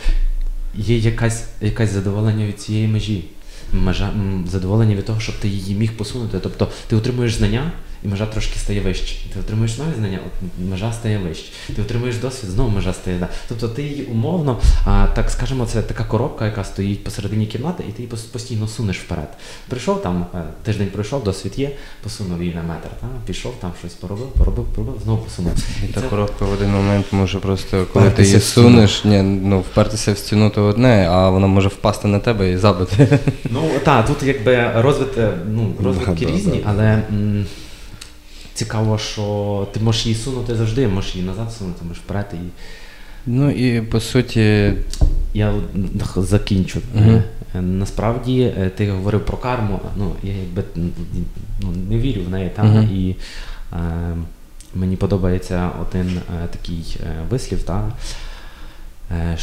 є 0.74 0.96
якась, 0.96 1.44
якась 1.60 1.90
задоволення 1.90 2.46
від 2.46 2.60
цієї 2.60 2.88
межі. 2.88 3.24
Межа, 3.72 4.12
задоволення 4.46 4.94
від 4.94 5.04
того, 5.04 5.20
щоб 5.20 5.34
ти 5.38 5.48
її 5.48 5.74
міг 5.74 5.96
посунути. 5.96 6.38
Тобто 6.42 6.68
ти 6.88 6.96
отримуєш 6.96 7.34
знання, 7.34 7.72
і 8.04 8.08
межа 8.08 8.26
трошки 8.26 8.58
стає 8.58 8.80
вище. 8.80 9.16
Ти 9.34 9.40
отримуєш 9.40 9.78
нові 9.78 9.88
знання, 9.98 10.18
от 10.26 10.66
межа 10.70 10.92
стає 10.92 11.18
вище. 11.18 11.52
Ти 11.76 11.82
отримуєш 11.82 12.16
досвід, 12.16 12.50
знову 12.50 12.70
межа 12.70 12.92
стає. 12.92 13.18
Да. 13.18 13.28
Тобто 13.48 13.68
ти 13.68 13.82
її 13.82 14.02
умовно, 14.02 14.58
а, 14.86 15.06
так 15.14 15.30
скажемо, 15.30 15.66
це 15.66 15.82
така 15.82 16.04
коробка, 16.04 16.46
яка 16.46 16.64
стоїть 16.64 17.04
посередині 17.04 17.46
кімнати, 17.46 17.84
і 17.88 17.92
ти 17.92 18.02
її 18.02 18.14
постійно 18.32 18.68
сунеш 18.68 18.98
вперед. 18.98 19.28
Прийшов 19.68 20.02
там, 20.02 20.26
е, 20.34 20.38
тиждень 20.62 20.88
пройшов, 20.92 21.24
досвід 21.24 21.52
є, 21.56 21.70
посунув 22.02 22.42
її 22.42 22.54
на 22.54 22.62
метр. 22.62 22.88
Та? 23.00 23.06
Пішов 23.26 23.54
там 23.60 23.72
щось 23.80 23.92
поробив, 23.94 24.26
поробив, 24.28 24.64
поробив, 24.64 25.00
знову 25.04 25.22
посунув. 25.22 25.52
І 25.84 25.92
та 25.92 26.00
це- 26.00 26.06
коробка 26.08 26.44
в 26.44 26.52
один 26.52 26.70
момент 26.70 27.06
може 27.12 27.38
просто, 27.38 27.86
коли 27.92 28.10
ти 28.10 28.22
її 28.22 28.40
сунеш, 28.40 29.04
ні, 29.04 29.22
ну 29.22 29.60
впертися 29.60 30.12
в 30.12 30.18
стіну 30.18 30.50
то 30.50 30.64
одне, 30.64 31.08
а 31.10 31.30
вона 31.30 31.46
може 31.46 31.68
впасти 31.68 32.08
на 32.08 32.18
тебе 32.18 32.50
і 32.52 32.56
забити. 32.56 33.18
Ну 33.50 33.60
так, 33.84 34.06
тут 34.06 34.22
якби 34.22 34.70
розвитки, 34.76 35.28
ну, 35.50 35.72
розвитки 35.84 36.24
Да, 36.24 36.30
да, 36.30 36.36
різні, 36.36 36.58
да. 36.64 36.70
але 36.70 36.84
м, 37.10 37.46
цікаво, 38.58 38.98
що 38.98 39.66
ти 39.72 39.80
можеш 39.80 40.06
її 40.06 40.18
сунути 40.18 40.56
завжди, 40.56 40.88
можеш 40.88 41.14
її 41.14 41.26
назад 41.26 41.52
сунути, 41.52 41.84
можеш 41.84 42.02
вперед 42.02 42.26
і. 42.34 42.36
Ну 43.26 43.50
і 43.50 43.80
по 43.82 44.00
суті, 44.00 44.72
Я 45.34 45.54
закінчу. 46.16 46.80
Е, 46.96 47.22
Насправді 47.60 48.40
е, 48.42 48.70
ти 48.76 48.90
говорив 48.90 49.24
про 49.24 49.36
карму. 49.36 49.80
Ну, 49.96 50.12
я 50.22 50.32
якби 50.32 50.62
ну, 51.60 51.70
не 51.90 51.98
вірю 51.98 52.20
в 52.26 52.30
неї, 52.30 52.50
там, 52.56 52.66
Мгм. 52.66 52.84
і 52.96 53.16
е, 53.72 53.76
мені 54.74 54.96
подобається 54.96 55.70
один 55.82 56.08
е, 56.16 56.48
такий 56.50 56.96
е, 57.00 57.22
вислів, 57.30 57.62
та, 57.62 57.92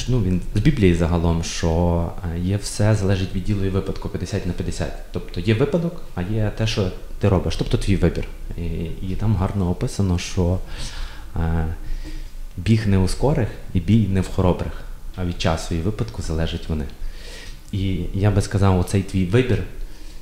ну, 0.09 0.21
він 0.21 0.41
з 0.55 0.59
Біблії 0.59 0.95
загалом, 0.95 1.43
що 1.43 2.11
є 2.41 2.57
все 2.57 2.95
залежить 2.95 3.35
від 3.35 3.43
ділу 3.43 3.65
і 3.65 3.69
випадку 3.69 4.09
50 4.09 4.45
на 4.45 4.53
50. 4.53 4.87
Тобто 5.11 5.39
є 5.39 5.53
випадок, 5.53 6.01
а 6.15 6.21
є 6.21 6.51
те, 6.57 6.67
що 6.67 6.91
ти 7.25 7.29
робиш, 7.29 7.55
тобто 7.55 7.77
твій 7.77 7.95
вибір. 7.95 8.27
І, 8.57 8.61
і 9.09 9.15
там 9.19 9.35
гарно 9.35 9.69
описано, 9.69 10.17
що 10.17 10.59
е, 11.35 11.67
біг 12.57 12.87
не 12.87 12.97
у 12.97 13.07
скорих 13.07 13.49
і 13.73 13.79
бій 13.79 14.07
не 14.07 14.21
в 14.21 14.27
хоробрих, 14.27 14.83
а 15.15 15.25
від 15.25 15.41
часу 15.41 15.75
і 15.75 15.81
випадку 15.81 16.21
залежать 16.21 16.69
вони. 16.69 16.85
І 17.71 18.05
я 18.13 18.31
би 18.31 18.41
сказав, 18.41 18.79
оцей 18.79 19.03
твій 19.03 19.25
вибір 19.25 19.63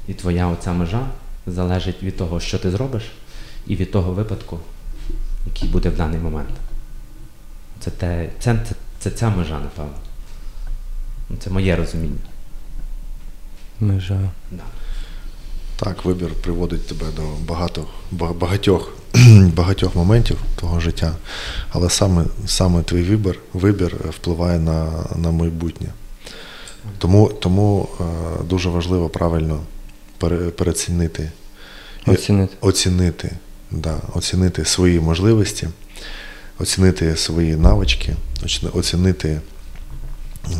і 0.07 0.13
твоя 0.13 0.47
оця 0.47 0.73
межа 0.73 1.07
залежить 1.47 2.03
від 2.03 2.17
того, 2.17 2.39
що 2.39 2.59
ти 2.59 2.71
зробиш, 2.71 3.03
і 3.67 3.75
від 3.75 3.91
того 3.91 4.11
випадку, 4.11 4.59
який 5.45 5.69
буде 5.69 5.89
в 5.89 5.97
даний 5.97 6.19
момент. 6.19 6.55
Це, 7.79 7.91
те, 7.91 8.29
це, 8.39 8.59
це, 8.69 8.75
це 8.99 9.11
ця 9.11 9.29
межа, 9.29 9.59
напевно. 9.59 9.97
Це 11.39 11.49
моє 11.49 11.75
розуміння. 11.75 12.29
Межа. 13.79 14.19
Да. 14.51 14.63
Так, 15.83 16.05
вибір 16.05 16.29
приводить 16.41 16.87
тебе 16.87 17.05
до 17.15 17.21
багато, 17.47 17.85
багатьох, 18.11 18.93
багатьох 19.55 19.95
моментів 19.95 20.37
твого 20.55 20.79
життя, 20.79 21.15
але 21.69 21.89
саме, 21.89 22.25
саме 22.45 22.83
твій 22.83 23.03
вибір, 23.03 23.39
вибір 23.53 23.95
впливає 24.09 24.59
на, 24.59 24.91
на 25.15 25.31
майбутнє. 25.31 25.87
Тому, 26.97 27.31
тому 27.39 27.89
е, 27.99 28.03
дуже 28.43 28.69
важливо 28.69 29.09
правильно 29.09 29.59
пере, 30.17 30.37
перецінити, 30.37 31.31
Оцінити. 32.07 32.57
оцінити, 32.61 33.31
да, 33.71 33.97
оцінити 34.13 34.65
свої 34.65 34.99
можливості, 34.99 35.67
оцінити 36.59 37.17
свої 37.17 37.55
навички, 37.55 38.15
оцінити 38.73 39.41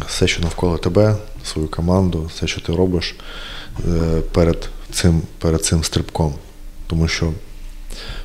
все, 0.07 0.27
що 0.27 0.41
навколо 0.41 0.77
тебе, 0.77 1.15
свою 1.45 1.67
команду, 1.67 2.29
все, 2.35 2.47
що 2.47 2.61
ти 2.61 2.75
робиш 2.75 3.15
е, 3.87 4.21
перед 4.31 4.69
цим, 4.93 5.21
перед 5.39 5.65
цим 5.65 5.83
стрибком. 5.83 6.33
Тому 6.87 7.07
що, 7.07 7.31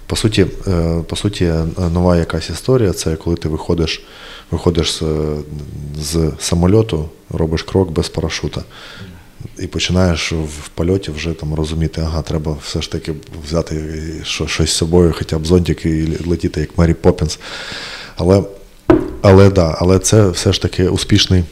по 0.06 0.16
суті, 0.16 0.46
е, 0.66 1.02
по 1.08 1.16
суті, 1.16 1.44
е, 1.44 1.66
нова 1.92 2.16
якась 2.16 2.50
історія 2.50 2.92
це 2.92 3.16
коли 3.16 3.36
ти 3.36 3.48
виходиш, 3.48 4.02
виходиш 4.50 4.90
з, 4.90 5.02
з 6.00 6.32
самольоту, 6.38 7.08
робиш 7.30 7.62
крок 7.62 7.90
без 7.90 8.08
парашута. 8.08 8.62
І 9.58 9.66
починаєш 9.66 10.32
в 10.32 10.68
польоті 10.68 11.10
вже 11.10 11.32
там 11.32 11.54
розуміти, 11.54 12.00
ага, 12.04 12.22
треба 12.22 12.56
все 12.62 12.82
ж 12.82 12.92
таки 12.92 13.14
взяти 13.46 14.04
щось 14.24 14.70
з 14.70 14.76
собою, 14.76 15.14
хоча 15.18 15.38
б 15.38 15.46
зонтик 15.46 15.86
і 15.86 16.18
летіти 16.26 16.60
як 16.60 16.78
Мері 16.78 16.94
Поппінс. 16.94 17.38
Але, 18.16 18.42
але, 19.22 19.50
да, 19.50 19.76
але 19.80 19.98
це 19.98 20.28
все 20.28 20.52
ж 20.52 20.62
таки 20.62 20.88
успішний, 20.88 21.44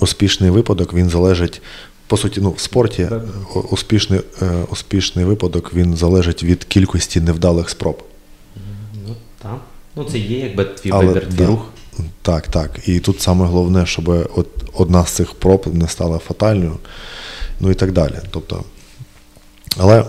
успішний 0.00 0.50
випадок, 0.50 0.94
він 0.94 1.08
залежить. 1.08 1.62
По 2.10 2.16
суті, 2.16 2.40
ну, 2.40 2.50
в 2.50 2.60
спорті 2.60 3.08
успішний, 3.70 4.20
е, 4.42 4.64
успішний 4.70 5.24
випадок 5.24 5.74
він 5.74 5.96
залежить 5.96 6.42
від 6.42 6.64
кількості 6.64 7.20
невдалих 7.20 7.70
спроб. 7.70 8.02
Ну, 9.08 9.14
так. 9.42 9.60
Ну, 9.96 10.04
це 10.04 10.18
є 10.18 10.38
якби 10.38 10.64
твій 10.64 10.90
Але, 10.92 11.06
вибір, 11.06 11.28
твій 11.28 11.36
да. 11.36 11.46
рух. 11.46 11.70
Так, 12.22 12.48
так. 12.48 12.88
І 12.88 13.00
тут 13.00 13.20
саме 13.20 13.46
головне, 13.46 13.86
щоб 13.86 14.08
от 14.36 14.46
одна 14.74 15.06
з 15.06 15.10
цих 15.10 15.34
проб 15.34 15.74
не 15.74 15.88
стала 15.88 16.18
фатальною, 16.18 16.76
ну 17.60 17.70
і 17.70 17.74
так 17.74 17.92
далі. 17.92 18.14
Тобто, 18.30 18.64
але 19.76 20.04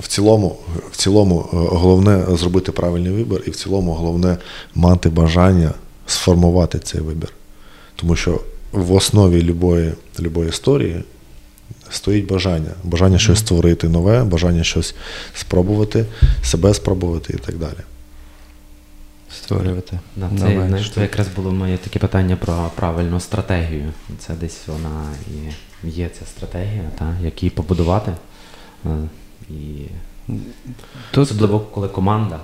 в 0.00 0.08
цілому, 0.08 0.56
в 0.90 0.96
цілому 0.96 1.48
е, 1.52 1.56
головне 1.56 2.26
зробити 2.36 2.72
правильний 2.72 3.12
вибір, 3.12 3.42
і 3.46 3.50
в 3.50 3.56
цілому 3.56 3.92
головне 3.92 4.36
мати 4.74 5.08
бажання 5.08 5.72
сформувати 6.06 6.78
цей 6.78 7.00
вибір. 7.00 7.32
Тому 7.96 8.16
що 8.16 8.40
в 8.72 8.92
основі 8.92 9.42
любої, 9.42 9.92
любої 10.20 10.48
історії 10.48 11.02
стоїть 11.90 12.26
бажання. 12.26 12.70
Бажання 12.84 13.18
щось 13.18 13.38
створити 13.38 13.88
нове, 13.88 14.24
бажання 14.24 14.64
щось 14.64 14.94
спробувати, 15.34 16.04
себе 16.42 16.74
спробувати 16.74 17.32
і 17.32 17.36
так 17.36 17.56
далі. 17.56 17.78
Створювати. 19.36 19.98
Да, 20.16 20.28
це, 20.38 20.44
нове 20.44 20.66
знаєш, 20.68 20.86
щось. 20.86 20.94
це 20.94 21.00
якраз 21.00 21.28
було 21.36 21.52
моє 21.52 21.76
таке 21.76 21.98
питання 21.98 22.36
про 22.36 22.70
правильну 22.74 23.20
стратегію. 23.20 23.92
Це 24.18 24.34
десь 24.34 24.60
вона 24.66 25.04
і 25.28 25.88
є 25.88 26.08
ця 26.18 26.26
стратегія, 26.26 26.90
та, 26.98 27.16
як 27.22 27.42
її 27.42 27.50
побудувати. 27.50 28.12
Е, 28.86 28.88
І 29.50 29.86
Тут 31.10 31.22
особливо, 31.22 31.60
коли 31.60 31.88
команда. 31.88 32.40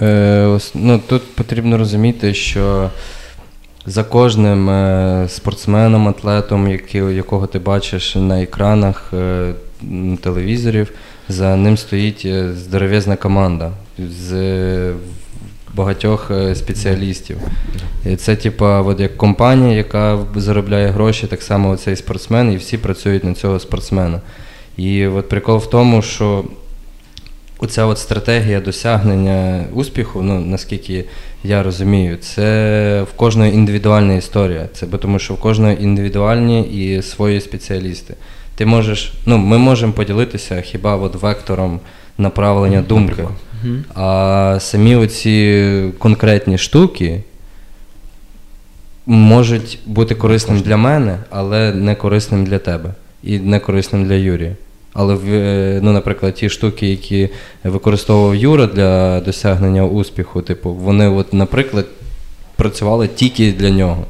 Е, 0.00 0.58
ну, 0.74 1.00
тут 1.06 1.34
потрібно 1.34 1.78
розуміти, 1.78 2.34
що 2.34 2.90
за 3.86 4.04
кожним 4.04 4.70
е, 4.70 5.26
спортсменом, 5.28 6.08
атлетом, 6.08 6.78
якого 6.94 7.46
ти 7.46 7.58
бачиш 7.58 8.14
на 8.14 8.42
екранах 8.42 9.10
е, 9.14 9.52
телевізорів, 10.20 10.92
за 11.28 11.56
ним 11.56 11.76
стоїть 11.76 12.22
е, 12.24 12.52
здоровезна 12.52 13.16
команда 13.16 13.70
з 13.98 14.92
багатьох 15.74 16.30
спеціалістів. 16.54 17.36
І 18.06 18.16
це, 18.16 18.36
типа, 18.36 18.82
от 18.82 19.00
як 19.00 19.16
компанія, 19.16 19.76
яка 19.76 20.18
заробляє 20.36 20.88
гроші, 20.88 21.26
так 21.26 21.42
само 21.42 21.76
цей 21.76 21.96
спортсмен, 21.96 22.52
і 22.52 22.56
всі 22.56 22.78
працюють 22.78 23.24
на 23.24 23.34
цього 23.34 23.58
спортсмена. 23.58 24.20
І 24.76 25.06
от 25.06 25.28
прикол 25.28 25.56
в 25.56 25.70
тому, 25.70 26.02
що 26.02 26.44
оця 27.58 27.84
от 27.84 27.98
стратегія 27.98 28.60
досягнення 28.60 29.64
успіху, 29.74 30.22
ну 30.22 30.40
наскільки 30.40 31.04
я 31.44 31.62
розумію, 31.62 32.16
це 32.16 33.02
в 33.02 33.12
кожної 33.12 33.54
індивідуальна 33.54 34.14
історія. 34.14 34.68
Це 34.72 34.86
тому, 34.86 35.18
що 35.18 35.34
в 35.34 35.40
кожної 35.40 35.82
індивідуальні 35.82 36.62
і 36.62 37.02
свої 37.02 37.40
спеціалісти. 37.40 38.14
Ти 38.54 38.66
можеш, 38.66 39.12
ну 39.26 39.38
ми 39.38 39.58
можемо 39.58 39.92
поділитися 39.92 40.60
хіба 40.60 40.96
от 40.96 41.14
вектором 41.14 41.80
направлення 42.18 42.82
думки. 42.82 43.24
А 43.94 44.56
самі 44.60 44.96
оці 44.96 45.92
конкретні 45.98 46.58
штуки 46.58 47.22
можуть 49.06 49.78
бути 49.86 50.14
корисним 50.14 50.60
для 50.60 50.76
мене, 50.76 51.18
але 51.30 51.72
не 51.72 51.94
корисним 51.94 52.44
для 52.44 52.58
тебе. 52.58 52.94
І 53.22 53.38
не 53.38 53.60
корисним 53.60 54.04
для 54.04 54.14
Юрія. 54.14 54.56
Але, 54.92 55.14
в- 55.14 55.32
е, 55.32 55.80
ну, 55.82 55.92
наприклад, 55.92 56.34
ті 56.34 56.48
штуки, 56.48 56.90
які 56.90 57.28
використовував 57.64 58.34
Юра 58.34 58.66
для 58.66 59.20
досягнення 59.20 59.84
успіху, 59.84 60.42
типу, 60.42 60.70
вони, 60.74 61.08
от, 61.08 61.32
наприклад, 61.32 61.86
працювали 62.56 63.08
тільки 63.08 63.52
для 63.52 63.70
нього. 63.70 64.04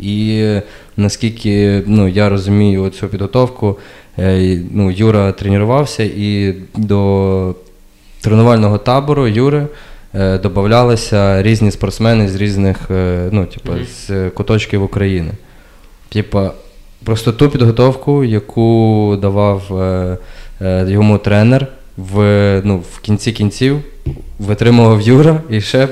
І 0.00 0.38
е, 0.42 0.62
наскільки 0.96 1.82
ну, 1.86 2.08
я 2.08 2.28
розумію 2.28 2.90
цю 2.90 3.08
підготовку, 3.08 3.78
е, 4.18 4.58
ну, 4.72 4.90
Юра 4.90 5.32
тренувався 5.32 6.02
і 6.02 6.54
до 6.76 7.54
тренувального 8.20 8.78
табору 8.78 9.26
Юри 9.28 9.66
додавалися 10.14 11.42
різні 11.42 11.70
спортсмени 11.70 12.28
з 12.28 12.34
різних 12.34 12.76
ну, 13.30 13.46
типу, 13.46 13.72
з 14.06 14.30
куточків 14.30 14.82
України. 14.82 15.30
Типа, 16.08 16.52
просто 17.04 17.32
ту 17.32 17.50
підготовку, 17.50 18.24
яку 18.24 19.18
давав 19.22 19.78
е, 19.80 20.18
е, 20.60 20.86
йому 20.90 21.18
тренер, 21.18 21.66
в, 21.96 22.62
ну, 22.64 22.82
в 22.92 23.00
кінці 23.00 23.32
кінців 23.32 23.80
витримував 24.38 25.00
Юра 25.00 25.42
і 25.50 25.60
ще 25.60 25.88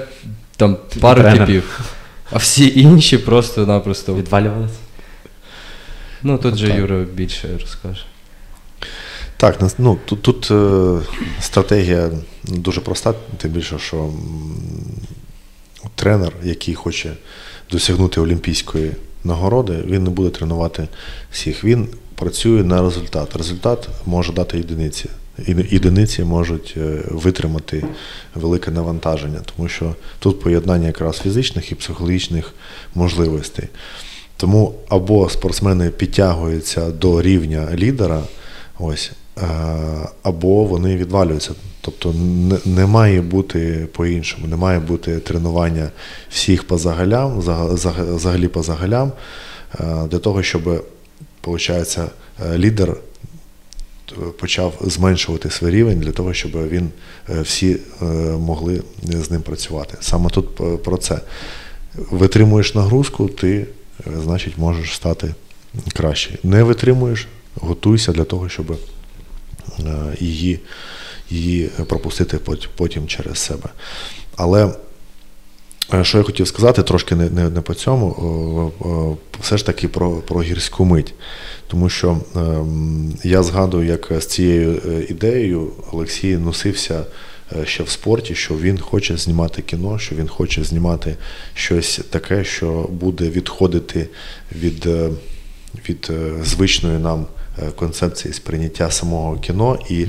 там 0.56 0.76
пару 1.00 1.20
Тренер. 1.22 1.46
типів. 1.46 1.80
А 2.30 2.36
всі 2.36 2.80
інші 2.80 3.18
просто-напросто. 3.18 4.14
Відвалювалися? 4.14 4.74
Ну 6.22 6.38
тут 6.38 6.56
же 6.56 6.68
Так. 6.68 6.78
Юра 6.78 7.04
більше 7.14 7.48
розкаже. 7.60 8.04
Так, 9.36 9.58
ну, 9.78 9.98
тут, 10.04 10.22
тут 10.22 10.50
е, 10.50 10.98
стратегія 11.40 12.10
дуже 12.44 12.80
проста, 12.80 13.14
тим 13.36 13.50
більше, 13.50 13.78
що 13.78 13.96
м, 13.96 14.14
тренер, 15.94 16.32
який 16.42 16.74
хоче 16.74 17.12
досягнути 17.70 18.20
олімпійської 18.20 18.92
нагороди, 19.26 19.84
він 19.86 20.04
не 20.04 20.10
буде 20.10 20.30
тренувати 20.30 20.88
всіх. 21.30 21.64
Він 21.64 21.88
працює 22.14 22.64
на 22.64 22.82
результат. 22.82 23.36
Результат 23.36 23.88
може 24.06 24.32
дати 24.32 24.56
єдиниці. 24.56 25.08
Єдиниці 25.70 26.24
можуть 26.24 26.74
е, 26.76 27.02
витримати 27.10 27.84
велике 28.34 28.70
навантаження, 28.70 29.40
тому 29.56 29.68
що 29.68 29.94
тут 30.18 30.40
поєднання 30.40 30.86
якраз 30.86 31.18
фізичних 31.18 31.72
і 31.72 31.74
психологічних 31.74 32.54
можливостей. 32.94 33.68
Тому 34.36 34.74
або 34.88 35.28
спортсмени 35.28 35.90
підтягуються 35.90 36.90
до 36.90 37.22
рівня 37.22 37.68
лідера, 37.74 38.22
ось, 38.78 39.12
або 40.22 40.64
вони 40.64 40.96
відвалюються. 40.96 41.52
Тобто 41.80 42.12
не, 42.12 42.58
не 42.64 42.86
має 42.86 43.20
бути 43.20 43.88
по-іншому, 43.92 44.46
не 44.46 44.56
має 44.56 44.78
бути 44.80 45.18
тренування 45.18 45.90
всіх 46.30 46.66
по 46.66 46.78
загалям, 46.78 47.40
зага- 47.40 47.76
зага- 47.76 48.14
взагалі 48.16 48.48
по 48.48 48.62
загалям, 48.62 49.12
е, 49.80 49.84
для 50.10 50.18
того, 50.18 50.42
щоб, 50.42 50.62
виходить, 51.46 51.98
лідер 52.54 52.90
е, 52.90 54.14
почав 54.40 54.74
зменшувати 54.80 55.50
свій 55.50 55.70
рівень 55.70 56.00
для 56.00 56.12
того, 56.12 56.34
щоб 56.34 56.68
він 56.68 56.88
е, 57.30 57.40
всі 57.40 57.76
е, 58.02 58.04
могли 58.38 58.82
з 59.02 59.30
ним 59.30 59.42
працювати. 59.42 59.96
Саме 60.00 60.30
тут 60.30 60.60
е, 60.60 60.76
про 60.76 60.96
це. 60.96 61.20
Витримуєш 62.10 62.74
нагрузку, 62.74 63.28
ти, 63.28 63.66
е, 64.06 64.10
значить, 64.24 64.58
можеш 64.58 64.94
стати 64.94 65.34
краще. 65.94 66.38
Не 66.42 66.62
витримуєш, 66.62 67.26
готуйся 67.60 68.12
для 68.12 68.24
того, 68.24 68.48
щоб 68.48 68.72
е, 68.72 68.74
її, 70.20 70.60
її 71.30 71.70
пропустити 71.88 72.38
потім 72.76 73.06
через 73.06 73.38
себе. 73.38 73.68
Але 74.36 74.74
е, 75.94 76.04
що 76.04 76.18
я 76.18 76.24
хотів 76.24 76.48
сказати, 76.48 76.82
трошки 76.82 77.14
не, 77.14 77.30
не, 77.30 77.50
не 77.50 77.60
по 77.60 77.74
цьому, 77.74 78.72
все 79.40 79.56
ж 79.58 79.66
таки 79.66 79.88
про, 79.88 80.10
про 80.10 80.42
гірську 80.42 80.84
мить. 80.84 81.14
Тому 81.68 81.88
що 81.88 82.18
ем, 82.36 83.12
я 83.24 83.42
згадую, 83.42 83.86
як 83.86 84.12
з 84.20 84.26
цією 84.26 84.82
е, 84.86 85.06
ідеєю 85.08 85.72
Олексій 85.92 86.36
носився 86.36 87.04
е, 87.56 87.66
ще 87.66 87.82
в 87.82 87.88
спорті, 87.88 88.34
що 88.34 88.54
він 88.54 88.78
хоче 88.78 89.16
знімати 89.16 89.62
кіно, 89.62 89.98
що 89.98 90.14
він 90.14 90.28
хоче 90.28 90.64
знімати 90.64 91.16
щось 91.54 92.00
таке, 92.10 92.44
що 92.44 92.88
буде 92.90 93.30
відходити 93.30 94.08
від, 94.56 94.86
е, 94.86 95.10
від 95.88 96.08
е, 96.10 96.44
звичної 96.44 96.98
нам 96.98 97.20
е, 97.20 97.35
концепції 97.76 98.34
сприйняття 98.34 98.90
самого 98.90 99.38
кіно 99.38 99.78
і 99.90 100.06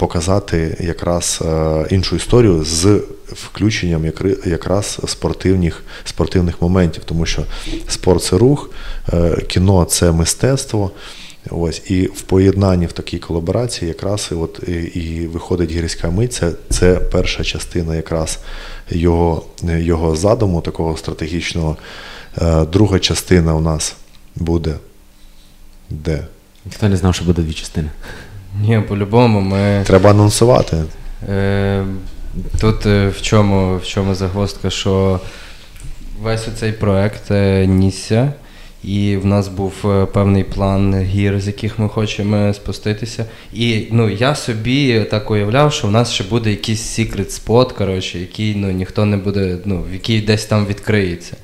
показати 0.00 0.76
якраз 0.80 1.42
е, 1.44 1.86
іншу 1.90 2.16
історію 2.16 2.64
з 2.64 3.02
включенням 3.28 4.04
якраз 4.46 4.98
спортивних, 5.06 5.82
спортивних 6.04 6.62
моментів, 6.62 7.02
тому 7.04 7.26
що 7.26 7.44
спорт 7.88 8.22
це 8.24 8.38
рух, 8.38 8.70
е, 9.12 9.40
кіно 9.48 9.84
це 9.84 10.12
мистецтво. 10.12 10.90
Ось 11.50 11.82
і 11.90 12.06
в 12.06 12.20
поєднанні 12.20 12.86
в 12.86 12.92
такій 12.92 13.18
колаборації 13.18 13.88
якраз 13.88 14.28
і 14.32 14.34
от 14.34 14.60
і, 14.94 15.26
виходить 15.32 15.70
гірська 15.70 16.10
мить. 16.10 16.32
Це, 16.32 16.52
це 16.70 16.94
перша 16.94 17.44
частина 17.44 17.96
якраз 17.96 18.38
його, 18.90 19.44
його 19.62 20.16
задуму, 20.16 20.60
такого 20.60 20.96
стратегічного. 20.96 21.76
Е, 22.42 22.64
Друга 22.64 22.98
частина 22.98 23.54
у 23.54 23.60
нас 23.60 23.94
буде 24.36 24.74
де? 25.90 26.26
Ніхто 26.66 26.88
не 26.88 26.96
знав, 26.96 27.14
що 27.14 27.24
буде 27.24 27.42
дві 27.42 27.52
частини. 27.52 27.88
Ні, 28.60 28.82
по-любому 28.88 29.40
ми. 29.40 29.82
Треба 29.86 30.10
анонсувати. 30.10 30.84
Е, 31.28 31.84
тут 32.60 32.86
е, 32.86 33.08
в 33.08 33.22
чому, 33.22 33.76
в 33.76 33.86
чому 33.86 34.14
загвоздка, 34.14 34.70
що 34.70 35.20
весь 36.22 36.48
оцей 36.48 36.72
проект 36.72 37.30
е, 37.30 37.66
нісся, 37.66 38.32
і 38.84 39.16
в 39.16 39.26
нас 39.26 39.48
був 39.48 39.74
е, 39.84 40.06
певний 40.06 40.44
план 40.44 41.02
гір, 41.02 41.40
з 41.40 41.46
яких 41.46 41.78
ми 41.78 41.88
хочемо 41.88 42.54
спуститися. 42.54 43.24
І 43.52 43.86
ну, 43.90 44.08
я 44.10 44.34
собі 44.34 45.06
так 45.10 45.30
уявляв, 45.30 45.72
що 45.72 45.88
в 45.88 45.90
нас 45.90 46.12
ще 46.12 46.24
буде 46.24 46.50
якийсь 46.50 46.82
секрет 46.82 47.32
спот, 47.32 47.72
коротше, 47.72 48.18
який 48.18 48.54
ну, 48.54 48.70
ніхто 48.70 49.04
не 49.04 49.16
буде, 49.16 49.58
ну, 49.64 49.84
який 49.92 50.20
десь 50.20 50.44
там 50.44 50.66
відкриється. 50.66 51.36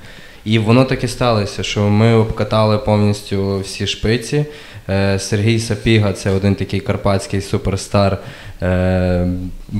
І 0.45 0.59
воно 0.59 0.85
так 0.85 1.05
і 1.05 1.09
сталося, 1.09 1.63
що 1.63 1.81
ми 1.81 2.15
обкатали 2.15 2.79
повністю 2.79 3.61
всі 3.61 3.87
шпиці. 3.87 4.45
Е, 4.89 5.19
Сергій 5.19 5.59
Сапіга, 5.59 6.13
це 6.13 6.31
один 6.31 6.55
такий 6.55 6.81
карпатський 6.81 7.41
суперстар, 7.41 8.19
е, 8.63 9.29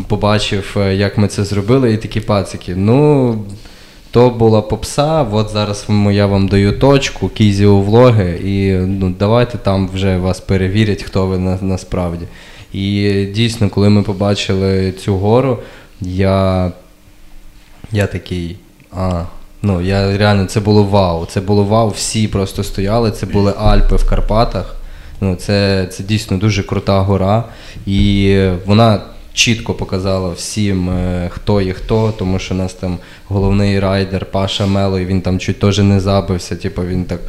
побачив, 0.09 0.77
е, 0.77 0.95
як 0.95 1.19
ми 1.19 1.29
це 1.29 1.45
зробили, 1.45 1.93
і 1.93 1.97
такі 1.97 2.21
пацики. 2.21 2.75
Ну, 2.77 3.39
то 4.11 4.31
була 4.31 4.63
попса, 4.63 5.23
от 5.23 5.51
зараз 5.51 5.87
я 6.11 6.27
вам 6.27 6.49
даю 6.49 6.79
точку, 6.79 7.29
кізі 7.29 7.67
у 7.67 7.83
влоги, 7.83 8.41
і 8.45 8.73
ну, 8.73 9.15
давайте 9.19 9.59
там 9.59 9.89
вже 9.95 10.17
вас 10.17 10.41
перевірять, 10.41 11.03
хто 11.03 11.27
ви 11.27 11.39
на, 11.39 11.59
насправді. 11.63 12.25
І 12.73 13.25
дійсно, 13.35 13.69
коли 13.69 13.89
ми 13.89 14.03
побачили 14.03 14.93
цю 14.93 15.17
гору, 15.17 15.59
я, 16.01 16.73
я 17.93 18.07
такий. 18.07 18.57
А, 18.93 19.23
ну, 19.63 19.81
я 19.81 20.19
реально, 20.19 20.47
це 20.47 20.61
було 20.61 20.83
вау. 20.83 21.27
Це 21.27 21.41
було 21.41 21.65
вау. 21.65 21.89
Всі 21.89 22.29
просто 22.29 22.65
стояли. 22.65 23.11
Це 23.11 23.27
були 23.27 23.55
Альпи 23.59 23.97
в 23.97 24.09
Карпатах. 24.09 24.77
Ну, 25.21 25.37
це, 25.37 25.87
це 25.93 26.03
дійсно 26.03 26.37
дуже 26.37 26.63
крута 26.63 27.01
гора. 27.01 27.45
І 27.87 28.39
вона 28.67 29.01
чітко 29.37 29.75
показала 29.75 30.31
всім, 30.31 30.91
е, 30.91 31.31
хто 31.33 31.61
є 31.61 31.73
хто, 31.73 32.15
тому 32.19 32.39
що 32.39 32.55
у 32.55 32.57
нас 32.57 32.75
там 32.75 32.99
головний 33.29 33.81
райдер 33.81 34.25
Паша 34.25 34.67
Мело, 34.67 35.01
і 35.01 35.07
він 35.07 35.21
там 35.21 35.39
чуть 35.39 35.59
теж 35.59 35.79
не 35.79 36.01
забився. 36.01 36.57
Типу 36.57 36.83
він 36.83 37.05
так 37.05 37.21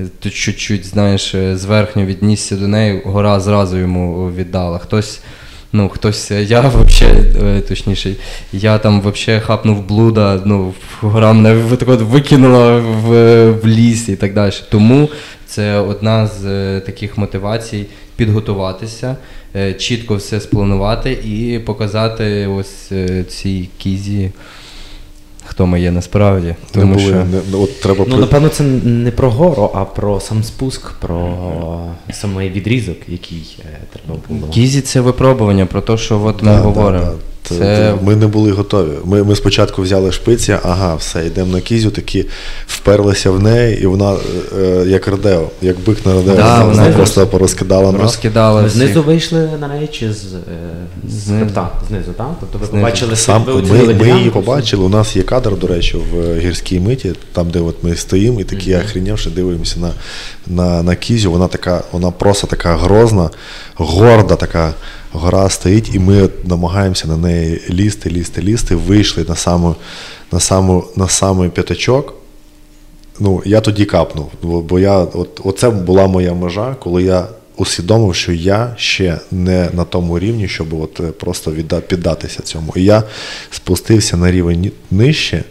е, 0.00 0.30
чуть-чуть, 0.30 0.86
знаєш, 0.86 1.34
е, 1.34 1.56
зверхньо 1.56 2.04
віднісся 2.04 2.56
до 2.56 2.68
неї, 2.68 3.02
гора 3.04 3.40
зразу 3.40 3.78
йому 3.78 4.30
віддала. 4.30 4.78
Хтось. 4.78 5.20
Ну, 5.72 5.88
хтось, 5.88 6.30
е, 6.30 6.42
я 6.42 6.60
вообще, 6.60 7.06
е, 7.06 7.60
точніше, 7.60 8.14
я 8.52 8.78
там 8.78 9.00
вообще 9.00 9.40
хапнув 9.40 9.86
блуда, 9.86 10.40
ну, 10.44 10.74
гора 11.00 11.32
мене 11.32 11.54
викинула 11.84 12.76
в, 12.78 13.50
в 13.50 13.66
ліс 13.66 14.08
і 14.08 14.16
так 14.16 14.34
далі. 14.34 14.52
Тому 14.70 15.08
це 15.46 15.78
одна 15.78 16.26
з 16.26 16.44
е, 16.44 16.80
таких 16.86 17.18
мотивацій 17.18 17.86
підготуватися, 18.16 19.16
е, 19.56 19.74
чітко 19.74 20.14
все 20.16 20.40
спланувати 20.40 21.12
і 21.12 21.58
показати 21.58 22.46
ось 22.46 22.92
е, 22.92 23.24
цій 23.24 23.68
кізі, 23.78 24.30
хто 25.44 25.66
ми 25.66 25.80
є 25.80 25.90
насправді. 25.90 26.54
Тому 26.70 26.94
були, 26.94 27.06
що 27.06 27.14
не, 27.14 27.58
от 27.58 27.80
треба 27.80 28.04
Ну, 28.08 28.12
при- 28.14 28.20
напевно, 28.20 28.48
це 28.48 28.64
не 28.84 29.10
про 29.10 29.30
гору, 29.30 29.70
а 29.74 29.84
про 29.84 30.20
сам 30.20 30.42
спуск, 30.42 30.92
про 30.92 31.36
самий 32.12 32.50
відрізок, 32.50 32.96
який 33.08 33.58
треба 33.92 34.20
було. 34.28 34.48
кізі 34.52 34.80
це 34.80 35.00
випробування 35.00 35.66
про 35.66 35.80
те, 35.80 35.96
що 35.96 36.22
от 36.24 36.42
ми 36.42 36.52
Да, 36.52 36.58
говоримо. 36.58 37.04
да, 37.04 37.10
да. 37.10 37.16
Це- 37.48 37.54
це- 37.58 37.94
Ми 38.02 38.16
не 38.16 38.26
були 38.26 38.50
готові. 38.52 38.92
Ми, 39.04 39.22
ми 39.24 39.36
спочатку 39.36 39.82
взяли 39.82 40.12
шпиці, 40.12 40.56
ага, 40.62 40.94
все, 40.94 41.26
йдемо 41.26 41.52
на 41.52 41.60
кізю, 41.60 41.90
такі 41.90 42.24
вперлися 42.66 43.30
в 43.30 43.42
неї, 43.42 43.82
і 43.82 43.86
вона 43.86 44.12
е, 44.12 44.16
е, 44.62 44.84
як 44.86 45.08
родео, 45.08 45.48
як 45.62 45.76
бик 45.86 46.06
на 46.06 46.14
родео, 46.14 46.34
Да, 46.34 46.64
вона, 46.64 46.82
вона 46.82 46.96
просто 46.96 47.26
порозкидала 47.26 47.92
нас. 47.92 48.02
розкидала 48.02 48.62
всіх. 48.66 48.72
знизу 48.82 49.02
вийшли 49.02 49.48
на 49.60 49.68
неї 49.68 49.88
чи 49.92 50.12
з, 50.12 50.24
е, 50.34 50.38
з 51.08 51.28
хребта? 51.28 51.68
Знизу, 51.88 52.12
так? 52.16 52.26
Тобто 52.40 52.58
ви 52.58 52.66
Знизу. 52.66 52.84
побачили 52.84 53.16
Сам, 53.16 53.44
ви 53.44 53.62
ми, 53.62 53.94
ми 53.94 54.08
її 54.18 54.30
побачили. 54.30 54.84
У 54.84 54.88
нас 54.88 55.16
є 55.16 55.22
кадр, 55.22 55.58
до 55.58 55.66
речі, 55.66 55.96
в 56.12 56.20
е, 56.20 56.38
гірській 56.40 56.80
миті, 56.80 57.12
там, 57.32 57.50
де 57.50 57.60
от 57.60 57.76
ми 57.82 57.96
стоїмо, 57.96 58.40
і 58.40 58.44
такі 58.44 58.70
Мгм. 58.70 58.80
охренівши, 58.84 59.30
дивимося 59.30 59.80
на, 59.80 59.90
на, 60.46 60.82
на 60.82 60.94
кізю. 60.96 61.30
Вона 61.30 61.48
така, 61.48 61.82
вона 61.92 62.10
просто 62.10 62.46
така 62.46 62.76
грозна, 62.76 63.30
горда 63.74 64.34
така 64.36 64.74
гора 65.16 65.48
стоїть, 65.48 65.94
і 65.94 65.98
ми 65.98 66.28
намагаємося 66.44 67.08
на 67.08 67.16
неї 67.16 67.60
лізти, 67.70 68.10
лізти, 68.10 68.42
лізти. 68.42 68.74
Вийшли 68.74 69.24
на 69.28 69.36
саму, 69.36 69.74
на 70.32 70.40
саму, 70.40 70.84
на 70.96 71.08
самий 71.08 71.50
п'ятачок. 71.50 72.14
Ну, 73.20 73.42
я 73.44 73.60
тоді 73.60 73.84
капнув, 73.84 74.30
бо, 74.42 74.80
я, 74.80 74.98
от, 74.98 75.40
оце 75.44 75.70
була 75.70 76.06
моя 76.06 76.34
межа, 76.34 76.76
коли 76.80 77.02
я 77.02 77.26
усвідомив, 77.56 78.14
що 78.14 78.32
я 78.32 78.74
ще 78.76 79.18
не 79.30 79.70
на 79.72 79.84
тому 79.84 80.18
рівні, 80.18 80.48
щоб 80.48 80.74
от 80.74 81.18
просто 81.18 81.52
відда, 81.52 81.80
піддатися 81.80 82.42
цьому. 82.42 82.72
І 82.76 82.84
я 82.84 83.02
спустився 83.50 84.16
на 84.16 84.30
рівень 84.30 84.72
нижче 84.90 85.44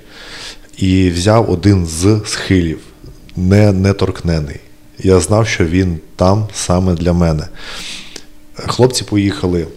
і 0.78 1.10
взяв 1.10 1.52
один 1.52 1.86
з 1.86 2.22
схилів, 2.26 2.80
не, 3.36 3.72
не 3.72 3.94
торкнений. 3.94 4.60
Я 5.00 5.20
знав, 5.20 5.48
що 5.48 5.66
він 5.66 6.00
там 6.16 6.48
саме 6.54 6.94
для 6.94 7.14
мене. 7.14 7.48
Хлопці 8.56 9.03
поїхали. 9.03 9.68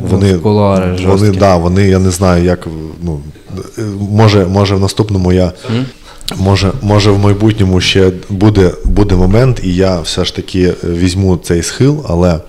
Вони, 0.00 0.34
В 0.34 0.42
кулуари 0.42 1.06
вони, 1.06 1.30
да, 1.30 1.56
вони, 1.56 1.88
я 1.88 1.98
не 1.98 2.10
знаю, 2.10 2.44
як. 2.44 2.66
Ну, 3.02 3.20
е, 3.78 3.82
може, 4.10 4.46
може, 4.46 4.74
в 4.74 4.80
наступному 4.80 5.32
я. 5.32 5.52
Може, 6.36 6.72
може, 6.82 7.10
в 7.10 7.18
майбутньому 7.18 7.80
ще 7.80 8.12
буде, 8.28 8.72
буде 8.84 9.14
момент, 9.14 9.60
і 9.64 9.74
я 9.74 10.00
все 10.00 10.24
ж 10.24 10.36
таки 10.36 10.74
візьму 10.84 11.36
цей 11.36 11.62
схил, 11.62 12.04
але 12.08 12.40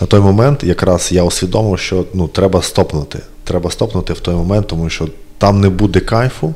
на 0.00 0.06
той 0.06 0.20
момент 0.20 0.64
якраз 0.64 1.08
я 1.12 1.22
усвідомив, 1.22 1.78
що 1.78 2.04
ну, 2.14 2.28
треба 2.28 2.62
стопнути. 2.62 3.18
Треба 3.44 3.70
стопнути 3.70 4.12
в 4.12 4.20
той 4.20 4.34
момент, 4.34 4.66
тому 4.66 4.90
що 4.90 5.08
там 5.38 5.60
не 5.60 5.68
буде 5.68 6.00
кайфу, 6.00 6.54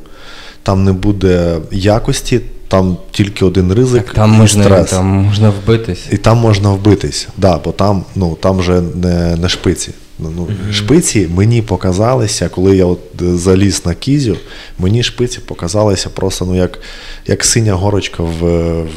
там 0.63 0.83
не 0.83 0.93
буде 0.93 1.57
якості, 1.71 2.41
там 2.67 2.97
тільки 3.11 3.45
один 3.45 3.73
ризик 3.73 4.05
Так, 4.05 4.15
там 4.15 4.33
і 4.33 4.37
можна, 4.37 4.63
стрес. 4.63 4.89
там 4.89 5.05
можна 5.05 5.49
вбитись. 5.49 6.05
І 6.11 6.17
там 6.17 6.37
можна 6.37 6.69
вбитись, 6.69 7.27
да, 7.37 7.57
бо 7.57 7.71
там, 7.71 8.03
ну, 8.15 8.37
там 8.41 8.57
вже 8.57 8.81
не, 8.81 9.35
не 9.35 9.49
шпиці. 9.49 9.91
Ну, 10.19 10.33
ну, 10.37 10.47
Шпиці 10.73 11.29
мені 11.35 11.61
показалися, 11.61 12.49
коли 12.49 12.77
я 12.77 12.85
от 12.85 12.99
е, 13.21 13.37
заліз 13.37 13.85
на 13.85 13.93
кізю, 13.93 14.37
мені 14.79 15.03
шпиці 15.03 15.39
показалися 15.39 16.09
просто 16.09 16.45
ну, 16.45 16.55
як, 16.55 16.79
як 17.27 17.45
синя 17.45 17.73
горочка 17.73 18.23
в, 18.23 18.29
в, 18.33 18.87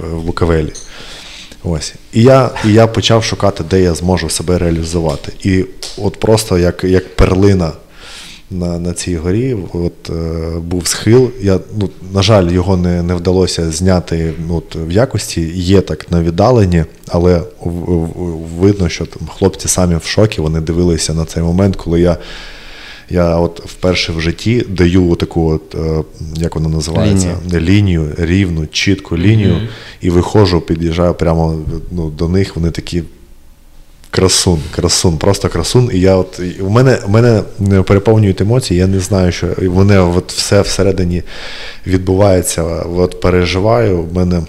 в 0.00 0.22
Буковелі. 0.22 0.72
Ось. 1.64 1.94
І 2.12 2.22
я, 2.22 2.50
і 2.64 2.72
я 2.72 2.86
почав 2.86 3.24
шукати, 3.24 3.64
де 3.70 3.80
я 3.80 3.94
зможу 3.94 4.30
себе 4.30 4.58
реалізувати. 4.58 5.32
І 5.42 5.64
от 5.98 6.20
просто 6.20 6.58
як, 6.58 6.84
як 6.84 7.16
перлина 7.16 7.72
на, 8.50 8.78
на 8.78 8.92
цій 8.92 9.16
горі 9.16 9.56
от, 9.72 10.10
е, 10.10 10.58
був 10.58 10.86
схил. 10.86 11.30
Я, 11.42 11.60
ну, 11.80 11.90
на 12.14 12.22
жаль, 12.22 12.50
його 12.50 12.76
не, 12.76 13.02
не 13.02 13.14
вдалося 13.14 13.70
зняти 13.70 14.32
ну, 14.48 14.56
от, 14.56 14.76
в 14.88 14.90
якості. 14.90 15.40
Є 15.54 15.80
так 15.80 16.10
на 16.12 16.22
віддаленні, 16.22 16.84
але 17.08 17.38
в- 17.38 17.70
в- 17.70 18.48
видно, 18.60 18.88
що 18.88 19.06
там 19.06 19.28
хлопці 19.38 19.68
самі 19.68 19.96
в 19.96 20.04
шокі, 20.04 20.40
вони 20.40 20.60
дивилися 20.60 21.14
на 21.14 21.24
цей 21.24 21.42
момент, 21.42 21.76
коли 21.76 22.00
я. 22.00 22.16
Я 23.10 23.36
от 23.36 23.62
вперше 23.66 24.12
в 24.12 24.20
житті 24.20 24.64
даю 24.68 25.14
таку, 25.14 25.50
от, 25.50 25.74
е, 25.74 26.02
як 26.36 26.54
вона 26.54 26.68
називається, 26.68 27.36
лінію, 27.54 28.14
рівну, 28.18 28.66
чітку 28.66 29.18
лінію, 29.18 29.54
Мгм. 29.54 29.68
і 30.00 30.10
виходжу, 30.10 30.62
під'їжджаю 30.66 31.14
прямо 31.14 31.58
ну, 31.90 32.10
до 32.10 32.28
них, 32.28 32.56
вони 32.56 32.70
такі 32.70 33.02
красун, 34.16 34.60
красун, 34.70 35.18
просто 35.18 35.48
красун. 35.48 35.90
І 35.92 36.00
я 36.00 36.16
от 36.16 36.38
в 36.60 36.70
мене, 36.70 36.98
в 37.06 37.10
мене 37.10 37.42
переповнюють 37.82 38.40
емоції, 38.40 38.80
я 38.80 38.86
не 38.86 39.00
знаю, 39.00 39.32
що 39.32 39.46
мене 39.62 40.00
от 40.00 40.32
все 40.32 40.60
всередині 40.60 41.22
відбувається, 41.86 42.62
от 42.96 43.20
переживаю. 43.20 44.02
В 44.02 44.14
мене 44.14 44.42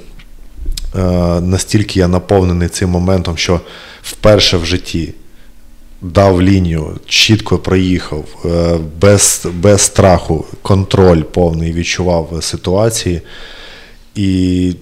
е, 0.96 1.02
настільки 1.42 2.00
я 2.00 2.08
наповнений 2.08 2.70
цим 2.70 2.90
моментом, 2.90 3.38
що 3.38 3.62
вперше 4.04 4.58
в 4.58 4.66
житті 4.66 5.14
дав 6.02 6.42
лінію, 6.42 7.00
чітко 7.06 7.58
проїхав, 7.58 8.26
е, 8.46 8.78
без, 9.02 9.48
без 9.54 9.82
страху, 9.82 10.46
контроль 10.62 11.22
повний 11.22 11.74
відчував 11.74 12.38
ситуації. 12.42 13.22
І, 14.16 14.74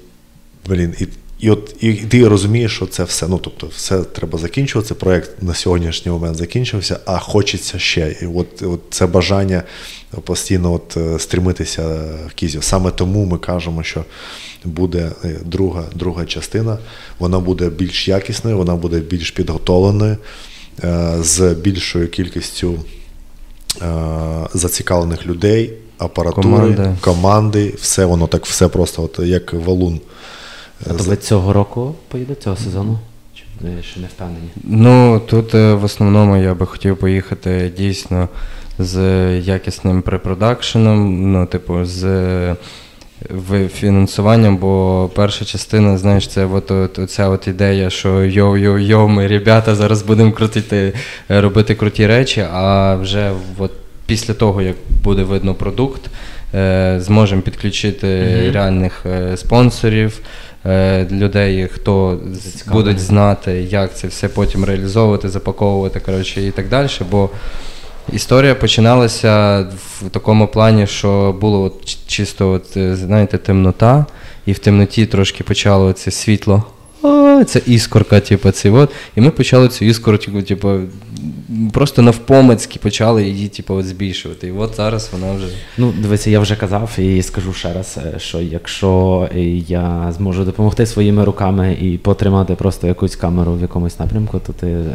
блін, 0.69 0.93
і 0.99 1.07
і 1.39 1.49
от 1.49 1.75
і 1.79 1.93
ти 1.93 2.27
розумієш, 2.27 2.75
що 2.75 2.85
це 2.85 3.03
все. 3.03 3.27
Ну 3.27 3.37
тобто, 3.37 3.67
все 3.67 4.03
треба 4.03 4.39
закінчувати. 4.39 4.93
Проект 4.93 5.43
на 5.43 5.53
сьогоднішній 5.53 6.11
момент 6.11 6.37
закінчився, 6.37 6.99
а 7.05 7.19
хочеться 7.19 7.79
ще. 7.79 8.15
І 8.21 8.25
от, 8.25 8.61
от 8.61 8.81
це 8.89 9.07
бажання 9.07 9.63
постійно 10.23 10.73
от 10.73 10.97
е, 10.97 11.19
стрімитися 11.19 11.87
в 12.27 12.33
кізю. 12.33 12.61
Саме 12.61 12.91
тому 12.91 13.25
ми 13.25 13.37
кажемо, 13.37 13.83
що 13.83 14.05
буде 14.63 15.11
е, 15.23 15.39
друга, 15.45 15.83
друга 15.95 16.25
частина. 16.25 16.77
Вона 17.19 17.39
буде 17.39 17.69
більш 17.69 18.07
якісною, 18.07 18.57
вона 18.57 18.75
буде 18.75 18.99
більш 18.99 19.31
підготовленою, 19.31 20.17
е, 20.83 21.15
з 21.19 21.53
більшою 21.53 22.07
кількістю 22.07 22.79
зацікавлених 24.53 25.25
людей. 25.25 25.73
Апаратури, 25.97 26.43
команди. 26.43 26.95
команди, 27.01 27.73
все 27.81 28.05
воно 28.05 28.27
так, 28.27 28.45
все 28.45 28.67
просто, 28.67 29.03
от 29.03 29.19
як 29.19 29.53
валун. 29.53 30.01
А 30.89 30.93
то 30.93 31.03
ви 31.03 31.15
цього 31.15 31.53
року 31.53 31.95
поїде 32.07 32.35
цього 32.35 32.55
сезону? 32.55 32.99
Чи 33.35 33.43
ще 33.83 33.99
не 33.99 34.07
впевнені? 34.07 34.49
Ну 34.63 35.21
тут 35.29 35.55
е, 35.55 35.73
в 35.73 35.83
основному 35.83 36.37
я 36.37 36.53
би 36.53 36.65
хотів 36.65 36.97
поїхати 36.97 37.71
дійсно 37.77 38.29
з 38.79 38.99
якісним 39.39 40.01
препродакшеном, 40.01 41.31
ну, 41.31 41.45
типу, 41.45 41.85
з 41.85 42.55
фінансуванням, 43.73 44.57
бо 44.57 45.09
перша 45.15 45.45
частина, 45.45 45.97
знаєш, 45.97 46.27
це 46.27 46.45
от, 46.45 46.71
от, 46.71 46.99
оця 46.99 47.29
от 47.29 47.47
ідея, 47.47 47.89
що 47.89 48.09
йоу-йоу-йоу, 48.09 49.07
ми 49.07 49.27
ребята, 49.27 49.75
зараз 49.75 50.01
будемо 50.01 50.31
крутити, 50.31 50.93
е, 51.31 51.41
робити 51.41 51.75
круті 51.75 52.07
речі, 52.07 52.45
а 52.51 52.95
вже 52.95 53.31
от 53.57 53.71
після 54.05 54.33
того, 54.33 54.61
як 54.61 54.75
буде 55.03 55.23
видно 55.23 55.53
продукт, 55.53 56.01
е, 56.53 56.97
зможемо 57.01 57.41
підключити 57.41 58.07
mm-hmm. 58.07 58.51
реальних 58.51 59.05
спонсорів. 59.35 60.19
Е, 60.67 61.07
людей, 61.11 61.67
хто 61.73 62.19
будуть 62.67 62.99
знати, 62.99 63.51
як 63.51 63.95
це 63.95 64.07
все 64.07 64.29
потім 64.29 64.65
реалізовувати, 64.65 65.29
запаковувати 65.29 65.99
коротше, 65.99 66.41
і 66.41 66.51
так 66.51 66.69
далі. 66.69 66.89
Бо 67.11 67.29
історія 68.13 68.55
починалася 68.55 69.59
в 70.01 70.09
такому 70.09 70.47
плані, 70.47 70.87
що 70.87 71.35
було 71.41 71.61
от 71.61 71.97
чисто 72.07 72.51
от, 72.51 72.77
е, 72.77 72.95
знаєте, 72.95 73.37
темнота, 73.37 74.05
і 74.45 74.51
в 74.51 74.59
темноті 74.59 75.05
трошки 75.05 75.43
почало 75.43 75.93
це 75.93 76.11
світло 76.11 76.63
це 77.45 77.61
іскорка, 77.65 78.19
типу, 78.19 78.51
це 78.51 78.69
от. 78.69 78.91
І 79.15 79.21
ми 79.21 79.29
почали 79.29 79.67
цю 79.67 79.85
іскорку, 79.85 80.41
типу, 80.41 80.79
просто 81.73 82.01
навпомацьки 82.01 82.79
почали 82.79 83.23
її, 83.23 83.47
типу, 83.47 83.73
от 83.73 83.85
збільшувати. 83.85 84.47
І 84.47 84.51
от 84.51 84.75
зараз 84.75 85.09
вона 85.13 85.33
вже. 85.33 85.47
Ну, 85.77 85.93
дивися, 86.01 86.29
я 86.29 86.39
вже 86.39 86.55
казав 86.55 86.99
і 86.99 87.21
скажу 87.21 87.53
ще 87.53 87.73
раз, 87.73 87.99
е, 88.15 88.19
що 88.19 88.41
якщо 88.41 89.29
я 89.67 90.13
зможу 90.17 90.43
допомогти 90.43 90.85
своїми 90.85 91.23
руками 91.23 91.77
і 91.81 91.97
потримати 91.97 92.55
просто 92.55 92.87
якусь 92.87 93.15
камеру 93.15 93.53
в 93.53 93.61
якомусь 93.61 93.99
напрямку, 93.99 94.41
то 94.47 94.53
ти 94.53 94.67
е, 94.67 94.85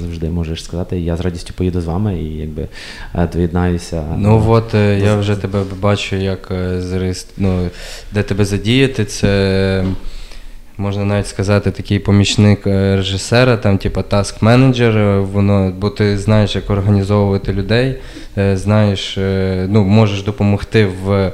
завжди 0.00 0.30
можеш 0.30 0.64
сказати, 0.64 1.00
я 1.00 1.16
з 1.16 1.20
радістю 1.20 1.54
поїду 1.56 1.80
з 1.80 1.84
вами 1.84 2.22
і 2.22 2.36
якби 2.36 2.68
е, 3.14 3.28
доєднаюся. 3.32 4.04
Ну 4.16 4.44
от 4.48 4.74
я 5.02 5.16
вже 5.16 5.36
тебе 5.36 5.62
бачу, 5.80 6.16
як 6.16 6.52
ну, 7.36 7.68
де 8.12 8.22
тебе 8.22 8.44
задіяти, 8.44 9.04
це 9.04 9.84
можна 10.78 11.04
навіть 11.04 11.26
сказати, 11.26 11.70
такий 11.70 11.98
помічник 11.98 12.66
е, 12.66 12.96
режисера, 12.96 13.56
там, 13.56 13.78
типу, 13.78 14.00
task 14.00 14.34
менеджер 14.40 14.98
е, 14.98 15.18
воно, 15.18 15.72
бо 15.78 15.90
ти 15.90 16.18
знаєш, 16.18 16.54
як 16.56 16.70
організовувати 16.70 17.52
людей, 17.52 17.94
е, 18.38 18.56
знаєш, 18.56 19.18
ну, 19.68 19.84
можеш 19.84 20.22
допомогти 20.22 20.88
в, 21.04 21.32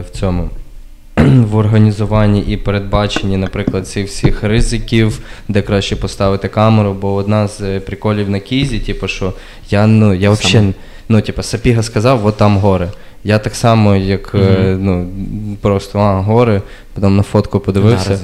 в 0.00 0.10
цьому. 0.12 0.50
В 1.26 1.56
організуванні 1.56 2.40
і 2.40 2.56
передбаченні, 2.56 3.36
наприклад, 3.36 3.88
цих 3.88 4.06
всіх 4.06 4.42
ризиків, 4.42 5.20
де 5.48 5.62
краще 5.62 5.96
поставити 5.96 6.48
камеру, 6.48 6.96
бо 7.00 7.14
одна 7.14 7.48
з 7.48 7.80
приколів 7.80 8.30
на 8.30 8.40
кізі, 8.40 8.78
типу, 8.78 9.08
що 9.08 9.32
я 9.70 9.86
ну 9.86 10.14
я 10.14 10.30
взагалі, 10.30 10.74
ну, 11.08 11.20
типу, 11.20 11.42
Сапіга 11.42 11.82
сказав, 11.82 12.26
от 12.26 12.36
там 12.36 12.56
гори. 12.56 12.88
Я 13.24 13.38
так 13.38 13.54
само, 13.54 13.96
як 13.96 14.34
mm-hmm. 14.34 14.76
ну, 14.80 15.08
просто 15.60 15.98
а, 15.98 16.20
гори, 16.20 16.62
потім 16.94 17.16
на 17.16 17.22
фотку 17.22 17.60
подивився. 17.60 18.20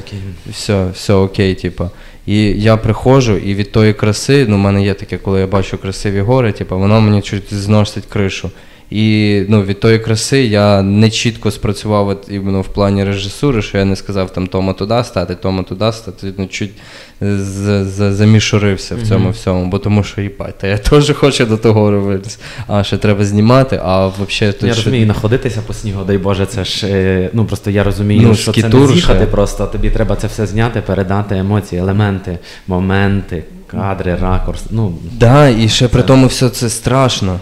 Все, 0.50 0.86
все 0.92 1.14
окей, 1.14 1.54
типу. 1.54 1.90
І 2.26 2.42
я 2.42 2.76
приходжу, 2.76 3.36
і 3.36 3.54
від 3.54 3.72
тої 3.72 3.92
краси, 3.92 4.46
ну, 4.48 4.56
в 4.56 4.58
мене 4.58 4.84
є 4.84 4.94
таке, 4.94 5.18
коли 5.18 5.40
я 5.40 5.46
бачу 5.46 5.78
красиві 5.78 6.20
гори, 6.20 6.52
типу, 6.52 6.78
воно 6.78 7.00
мені 7.00 7.22
чуть 7.22 7.54
зносить 7.54 8.06
кришу. 8.06 8.50
І 8.90 9.42
ну, 9.48 9.62
від 9.62 9.80
тої 9.80 9.98
краси 9.98 10.44
я 10.44 10.82
не 10.82 11.10
чітко 11.10 11.50
спрацював 11.50 12.08
от, 12.08 12.26
іменно 12.30 12.60
в 12.60 12.68
плані 12.68 13.04
режисури, 13.04 13.62
що 13.62 13.78
я 13.78 13.84
не 13.84 13.96
сказав 13.96 14.32
там 14.32 14.46
Тома 14.46 14.72
туди 14.72 15.04
стати, 15.04 15.34
Тома 15.34 15.62
туди 15.62 15.92
стати, 15.92 16.32
ну, 16.38 16.46
чуть 16.46 16.70
замішурився 17.20 18.94
в 18.94 19.08
цьому 19.08 19.30
всьому, 19.30 19.66
бо 19.66 19.78
тому 19.78 20.02
що 20.02 20.20
їбать, 20.20 20.58
та 20.58 20.66
я 20.66 20.78
теж 20.78 21.12
хочу 21.12 21.46
до 21.46 21.56
того 21.56 21.90
робити. 21.90 22.30
А 22.66 22.84
ще 22.84 22.96
треба 22.96 23.24
знімати, 23.24 23.80
а 23.84 24.06
взагалі 24.06 24.56
Я 24.60 24.68
розумію, 24.68 25.06
находитися 25.06 25.62
по 25.66 25.72
снігу, 25.72 26.04
дай 26.04 26.18
Боже, 26.18 26.46
це 26.46 26.64
ж 26.64 26.86
е, 26.86 27.30
ну 27.32 27.44
просто 27.44 27.70
я 27.70 27.84
розумію, 27.84 28.22
ну, 28.22 28.34
що 28.34 28.52
це 28.52 28.68
не 28.68 28.86
з'їхати 28.86 29.26
просто, 29.26 29.66
тобі 29.66 29.90
треба 29.90 30.16
це 30.16 30.26
все 30.26 30.46
зняти, 30.46 30.80
передати 30.80 31.36
емоції, 31.36 31.80
елементи, 31.80 32.38
моменти, 32.66 33.44
кадри, 33.76 34.16
ракурс. 34.22 34.62
Ну, 34.70 34.94
да, 35.12 35.48
і 35.48 35.68
ще 35.68 35.84
це... 35.84 35.88
при 35.88 36.02
тому 36.02 36.26
все 36.26 36.48
це 36.48 36.70
страшно. 36.70 37.40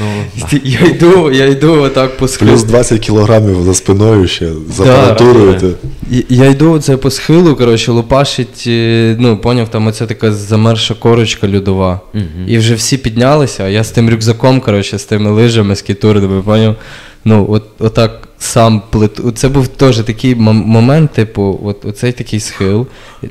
Ну, 0.00 0.06
Я 0.64 0.80
йду 0.80 1.30
я 1.32 1.46
йду 1.46 1.82
отак 1.82 2.16
по 2.16 2.28
схилу. 2.28 2.50
Плюс 2.50 2.64
20 2.64 3.00
кілограмів 3.00 3.62
за 3.62 3.74
спиною 3.74 4.28
ще, 4.28 4.48
за 4.70 4.84
да, 4.84 5.02
апаратурою. 5.02 5.74
Я, 6.10 6.22
я 6.28 6.46
йду 6.46 6.78
це 6.78 6.96
по 6.96 7.10
схилу, 7.10 7.56
коротше, 7.56 7.92
лупашить, 7.92 8.64
е, 8.66 9.16
ну, 9.18 9.38
поняв, 9.38 9.68
там 9.68 9.86
оця 9.86 10.06
така 10.06 10.32
замерша 10.32 10.94
корочка 10.94 11.48
льодова. 11.48 12.00
Угу. 12.14 12.24
І 12.46 12.58
вже 12.58 12.74
всі 12.74 12.96
піднялися, 12.96 13.64
а 13.64 13.68
я 13.68 13.84
з 13.84 13.90
тим 13.90 14.10
рюкзаком, 14.10 14.60
коротше, 14.60 14.98
з 14.98 15.04
тими 15.04 15.30
лижами, 15.30 15.76
з 15.76 15.82
кітурами, 15.82 16.42
поняв. 16.42 16.76
Ну, 17.24 17.46
от, 17.50 17.64
отак 17.78 18.25
сам 18.38 18.82
плит. 18.90 19.20
Це 19.34 19.48
був 19.48 19.68
теж 19.68 19.98
такий 19.98 20.34
момент, 20.34 21.12
типу, 21.12 21.60
от 21.64 21.84
оцей 21.84 22.12
такий 22.12 22.40
схил. 22.40 22.86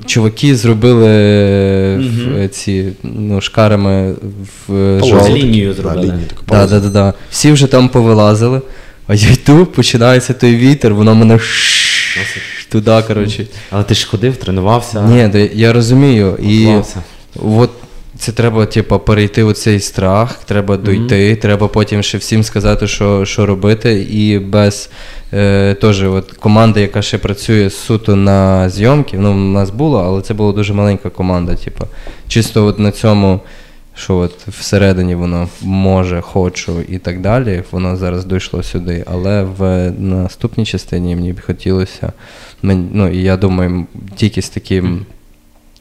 Чуваки 0.06 0.56
зробили 0.56 1.08
mm-hmm. 1.08 2.48
ці 2.48 2.86
ну, 3.04 3.42
шкарами 3.42 4.16
в 4.68 5.00
жовт. 5.04 5.30
лінію 5.30 5.74
зробили. 5.74 6.20
Да, 6.48 6.68
да, 6.68 6.80
да, 6.80 6.90
да. 6.90 7.14
Всі 7.32 7.52
вже 7.52 7.68
там 7.68 7.90
повилазили, 7.90 8.62
а 9.08 9.16
я 9.16 9.30
йду, 9.32 9.66
починається 9.66 10.34
той 10.34 10.56
вітер, 10.56 10.94
воно 10.94 11.16
мене 11.16 11.40
туди, 12.70 13.04
коротше. 13.08 13.46
Але 13.72 13.84
ти 13.84 13.96
ж 13.96 14.08
ходив, 14.08 14.38
тренувався. 14.38 15.02
Ні, 15.02 15.50
я 15.54 15.74
розумію. 15.74 16.38
І 16.44 16.68
от 17.36 17.70
це 18.18 18.32
треба, 18.32 18.66
типу, 18.66 19.00
перейти 19.00 19.44
у 19.44 19.54
цей 19.54 19.80
страх, 19.80 20.44
треба 20.44 20.78
дойти, 20.78 21.16
mm-hmm. 21.16 21.42
треба 21.42 21.68
потім 21.68 22.04
ще 22.04 22.18
всім 22.18 22.44
сказати, 22.44 22.88
що 22.88 23.26
що 23.26 23.46
робити. 23.46 24.08
І 24.10 24.40
без 24.40 24.90
е, 25.34 25.74
теж 25.74 26.04
от 26.04 26.32
команда, 26.32 26.80
яка 26.80 27.02
ще 27.02 27.18
працює 27.18 27.70
суто 27.70 28.16
на 28.16 28.70
зйомки, 28.70 29.18
ну, 29.18 29.32
у 29.32 29.36
нас 29.36 29.70
було, 29.70 30.00
але 30.00 30.22
це 30.22 30.34
була 30.34 30.52
дуже 30.52 30.74
маленька 30.74 31.10
команда. 31.10 31.56
Типу, 31.56 31.88
чисто 32.28 32.66
от 32.66 32.80
на 32.80 32.92
цьому, 32.92 33.40
що 33.96 34.18
от 34.18 34.48
всередині 34.48 35.16
воно 35.16 35.48
може, 35.62 36.22
хочу 36.22 36.82
і 36.90 36.98
так 36.98 37.22
далі. 37.22 37.64
Воно 37.72 37.96
зараз 37.96 38.26
дійшло 38.26 38.64
сюди. 38.64 39.04
Але 39.08 39.44
в 39.44 39.92
наступній 40.00 40.66
частині 40.66 41.16
мені 41.16 41.34
б 41.34 41.42
хотілося, 41.42 42.14
ну, 42.64 43.10
і 43.10 43.22
я 43.22 43.38
думаю, 43.38 43.86
тільки 44.16 44.42
з 44.42 44.50
таким 44.50 45.06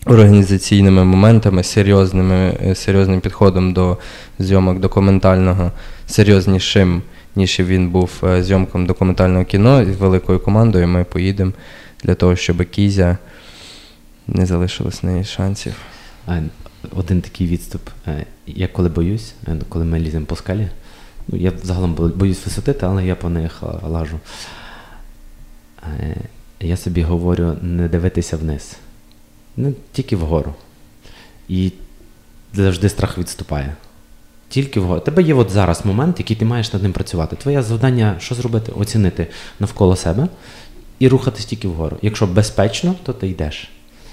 організаційними 0.05 1.05
моментами, 1.05 1.63
серйозними, 1.63 2.59
е, 2.67 2.75
серйозним 2.75 3.21
підходом 3.21 3.73
до 3.73 3.99
зйомок 4.39 4.81
документального, 4.81 5.73
серйознішим, 6.07 7.03
ніж 7.37 7.61
він 7.61 7.91
був 7.91 8.11
е, 8.25 8.43
зйомком 8.43 8.87
документального 8.87 9.45
кіно 9.45 9.85
з 9.85 9.97
великою 9.97 10.41
командою. 10.41 10.89
Ми 10.89 11.05
поїдемо 11.05 11.53
для 12.03 12.15
того, 12.15 12.37
щоб 12.37 12.65
Кізя 12.71 13.19
не 14.27 14.47
залишилось 14.47 15.03
неї 15.03 15.25
шансів. 15.25 15.75
Один 16.97 17.21
такий 17.21 17.47
відступ. 17.47 17.89
Е, 18.07 18.27
я 18.47 18.69
коли 18.69 18.89
боюсь, 18.89 19.35
коли 19.69 19.85
ми 19.85 20.01
ліземо 20.01 20.27
по 20.27 20.37
скалі, 20.37 20.69
ну 21.29 21.39
я 21.39 21.53
загалом 21.63 21.95
боюсь 21.95 22.45
висоти, 22.45 22.77
але 22.81 23.07
я 23.07 23.15
по 23.15 23.29
них 23.29 23.63
лажу. 23.83 24.19
Я 26.61 26.77
собі 26.77 27.03
говорю 27.03 27.57
не 27.63 27.89
дивитися 27.89 28.37
вниз. 28.37 28.77
Ну, 29.57 29.75
тільки 29.93 30.17
вгору. 30.17 30.55
І 31.49 31.73
завжди 32.55 32.89
страх 32.89 33.19
відступає. 33.19 33.77
Тільки 34.49 34.81
вгору. 34.81 35.01
Тебе 35.01 35.23
є 35.23 35.35
от 35.35 35.51
зараз 35.51 35.87
момент, 35.87 36.19
який 36.19 36.37
ти 36.37 36.45
маєш 36.45 36.73
над 36.73 36.83
ним 36.83 36.93
працювати. 36.93 37.37
Твоє 37.37 37.63
завдання 37.63 38.17
що 38.19 38.35
зробити? 38.35 38.73
Оцінити 38.73 39.27
навколо 39.61 39.97
себе 39.97 40.29
і 40.99 41.09
рухатись 41.09 41.45
тільки 41.45 41.69
вгору. 41.69 41.97
Якщо 42.03 42.27
безпечно, 42.27 42.95
то 43.03 43.13
ти 43.13 43.29
йдеш. 43.29 43.71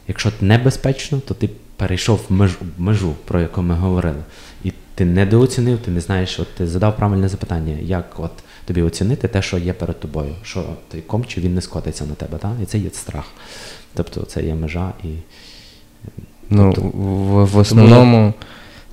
Якщо 0.07 0.31
небезпечно, 0.41 1.21
то 1.27 1.33
ти 1.33 1.49
перейшов 1.75 2.25
межу, 2.29 2.57
межу, 2.77 3.15
про 3.25 3.41
яку 3.41 3.61
ми 3.61 3.75
говорили. 3.75 4.23
І 4.63 4.71
ти 4.95 5.05
недооцінив, 5.05 5.77
ти 5.77 5.91
не 5.91 6.01
знаєш, 6.01 6.39
от 6.39 6.55
ти 6.55 6.67
задав 6.67 6.97
правильне 6.97 7.29
запитання, 7.29 7.77
як 7.81 8.13
от 8.17 8.31
тобі 8.65 8.81
оцінити 8.81 9.27
те, 9.27 9.41
що 9.41 9.57
є 9.57 9.73
перед 9.73 9.99
тобою, 9.99 10.35
що 10.43 10.65
той 10.91 11.01
комче 11.01 11.41
він 11.41 11.55
не 11.55 11.61
скотиться 11.61 12.05
на 12.05 12.13
тебе, 12.13 12.37
так? 12.37 12.51
і 12.63 12.65
це 12.65 12.77
є 12.77 12.89
страх. 12.89 13.25
Тобто 13.93 14.21
це 14.21 14.43
є 14.43 14.55
межа 14.55 14.91
і. 15.03 15.07
Ну, 16.49 16.71
Тобто- 16.75 16.97
в, 16.97 17.45
в 17.45 17.57
основному, 17.57 18.33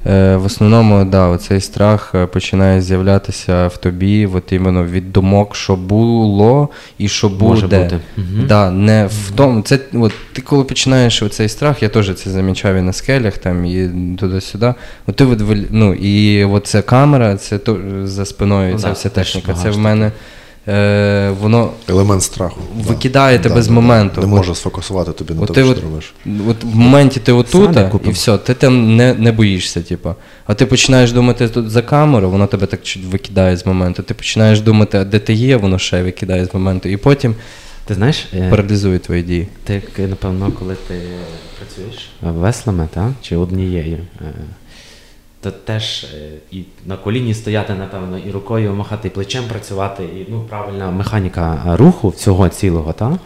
е, 0.07 0.37
в 0.37 0.45
основному, 0.45 1.05
да, 1.05 1.27
оцей 1.29 1.61
страх 1.61 2.13
е, 2.15 2.27
починає 2.27 2.83
з'являтися 2.83 3.67
в 3.67 3.77
тобі, 3.77 4.27
от 4.27 4.53
іменно 4.53 4.85
від 4.85 5.13
думок, 5.13 5.57
що 5.57 5.77
було 5.77 6.69
і 6.99 7.09
що 7.09 7.29
Може 7.29 7.63
буде. 7.63 7.83
бути. 7.83 8.01
Да, 8.47 8.71
не 8.71 9.07
в 9.07 9.31
тому. 9.37 9.63
Це 9.63 9.79
от 9.93 10.13
ти 10.33 10.43
коли 10.43 10.65
починаєш 10.65 11.23
оцей 11.23 11.49
страх, 11.49 11.83
я 11.83 11.89
теж 11.89 12.15
це 12.15 12.31
замічав 12.31 12.77
і 12.77 12.81
на 12.83 12.93
скелях 12.93 13.39
там, 13.39 13.65
і 13.65 13.91
туди-сюди. 14.19 14.75
От 15.07 15.17
ти 15.17 15.25
от, 15.25 15.41
ну, 15.71 15.95
і 15.95 16.45
от 16.45 16.67
ця 16.67 16.83
камера, 16.83 17.37
це 17.37 17.59
то, 17.59 17.79
за 18.05 18.25
спиною, 18.25 18.73
Ну 18.73 18.79
ця 18.79 18.87
да, 18.87 18.93
вся 18.93 19.09
техніка. 19.09 19.55
Це 19.55 19.71
в 19.71 19.79
мене. 19.79 20.13
Е, 20.69 21.31
воно 21.41 21.71
Елемент 21.89 22.23
страху. 22.23 22.61
Викидає 22.77 23.39
тебе 23.39 23.63
з 23.63 23.69
моменту. 23.69 24.21
Не 24.21 24.27
може 24.27 24.55
сфокусувати 24.55 25.13
тобі 25.13 25.35
на 25.35 25.47
ти 25.47 25.65
що 25.65 25.75
ти 25.75 25.81
робиш. 25.81 26.15
От 26.49 26.65
в 26.65 26.77
моменті 26.77 27.21
ти 27.21 27.33
отут, 27.33 27.79
і 28.05 28.11
все, 28.11 28.39
ти 28.39 28.55
там 28.55 28.97
не, 28.97 29.15
не 29.15 29.33
боїшся, 29.33 29.83
типу. 29.83 30.15
А 30.47 30.55
ти 30.55 30.67
починаєш 30.67 31.13
думати 31.13 31.49
тут 31.49 31.71
за 31.71 31.83
камеру, 31.83 32.31
воно 32.31 32.47
тебе 32.47 32.67
так 32.67 32.83
чуть 32.83 33.05
викидає 33.05 33.57
з 33.57 33.67
моменту. 33.67 34.03
Ти 34.03 34.15
починаєш 34.15 34.61
думати, 34.61 34.99
а 34.99 35.05
де 35.05 35.19
ти 35.19 35.35
є, 35.35 35.57
воно 35.57 35.79
ще 35.79 36.03
викидає 36.03 36.45
з 36.47 36.55
моменту. 36.55 36.89
І 36.89 36.97
потім 36.97 37.35
Ти 37.85 37.95
знаєш, 37.95 38.27
е, 38.35 38.51
паралізує 38.51 38.99
твої 38.99 39.23
дії. 39.23 39.49
ти, 39.65 39.83
напевно, 39.99 40.53
коли 40.59 40.75
ти 40.89 40.95
працюєш 41.59 42.11
веслами, 42.23 42.89
та? 42.95 43.13
чи 43.23 43.37
однією, 43.37 43.99
е, 44.21 44.33
то 45.41 45.51
теж 45.51 46.05
е, 46.05 46.31
і 46.51 46.63
на 46.87 46.97
коліні 46.97 47.35
стояти, 47.35 47.75
напевно, 47.75 48.19
і 48.19 48.31
рукою 48.31 48.75
махати, 48.75 49.09
і 49.09 49.11
плечем 49.11 49.45
працювати, 49.45 50.05
і 50.05 50.27
ну, 50.31 50.41
правильна 50.49 50.91
механіка 50.91 51.65
е, 51.67 51.77
руху 51.77 52.09
всього 52.09 52.49
цілого, 52.49 52.93
та? 52.93 53.19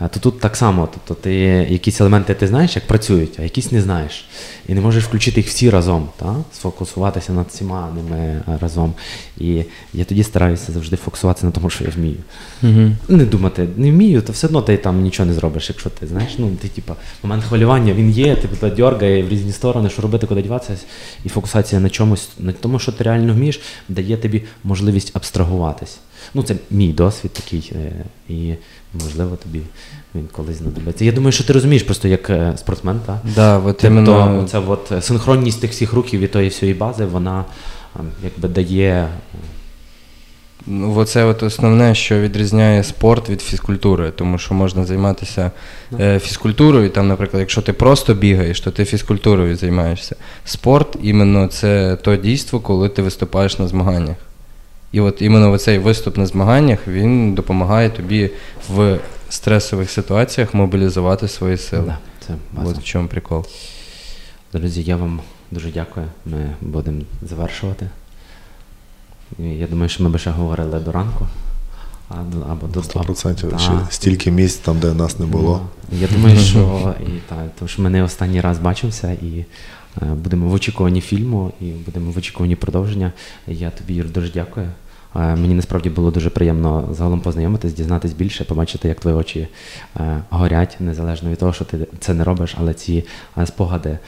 То 0.00 0.20
тут 0.20 0.40
так 0.40 0.56
само. 0.56 0.88
Тобто 0.94 1.22
ти 1.22 1.34
якісь 1.70 2.00
елементи 2.00 2.34
ти 2.34 2.46
знаєш, 2.46 2.76
як 2.76 2.86
працюють, 2.86 3.36
а 3.38 3.42
якісь 3.42 3.72
не 3.72 3.80
знаєш. 3.80 4.24
І 4.68 4.74
не 4.74 4.80
можеш 4.80 5.04
включити 5.04 5.40
їх 5.40 5.48
всі 5.48 5.70
разом, 5.70 6.08
та? 6.16 6.36
сфокусуватися 6.52 7.32
над 7.32 7.46
всіма 7.46 7.88
ними 7.96 8.16
е, 8.18 8.42
разом. 8.60 8.94
І 9.38 9.62
я 9.94 10.04
тоді 10.04 10.22
стараюся 10.22 10.72
завжди 10.72 10.96
фокусуватися 10.96 11.46
на 11.46 11.52
тому, 11.52 11.70
що 11.70 11.84
я 11.84 11.90
вмію. 11.96 12.16
Угу. 12.62 12.90
Не 13.08 13.24
думати, 13.24 13.68
не 13.76 13.90
вмію, 13.90 14.22
то 14.22 14.32
все 14.32 14.46
одно 14.46 14.62
ти 14.62 14.76
там 14.76 15.00
нічого 15.00 15.26
не 15.26 15.34
зробиш, 15.34 15.68
якщо 15.68 15.90
ти 15.90 16.06
знаєш, 16.06 16.34
ну 16.38 16.50
ти 16.62 16.68
типа 16.68 16.94
момент 17.22 17.44
хвилювання 17.44 17.92
він 17.92 18.10
є, 18.10 18.36
ти 18.36 18.48
туди 18.48 18.74
дергає 18.74 19.22
в 19.22 19.28
різні 19.28 19.52
сторони, 19.52 19.90
що 19.90 20.02
робити, 20.02 20.26
куди 20.26 20.42
діватися, 20.42 20.84
і 21.24 21.28
фокусація 21.28 21.80
на 21.80 21.90
чомусь, 21.90 22.28
на 22.38 22.52
тому, 22.52 22.78
що 22.78 22.92
ти 22.92 23.04
реально 23.04 23.34
вмієш, 23.34 23.60
дає 23.88 24.16
тобі 24.16 24.42
можливість 24.64 25.10
абстрагуватись. 25.16 25.98
Ну, 26.34 26.42
це 26.42 26.54
мій 26.70 26.92
досвід 26.92 27.32
такий, 27.32 27.72
е, 27.74 27.92
і 28.28 28.54
можливо 28.94 29.36
тобі 29.36 29.60
він 30.14 30.28
колись 30.32 30.56
знадобиться. 30.56 31.04
Я 31.04 31.12
думаю, 31.12 31.32
що 31.32 31.44
ти 31.44 31.52
розумієш 31.52 31.82
просто 31.82 32.08
як 32.08 32.30
е, 32.30 32.52
спортсмен, 32.56 33.00
так? 33.06 33.16
Да, 33.34 33.58
от 33.58 33.64
Тобто, 33.64 33.86
іменно, 33.86 34.42
оця 34.44 34.60
от 34.60 34.92
е, 34.92 35.02
синхронність 35.02 35.60
тих 35.60 35.70
всіх 35.70 35.92
рухів 35.92 36.20
і 36.20 36.26
тої 36.26 36.48
всієї 36.48 36.78
бази, 36.78 37.04
вона 37.04 37.44
е, 37.96 38.00
якби 38.24 38.48
дає 38.48 39.08
ну, 40.66 40.96
оце 40.96 41.24
от 41.24 41.42
основне, 41.42 41.94
що 41.94 42.20
відрізняє 42.20 42.84
спорт 42.84 43.30
від 43.30 43.42
фізкультури, 43.42 44.12
тому 44.16 44.38
що 44.38 44.54
можна 44.54 44.84
займатися 44.84 45.50
е, 46.00 46.18
фізкультурою, 46.18 46.90
там, 46.90 47.08
наприклад, 47.08 47.40
якщо 47.40 47.62
ти 47.62 47.72
просто 47.72 48.14
бігаєш, 48.14 48.60
то 48.60 48.70
ти 48.70 48.84
фізкультурою 48.84 49.56
займаєшся. 49.56 50.16
Спорт 50.44 50.96
іменно 51.02 51.46
це 51.46 51.96
то 52.02 52.16
дійство, 52.16 52.60
коли 52.60 52.88
ти 52.88 53.02
виступаєш 53.02 53.58
на 53.58 53.68
змаганнях. 53.68 54.16
І 54.94 55.00
от 55.00 55.22
іменно 55.22 55.52
оцей 55.52 55.78
виступ 55.78 56.16
на 56.16 56.26
змаганнях 56.26 56.88
він 56.88 57.34
допомагає 57.34 57.90
тобі 57.90 58.30
в 58.68 58.98
стресових 59.28 59.90
ситуаціях 59.90 60.54
мобілізувати 60.54 61.28
свої 61.28 61.56
сили. 61.56 61.84
Да, 61.86 61.98
це 62.26 62.34
база. 62.52 62.70
От 62.70 62.78
в 62.78 62.82
чому 62.82 63.08
прикол. 63.08 63.46
Друзі, 64.52 64.82
я 64.82 64.96
вам 64.96 65.20
дуже 65.50 65.70
дякую. 65.70 66.06
Ми 66.26 66.50
будемо 66.60 67.02
завершувати. 67.22 67.88
Я 69.38 69.66
думаю, 69.66 69.88
що 69.88 70.02
ми 70.02 70.10
би 70.10 70.18
ще 70.18 70.30
говорили 70.30 70.80
до 70.80 70.92
ранку. 70.92 71.26
А, 72.08 72.14
або 72.50 72.66
до 72.66 72.80
100%. 72.80 73.50
Та. 73.50 73.58
Ще 73.58 73.72
стільки 73.90 74.30
місць 74.30 74.56
там, 74.56 74.78
де 74.78 74.94
нас 74.94 75.18
не 75.18 75.26
було. 75.26 75.60
Ну, 75.92 75.98
Я 75.98 76.08
думаю, 76.08 76.36
що 76.40 76.94
і 77.00 77.10
так, 77.28 77.38
тому 77.58 77.68
що 77.68 77.82
ми 77.82 77.90
не 77.90 78.02
останній 78.02 78.40
раз 78.40 78.58
бачимося 78.58 79.12
і 79.12 79.44
е, 80.02 80.06
будемо 80.06 80.48
в 80.48 80.52
очікуванні 80.52 81.00
фільму 81.00 81.52
і 81.60 81.64
будемо 81.64 82.10
в 82.10 82.18
очікуванні 82.18 82.56
продовження. 82.56 83.12
Я 83.46 83.70
тобі, 83.70 83.94
Юр, 83.94 84.06
дуже 84.08 84.30
дякую. 84.34 84.68
Е, 85.16 85.36
Мені 85.36 85.54
насправді 85.54 85.90
було 85.90 86.10
дуже 86.10 86.30
приємно 86.30 86.88
загалом 86.92 87.20
познайомитись, 87.20 87.72
дізнатись 87.72 88.12
більше, 88.12 88.44
побачити, 88.44 88.88
як 88.88 89.00
твої 89.00 89.16
очі 89.16 89.48
е, 89.96 90.22
горять, 90.30 90.76
незалежно 90.80 91.30
від 91.30 91.38
того, 91.38 91.52
що 91.52 91.64
ти 91.64 91.78
це 92.00 92.14
не 92.14 92.24
робиш, 92.24 92.54
але 92.58 92.74
ці 92.74 93.04
е, 93.38 93.46
спогади 93.46 93.98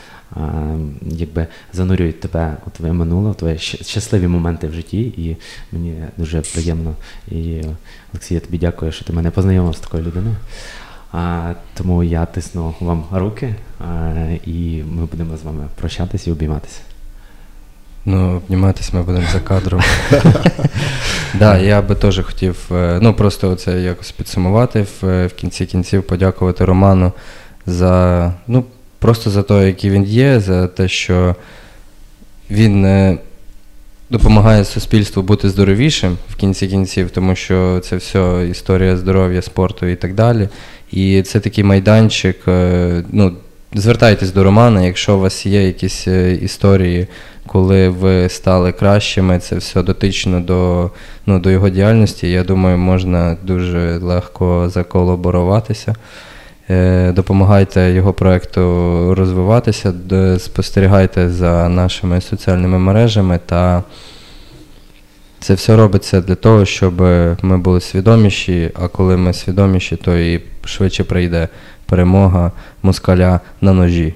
якби 1.06 1.46
занурюють 1.72 2.20
тебе 2.20 2.56
у 2.66 2.70
твоє 2.70 2.92
минуле, 2.92 3.30
у 3.30 3.34
твої 3.34 3.58
щасливі 3.58 4.28
моменти 4.28 4.68
в 4.68 4.72
житті. 4.72 5.00
І 5.00 5.36
мені 5.72 5.94
дуже 6.16 6.40
приємно. 6.40 6.94
І 7.30 7.62
Олексій, 8.12 8.34
я 8.34 8.40
тобі 8.40 8.58
дякую, 8.58 8.92
що 8.92 9.04
ти 9.04 9.12
мене 9.12 9.30
познайомив 9.30 9.74
з 9.74 9.80
такою 9.80 10.02
людиною. 10.02 10.36
А, 11.12 11.54
тому 11.74 12.04
я 12.04 12.26
тисну 12.26 12.74
вам 12.80 13.04
руки, 13.12 13.54
а, 13.80 14.12
і 14.46 14.82
ми 14.90 15.06
будемо 15.06 15.36
з 15.36 15.42
вами 15.42 15.64
прощатися 15.76 16.30
і 16.30 16.32
обійматися. 16.32 16.80
Ну, 18.08 18.36
обніматись 18.36 18.92
ми 18.92 19.02
будемо 19.02 19.26
за 19.32 19.40
кадром. 19.40 19.82
Да, 21.38 21.58
я 21.58 21.82
би 21.82 21.94
теж 21.94 22.20
хотів, 22.20 22.56
е, 22.72 22.98
ну 23.02 23.14
просто 23.14 23.54
це 23.54 23.80
якось 23.80 24.12
підсумувати 24.12 24.82
в, 24.82 25.26
в 25.26 25.32
кінці 25.36 25.66
кінців, 25.66 26.02
подякувати 26.02 26.64
Роману 26.64 27.12
за, 27.66 28.32
ну, 28.46 28.64
просто 28.98 29.30
за 29.30 29.42
те, 29.42 29.66
який 29.66 29.90
він 29.90 30.04
є, 30.04 30.40
за 30.40 30.66
те, 30.68 30.88
що 30.88 31.36
він 32.50 32.84
е, 32.84 33.18
допомагає 34.10 34.64
суспільству 34.64 35.22
бути 35.22 35.48
здоровішим 35.48 36.16
в 36.30 36.36
кінці 36.36 36.66
кінців, 36.68 37.10
тому 37.10 37.36
що 37.36 37.80
це 37.84 37.96
все 37.96 38.48
історія 38.50 38.96
здоров'я, 38.96 39.42
спорту 39.42 39.86
і 39.86 39.96
так 39.96 40.14
далі. 40.14 40.48
І 40.92 41.22
це 41.22 41.40
такий 41.40 41.64
майданчик. 41.64 42.36
е, 42.48 43.04
Ну, 43.12 43.32
звертайтесь 43.74 44.32
до 44.32 44.44
Романа, 44.44 44.82
якщо 44.82 45.16
у 45.16 45.20
вас 45.20 45.46
є 45.46 45.66
якісь 45.66 46.08
е, 46.08 46.34
історії, 46.34 47.06
коли 47.46 47.88
ви 47.88 48.28
стали 48.28 48.72
кращими, 48.72 49.38
це 49.38 49.56
все 49.56 49.82
дотично 49.82 50.40
до, 50.40 50.90
ну, 51.26 51.38
до 51.38 51.50
його 51.50 51.68
діяльності. 51.68 52.30
Я 52.30 52.44
думаю, 52.44 52.78
можна 52.78 53.36
дуже 53.42 53.98
легко 53.98 54.68
заколаборуватися. 54.68 55.94
Е, 56.70 57.12
Допомагайте 57.12 57.92
його 57.92 58.12
проекту 58.12 58.60
розвиватися, 59.14 59.94
спостерігайте 60.38 61.28
за 61.28 61.68
нашими 61.68 62.20
соціальними 62.20 62.78
мережами 62.78 63.40
та 63.46 63.82
це 65.40 65.54
все 65.54 65.76
робиться 65.76 66.20
для 66.20 66.34
того, 66.34 66.64
щоб 66.64 67.00
ми 67.42 67.58
були 67.58 67.80
свідоміші, 67.80 68.70
а 68.74 68.88
коли 68.88 69.16
ми 69.16 69.32
свідоміші, 69.32 69.96
то 69.96 70.18
і 70.18 70.42
швидше 70.64 71.04
прийде 71.04 71.48
перемога 71.86 72.52
москаля 72.82 73.40
на 73.60 73.72
ножі. 73.72 74.14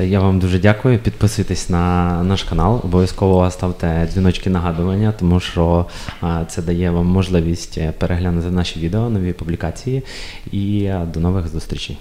Все, 0.00 0.08
я 0.08 0.20
вам 0.20 0.38
дуже 0.38 0.58
дякую. 0.58 0.98
Підписуйтесь 0.98 1.68
на 1.68 2.22
наш 2.22 2.42
канал. 2.42 2.80
Обов'язково 2.84 3.50
ставте 3.50 4.08
дзвіночки 4.12 4.50
нагадування, 4.50 5.12
тому 5.18 5.40
що 5.40 5.86
це 6.48 6.62
дає 6.62 6.90
вам 6.90 7.06
можливість 7.06 7.78
е, 7.78 7.92
переглянути 7.98 8.50
наші 8.50 8.80
відео, 8.80 9.10
нові 9.10 9.32
публікації. 9.32 10.02
І 10.52 10.90
до 11.14 11.20
нових 11.20 11.48
зустрічей. 11.48 11.98